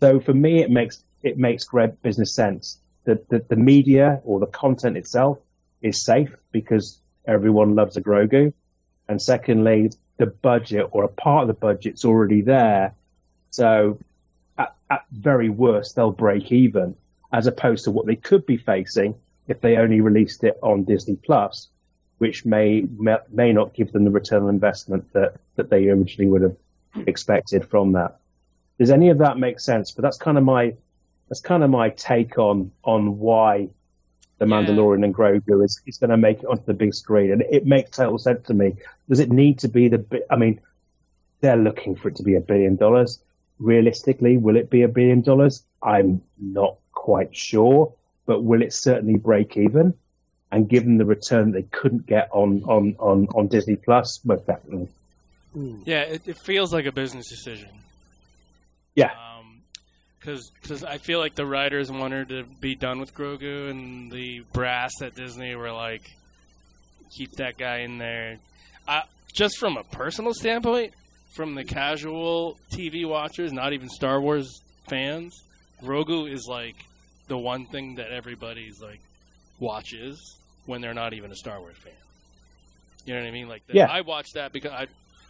So 0.00 0.18
for 0.18 0.34
me, 0.34 0.62
it 0.62 0.70
makes 0.70 1.04
it 1.22 1.38
makes 1.38 1.62
great 1.62 2.02
business 2.02 2.34
sense 2.34 2.80
that 3.04 3.28
the, 3.28 3.44
the 3.48 3.56
media 3.56 4.20
or 4.24 4.40
the 4.40 4.46
content 4.46 4.96
itself 4.96 5.38
is 5.82 6.02
safe 6.02 6.34
because 6.52 6.98
everyone 7.26 7.74
loves 7.74 7.96
a 7.96 8.02
Grogu, 8.02 8.52
and 9.08 9.20
secondly, 9.20 9.90
the 10.18 10.26
budget 10.26 10.88
or 10.92 11.04
a 11.04 11.08
part 11.08 11.42
of 11.42 11.48
the 11.48 11.54
budget's 11.54 12.04
already 12.04 12.40
there. 12.42 12.94
So 13.50 13.98
at, 14.58 14.74
at 14.90 15.04
very 15.10 15.48
worst, 15.48 15.96
they'll 15.96 16.12
break 16.12 16.52
even, 16.52 16.94
as 17.32 17.46
opposed 17.46 17.84
to 17.84 17.90
what 17.90 18.06
they 18.06 18.16
could 18.16 18.46
be 18.46 18.56
facing 18.56 19.14
if 19.48 19.60
they 19.60 19.76
only 19.76 20.00
released 20.00 20.44
it 20.44 20.58
on 20.62 20.84
Disney 20.84 21.16
Plus, 21.16 21.68
which 22.18 22.44
may 22.44 22.86
may 23.30 23.52
not 23.52 23.74
give 23.74 23.92
them 23.92 24.04
the 24.04 24.10
return 24.10 24.44
on 24.44 24.48
investment 24.48 25.12
that 25.12 25.34
that 25.56 25.70
they 25.70 25.88
originally 25.88 26.30
would 26.30 26.42
have 26.42 26.56
expected 27.06 27.68
from 27.68 27.92
that. 27.92 28.18
Does 28.78 28.90
any 28.90 29.10
of 29.10 29.18
that 29.18 29.38
make 29.38 29.60
sense? 29.60 29.90
But 29.90 30.02
that's 30.02 30.18
kind 30.18 30.38
of 30.38 30.44
my 30.44 30.74
that's 31.28 31.40
kind 31.40 31.62
of 31.62 31.70
my 31.70 31.90
take 31.90 32.38
on 32.38 32.70
on 32.84 33.18
why 33.18 33.68
the 34.38 34.44
Mandalorian 34.44 35.00
yeah. 35.00 35.06
and 35.06 35.14
Grogu 35.14 35.64
is, 35.64 35.80
is 35.86 35.98
going 35.98 36.10
to 36.10 36.16
make 36.16 36.40
it 36.40 36.46
onto 36.46 36.64
the 36.64 36.74
big 36.74 36.94
screen, 36.94 37.32
and 37.32 37.42
it 37.42 37.66
makes 37.66 37.90
total 37.90 38.18
sense 38.18 38.46
to 38.46 38.54
me. 38.54 38.74
Does 39.08 39.20
it 39.20 39.30
need 39.30 39.58
to 39.60 39.68
be 39.68 39.88
the? 39.88 40.24
I 40.30 40.36
mean, 40.36 40.60
they're 41.40 41.56
looking 41.56 41.94
for 41.96 42.08
it 42.08 42.16
to 42.16 42.22
be 42.22 42.34
a 42.34 42.40
billion 42.40 42.76
dollars. 42.76 43.20
Realistically, 43.58 44.38
will 44.38 44.56
it 44.56 44.70
be 44.70 44.82
a 44.82 44.88
billion 44.88 45.20
dollars? 45.20 45.62
I'm 45.82 46.22
not 46.38 46.76
quite 46.92 47.34
sure, 47.36 47.92
but 48.26 48.42
will 48.42 48.62
it 48.62 48.72
certainly 48.72 49.16
break 49.16 49.56
even? 49.56 49.94
And 50.50 50.68
given 50.68 50.98
the 50.98 51.04
return 51.04 51.52
they 51.52 51.62
couldn't 51.62 52.06
get 52.06 52.28
on 52.32 52.62
on 52.64 52.96
on, 52.98 53.28
on 53.34 53.48
Disney 53.48 53.76
Plus, 53.76 54.24
most 54.24 54.46
definitely. 54.46 54.88
Hmm. 55.52 55.82
Yeah, 55.84 56.00
it, 56.02 56.22
it 56.26 56.38
feels 56.38 56.72
like 56.72 56.86
a 56.86 56.92
business 56.92 57.28
decision. 57.28 57.68
Yeah. 58.94 59.12
Um, 59.12 59.31
Because 60.22 60.52
cause 60.62 60.84
I 60.84 60.98
feel 60.98 61.18
like 61.18 61.34
the 61.34 61.44
writers 61.46 61.90
wanted 61.90 62.28
to 62.28 62.44
be 62.60 62.76
done 62.76 63.00
with 63.00 63.12
Grogu, 63.12 63.70
and 63.70 64.10
the 64.10 64.44
brass 64.52 64.92
at 65.02 65.16
Disney 65.16 65.56
were 65.56 65.72
like, 65.72 66.02
keep 67.16 67.32
that 67.32 67.58
guy 67.58 67.78
in 67.78 67.98
there. 67.98 68.38
just 69.34 69.58
from 69.58 69.76
a 69.76 69.84
personal 69.84 70.32
standpoint, 70.32 70.92
from 71.34 71.54
the 71.54 71.64
casual 71.64 72.56
TV 72.72 73.08
watchers, 73.08 73.52
not 73.52 73.72
even 73.72 73.88
Star 73.88 74.20
Wars 74.20 74.62
fans, 74.88 75.42
Grogu 75.82 76.30
is 76.30 76.46
like 76.48 76.76
the 77.28 77.38
one 77.38 77.66
thing 77.66 77.96
that 77.96 78.10
everybody's 78.10 78.80
like 78.80 79.00
watches 79.58 80.36
when 80.66 80.80
they're 80.80 80.94
not 80.94 81.14
even 81.14 81.32
a 81.32 81.36
Star 81.36 81.58
Wars 81.60 81.76
fan. 81.78 81.92
You 83.04 83.14
know 83.14 83.20
what 83.20 83.26
I 83.26 83.32
mean? 83.32 83.48
Like, 83.48 83.66
the, 83.66 83.74
Yeah. 83.74 83.86
I 83.90 84.02
watched 84.02 84.34
that 84.34 84.52
because 84.52 84.70
I, 84.70 84.86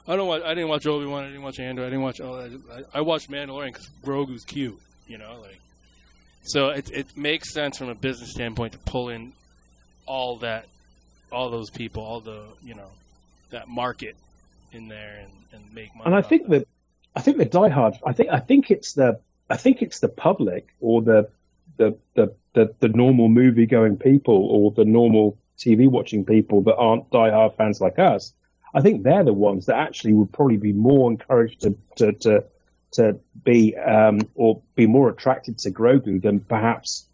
I 0.07 0.17
don't 0.17 0.27
watch. 0.27 0.43
I 0.43 0.55
didn't 0.55 0.69
watch 0.69 0.87
Obi 0.87 1.07
Wan. 1.07 1.25
I 1.25 1.29
didn't 1.29 1.43
watch 1.43 1.61
Andor. 1.61 1.83
I 1.83 1.87
didn't 1.87 2.03
watch. 2.03 2.21
Oh, 2.21 2.49
I, 2.73 2.99
I 2.99 3.01
watched 3.03 3.31
Mandalorian 3.31 3.73
because 3.73 3.89
Grogu's 4.05 4.45
cute. 4.45 4.79
You 5.07 5.19
know, 5.19 5.39
like. 5.41 5.61
So 6.45 6.71
it 6.71 6.91
it 6.91 7.17
makes 7.17 7.53
sense 7.53 7.79
from 7.79 7.89
a 7.89 7.95
business 7.95 8.31
standpoint 8.33 8.73
to 8.73 8.79
pull 8.79 9.11
in 9.11 9.33
all 10.07 10.39
that, 10.39 10.67
all 11.31 11.51
those 11.51 11.71
people, 11.71 12.03
all 12.03 12.21
the 12.21 12.45
you 12.65 12.75
know, 12.75 12.91
that 13.51 13.69
market 13.69 14.17
in 14.73 14.89
there 14.89 15.21
and, 15.23 15.33
and 15.53 15.75
make 15.75 15.95
money. 15.95 16.07
and 16.07 16.15
I 16.15 16.23
think 16.23 16.49
that 16.49 16.67
I 17.15 17.21
think 17.21 17.37
the 17.37 17.47
diehard. 17.47 17.99
I 18.05 18.13
think 18.13 18.31
I 18.31 18.41
think 18.41 18.71
it's 18.71 18.95
the 18.95 19.21
I 19.51 19.57
think 19.57 19.83
it's 19.83 20.01
the 20.01 20.09
public 20.09 20.75
or 20.81 21.03
the 21.03 21.29
the 21.77 21.97
the 22.15 22.35
the, 22.55 22.75
the 22.81 22.89
normal 22.89 23.29
movie 23.29 23.67
going 23.67 23.97
people 23.97 24.47
or 24.51 24.73
the 24.73 24.85
normal 24.85 25.39
TV 25.59 25.89
watching 25.89 26.25
people 26.25 26.63
that 26.63 26.75
aren't 26.77 27.09
diehard 27.11 27.57
fans 27.57 27.81
like 27.81 27.99
us. 27.99 28.33
I 28.75 28.81
think 28.81 29.03
they're 29.03 29.25
the 29.25 29.33
ones 29.33 29.67
that 29.67 29.77
actually 29.77 30.15
would 30.15 30.33
probably 30.33 30.57
be 30.57 30.73
more 30.73 31.11
encouraged 31.11 31.61
to 31.63 31.77
to 31.97 32.13
to, 32.13 32.45
to 32.93 33.19
be 33.45 33.77
um, 33.77 34.21
or 34.35 34.61
be 34.75 34.87
more 34.87 35.09
attracted 35.09 35.59
to 35.59 35.71
Grogu 35.71 36.23
than 36.23 36.41
perhaps 36.41 37.07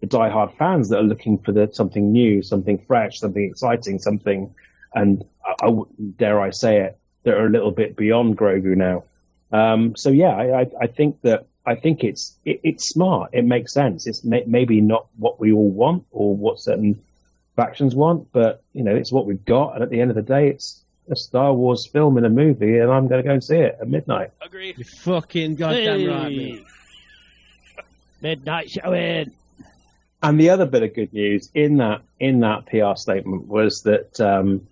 the 0.00 0.06
diehard 0.06 0.56
fans 0.56 0.88
that 0.88 0.98
are 0.98 1.04
looking 1.04 1.38
for 1.38 1.52
the, 1.52 1.68
something 1.72 2.12
new, 2.12 2.42
something 2.42 2.78
fresh, 2.86 3.20
something 3.20 3.44
exciting, 3.44 3.98
something, 3.98 4.54
and 4.94 5.24
I, 5.44 5.66
I 5.66 5.70
dare 6.16 6.40
I 6.40 6.50
say 6.50 6.80
it, 6.80 6.98
that 7.22 7.34
are 7.34 7.46
a 7.46 7.50
little 7.50 7.70
bit 7.70 7.96
beyond 7.96 8.36
Grogu 8.36 8.76
now. 8.76 9.04
Um, 9.52 9.94
so 9.96 10.10
yeah, 10.10 10.34
I, 10.34 10.66
I, 10.80 10.86
think 10.88 11.20
that 11.22 11.46
I 11.64 11.74
think 11.76 12.02
it's 12.02 12.36
it, 12.44 12.60
it's 12.64 12.88
smart. 12.88 13.30
It 13.32 13.44
makes 13.44 13.72
sense. 13.72 14.06
It's 14.06 14.24
may, 14.24 14.42
maybe 14.46 14.80
not 14.80 15.06
what 15.16 15.38
we 15.38 15.52
all 15.52 15.70
want 15.70 16.04
or 16.10 16.34
what 16.34 16.58
certain 16.58 17.00
factions 17.56 17.94
want, 17.94 18.28
but 18.32 18.62
you 18.72 18.82
know, 18.82 18.94
it's 18.94 19.12
what 19.12 19.26
we've 19.26 19.44
got. 19.44 19.74
And 19.74 19.82
at 19.82 19.90
the 19.90 20.00
end 20.00 20.10
of 20.10 20.16
the 20.16 20.22
day, 20.22 20.48
it's 20.48 20.83
a 21.10 21.16
Star 21.16 21.52
Wars 21.52 21.86
film 21.86 22.16
in 22.18 22.24
a 22.24 22.30
movie, 22.30 22.78
and 22.78 22.90
I'm 22.90 23.08
going 23.08 23.22
to 23.22 23.26
go 23.26 23.32
and 23.34 23.44
see 23.44 23.56
it 23.56 23.78
at 23.80 23.88
midnight. 23.88 24.30
Agreed. 24.40 24.78
You 24.78 24.84
fucking 24.84 25.56
goddamn 25.56 26.00
Hey. 26.00 26.08
right, 26.08 26.36
mate. 26.36 26.64
Midnight 28.20 28.70
showing. 28.70 29.32
And 30.22 30.40
the 30.40 30.48
other 30.48 30.64
bit 30.64 30.82
of 30.82 30.94
good 30.94 31.12
news 31.12 31.50
in 31.54 31.76
that 31.78 32.00
in 32.18 32.40
that 32.40 32.64
PR 32.66 32.96
statement 32.98 33.46
was 33.46 33.82
that 33.82 34.18
um, 34.18 34.66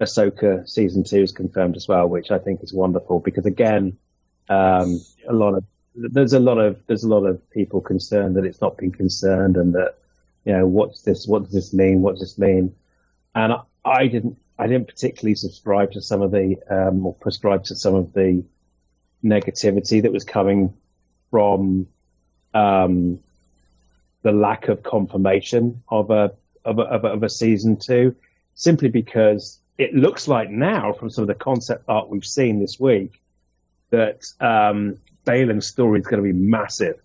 Ahsoka 0.00 0.66
season 0.66 1.04
two 1.04 1.22
is 1.22 1.32
confirmed 1.32 1.76
as 1.76 1.86
well, 1.86 2.08
which 2.08 2.30
I 2.30 2.38
think 2.38 2.62
is 2.62 2.72
wonderful 2.72 3.20
because 3.20 3.44
again, 3.44 3.98
um, 4.48 5.00
a 5.28 5.34
lot 5.34 5.54
of 5.54 5.64
there's 5.94 6.32
a 6.32 6.40
lot 6.40 6.56
of 6.58 6.80
there's 6.86 7.04
a 7.04 7.08
lot 7.08 7.26
of 7.26 7.50
people 7.50 7.82
concerned 7.82 8.36
that 8.36 8.46
it's 8.46 8.62
not 8.62 8.78
been 8.78 8.90
confirmed 8.92 9.58
and 9.58 9.74
that 9.74 9.96
you 10.46 10.52
know 10.52 10.66
what's 10.66 11.02
this 11.02 11.26
what 11.26 11.44
does 11.44 11.52
this 11.52 11.74
mean 11.74 12.00
what 12.00 12.12
does 12.12 12.20
this 12.20 12.38
mean, 12.38 12.74
and 13.34 13.52
I, 13.52 13.60
I 13.84 14.06
didn't 14.06 14.38
I 14.58 14.66
didn't 14.66 14.86
particularly 14.86 15.34
subscribe 15.34 15.92
to 15.92 16.00
some 16.00 16.22
of 16.22 16.30
the 16.30 16.56
um, 16.70 17.04
or 17.06 17.14
prescribe 17.14 17.64
to 17.64 17.74
some 17.76 17.94
of 17.94 18.12
the 18.12 18.44
negativity 19.24 20.02
that 20.02 20.12
was 20.12 20.24
coming 20.24 20.72
from 21.30 21.86
um, 22.52 23.18
the 24.22 24.32
lack 24.32 24.68
of 24.68 24.82
confirmation 24.82 25.82
of 25.88 26.10
a 26.10 26.32
of 26.64 26.78
a, 26.78 26.82
of 26.82 27.04
a 27.04 27.08
of 27.08 27.22
a 27.22 27.28
season 27.28 27.76
two, 27.76 28.14
simply 28.54 28.88
because 28.88 29.58
it 29.78 29.92
looks 29.94 30.28
like 30.28 30.50
now 30.50 30.92
from 30.92 31.10
some 31.10 31.22
of 31.22 31.28
the 31.28 31.34
concept 31.34 31.84
art 31.88 32.08
we've 32.08 32.24
seen 32.24 32.60
this 32.60 32.78
week 32.78 33.20
that 33.90 34.24
um, 34.40 34.96
Baylan's 35.26 35.66
story 35.66 35.98
is 36.00 36.06
going 36.06 36.22
to 36.22 36.32
be 36.32 36.32
massive 36.32 37.00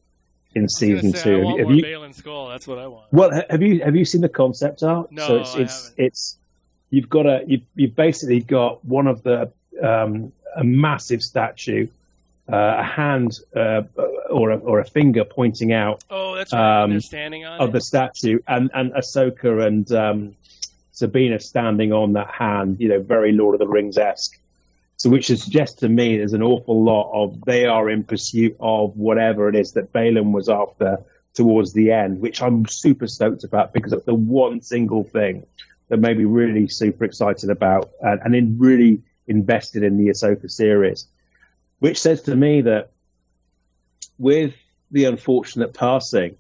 in 0.55 0.63
I 0.63 0.67
season 0.67 1.13
say, 1.13 1.19
I 1.19 1.23
two. 1.23 1.41
want 1.43 1.59
Have 1.59 1.71
you- 1.71 1.83
Baylan 1.83 2.15
Skoll. 2.21 2.49
That's 2.51 2.67
what 2.67 2.77
I 2.77 2.87
want. 2.87 3.11
well, 3.11 3.31
have 3.49 3.61
you 3.63 3.81
have 3.83 3.95
you 3.95 4.05
seen 4.05 4.21
the 4.21 4.29
concept 4.29 4.83
art? 4.83 5.11
No, 5.11 5.25
so 5.27 5.37
it's 5.37 5.55
I 5.55 5.59
it's, 5.61 5.91
it's 5.97 6.37
you've 6.89 7.09
got 7.09 7.25
a 7.25 7.43
you've, 7.47 7.61
you've 7.75 7.95
basically 7.95 8.41
got 8.41 8.83
one 8.85 9.07
of 9.07 9.23
the 9.23 9.51
um, 9.83 10.31
a 10.55 10.63
massive 10.63 11.21
statue, 11.21 11.87
uh, 12.51 12.75
a 12.79 12.83
hand 12.83 13.39
uh, 13.55 13.83
or 14.29 14.51
a, 14.51 14.57
or 14.57 14.79
a 14.79 14.85
finger 14.85 15.23
pointing 15.23 15.71
out 15.73 16.03
Oh, 16.09 16.35
that's 16.35 16.51
right. 16.51 16.83
um, 16.83 16.91
They're 16.91 16.99
standing 17.01 17.45
on 17.45 17.59
of 17.59 17.69
it. 17.69 17.73
the 17.73 17.81
statue, 17.81 18.39
and 18.47 18.69
and 18.73 18.91
Ahsoka 18.93 19.65
and 19.65 19.91
um, 19.91 20.35
Sabina 20.91 21.39
standing 21.39 21.93
on 21.93 22.13
that 22.13 22.29
hand, 22.31 22.77
you 22.79 22.89
know, 22.89 22.99
very 22.99 23.31
Lord 23.31 23.55
of 23.55 23.59
the 23.59 23.67
Rings 23.67 23.97
esque. 23.97 24.37
So, 24.97 25.09
which 25.09 25.27
suggests 25.27 25.79
to 25.79 25.87
me 25.87 26.17
there's 26.17 26.33
an 26.33 26.43
awful 26.43 26.83
lot 26.83 27.09
of 27.13 27.41
they 27.45 27.65
are 27.65 27.89
in 27.89 28.03
pursuit 28.03 28.55
of 28.59 28.97
whatever 28.97 29.47
it 29.47 29.55
is 29.55 29.71
that 29.73 29.93
Baylan 29.93 30.31
was 30.33 30.49
after 30.49 30.97
towards 31.35 31.71
the 31.71 31.91
end, 31.91 32.19
which 32.19 32.41
I'm 32.41 32.65
super 32.67 33.07
stoked 33.07 33.45
about 33.45 33.71
because 33.71 33.93
it's 33.93 34.03
the 34.05 34.13
one 34.13 34.61
single 34.61 35.05
thing 35.05 35.45
that 35.89 35.97
made 35.97 36.17
me 36.17 36.25
really 36.25 36.67
super 36.67 37.03
excited 37.03 37.49
about 37.49 37.91
and, 38.01 38.21
and 38.23 38.35
in 38.35 38.57
really 38.57 39.01
invested 39.27 39.83
in 39.83 39.97
the 39.97 40.09
Ahsoka 40.09 40.49
series, 40.49 41.07
which 41.79 41.99
says 41.99 42.21
to 42.23 42.35
me 42.35 42.61
that 42.61 42.91
with 44.17 44.53
the 44.91 45.05
unfortunate 45.05 45.73
passing, 45.73 46.35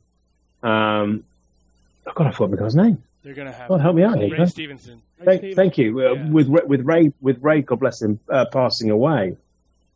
um, 0.63 1.23
oh 2.07 2.11
God, 2.15 2.27
I 2.27 2.31
forgot 2.31 2.51
the 2.51 2.57
guy's 2.57 2.75
name. 2.75 3.03
They're 3.23 3.33
gonna 3.33 3.51
have 3.51 3.67
God, 3.67 3.81
help 3.81 3.95
me 3.95 4.03
out 4.03 4.17
here, 4.17 4.37
Ray? 4.37 4.45
Stevenson. 4.45 5.01
Thank, 5.23 5.55
thank 5.55 5.77
you. 5.77 5.99
Uh, 5.99 6.15
With 6.29 6.47
with 6.47 6.81
Ray, 6.81 7.11
with 7.19 7.43
Ray, 7.43 7.61
God 7.61 7.79
bless 7.81 8.01
him, 8.01 8.19
uh, 8.29 8.45
passing 8.51 8.89
away. 8.89 9.35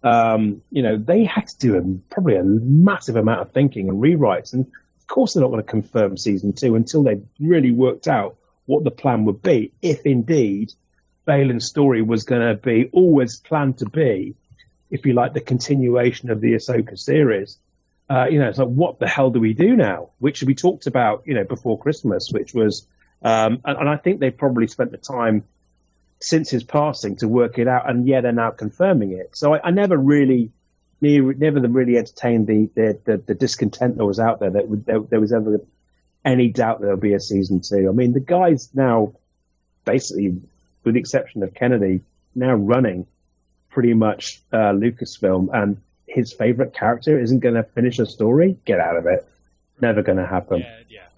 Um, 0.03 0.61
you 0.69 0.81
know, 0.81 0.97
they 0.97 1.23
had 1.23 1.47
to 1.47 1.57
do 1.59 1.77
a, 1.77 2.13
probably 2.13 2.35
a 2.35 2.43
massive 2.43 3.15
amount 3.15 3.39
of 3.39 3.51
thinking 3.51 3.87
and 3.87 4.01
rewrites, 4.01 4.51
and 4.51 4.65
of 4.65 5.07
course 5.07 5.33
they're 5.33 5.41
not 5.41 5.49
going 5.49 5.63
to 5.63 5.69
confirm 5.69 6.17
season 6.17 6.51
two 6.51 6.75
until 6.75 7.03
they've 7.03 7.23
really 7.39 7.71
worked 7.71 8.09
out 8.09 8.35
what 8.65 8.83
the 8.83 8.91
plan 8.91 9.25
would 9.25 9.41
be, 9.41 9.71
if 9.81 10.05
indeed 10.05 10.73
Baylan's 11.27 11.65
story 11.65 12.01
was 12.01 12.23
going 12.23 12.41
to 12.41 12.55
be 12.55 12.89
always 12.91 13.37
planned 13.39 13.77
to 13.79 13.89
be, 13.89 14.35
if 14.89 15.05
you 15.05 15.13
like, 15.13 15.33
the 15.33 15.41
continuation 15.41 16.29
of 16.29 16.41
the 16.41 16.53
Ahsoka 16.53 16.97
series. 16.97 17.57
Uh, 18.09 18.25
you 18.29 18.37
know, 18.37 18.49
it's 18.49 18.57
like, 18.57 18.67
what 18.67 18.99
the 18.99 19.07
hell 19.07 19.29
do 19.29 19.39
we 19.39 19.53
do 19.53 19.75
now? 19.75 20.09
Which 20.19 20.43
we 20.43 20.53
talked 20.53 20.87
about, 20.87 21.23
you 21.25 21.33
know, 21.33 21.45
before 21.45 21.79
Christmas, 21.79 22.29
which 22.31 22.53
was, 22.53 22.85
um, 23.21 23.61
and, 23.65 23.77
and 23.77 23.89
I 23.89 23.97
think 23.97 24.19
they 24.19 24.29
probably 24.29 24.67
spent 24.67 24.91
the 24.91 24.97
time 24.97 25.45
since 26.19 26.49
his 26.49 26.63
passing 26.63 27.15
to 27.17 27.27
work 27.27 27.57
it 27.57 27.67
out, 27.67 27.89
and 27.89 28.07
yeah, 28.07 28.21
they're 28.21 28.31
now 28.31 28.51
confirming 28.51 29.11
it. 29.13 29.35
So 29.35 29.55
I, 29.55 29.67
I 29.67 29.71
never 29.71 29.97
really, 29.97 30.51
never, 31.01 31.33
never 31.33 31.59
really 31.67 31.97
entertained 31.97 32.47
the, 32.47 32.69
the, 32.75 32.99
the, 33.05 33.17
the 33.17 33.33
discontent 33.33 33.97
that 33.97 34.05
was 34.05 34.19
out 34.19 34.39
there 34.39 34.51
that 34.51 34.85
there, 34.85 34.99
there 34.99 35.19
was 35.19 35.33
ever 35.33 35.61
any 36.25 36.49
doubt 36.49 36.81
there'll 36.81 36.97
be 36.97 37.13
a 37.13 37.19
season 37.19 37.61
two. 37.61 37.87
I 37.89 37.91
mean, 37.91 38.13
the 38.13 38.19
guy's 38.19 38.69
now 38.73 39.13
basically, 39.85 40.41
with 40.83 40.93
the 40.93 40.99
exception 40.99 41.43
of 41.43 41.53
Kennedy, 41.53 42.01
now 42.35 42.53
running 42.53 43.05
pretty 43.69 43.93
much 43.93 44.41
uh, 44.51 44.71
Lucasfilm, 44.73 45.49
and 45.53 45.77
his 46.07 46.33
favorite 46.33 46.73
character 46.73 47.19
isn't 47.19 47.39
going 47.39 47.55
to 47.55 47.63
finish 47.63 47.99
a 47.99 48.05
story. 48.05 48.57
Get 48.65 48.79
out 48.79 48.97
of 48.97 49.05
it. 49.07 49.27
Never 49.81 50.01
going 50.03 50.19
to 50.19 50.27
happen. 50.27 50.63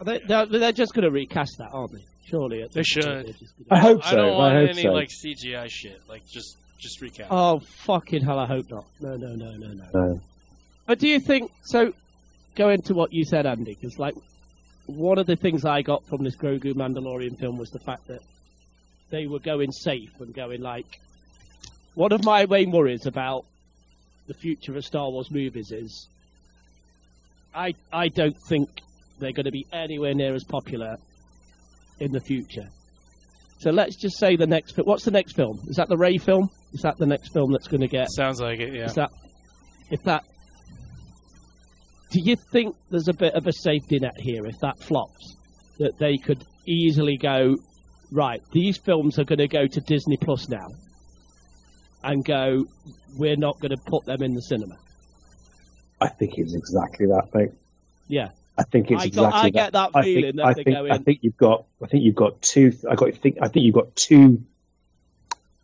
They, 0.04 0.20
they're, 0.28 0.46
they're 0.46 0.72
just 0.72 0.94
going 0.94 1.04
to 1.04 1.12
recast 1.12 1.58
that, 1.60 1.70
aren't 1.72 1.94
they? 1.94 2.04
Surely. 2.26 2.64
at 2.64 2.72
They 2.72 2.84
should. 2.84 3.28
just 3.38 3.54
gonna- 3.70 3.70
I 3.70 3.80
hope 3.80 4.04
so. 4.04 4.10
I 4.10 4.16
don't 4.16 4.38
want 4.38 4.56
I 4.56 4.60
hope 4.62 4.70
any 4.72 4.82
so. 4.84 4.90
like 4.92 5.10
CGI 5.10 5.70
shit. 5.70 6.02
Like 6.10 6.26
just 6.26 6.58
just 6.80 7.00
recap. 7.02 7.28
Oh 7.30 7.60
fucking 7.60 8.24
hell! 8.24 8.40
I 8.40 8.48
hope 8.48 8.70
not. 8.70 8.86
No, 9.00 9.16
no, 9.16 9.36
no, 9.36 9.52
no, 9.52 9.68
no. 9.74 9.86
No. 9.94 10.22
But 10.88 11.00
do 11.00 11.08
you 11.08 11.20
think 11.20 11.52
so? 11.64 11.94
Go 12.56 12.70
into 12.70 12.94
what 12.96 13.14
you 13.14 13.26
said, 13.26 13.46
Andy, 13.46 13.76
because 13.80 14.00
like 14.00 14.16
one 14.88 15.18
of 15.18 15.26
the 15.26 15.36
things 15.36 15.66
I 15.66 15.82
got 15.82 16.06
from 16.08 16.24
this 16.24 16.36
Grogu 16.36 16.74
Mandalorian 16.74 17.40
film 17.40 17.58
was 17.58 17.70
the 17.70 17.80
fact 17.80 18.08
that 18.08 18.22
they 19.10 19.28
were 19.28 19.40
going 19.40 19.72
safe 19.72 20.12
and 20.20 20.34
going 20.34 20.62
like. 20.62 21.00
One 21.94 22.12
of 22.12 22.24
my 22.26 22.46
main 22.46 22.72
worries 22.72 23.06
about 23.06 23.46
the 24.28 24.34
future 24.34 24.76
of 24.76 24.86
Star 24.86 25.10
Wars 25.10 25.32
movies 25.32 25.72
is 25.72 26.10
I 27.54 27.74
I 27.92 28.10
don't 28.10 28.36
think 28.50 28.70
they're 29.20 29.32
going 29.32 29.46
to 29.46 29.52
be 29.52 29.66
anywhere 29.72 30.14
near 30.14 30.36
as 30.36 30.44
popular 30.44 30.98
in 32.00 32.12
the 32.12 32.20
future. 32.20 32.68
So 33.60 33.72
let's 33.72 33.96
just 33.96 34.18
say 34.18 34.36
the 34.36 34.48
next. 34.48 34.78
What's 34.78 35.06
the 35.06 35.12
next 35.12 35.34
film? 35.34 35.60
Is 35.68 35.78
that 35.78 35.88
the 35.88 35.98
Rey 35.98 36.18
film? 36.18 36.50
Is 36.74 36.82
that 36.82 36.98
the 36.98 37.06
next 37.06 37.32
film 37.32 37.52
that's 37.52 37.68
going 37.68 37.82
to 37.82 37.88
get? 37.88 38.10
Sounds 38.12 38.42
like 38.42 38.60
it. 38.60 38.76
Yeah. 38.76 38.86
Is 38.86 38.96
that 38.96 39.12
if 39.90 40.04
that? 40.04 40.26
Do 42.16 42.22
you 42.22 42.38
think 42.38 42.78
there's 42.90 43.10
a 43.10 43.14
bit 43.14 43.34
of 43.34 43.46
a 43.46 43.52
safety 43.52 44.00
net 44.00 44.14
here 44.18 44.46
if 44.46 44.58
that 44.62 44.80
flops? 44.80 45.36
That 45.80 45.98
they 46.00 46.16
could 46.16 46.46
easily 46.66 47.18
go, 47.18 47.58
right? 48.10 48.40
These 48.54 48.78
films 48.78 49.20
are 49.20 49.26
going 49.26 49.40
to 49.40 49.50
go 49.50 49.68
to 49.68 49.82
Disney 49.82 50.16
Plus 50.16 50.48
now, 50.48 50.68
and 52.06 52.24
go. 52.24 52.64
We're 53.18 53.36
not 53.36 53.60
going 53.60 53.72
to 53.72 53.82
put 53.86 54.06
them 54.06 54.24
in 54.24 54.34
the 54.34 54.42
cinema. 54.42 54.76
I 56.00 56.08
think 56.08 56.38
it's 56.38 56.54
exactly 56.56 57.06
that, 57.08 57.28
mate. 57.34 57.52
Yeah. 58.08 58.30
I 58.58 58.64
think 58.64 58.92
it's 58.92 59.04
I 59.04 59.08
got- 59.10 59.26
exactly 59.28 59.40
I 59.42 59.50
get 59.50 59.74
that 59.74 59.90
I 59.94 60.02
feeling 60.04 60.24
think, 60.24 60.36
that 60.38 60.46
I 60.46 60.54
think, 60.54 60.68
going- 60.68 60.92
I 60.94 60.98
think 61.00 61.20
you've 61.22 61.36
got. 61.38 61.66
I 61.84 61.88
think 61.88 62.04
you've 62.06 62.16
got 62.16 62.42
two. 62.42 62.72
I 62.90 62.96
got. 62.96 63.14
think. 63.16 63.38
I 63.42 63.50
think 63.50 63.66
you've 63.66 63.76
got 63.76 63.94
two 63.98 64.42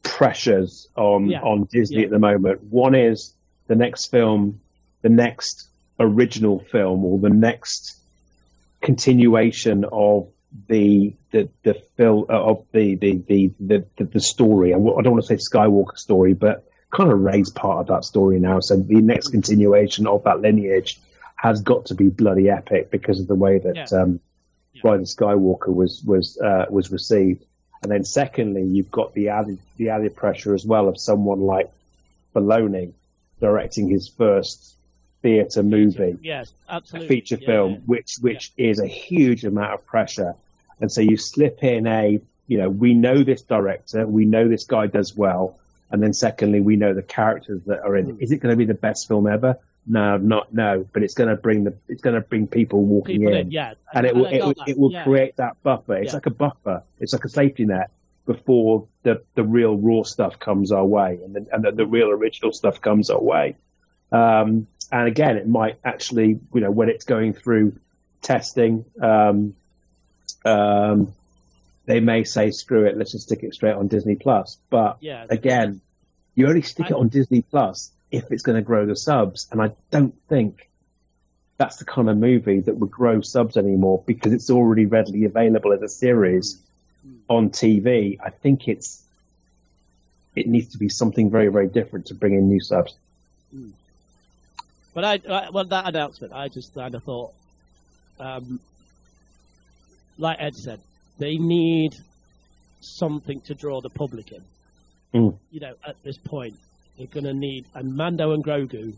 pressures 0.04 0.90
on 0.98 1.30
Yeah. 1.30 1.44
on 1.44 1.64
Disney 1.72 2.00
Yeah. 2.00 2.06
at 2.06 2.10
the 2.10 2.20
moment. 2.20 2.62
One 2.66 2.94
is 2.94 3.36
the 3.68 3.76
next 3.76 4.08
film, 4.08 4.60
the 5.02 5.08
next 5.10 5.70
original 6.02 6.60
film, 6.60 7.06
or 7.06 7.20
the 7.20 7.30
next 7.30 7.98
continuation 8.82 9.86
of 9.92 10.28
the 10.68 11.14
the 11.32 11.50
the 11.64 11.76
film 11.98 12.26
of 12.30 12.66
the 12.74 12.96
the 12.96 13.22
the 13.28 13.52
the, 13.60 14.04
the, 14.04 14.20
story. 14.20 14.74
I 14.74 14.78
w- 14.78 14.96
I 14.98 15.02
don't 15.02 15.14
want 15.14 15.26
to 15.26 15.38
say 15.38 15.42
Skywalker 15.52 15.98
story, 15.98 16.34
but 16.34 16.68
kind 16.92 17.12
of 17.12 17.20
Rey's 17.20 17.50
part 17.50 17.80
of 17.80 17.88
that 17.88 18.04
story 18.04 18.40
now. 18.40 18.60
So 18.60 18.76
the 18.76 18.96
next 18.96 19.30
continuation 19.30 20.08
of 20.08 20.24
that 20.26 20.42
lineage 20.42 21.00
has 21.36 21.62
got 21.62 21.86
to 21.88 21.96
be 21.96 22.10
bloody 22.10 22.50
epic 22.50 22.92
because 22.92 23.20
of 23.20 23.28
the 23.28 23.36
way 23.36 23.60
that 23.60 23.76
Yeah. 23.76 24.02
um, 24.02 24.20
Rise 24.84 25.00
of 25.02 25.18
Skywalker 25.18 25.74
was 25.74 26.04
was 26.04 26.38
uh, 26.40 26.66
was 26.70 26.92
received. 26.92 27.46
And 27.84 27.92
then 27.92 28.04
secondly, 28.04 28.64
you've 28.64 28.92
got 28.92 29.14
the 29.14 29.30
added 29.30 29.58
the 29.78 29.90
added 29.90 30.16
pressure 30.16 30.54
as 30.54 30.66
well 30.66 30.88
of 30.88 31.00
someone 31.00 31.42
like 31.42 31.70
Filoni 32.36 32.94
directing 33.40 33.90
his 33.90 34.08
first 34.08 34.76
theatre 35.22 35.64
movie 35.64 36.18
Yes, 36.22 36.52
a 36.70 36.74
absolutely. 36.76 37.08
feature 37.08 37.38
Yeah, 37.40 37.46
film, 37.48 37.72
yeah. 37.74 37.80
which 37.86 38.16
which 38.22 38.52
is 38.58 38.80
a 38.80 38.88
huge 38.88 39.44
amount 39.46 39.74
of 39.74 39.86
pressure. 39.86 40.34
And 40.80 40.92
so 40.92 41.00
you 41.02 41.16
slip 41.18 41.64
in 41.64 41.86
a, 41.86 42.20
you 42.48 42.58
know, 42.58 42.70
we 42.70 42.94
know 42.96 43.24
this 43.24 43.42
director, 43.44 44.08
we 44.08 44.26
know 44.26 44.48
this 44.48 44.64
guy 44.64 44.88
does 44.88 45.16
well, 45.16 45.60
and 45.92 46.02
then 46.02 46.14
secondly, 46.14 46.60
we 46.60 46.76
know 46.76 46.94
the 46.94 47.04
characters 47.04 47.62
that 47.66 47.82
are 47.82 47.96
in. 47.96 48.10
It. 48.12 48.16
Is 48.20 48.32
it 48.32 48.38
going 48.38 48.52
to 48.52 48.58
be 48.58 48.66
the 48.66 48.74
best 48.74 49.08
film 49.08 49.28
ever? 49.28 49.58
No, 49.88 50.18
not 50.18 50.54
no, 50.54 50.88
but 50.94 51.04
it's 51.04 51.14
going 51.14 51.30
to 51.30 51.36
bring 51.36 51.64
the 51.66 51.74
it's 51.88 52.02
going 52.02 52.16
to 52.16 52.22
bring 52.22 52.48
people 52.48 52.84
walking 52.84 53.20
People 53.22 53.34
in, 53.34 53.48
in, 53.48 53.52
yeah. 53.52 53.74
and 53.94 54.06
it 54.06 54.16
will 54.16 54.26
it 54.28 54.42
will, 54.44 54.54
it 54.68 54.78
will 54.78 54.92
yeah. 54.92 55.04
create 55.04 55.36
that 55.38 55.62
buffer. 55.64 55.96
It's 55.96 56.08
Yeah. 56.14 56.18
like 56.18 56.26
a 56.28 56.32
buffer. 56.32 56.84
It's 57.00 57.14
like 57.14 57.26
a 57.26 57.30
safety 57.30 57.66
net 57.66 57.90
before 58.26 58.88
the 59.04 59.22
the 59.36 59.44
real 59.44 59.78
raw 59.78 60.04
stuff 60.04 60.40
comes 60.40 60.72
our 60.72 60.86
way, 60.86 61.20
and 61.24 61.36
the, 61.36 61.48
and 61.52 61.64
the, 61.64 61.72
the 61.72 61.86
real 61.86 62.10
original 62.10 62.52
stuff 62.54 62.80
comes 62.82 63.10
our 63.10 63.22
way. 63.22 63.56
Um, 64.12 64.68
and 64.92 65.08
again, 65.08 65.38
it 65.38 65.48
might 65.48 65.78
actually, 65.84 66.40
you 66.54 66.62
know, 66.62 66.72
when 66.72 66.90
it's 66.90 67.06
going 67.06 67.34
through 67.34 67.80
testing, 68.22 68.86
um, 69.02 69.56
um, 70.46 71.14
they 71.86 72.00
may 72.00 72.24
say, 72.24 72.52
"Screw 72.52 72.86
it, 72.86 72.98
let's 72.98 73.12
just 73.12 73.26
stick 73.26 73.44
it 73.44 73.54
straight 73.54 73.76
on 73.76 73.88
Disney 73.88 74.16
Plus." 74.16 74.58
But 74.70 74.98
Yeah. 75.00 75.26
again, 75.30 75.82
you 76.36 76.48
only 76.48 76.62
stick 76.62 76.88
it 76.88 76.94
on 76.94 77.08
Disney 77.08 77.42
Plus 77.42 77.92
if 78.12 78.32
it's 78.32 78.44
going 78.44 78.58
to 78.58 78.62
grow 78.62 78.86
the 78.86 78.96
subs, 78.96 79.48
and 79.52 79.62
I 79.62 79.72
don't 79.92 80.16
think 80.28 80.70
that's 81.58 81.78
the 81.78 81.86
kind 81.86 82.10
of 82.10 82.18
movie 82.18 82.60
that 82.60 82.76
would 82.78 82.92
grow 82.92 83.22
subs 83.22 83.56
anymore 83.56 84.04
because 84.06 84.34
it's 84.34 84.50
already 84.50 84.86
readily 84.88 85.26
available 85.26 85.72
as 85.74 85.82
a 85.82 85.88
series 85.88 86.60
on 87.30 87.50
TV. 87.50 88.20
I 88.24 88.30
think 88.30 88.68
it's 88.68 89.04
it 90.36 90.48
needs 90.48 90.70
to 90.70 90.78
be 90.78 90.90
something 90.90 91.30
very, 91.30 91.50
very 91.50 91.68
different 91.68 92.08
to 92.08 92.16
bring 92.16 92.34
in 92.34 92.48
new 92.48 92.60
subs. 92.60 92.96
But 94.94 95.04
I, 95.06 95.20
I 95.30 95.50
well, 95.52 95.66
that 95.66 95.88
announcement, 95.88 96.34
I 96.34 96.48
just 96.48 96.74
kind 96.74 96.94
of 96.96 97.04
thought, 97.04 97.32
um, 98.20 98.60
like 100.18 100.38
Ed 100.40 100.56
said, 100.56 100.80
they 101.18 101.36
need 101.38 101.92
something 102.82 103.42
to 103.42 103.54
draw 103.54 103.82
the 103.82 103.90
public 103.90 104.32
in. 104.32 104.44
Mm. 105.14 105.38
You 105.52 105.60
know, 105.60 105.74
at 105.86 105.96
this 106.04 106.18
point, 106.18 106.56
they're 106.98 107.08
going 107.08 107.26
to 107.26 107.34
need, 107.34 107.66
and 107.74 107.96
Mando 107.96 108.32
and 108.32 108.44
Grogu 108.44 108.94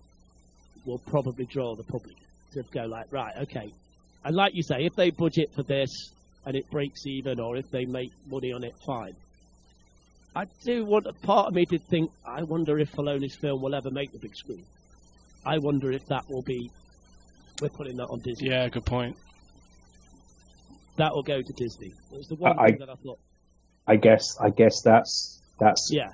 will 0.85 0.99
probably 0.99 1.45
draw 1.45 1.75
the 1.75 1.83
public 1.83 2.15
to 2.53 2.63
go 2.71 2.85
like, 2.85 3.05
right, 3.11 3.33
okay. 3.41 3.71
And 4.25 4.35
like 4.35 4.55
you 4.55 4.63
say, 4.63 4.85
if 4.85 4.95
they 4.95 5.09
budget 5.09 5.51
for 5.53 5.63
this 5.63 5.89
and 6.45 6.55
it 6.55 6.69
breaks 6.69 7.05
even, 7.05 7.39
or 7.39 7.57
if 7.57 7.69
they 7.71 7.85
make 7.85 8.11
money 8.29 8.51
on 8.51 8.63
it, 8.63 8.73
fine. 8.85 9.15
I 10.35 10.45
do 10.65 10.83
want. 10.85 11.05
A 11.05 11.13
part 11.13 11.47
of 11.47 11.53
me 11.53 11.65
did 11.65 11.83
think, 11.87 12.09
I 12.25 12.43
wonder 12.43 12.79
if 12.79 12.91
Filoni's 12.91 13.35
film 13.35 13.61
will 13.61 13.75
ever 13.75 13.91
make 13.91 14.11
the 14.11 14.17
big 14.17 14.35
screen. 14.35 14.65
I 15.45 15.57
wonder 15.59 15.91
if 15.91 16.05
that 16.07 16.23
will 16.29 16.41
be. 16.43 16.69
We're 17.61 17.69
putting 17.69 17.97
that 17.97 18.07
on 18.07 18.19
Disney. 18.21 18.49
Yeah, 18.49 18.67
good 18.69 18.85
point. 18.85 19.15
That 20.97 21.13
will 21.13 21.23
go 21.23 21.41
to 21.41 21.53
Disney. 21.53 21.93
It 22.11 22.17
was 22.17 22.27
the 22.27 22.35
one 22.35 22.57
I- 22.59 22.67
thing 22.69 22.79
that 22.79 22.89
I 22.89 22.95
thought. 22.95 23.19
I 23.87 23.95
guess. 23.97 24.37
I 24.39 24.49
guess 24.49 24.81
that's 24.81 25.41
that's. 25.59 25.89
Yeah. 25.91 26.09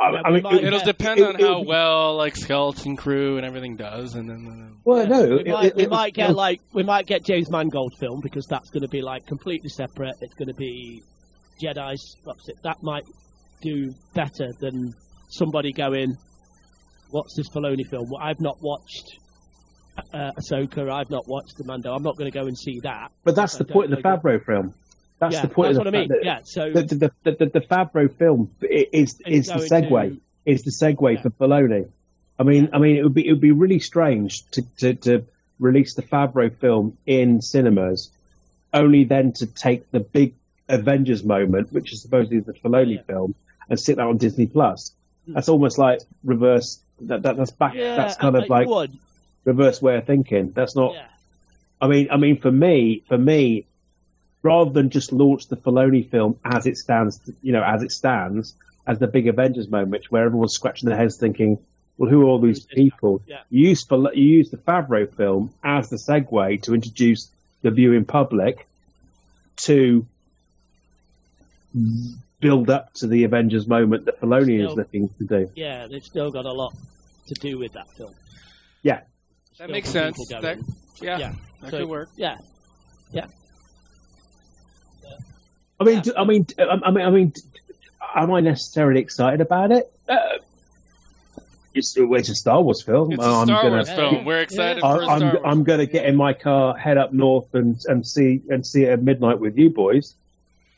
I, 0.00 0.10
Yeah, 0.10 0.22
I 0.24 0.30
mean, 0.30 0.42
might- 0.42 0.54
it- 0.54 0.64
It'll 0.64 0.80
depend 0.80 1.20
it- 1.20 1.26
on 1.26 1.34
it- 1.36 1.42
how 1.46 1.62
well 1.62 2.16
like 2.16 2.34
skeleton 2.34 2.96
crew 2.96 3.36
and 3.36 3.44
everything 3.44 3.76
does, 3.76 4.14
and 4.14 4.28
then 4.30 4.46
uh, 4.72 4.80
well, 4.84 5.06
no, 5.06 5.22
we 5.36 5.40
it- 5.40 5.46
might, 5.48 5.64
it- 5.66 5.76
we 5.76 5.82
it- 5.84 5.90
might 5.90 6.14
get 6.14 6.34
like 6.34 6.60
we 6.72 6.82
might 6.82 7.06
get 7.06 7.24
James 7.24 7.50
Mangold 7.50 7.92
film 8.00 8.20
because 8.22 8.46
that's 8.46 8.70
going 8.70 8.82
to 8.82 8.88
be 8.88 9.02
like 9.02 9.26
completely 9.26 9.68
separate. 9.68 10.14
It's 10.22 10.34
going 10.34 10.48
to 10.48 10.54
be 10.54 11.02
Jedi's. 11.62 12.16
What's 12.24 12.48
it? 12.48 12.56
That 12.64 12.82
might 12.82 13.04
do 13.60 13.92
better 14.14 14.48
than 14.60 14.94
somebody 15.28 15.72
going. 15.72 16.16
What's 17.12 17.36
this 17.36 17.48
Filoni 17.48 17.86
film? 17.86 18.08
Well, 18.10 18.20
I've 18.22 18.40
not 18.40 18.56
watched 18.62 19.18
uh, 20.14 20.32
Ahsoka. 20.38 20.90
I've 20.90 21.10
not 21.10 21.28
watched 21.28 21.56
the 21.58 21.64
Mando. 21.64 21.92
I'm 21.94 22.02
not 22.02 22.16
going 22.16 22.30
to 22.30 22.36
go 22.36 22.46
and 22.46 22.56
see 22.58 22.80
that. 22.80 23.12
But 23.22 23.36
that's 23.36 23.56
the 23.56 23.64
point 23.66 23.92
of 23.92 23.98
the. 23.98 24.02
Favreau 24.02 24.44
film. 24.44 24.74
That's 25.20 25.34
yeah, 25.34 25.42
the 25.42 25.48
point 25.48 25.74
That's 25.74 25.78
of 25.78 25.84
what 25.84 25.90
the 25.92 25.98
I 25.98 26.00
mean. 26.00 26.08
that- 26.08 26.24
yeah. 26.24 26.40
So 26.42 26.72
the, 26.72 26.82
the, 26.82 27.12
the, 27.22 27.32
the, 27.32 27.46
the 27.46 27.60
Favreau 27.60 28.12
film 28.16 28.50
is 28.62 29.20
is 29.26 29.46
the 29.46 29.54
segue. 29.54 30.14
to- 30.16 30.20
Is 30.46 30.62
the 30.64 30.70
segue 30.72 31.14
Yeah. 31.14 31.20
for 31.22 31.30
Filoni. 31.30 31.88
I 32.38 32.42
mean, 32.44 32.70
I 32.72 32.78
mean, 32.78 32.96
it 32.96 33.02
would 33.04 33.14
be 33.14 33.28
it 33.28 33.30
would 33.32 33.40
be 33.40 33.52
really 33.52 33.78
strange 33.78 34.44
to, 34.52 34.62
to, 34.78 34.94
to 34.94 35.24
release 35.60 35.94
the 35.94 36.02
Favreau 36.02 36.50
film 36.58 36.96
in 37.06 37.40
cinemas, 37.42 38.10
only 38.72 39.04
then 39.04 39.32
to 39.34 39.46
take 39.46 39.90
the 39.92 40.00
big 40.00 40.34
Avengers 40.68 41.22
moment, 41.22 41.72
which 41.72 41.92
is 41.92 42.00
supposedly 42.02 42.40
the 42.40 42.54
Filoni 42.54 42.96
Yeah. 42.96 43.02
film, 43.02 43.34
and 43.68 43.78
sit 43.78 43.96
that 43.96 44.06
on 44.06 44.16
Disney 44.16 44.46
Plus. 44.46 44.92
That's 45.26 45.48
almost 45.48 45.78
like 45.78 46.00
reverse. 46.24 46.80
That, 47.02 47.22
that 47.22 47.36
that's 47.36 47.50
back. 47.50 47.74
yeah, 47.74 47.96
that's 47.96 48.16
kind 48.16 48.36
I- 48.36 48.42
of 48.42 48.48
like 48.48 48.68
would. 48.68 48.92
reverse 49.44 49.80
way 49.82 49.96
of 49.96 50.06
thinking. 50.06 50.52
That's 50.52 50.76
not. 50.76 50.94
Yeah. 50.94 51.06
I 51.80 51.88
mean, 51.88 52.08
I 52.10 52.16
mean, 52.16 52.40
for 52.40 52.50
me, 52.52 53.02
for 53.08 53.18
me, 53.18 53.66
rather 54.42 54.70
than 54.70 54.90
just 54.90 55.12
launch 55.12 55.48
the 55.48 55.56
Filoni 55.56 56.08
film 56.08 56.38
as 56.44 56.66
it 56.66 56.76
stands, 56.76 57.20
you 57.42 57.52
know, 57.52 57.62
as 57.62 57.82
it 57.82 57.90
stands, 57.90 58.54
as 58.86 58.98
the 59.00 59.08
big 59.08 59.26
Avengers 59.26 59.68
moment, 59.68 60.10
where 60.10 60.24
everyone's 60.24 60.54
scratching 60.54 60.88
their 60.88 60.98
heads 60.98 61.16
thinking, 61.18 61.58
"Well, 61.98 62.08
who 62.08 62.22
are 62.22 62.24
all 62.26 62.40
these 62.40 62.64
people?" 62.66 63.20
Yeah. 63.26 63.40
You 63.50 63.70
use 63.70 63.84
you 63.90 64.24
use 64.24 64.50
the 64.50 64.58
Favreau 64.58 65.12
film 65.12 65.52
as 65.64 65.88
the 65.88 65.96
segue 65.96 66.62
to 66.62 66.74
introduce 66.74 67.28
the 67.62 67.70
viewing 67.70 68.04
public 68.04 68.66
to 69.64 70.06
build 72.42 72.68
up 72.68 72.92
to 72.94 73.06
the 73.06 73.24
Avengers 73.24 73.66
moment 73.66 74.04
that 74.04 74.20
Filoni 74.20 74.68
is 74.68 74.76
looking 74.76 75.08
to 75.16 75.24
do. 75.24 75.50
Yeah, 75.54 75.86
they've 75.86 76.04
still 76.04 76.30
got 76.30 76.44
a 76.44 76.52
lot 76.52 76.74
to 77.28 77.34
do 77.34 77.56
with 77.58 77.72
that 77.72 77.88
film. 77.96 78.12
Yeah. 78.82 79.00
that 79.58 79.70
makes 79.70 79.88
sense. 79.88 80.18
That, 80.28 80.58
yeah, 81.00 81.18
yeah. 81.18 81.32
that 81.62 81.70
So- 81.70 81.78
could 81.78 81.88
work. 81.88 82.10
Yeah. 82.16 82.36
Yeah. 83.12 83.26
I 85.80 85.84
mean, 85.84 86.00
do, 86.00 86.12
I 86.16 86.24
mean, 86.24 86.42
d- 86.42 86.54
I 86.60 86.90
mean, 86.90 87.04
I 87.04 87.10
mean, 87.10 87.32
am 88.14 88.32
I 88.32 88.40
necessarily 88.40 89.00
excited 89.00 89.40
about 89.40 89.72
it? 89.72 89.92
Uh, 90.08 90.18
it's, 91.74 91.96
it's 91.96 92.28
a 92.28 92.34
Star 92.34 92.62
Wars 92.62 92.82
film. 92.82 93.12
It's 93.12 93.22
a 93.22 93.26
I'm 93.26 93.46
Star 93.46 93.62
gonna, 93.62 93.74
Wars 93.76 93.90
film. 93.90 94.24
We're 94.24 94.42
excited 94.42 94.82
I, 94.84 94.96
for 94.96 95.02
a 95.02 95.04
Star 95.04 95.16
I'm, 95.16 95.22
Wars. 95.22 95.42
I'm 95.44 95.64
going 95.64 95.80
to 95.80 95.86
get 95.86 96.04
in 96.06 96.14
my 96.14 96.32
car, 96.34 96.76
head 96.76 96.98
up 96.98 97.12
north, 97.12 97.52
and 97.54 97.80
and 97.86 98.06
see 98.06 98.42
and 98.48 98.64
see 98.64 98.84
it 98.84 98.90
at 98.90 99.02
midnight 99.02 99.40
with 99.40 99.58
you 99.58 99.70
boys. 99.70 100.14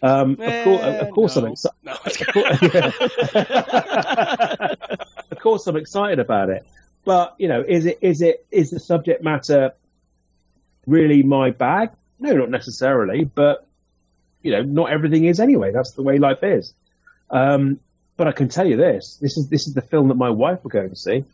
Um, 0.04 0.32
of 0.32 0.64
course, 0.64 0.80
Eh, 0.82 0.98
of 0.98 1.10
course, 1.12 1.36
I'm 1.36 1.44
no. 1.44 1.52
excited. 1.52 1.74
No, 1.82 1.94
of 5.30 5.38
course, 5.40 5.66
I'm 5.66 5.76
excited 5.76 6.18
about 6.18 6.50
it. 6.50 6.66
But 7.04 7.34
you 7.38 7.48
know, 7.48 7.62
is 7.66 7.86
it 7.86 7.98
is 8.00 8.20
it 8.22 8.46
is 8.50 8.70
the 8.70 8.80
subject 8.80 9.22
matter 9.22 9.72
really 10.86 11.22
my 11.22 11.50
bag? 11.50 11.90
No, 12.18 12.32
not 12.32 12.50
necessarily. 12.50 13.24
But 13.24 13.66
you 14.42 14.52
know, 14.52 14.62
not 14.62 14.90
everything 14.90 15.24
is 15.24 15.40
anyway. 15.40 15.72
That's 15.72 15.92
the 15.92 16.02
way 16.02 16.18
life 16.18 16.42
is. 16.42 16.72
Um, 17.30 17.80
but 18.16 18.28
I 18.28 18.32
can 18.32 18.48
tell 18.48 18.66
you 18.66 18.76
this: 18.76 19.16
this 19.20 19.36
is 19.36 19.48
this 19.48 19.66
is 19.66 19.74
the 19.74 19.82
film 19.82 20.08
that 20.08 20.16
my 20.16 20.30
wife 20.30 20.62
were 20.64 20.70
going 20.70 20.90
to 20.90 20.96
see. 20.96 21.24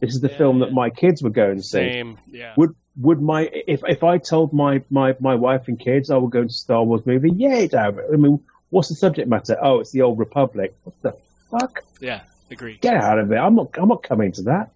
This 0.00 0.14
is 0.14 0.20
the 0.20 0.28
Yeah, 0.30 0.38
film 0.38 0.58
that 0.60 0.72
my 0.72 0.90
kids 0.90 1.22
were 1.22 1.30
going 1.30 1.56
to 1.56 1.62
see. 1.62 1.78
Same. 1.78 2.18
Yeah. 2.30 2.54
Would 2.56 2.74
would 3.00 3.20
my 3.22 3.42
if 3.66 3.82
if 3.88 4.02
I 4.04 4.18
told 4.18 4.52
my 4.52 4.82
my 4.90 5.14
my 5.20 5.34
wife 5.34 5.68
and 5.68 5.78
kids 5.78 6.10
I 6.10 6.16
will 6.16 6.28
go 6.28 6.42
to 6.44 6.48
Star 6.52 6.82
Wars 6.82 7.04
movie? 7.06 7.30
Yeah, 7.30 7.66
Dad. 7.66 7.98
I 8.12 8.16
mean, 8.16 8.40
what's 8.70 8.88
the 8.88 8.94
subject 8.94 9.28
matter? 9.28 9.56
Oh, 9.62 9.80
it's 9.80 9.90
the 9.92 10.02
Old 10.02 10.18
Republic. 10.18 10.74
What 10.84 11.00
the 11.02 11.16
fuck? 11.50 11.84
Yeah. 12.00 12.22
Agreed. 12.50 12.80
Get 12.80 12.94
out 12.96 13.18
of 13.18 13.30
it! 13.30 13.36
I'm 13.36 13.54
not. 13.54 13.76
I'm 13.78 13.88
not 13.88 14.02
coming 14.02 14.32
to 14.32 14.42
that. 14.44 14.70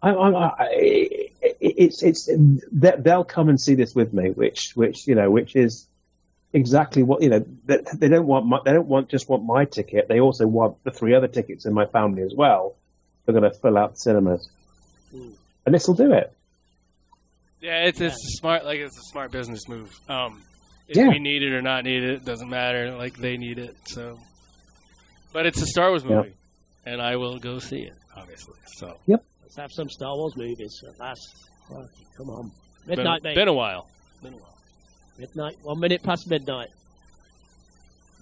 I, 0.00 0.10
I, 0.10 0.46
I, 0.46 0.68
it's 1.60 2.02
it's 2.02 2.26
they- 2.72 2.96
they'll 2.98 3.24
come 3.24 3.48
and 3.48 3.60
see 3.60 3.74
this 3.74 3.94
with 3.94 4.12
me, 4.14 4.30
which 4.30 4.72
which 4.74 5.06
you 5.06 5.14
know 5.14 5.30
which 5.30 5.54
is 5.54 5.86
exactly 6.54 7.02
what 7.02 7.20
you 7.22 7.28
know. 7.28 7.44
They, 7.66 7.78
they 7.94 8.08
don't 8.08 8.26
want 8.26 8.46
my, 8.46 8.60
they 8.64 8.72
don't 8.72 8.88
want 8.88 9.10
just 9.10 9.28
want 9.28 9.44
my 9.44 9.66
ticket. 9.66 10.08
They 10.08 10.18
also 10.20 10.46
want 10.46 10.82
the 10.84 10.90
three 10.90 11.14
other 11.14 11.28
tickets 11.28 11.66
in 11.66 11.74
my 11.74 11.84
family 11.84 12.22
as 12.22 12.32
well. 12.34 12.74
They're 13.26 13.38
going 13.38 13.50
to 13.50 13.58
fill 13.58 13.76
out 13.76 13.94
the 13.94 14.00
cinemas, 14.00 14.48
Mm. 15.14 15.32
and 15.66 15.74
this 15.74 15.86
will 15.86 15.94
do 15.94 16.12
it. 16.12 16.32
Yeah, 17.60 17.84
it's 17.86 18.00
it's 18.00 18.14
a 18.14 18.36
smart 18.38 18.64
like 18.64 18.78
it's 18.78 18.96
a 18.98 19.02
smart 19.10 19.30
business 19.32 19.68
move. 19.68 19.90
Um, 20.08 20.42
if 20.86 20.96
Yeah. 20.96 21.08
we 21.08 21.18
need 21.18 21.42
it 21.42 21.52
or 21.52 21.60
not 21.62 21.84
need 21.84 22.02
it, 22.02 22.10
it 22.10 22.24
doesn't 22.24 22.48
matter. 22.48 22.96
Like 22.96 23.16
they 23.16 23.36
need 23.36 23.58
it, 23.58 23.74
so. 23.86 24.18
But 25.32 25.46
it's 25.46 25.60
a 25.60 25.66
Star 25.66 25.90
Wars 25.90 26.04
Yep. 26.04 26.12
movie, 26.12 26.34
and 26.86 27.02
I 27.02 27.16
will 27.16 27.38
go 27.38 27.58
see 27.58 27.80
it. 27.82 27.92
Obviously, 28.16 28.54
so 28.76 28.96
Yep. 29.06 29.24
Let's 29.42 29.56
have 29.56 29.72
some 29.72 29.88
Star 29.88 30.14
Wars 30.16 30.36
movies 30.36 30.82
at 30.88 30.98
last. 31.00 31.20
Fuck, 31.68 31.86
Come 32.16 32.30
on. 32.30 32.50
Midnight, 32.86 33.22
mate. 33.22 33.34
been 33.34 33.48
a 33.48 33.52
while. 33.52 33.86
Been 34.22 34.34
a 34.34 34.36
while. 34.36 34.56
Midnight. 35.18 35.56
One 35.62 35.78
minute 35.80 36.02
past 36.02 36.28
midnight. 36.28 36.68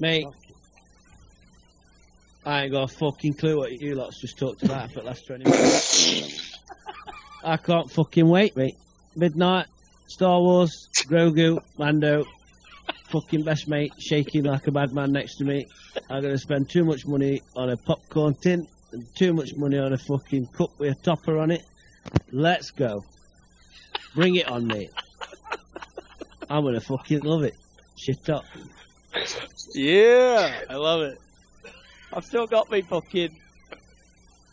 Mate, 0.01 0.27
I 2.45 2.63
ain't 2.65 2.73
got 2.73 2.91
a 2.91 2.95
fucking 2.95 3.35
clue 3.35 3.59
what 3.59 3.73
you 3.73 3.95
lots 3.95 4.21
just 4.21 4.39
talked 4.39 4.63
about 4.63 4.91
for 4.93 5.01
the 5.01 5.07
last 5.07 5.27
20 5.27 5.45
minutes. 5.45 6.59
I 7.45 7.57
can't 7.57 7.91
fucking 7.91 8.29
wait, 8.29 8.57
mate. 8.57 8.77
Midnight, 9.17 9.67
Star 10.07 10.41
Wars, 10.41 10.89
Grogu, 11.09 11.59
Mando, 11.79 12.25
fucking 13.11 13.45
best 13.45 13.67
mate, 13.67 13.93
shaking 13.99 14.45
like 14.45 14.67
a 14.67 14.71
madman 14.71 15.13
next 15.13 15.37
to 15.37 15.45
me. 15.45 15.67
I'm 16.11 16.21
going 16.21 16.35
to 16.35 16.39
spend 16.39 16.69
too 16.69 16.85
much 16.85 17.07
money 17.07 17.41
on 17.57 17.71
a 17.71 17.77
popcorn 17.77 18.35
tin 18.35 18.67
and 18.93 19.07
too 19.17 19.33
much 19.33 19.55
money 19.57 19.79
on 19.79 19.93
a 19.93 19.99
fucking 19.99 20.49
cup 20.49 20.71
with 20.79 20.93
a 20.93 21.03
topper 21.03 21.39
on 21.39 21.51
it. 21.51 21.63
Let's 22.31 22.71
go. 22.71 23.05
Bring 24.15 24.37
it 24.37 24.49
on, 24.49 24.67
mate. 24.67 24.91
I'm 26.51 26.63
going 26.63 26.75
to 26.75 26.81
fucking 26.81 27.21
love 27.21 27.43
it. 27.43 27.55
Shit 27.97 28.29
up. 28.29 28.45
Yeah, 29.75 30.61
I 30.69 30.75
love 30.75 31.01
it. 31.03 31.19
I've 32.13 32.25
still 32.25 32.47
got 32.47 32.71
me 32.71 32.83
fucking 32.83 33.37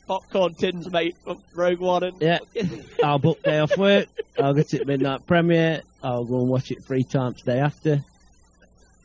popcorn 0.07 0.53
tins, 0.55 0.89
mate, 0.91 1.15
from 1.23 1.41
Rogue 1.53 1.79
One. 1.79 2.03
And 2.03 2.21
Yeah, 2.21 2.39
I'll 3.03 3.19
book 3.19 3.41
day 3.43 3.59
off 3.59 3.75
work. 3.77 4.07
I'll 4.39 4.53
get 4.53 4.73
it 4.73 4.87
midnight 4.87 5.25
premiere. 5.27 5.81
I'll 6.03 6.25
go 6.25 6.39
and 6.41 6.49
watch 6.49 6.71
it 6.71 6.83
three 6.83 7.03
times 7.03 7.41
day 7.41 7.59
after. 7.59 8.03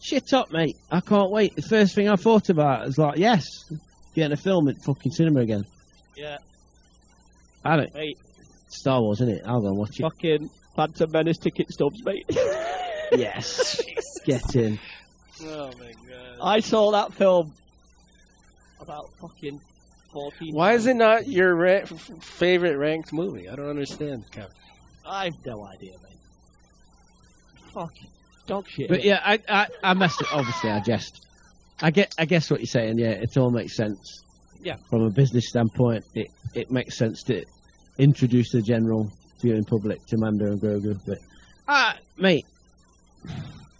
Shit 0.00 0.32
up, 0.32 0.52
mate. 0.52 0.76
I 0.90 1.00
can't 1.00 1.30
wait. 1.30 1.56
The 1.56 1.62
first 1.62 1.94
thing 1.94 2.08
I 2.08 2.16
thought 2.16 2.48
about 2.50 2.86
is 2.86 2.98
like, 2.98 3.18
yes, 3.18 3.44
getting 4.14 4.32
a 4.32 4.36
film 4.36 4.68
at 4.68 4.76
fucking 4.84 5.12
cinema 5.12 5.40
again. 5.40 5.64
Yeah. 6.16 6.38
I 7.64 7.76
don't. 7.76 7.94
Mate. 7.94 8.16
Star 8.68 9.00
Wars, 9.00 9.20
isn't 9.20 9.34
it? 9.36 9.42
I'll 9.46 9.60
go 9.60 9.68
and 9.68 9.76
watch 9.78 9.98
it. 9.98 10.02
fucking 10.02 10.50
Phantom 10.76 11.10
Menace 11.10 11.38
ticket 11.38 11.70
stubs, 11.70 12.02
mate. 12.04 12.28
Yes. 13.10 13.80
Get 14.26 14.54
in. 14.54 14.78
Oh 15.42 15.70
my 15.78 15.92
god. 15.92 16.38
I 16.42 16.60
saw 16.60 16.90
that 16.90 17.14
film 17.14 17.54
about 18.78 19.06
fucking 19.18 19.60
14 20.12 20.54
Why 20.54 20.72
is 20.74 20.86
it 20.86 20.96
not 20.96 21.28
your 21.28 21.54
ra- 21.54 21.82
f- 21.82 21.92
f- 21.92 22.22
favorite 22.22 22.76
ranked 22.76 23.12
movie? 23.12 23.48
I 23.48 23.56
don't 23.56 23.68
understand, 23.68 24.24
Kev. 24.30 24.48
I've 25.06 25.34
no 25.44 25.66
idea, 25.66 25.92
mate. 26.02 26.18
Fuck. 27.72 27.92
Dog 28.46 28.68
shit. 28.68 28.88
But 28.88 29.04
yeah, 29.04 29.20
I, 29.24 29.38
I, 29.48 29.66
I 29.82 29.94
messed 29.94 30.20
it. 30.22 30.28
Obviously, 30.32 30.70
I 30.70 30.80
jest. 30.80 31.26
I 31.80 31.90
get, 31.90 32.14
I 32.18 32.24
guess 32.24 32.50
what 32.50 32.60
you're 32.60 32.66
saying. 32.66 32.98
Yeah, 32.98 33.10
it 33.10 33.36
all 33.36 33.50
makes 33.50 33.76
sense. 33.76 34.24
Yeah. 34.62 34.76
From 34.90 35.02
a 35.02 35.10
business 35.10 35.48
standpoint, 35.48 36.04
it, 36.14 36.28
it 36.54 36.70
makes 36.70 36.96
sense 36.96 37.22
to 37.24 37.44
introduce 37.98 38.50
the 38.52 38.62
general 38.62 39.10
viewing 39.40 39.64
public 39.64 40.04
to 40.06 40.16
Mando 40.16 40.46
and 40.46 40.60
Grogu. 40.60 40.98
But, 41.06 41.18
ah, 41.68 41.96
mate, 42.16 42.46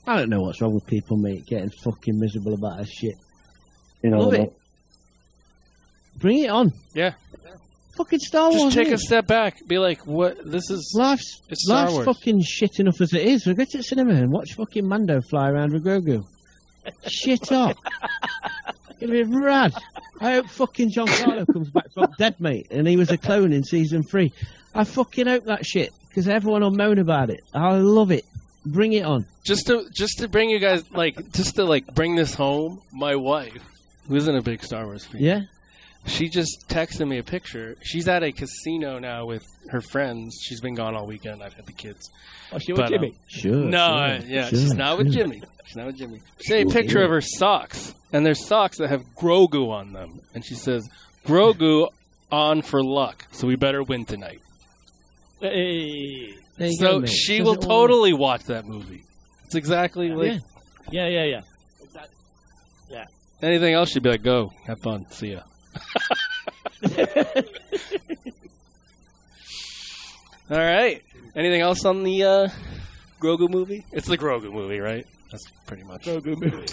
I 0.06 0.16
don't 0.16 0.28
know 0.30 0.42
what's 0.42 0.60
wrong 0.60 0.74
with 0.74 0.86
people, 0.86 1.16
mate, 1.16 1.46
getting 1.46 1.70
fucking 1.70 2.18
miserable 2.18 2.54
about 2.54 2.78
this 2.78 2.90
shit. 2.90 3.16
You 4.02 4.10
know, 4.10 4.20
Love 4.20 4.34
it. 4.34 4.57
Bring 6.18 6.38
it 6.44 6.50
on. 6.50 6.72
Yeah. 6.94 7.14
Fucking 7.96 8.20
Star 8.20 8.50
Wars. 8.50 8.54
Just 8.54 8.64
Wars. 8.64 8.74
take 8.74 8.88
a 8.88 8.92
innit? 8.92 8.98
step 9.00 9.26
back. 9.26 9.66
Be 9.66 9.78
like, 9.78 10.06
what? 10.06 10.36
This 10.44 10.70
is 10.70 10.92
Life's 10.96 11.42
it's 11.48 11.64
Star 11.64 11.84
life's 11.86 11.94
Wars. 11.94 12.04
fucking 12.04 12.42
shit 12.42 12.78
enough 12.80 13.00
as 13.00 13.12
it 13.12 13.22
is. 13.22 13.46
We 13.46 13.54
go 13.54 13.64
to 13.64 13.76
the 13.78 13.82
cinema 13.82 14.14
and 14.14 14.30
watch 14.30 14.54
fucking 14.54 14.86
Mando 14.86 15.20
fly 15.20 15.50
around 15.50 15.72
with 15.72 15.84
Grogu. 15.84 16.24
shit 17.06 17.50
up. 17.52 17.76
It'll 19.00 19.12
be 19.12 19.22
rad. 19.24 19.74
I 20.20 20.34
hope 20.34 20.48
fucking 20.48 20.90
John 20.90 21.06
Carlo 21.06 21.44
comes 21.46 21.70
back 21.70 21.92
from 21.92 22.08
dead, 22.18 22.40
mate, 22.40 22.66
and 22.70 22.86
he 22.88 22.96
was 22.96 23.10
a 23.10 23.16
clone 23.16 23.52
in 23.52 23.62
season 23.62 24.02
three. 24.02 24.32
I 24.74 24.84
fucking 24.84 25.26
hope 25.26 25.44
that 25.44 25.64
shit 25.64 25.92
because 26.08 26.28
everyone 26.28 26.62
will 26.62 26.72
moan 26.72 26.98
about 26.98 27.30
it. 27.30 27.40
I 27.54 27.76
love 27.78 28.10
it. 28.10 28.24
Bring 28.66 28.92
it 28.92 29.04
on. 29.04 29.24
just 29.44 29.66
to 29.68 29.88
just 29.92 30.18
to 30.18 30.28
bring 30.28 30.50
you 30.50 30.58
guys 30.58 30.84
like 30.92 31.32
just 31.32 31.54
to 31.56 31.64
like 31.64 31.94
bring 31.94 32.16
this 32.16 32.34
home. 32.34 32.80
My 32.92 33.14
wife, 33.16 33.54
who 34.08 34.16
isn't 34.16 34.34
a 34.36 34.42
big 34.42 34.62
Star 34.62 34.84
Wars 34.84 35.04
fan, 35.04 35.20
Yeah. 35.22 35.40
She 36.06 36.28
just 36.28 36.64
texted 36.68 37.06
me 37.06 37.18
a 37.18 37.22
picture. 37.22 37.76
She's 37.82 38.08
at 38.08 38.22
a 38.22 38.32
casino 38.32 38.98
now 38.98 39.26
with 39.26 39.44
her 39.70 39.80
friends. 39.80 40.38
She's 40.42 40.60
been 40.60 40.74
gone 40.74 40.94
all 40.94 41.06
weekend. 41.06 41.42
I've 41.42 41.52
had 41.54 41.66
the 41.66 41.72
kids. 41.72 42.08
Oh, 42.52 42.58
she 42.58 42.72
But, 42.72 42.82
was 42.82 42.90
Jimmy. 42.90 43.08
Um, 43.08 43.14
sure. 43.28 43.54
no, 43.56 43.78
sure, 43.78 43.94
I- 43.96 44.16
yeah, 44.26 44.48
sure, 44.48 44.58
she's 44.58 44.74
not 44.74 44.96
with. 44.98 45.12
Jimmy. 45.12 45.42
She's 45.66 45.76
not 45.76 45.86
with 45.86 45.96
Jimmy. 45.96 46.20
She 46.40 46.48
sent 46.48 46.70
a 46.70 46.72
picture 46.72 47.02
of 47.02 47.10
her 47.10 47.20
socks, 47.20 47.92
and 48.12 48.24
there's 48.24 48.46
socks 48.46 48.78
that 48.78 48.88
have 48.88 49.02
Grogu 49.16 49.70
on 49.70 49.92
them, 49.92 50.20
and 50.34 50.42
she 50.44 50.54
says, 50.54 50.88
"Grogu 51.26 51.88
on 52.32 52.62
for 52.62 52.82
luck, 52.82 53.26
so 53.32 53.46
we 53.46 53.56
better 53.56 53.82
win 53.82 54.06
tonight." 54.06 54.40
Hey. 55.40 56.34
So 56.78 57.00
go, 57.00 57.06
she 57.06 57.42
will 57.42 57.52
it 57.52 57.64
all- 57.64 57.68
totally 57.86 58.12
watch 58.14 58.44
that 58.44 58.64
movie. 58.66 59.04
It's 59.44 59.54
exactly 59.54 60.08
like 60.10 60.40
Yeah. 60.90 61.06
Yeah, 61.08 61.24
yeah, 61.24 61.40
yeah. 62.90 63.04
anything 63.42 63.74
else. 63.74 63.90
She'd 63.90 64.02
be 64.02 64.10
like, 64.10 64.22
"Go, 64.22 64.52
have 64.66 64.80
fun, 64.80 65.04
see 65.10 65.32
ya." 65.32 65.40
All 70.50 70.56
right. 70.58 71.02
Anything 71.36 71.60
else 71.60 71.84
on 71.84 72.02
the 72.04 72.24
uh, 72.24 72.48
Grogu 73.20 73.50
movie? 73.50 73.84
It's 73.92 74.08
the 74.08 74.16
Grogu 74.18 74.50
movie, 74.52 74.80
right? 74.80 75.06
That's 75.30 75.44
pretty 75.66 75.82
much. 75.84 76.04
Grogu 76.04 76.40
movie. 76.40 76.66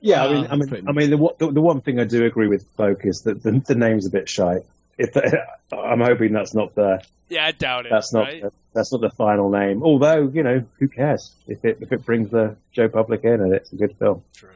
Yeah, 0.00 0.24
I 0.24 0.32
mean, 0.32 0.46
I 0.50 0.56
mean, 0.56 0.84
I 0.88 0.92
mean, 0.92 1.10
the, 1.10 1.16
one- 1.16 1.34
the, 1.38 1.50
the 1.50 1.60
one 1.62 1.80
thing 1.80 1.98
I 2.00 2.04
do 2.04 2.24
agree 2.24 2.48
with 2.48 2.66
Folk 2.76 3.00
is 3.04 3.22
that 3.24 3.42
the, 3.42 3.52
the 3.66 3.74
name's 3.74 4.06
a 4.06 4.10
bit 4.10 4.28
shy. 4.28 4.58
If 4.98 5.16
I'm 5.72 6.00
hoping 6.00 6.32
that's 6.32 6.54
not 6.54 6.74
the 6.74 7.02
Yeah, 7.30 7.46
I 7.46 7.52
doubt 7.52 7.86
it. 7.86 7.90
that's 7.90 8.12
not 8.12 8.24
right? 8.26 8.42
the, 8.42 8.52
that's 8.74 8.92
not 8.92 9.00
the 9.00 9.10
final 9.10 9.48
name. 9.50 9.82
Although 9.82 10.28
you 10.34 10.42
know, 10.42 10.64
who 10.78 10.88
cares 10.88 11.32
if 11.46 11.64
it 11.64 11.78
if 11.80 11.92
it 11.92 12.04
brings 12.04 12.30
the 12.30 12.56
Joe 12.72 12.88
Public 12.88 13.24
in 13.24 13.40
and 13.40 13.54
it's 13.54 13.72
a 13.72 13.76
good 13.76 13.96
film. 13.96 14.22
True. 14.34 14.50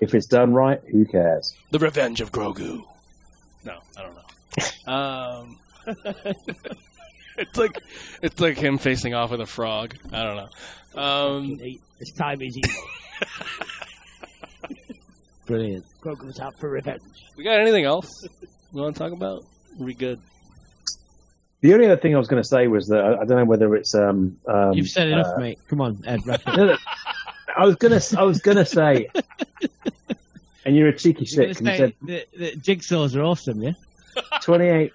If 0.00 0.14
it's 0.14 0.26
done 0.26 0.52
right, 0.54 0.80
who 0.90 1.04
cares? 1.06 1.54
The 1.72 1.78
Revenge 1.80 2.20
of 2.20 2.30
Grogu. 2.30 2.84
No, 3.64 3.78
I 3.96 4.02
don't 4.02 4.14
know. 4.14 4.92
um, 4.92 5.58
it's 7.38 7.56
like 7.56 7.78
it's 8.22 8.40
like 8.40 8.56
him 8.56 8.78
facing 8.78 9.14
off 9.14 9.30
with 9.30 9.40
a 9.40 9.46
frog. 9.46 9.94
I 10.12 10.22
don't 10.22 10.36
know. 10.36 11.00
Um, 11.00 11.56
This 11.98 12.12
time 12.16 12.40
is 12.42 12.56
evil. 12.56 12.82
Brilliant. 15.46 15.84
Grogu's 16.00 16.40
out 16.40 16.58
for 16.58 16.70
revenge. 16.70 17.02
we 17.36 17.44
got 17.44 17.58
anything 17.60 17.84
else 17.84 18.08
we 18.72 18.80
want 18.80 18.94
to 18.96 18.98
talk 19.02 19.12
about? 19.12 19.42
Are 19.80 19.84
we 19.84 19.94
good? 19.94 20.20
The 21.60 21.74
only 21.74 21.86
other 21.86 21.96
thing 21.96 22.14
I 22.14 22.18
was 22.18 22.28
going 22.28 22.42
to 22.42 22.48
say 22.48 22.68
was 22.68 22.86
that 22.88 23.04
I, 23.04 23.12
I 23.14 23.24
don't 23.24 23.36
know 23.36 23.44
whether 23.44 23.74
it's 23.74 23.94
um, 23.94 24.38
um 24.46 24.72
You've 24.72 24.88
said 24.88 25.08
enough, 25.08 25.34
uh, 25.36 25.40
mate. 25.40 25.58
Come 25.68 25.80
on, 25.80 26.00
Ed. 26.06 26.20
Wrap 26.26 26.40
it 26.40 26.48
up. 26.48 26.56
no, 26.56 26.66
no, 26.66 26.76
I 27.56 27.66
was 27.66 27.76
gonna 27.76 28.00
I 28.16 28.22
was 28.22 28.40
gonna 28.40 28.64
say, 28.64 29.08
and 30.64 30.76
you're 30.76 30.88
a 30.88 30.96
cheeky 30.96 31.24
You're 31.24 31.54
shit. 31.54 31.58
and 31.58 31.66
You 31.68 31.76
said 31.76 31.94
the, 32.02 32.26
the 32.36 32.52
jigsaws 32.52 33.16
are 33.16 33.22
awesome, 33.22 33.62
yeah. 33.62 33.72
28, 34.42 34.92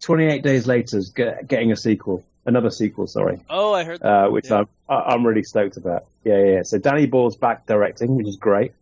28 0.00 0.42
days 0.42 0.66
later, 0.66 0.98
is 0.98 1.08
get, 1.10 1.46
getting 1.48 1.72
a 1.72 1.76
sequel, 1.76 2.24
another 2.46 2.70
sequel. 2.70 3.06
Sorry. 3.06 3.40
Oh, 3.50 3.72
I 3.74 3.84
heard 3.84 4.00
that. 4.00 4.06
uh, 4.26 4.30
which 4.30 4.50
Yeah. 4.50 4.58
I'm 4.58 4.68
I- 4.88 5.12
I'm 5.14 5.26
really 5.26 5.42
stoked 5.42 5.76
about. 5.76 6.04
Yeah, 6.24 6.38
yeah. 6.38 6.52
yeah. 6.56 6.62
So 6.62 6.78
Danny 6.78 7.06
Boyle's 7.06 7.36
back 7.36 7.66
directing, 7.66 8.14
which 8.16 8.26
is 8.28 8.36
great. 8.36 8.72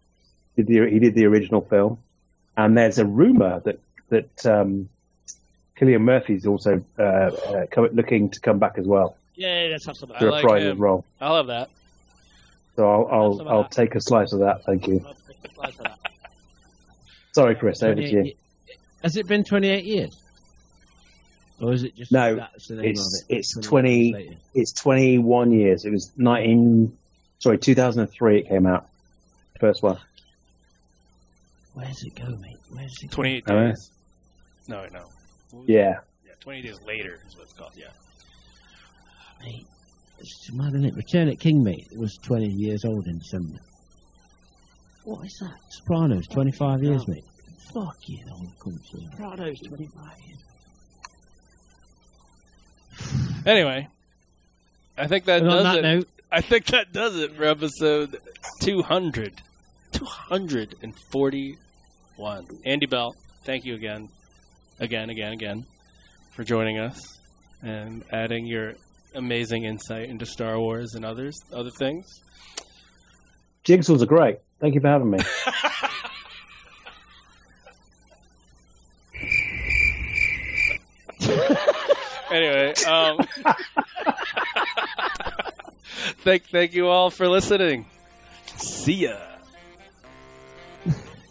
Did 0.57 0.67
the, 0.69 0.89
he 0.89 0.99
did 0.99 1.15
the 1.15 1.27
original 1.27 1.61
film, 1.63 1.99
and 2.57 2.77
there's 2.77 2.99
a 2.99 3.05
rumor 3.05 3.61
that 3.65 3.79
that 4.09 4.47
um, 4.47 4.89
Cillian 5.79 6.03
Murphy's 6.03 6.47
also 6.47 6.83
uh, 6.99 7.03
uh, 7.03 7.67
co- 7.67 7.89
looking 7.93 8.31
to 8.31 8.41
come 8.41 8.59
back 8.59 8.79
as 8.79 8.87
well 8.87 9.17
Yeah, 9.35 9.69
let's 9.71 9.85
have 9.87 9.97
I 10.15 10.19
to 10.21 10.31
like 10.31 10.45
him. 10.63 10.71
his 10.71 10.77
role. 10.79 11.05
I'll 11.21 11.37
have 11.37 11.49
that. 11.49 11.69
So 12.77 12.87
I'll 12.89 13.09
I'll, 13.11 13.49
I'll 13.49 13.63
that. 13.63 13.71
take 13.73 13.95
a 13.95 14.01
slice 14.01 14.33
of 14.33 14.41
that. 14.41 14.65
Thank 14.65 14.87
you. 14.87 15.05
Sorry, 17.33 17.55
Chris. 17.55 17.83
Over 17.83 17.95
to 17.97 18.03
you. 18.09 18.33
Has 19.03 19.17
it 19.17 19.27
been 19.27 19.45
28 19.45 19.85
years? 19.85 20.23
Or 21.61 21.73
is 21.73 21.85
it 21.85 21.95
just 21.97 22.13
No, 22.13 22.37
that's 22.37 22.69
the 22.69 22.77
name 22.77 22.85
it's- 22.91 23.23
of 23.25 23.31
it? 23.31 23.37
it's 23.39 23.55
28 23.61 24.13
20 24.13 24.13
later? 24.13 24.41
It's 24.55 24.73
21 24.73 25.53
years. 25.53 25.85
It 25.85 25.91
was 25.91 26.13
19. 26.17 26.97
Sorry, 27.39 27.59
2003. 27.59 28.39
It 28.41 28.49
came 28.49 28.67
out. 28.67 28.87
First 29.61 29.83
one. 29.83 29.99
Where 31.75 31.87
does 31.87 32.03
it 32.05 32.15
go, 32.15 32.27
mate? 32.41 32.57
Where's 32.71 32.93
it 33.03 33.11
go? 33.11 33.15
Twenty-eight 33.17 33.45
Oh, 33.49 33.55
yeah. 33.55 33.67
days. 33.69 33.91
No, 34.69 34.87
no. 34.93 35.05
Yeah. 35.67 36.01
Yeah, 36.27 36.33
twenty 36.41 36.63
days 36.63 36.81
later 36.87 37.21
is 37.29 37.37
what 37.37 37.45
it's 37.45 37.53
called. 37.53 37.73
Yeah. 37.77 37.87
Mate, 39.43 39.67
it's 40.19 40.51
mad, 40.53 40.75
isn't 40.75 40.85
it? 40.85 40.95
Return 40.95 41.29
at 41.29 41.39
King, 41.41 41.63
mate. 41.63 41.87
It 41.91 41.99
was 41.99 42.17
20 42.23 42.47
years 42.47 42.85
old 42.85 43.07
in 43.07 43.19
December. 43.19 43.59
What 45.05 45.25
is 45.27 45.39
that? 45.41 45.57
Sopranos, 45.71 46.27
25 46.29 46.83
years, 46.83 47.03
oh. 47.07 47.13
mate. 47.13 47.25
Fuck 47.73 47.97
you, 48.07 48.19
old 48.33 48.59
country. 48.63 49.09
Prado's 49.17 49.61
25 49.61 50.05
years. 50.27 50.39
Anyway, 53.45 53.89
I 54.97 55.07
think 55.07 55.25
that 55.27 55.43
And 55.43 55.51
does 55.51 55.63
that 55.63 55.79
it. 55.79 55.83
note, 55.83 56.09
I 56.33 56.41
think 56.41 56.67
that 56.67 56.93
does 56.93 57.17
it 57.17 57.37
for 57.37 57.45
episode 57.45 58.19
200. 58.63 59.43
240 59.93 61.59
one. 62.17 62.47
Andy 62.65 62.87
Bell, 62.87 63.15
thank 63.45 63.65
you 63.65 63.75
again, 63.75 64.09
again, 64.81 65.11
again, 65.11 65.33
again, 65.33 65.67
for 66.35 66.45
joining 66.45 66.79
us 66.79 67.01
and 67.63 68.05
adding 68.13 68.47
your 68.47 68.75
amazing 69.17 69.65
insight 69.65 70.09
into 70.09 70.25
Star 70.27 70.59
Wars 70.61 70.95
and 70.95 71.05
others, 71.05 71.43
other 71.53 71.71
things. 71.71 72.23
Jigsaws 73.65 74.03
are 74.03 74.07
great. 74.07 74.39
Thank 74.61 74.75
you 74.75 74.81
for 74.81 74.89
having 74.89 75.11
me. 75.11 75.19
anyway, 82.31 82.75
um, 82.87 83.19
thank 86.23 86.45
thank 86.45 86.75
you 86.75 86.89
all 86.89 87.11
for 87.11 87.29
listening. 87.29 87.87
See 88.57 89.07
ya. 89.07 89.17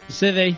City. 0.09 0.57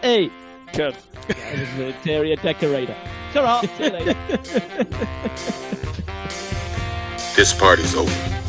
Hey, 0.00 0.30
Good. 0.72 0.96
that 1.28 1.58
was 1.58 1.76
the 1.76 1.86
interior 1.88 2.36
decorator. 2.36 2.96
Ta-ra. 3.32 3.60
See 3.62 3.84
you 3.84 3.90
later. 3.90 4.16
This 7.36 7.52
party's 7.52 7.96
over. 7.96 8.43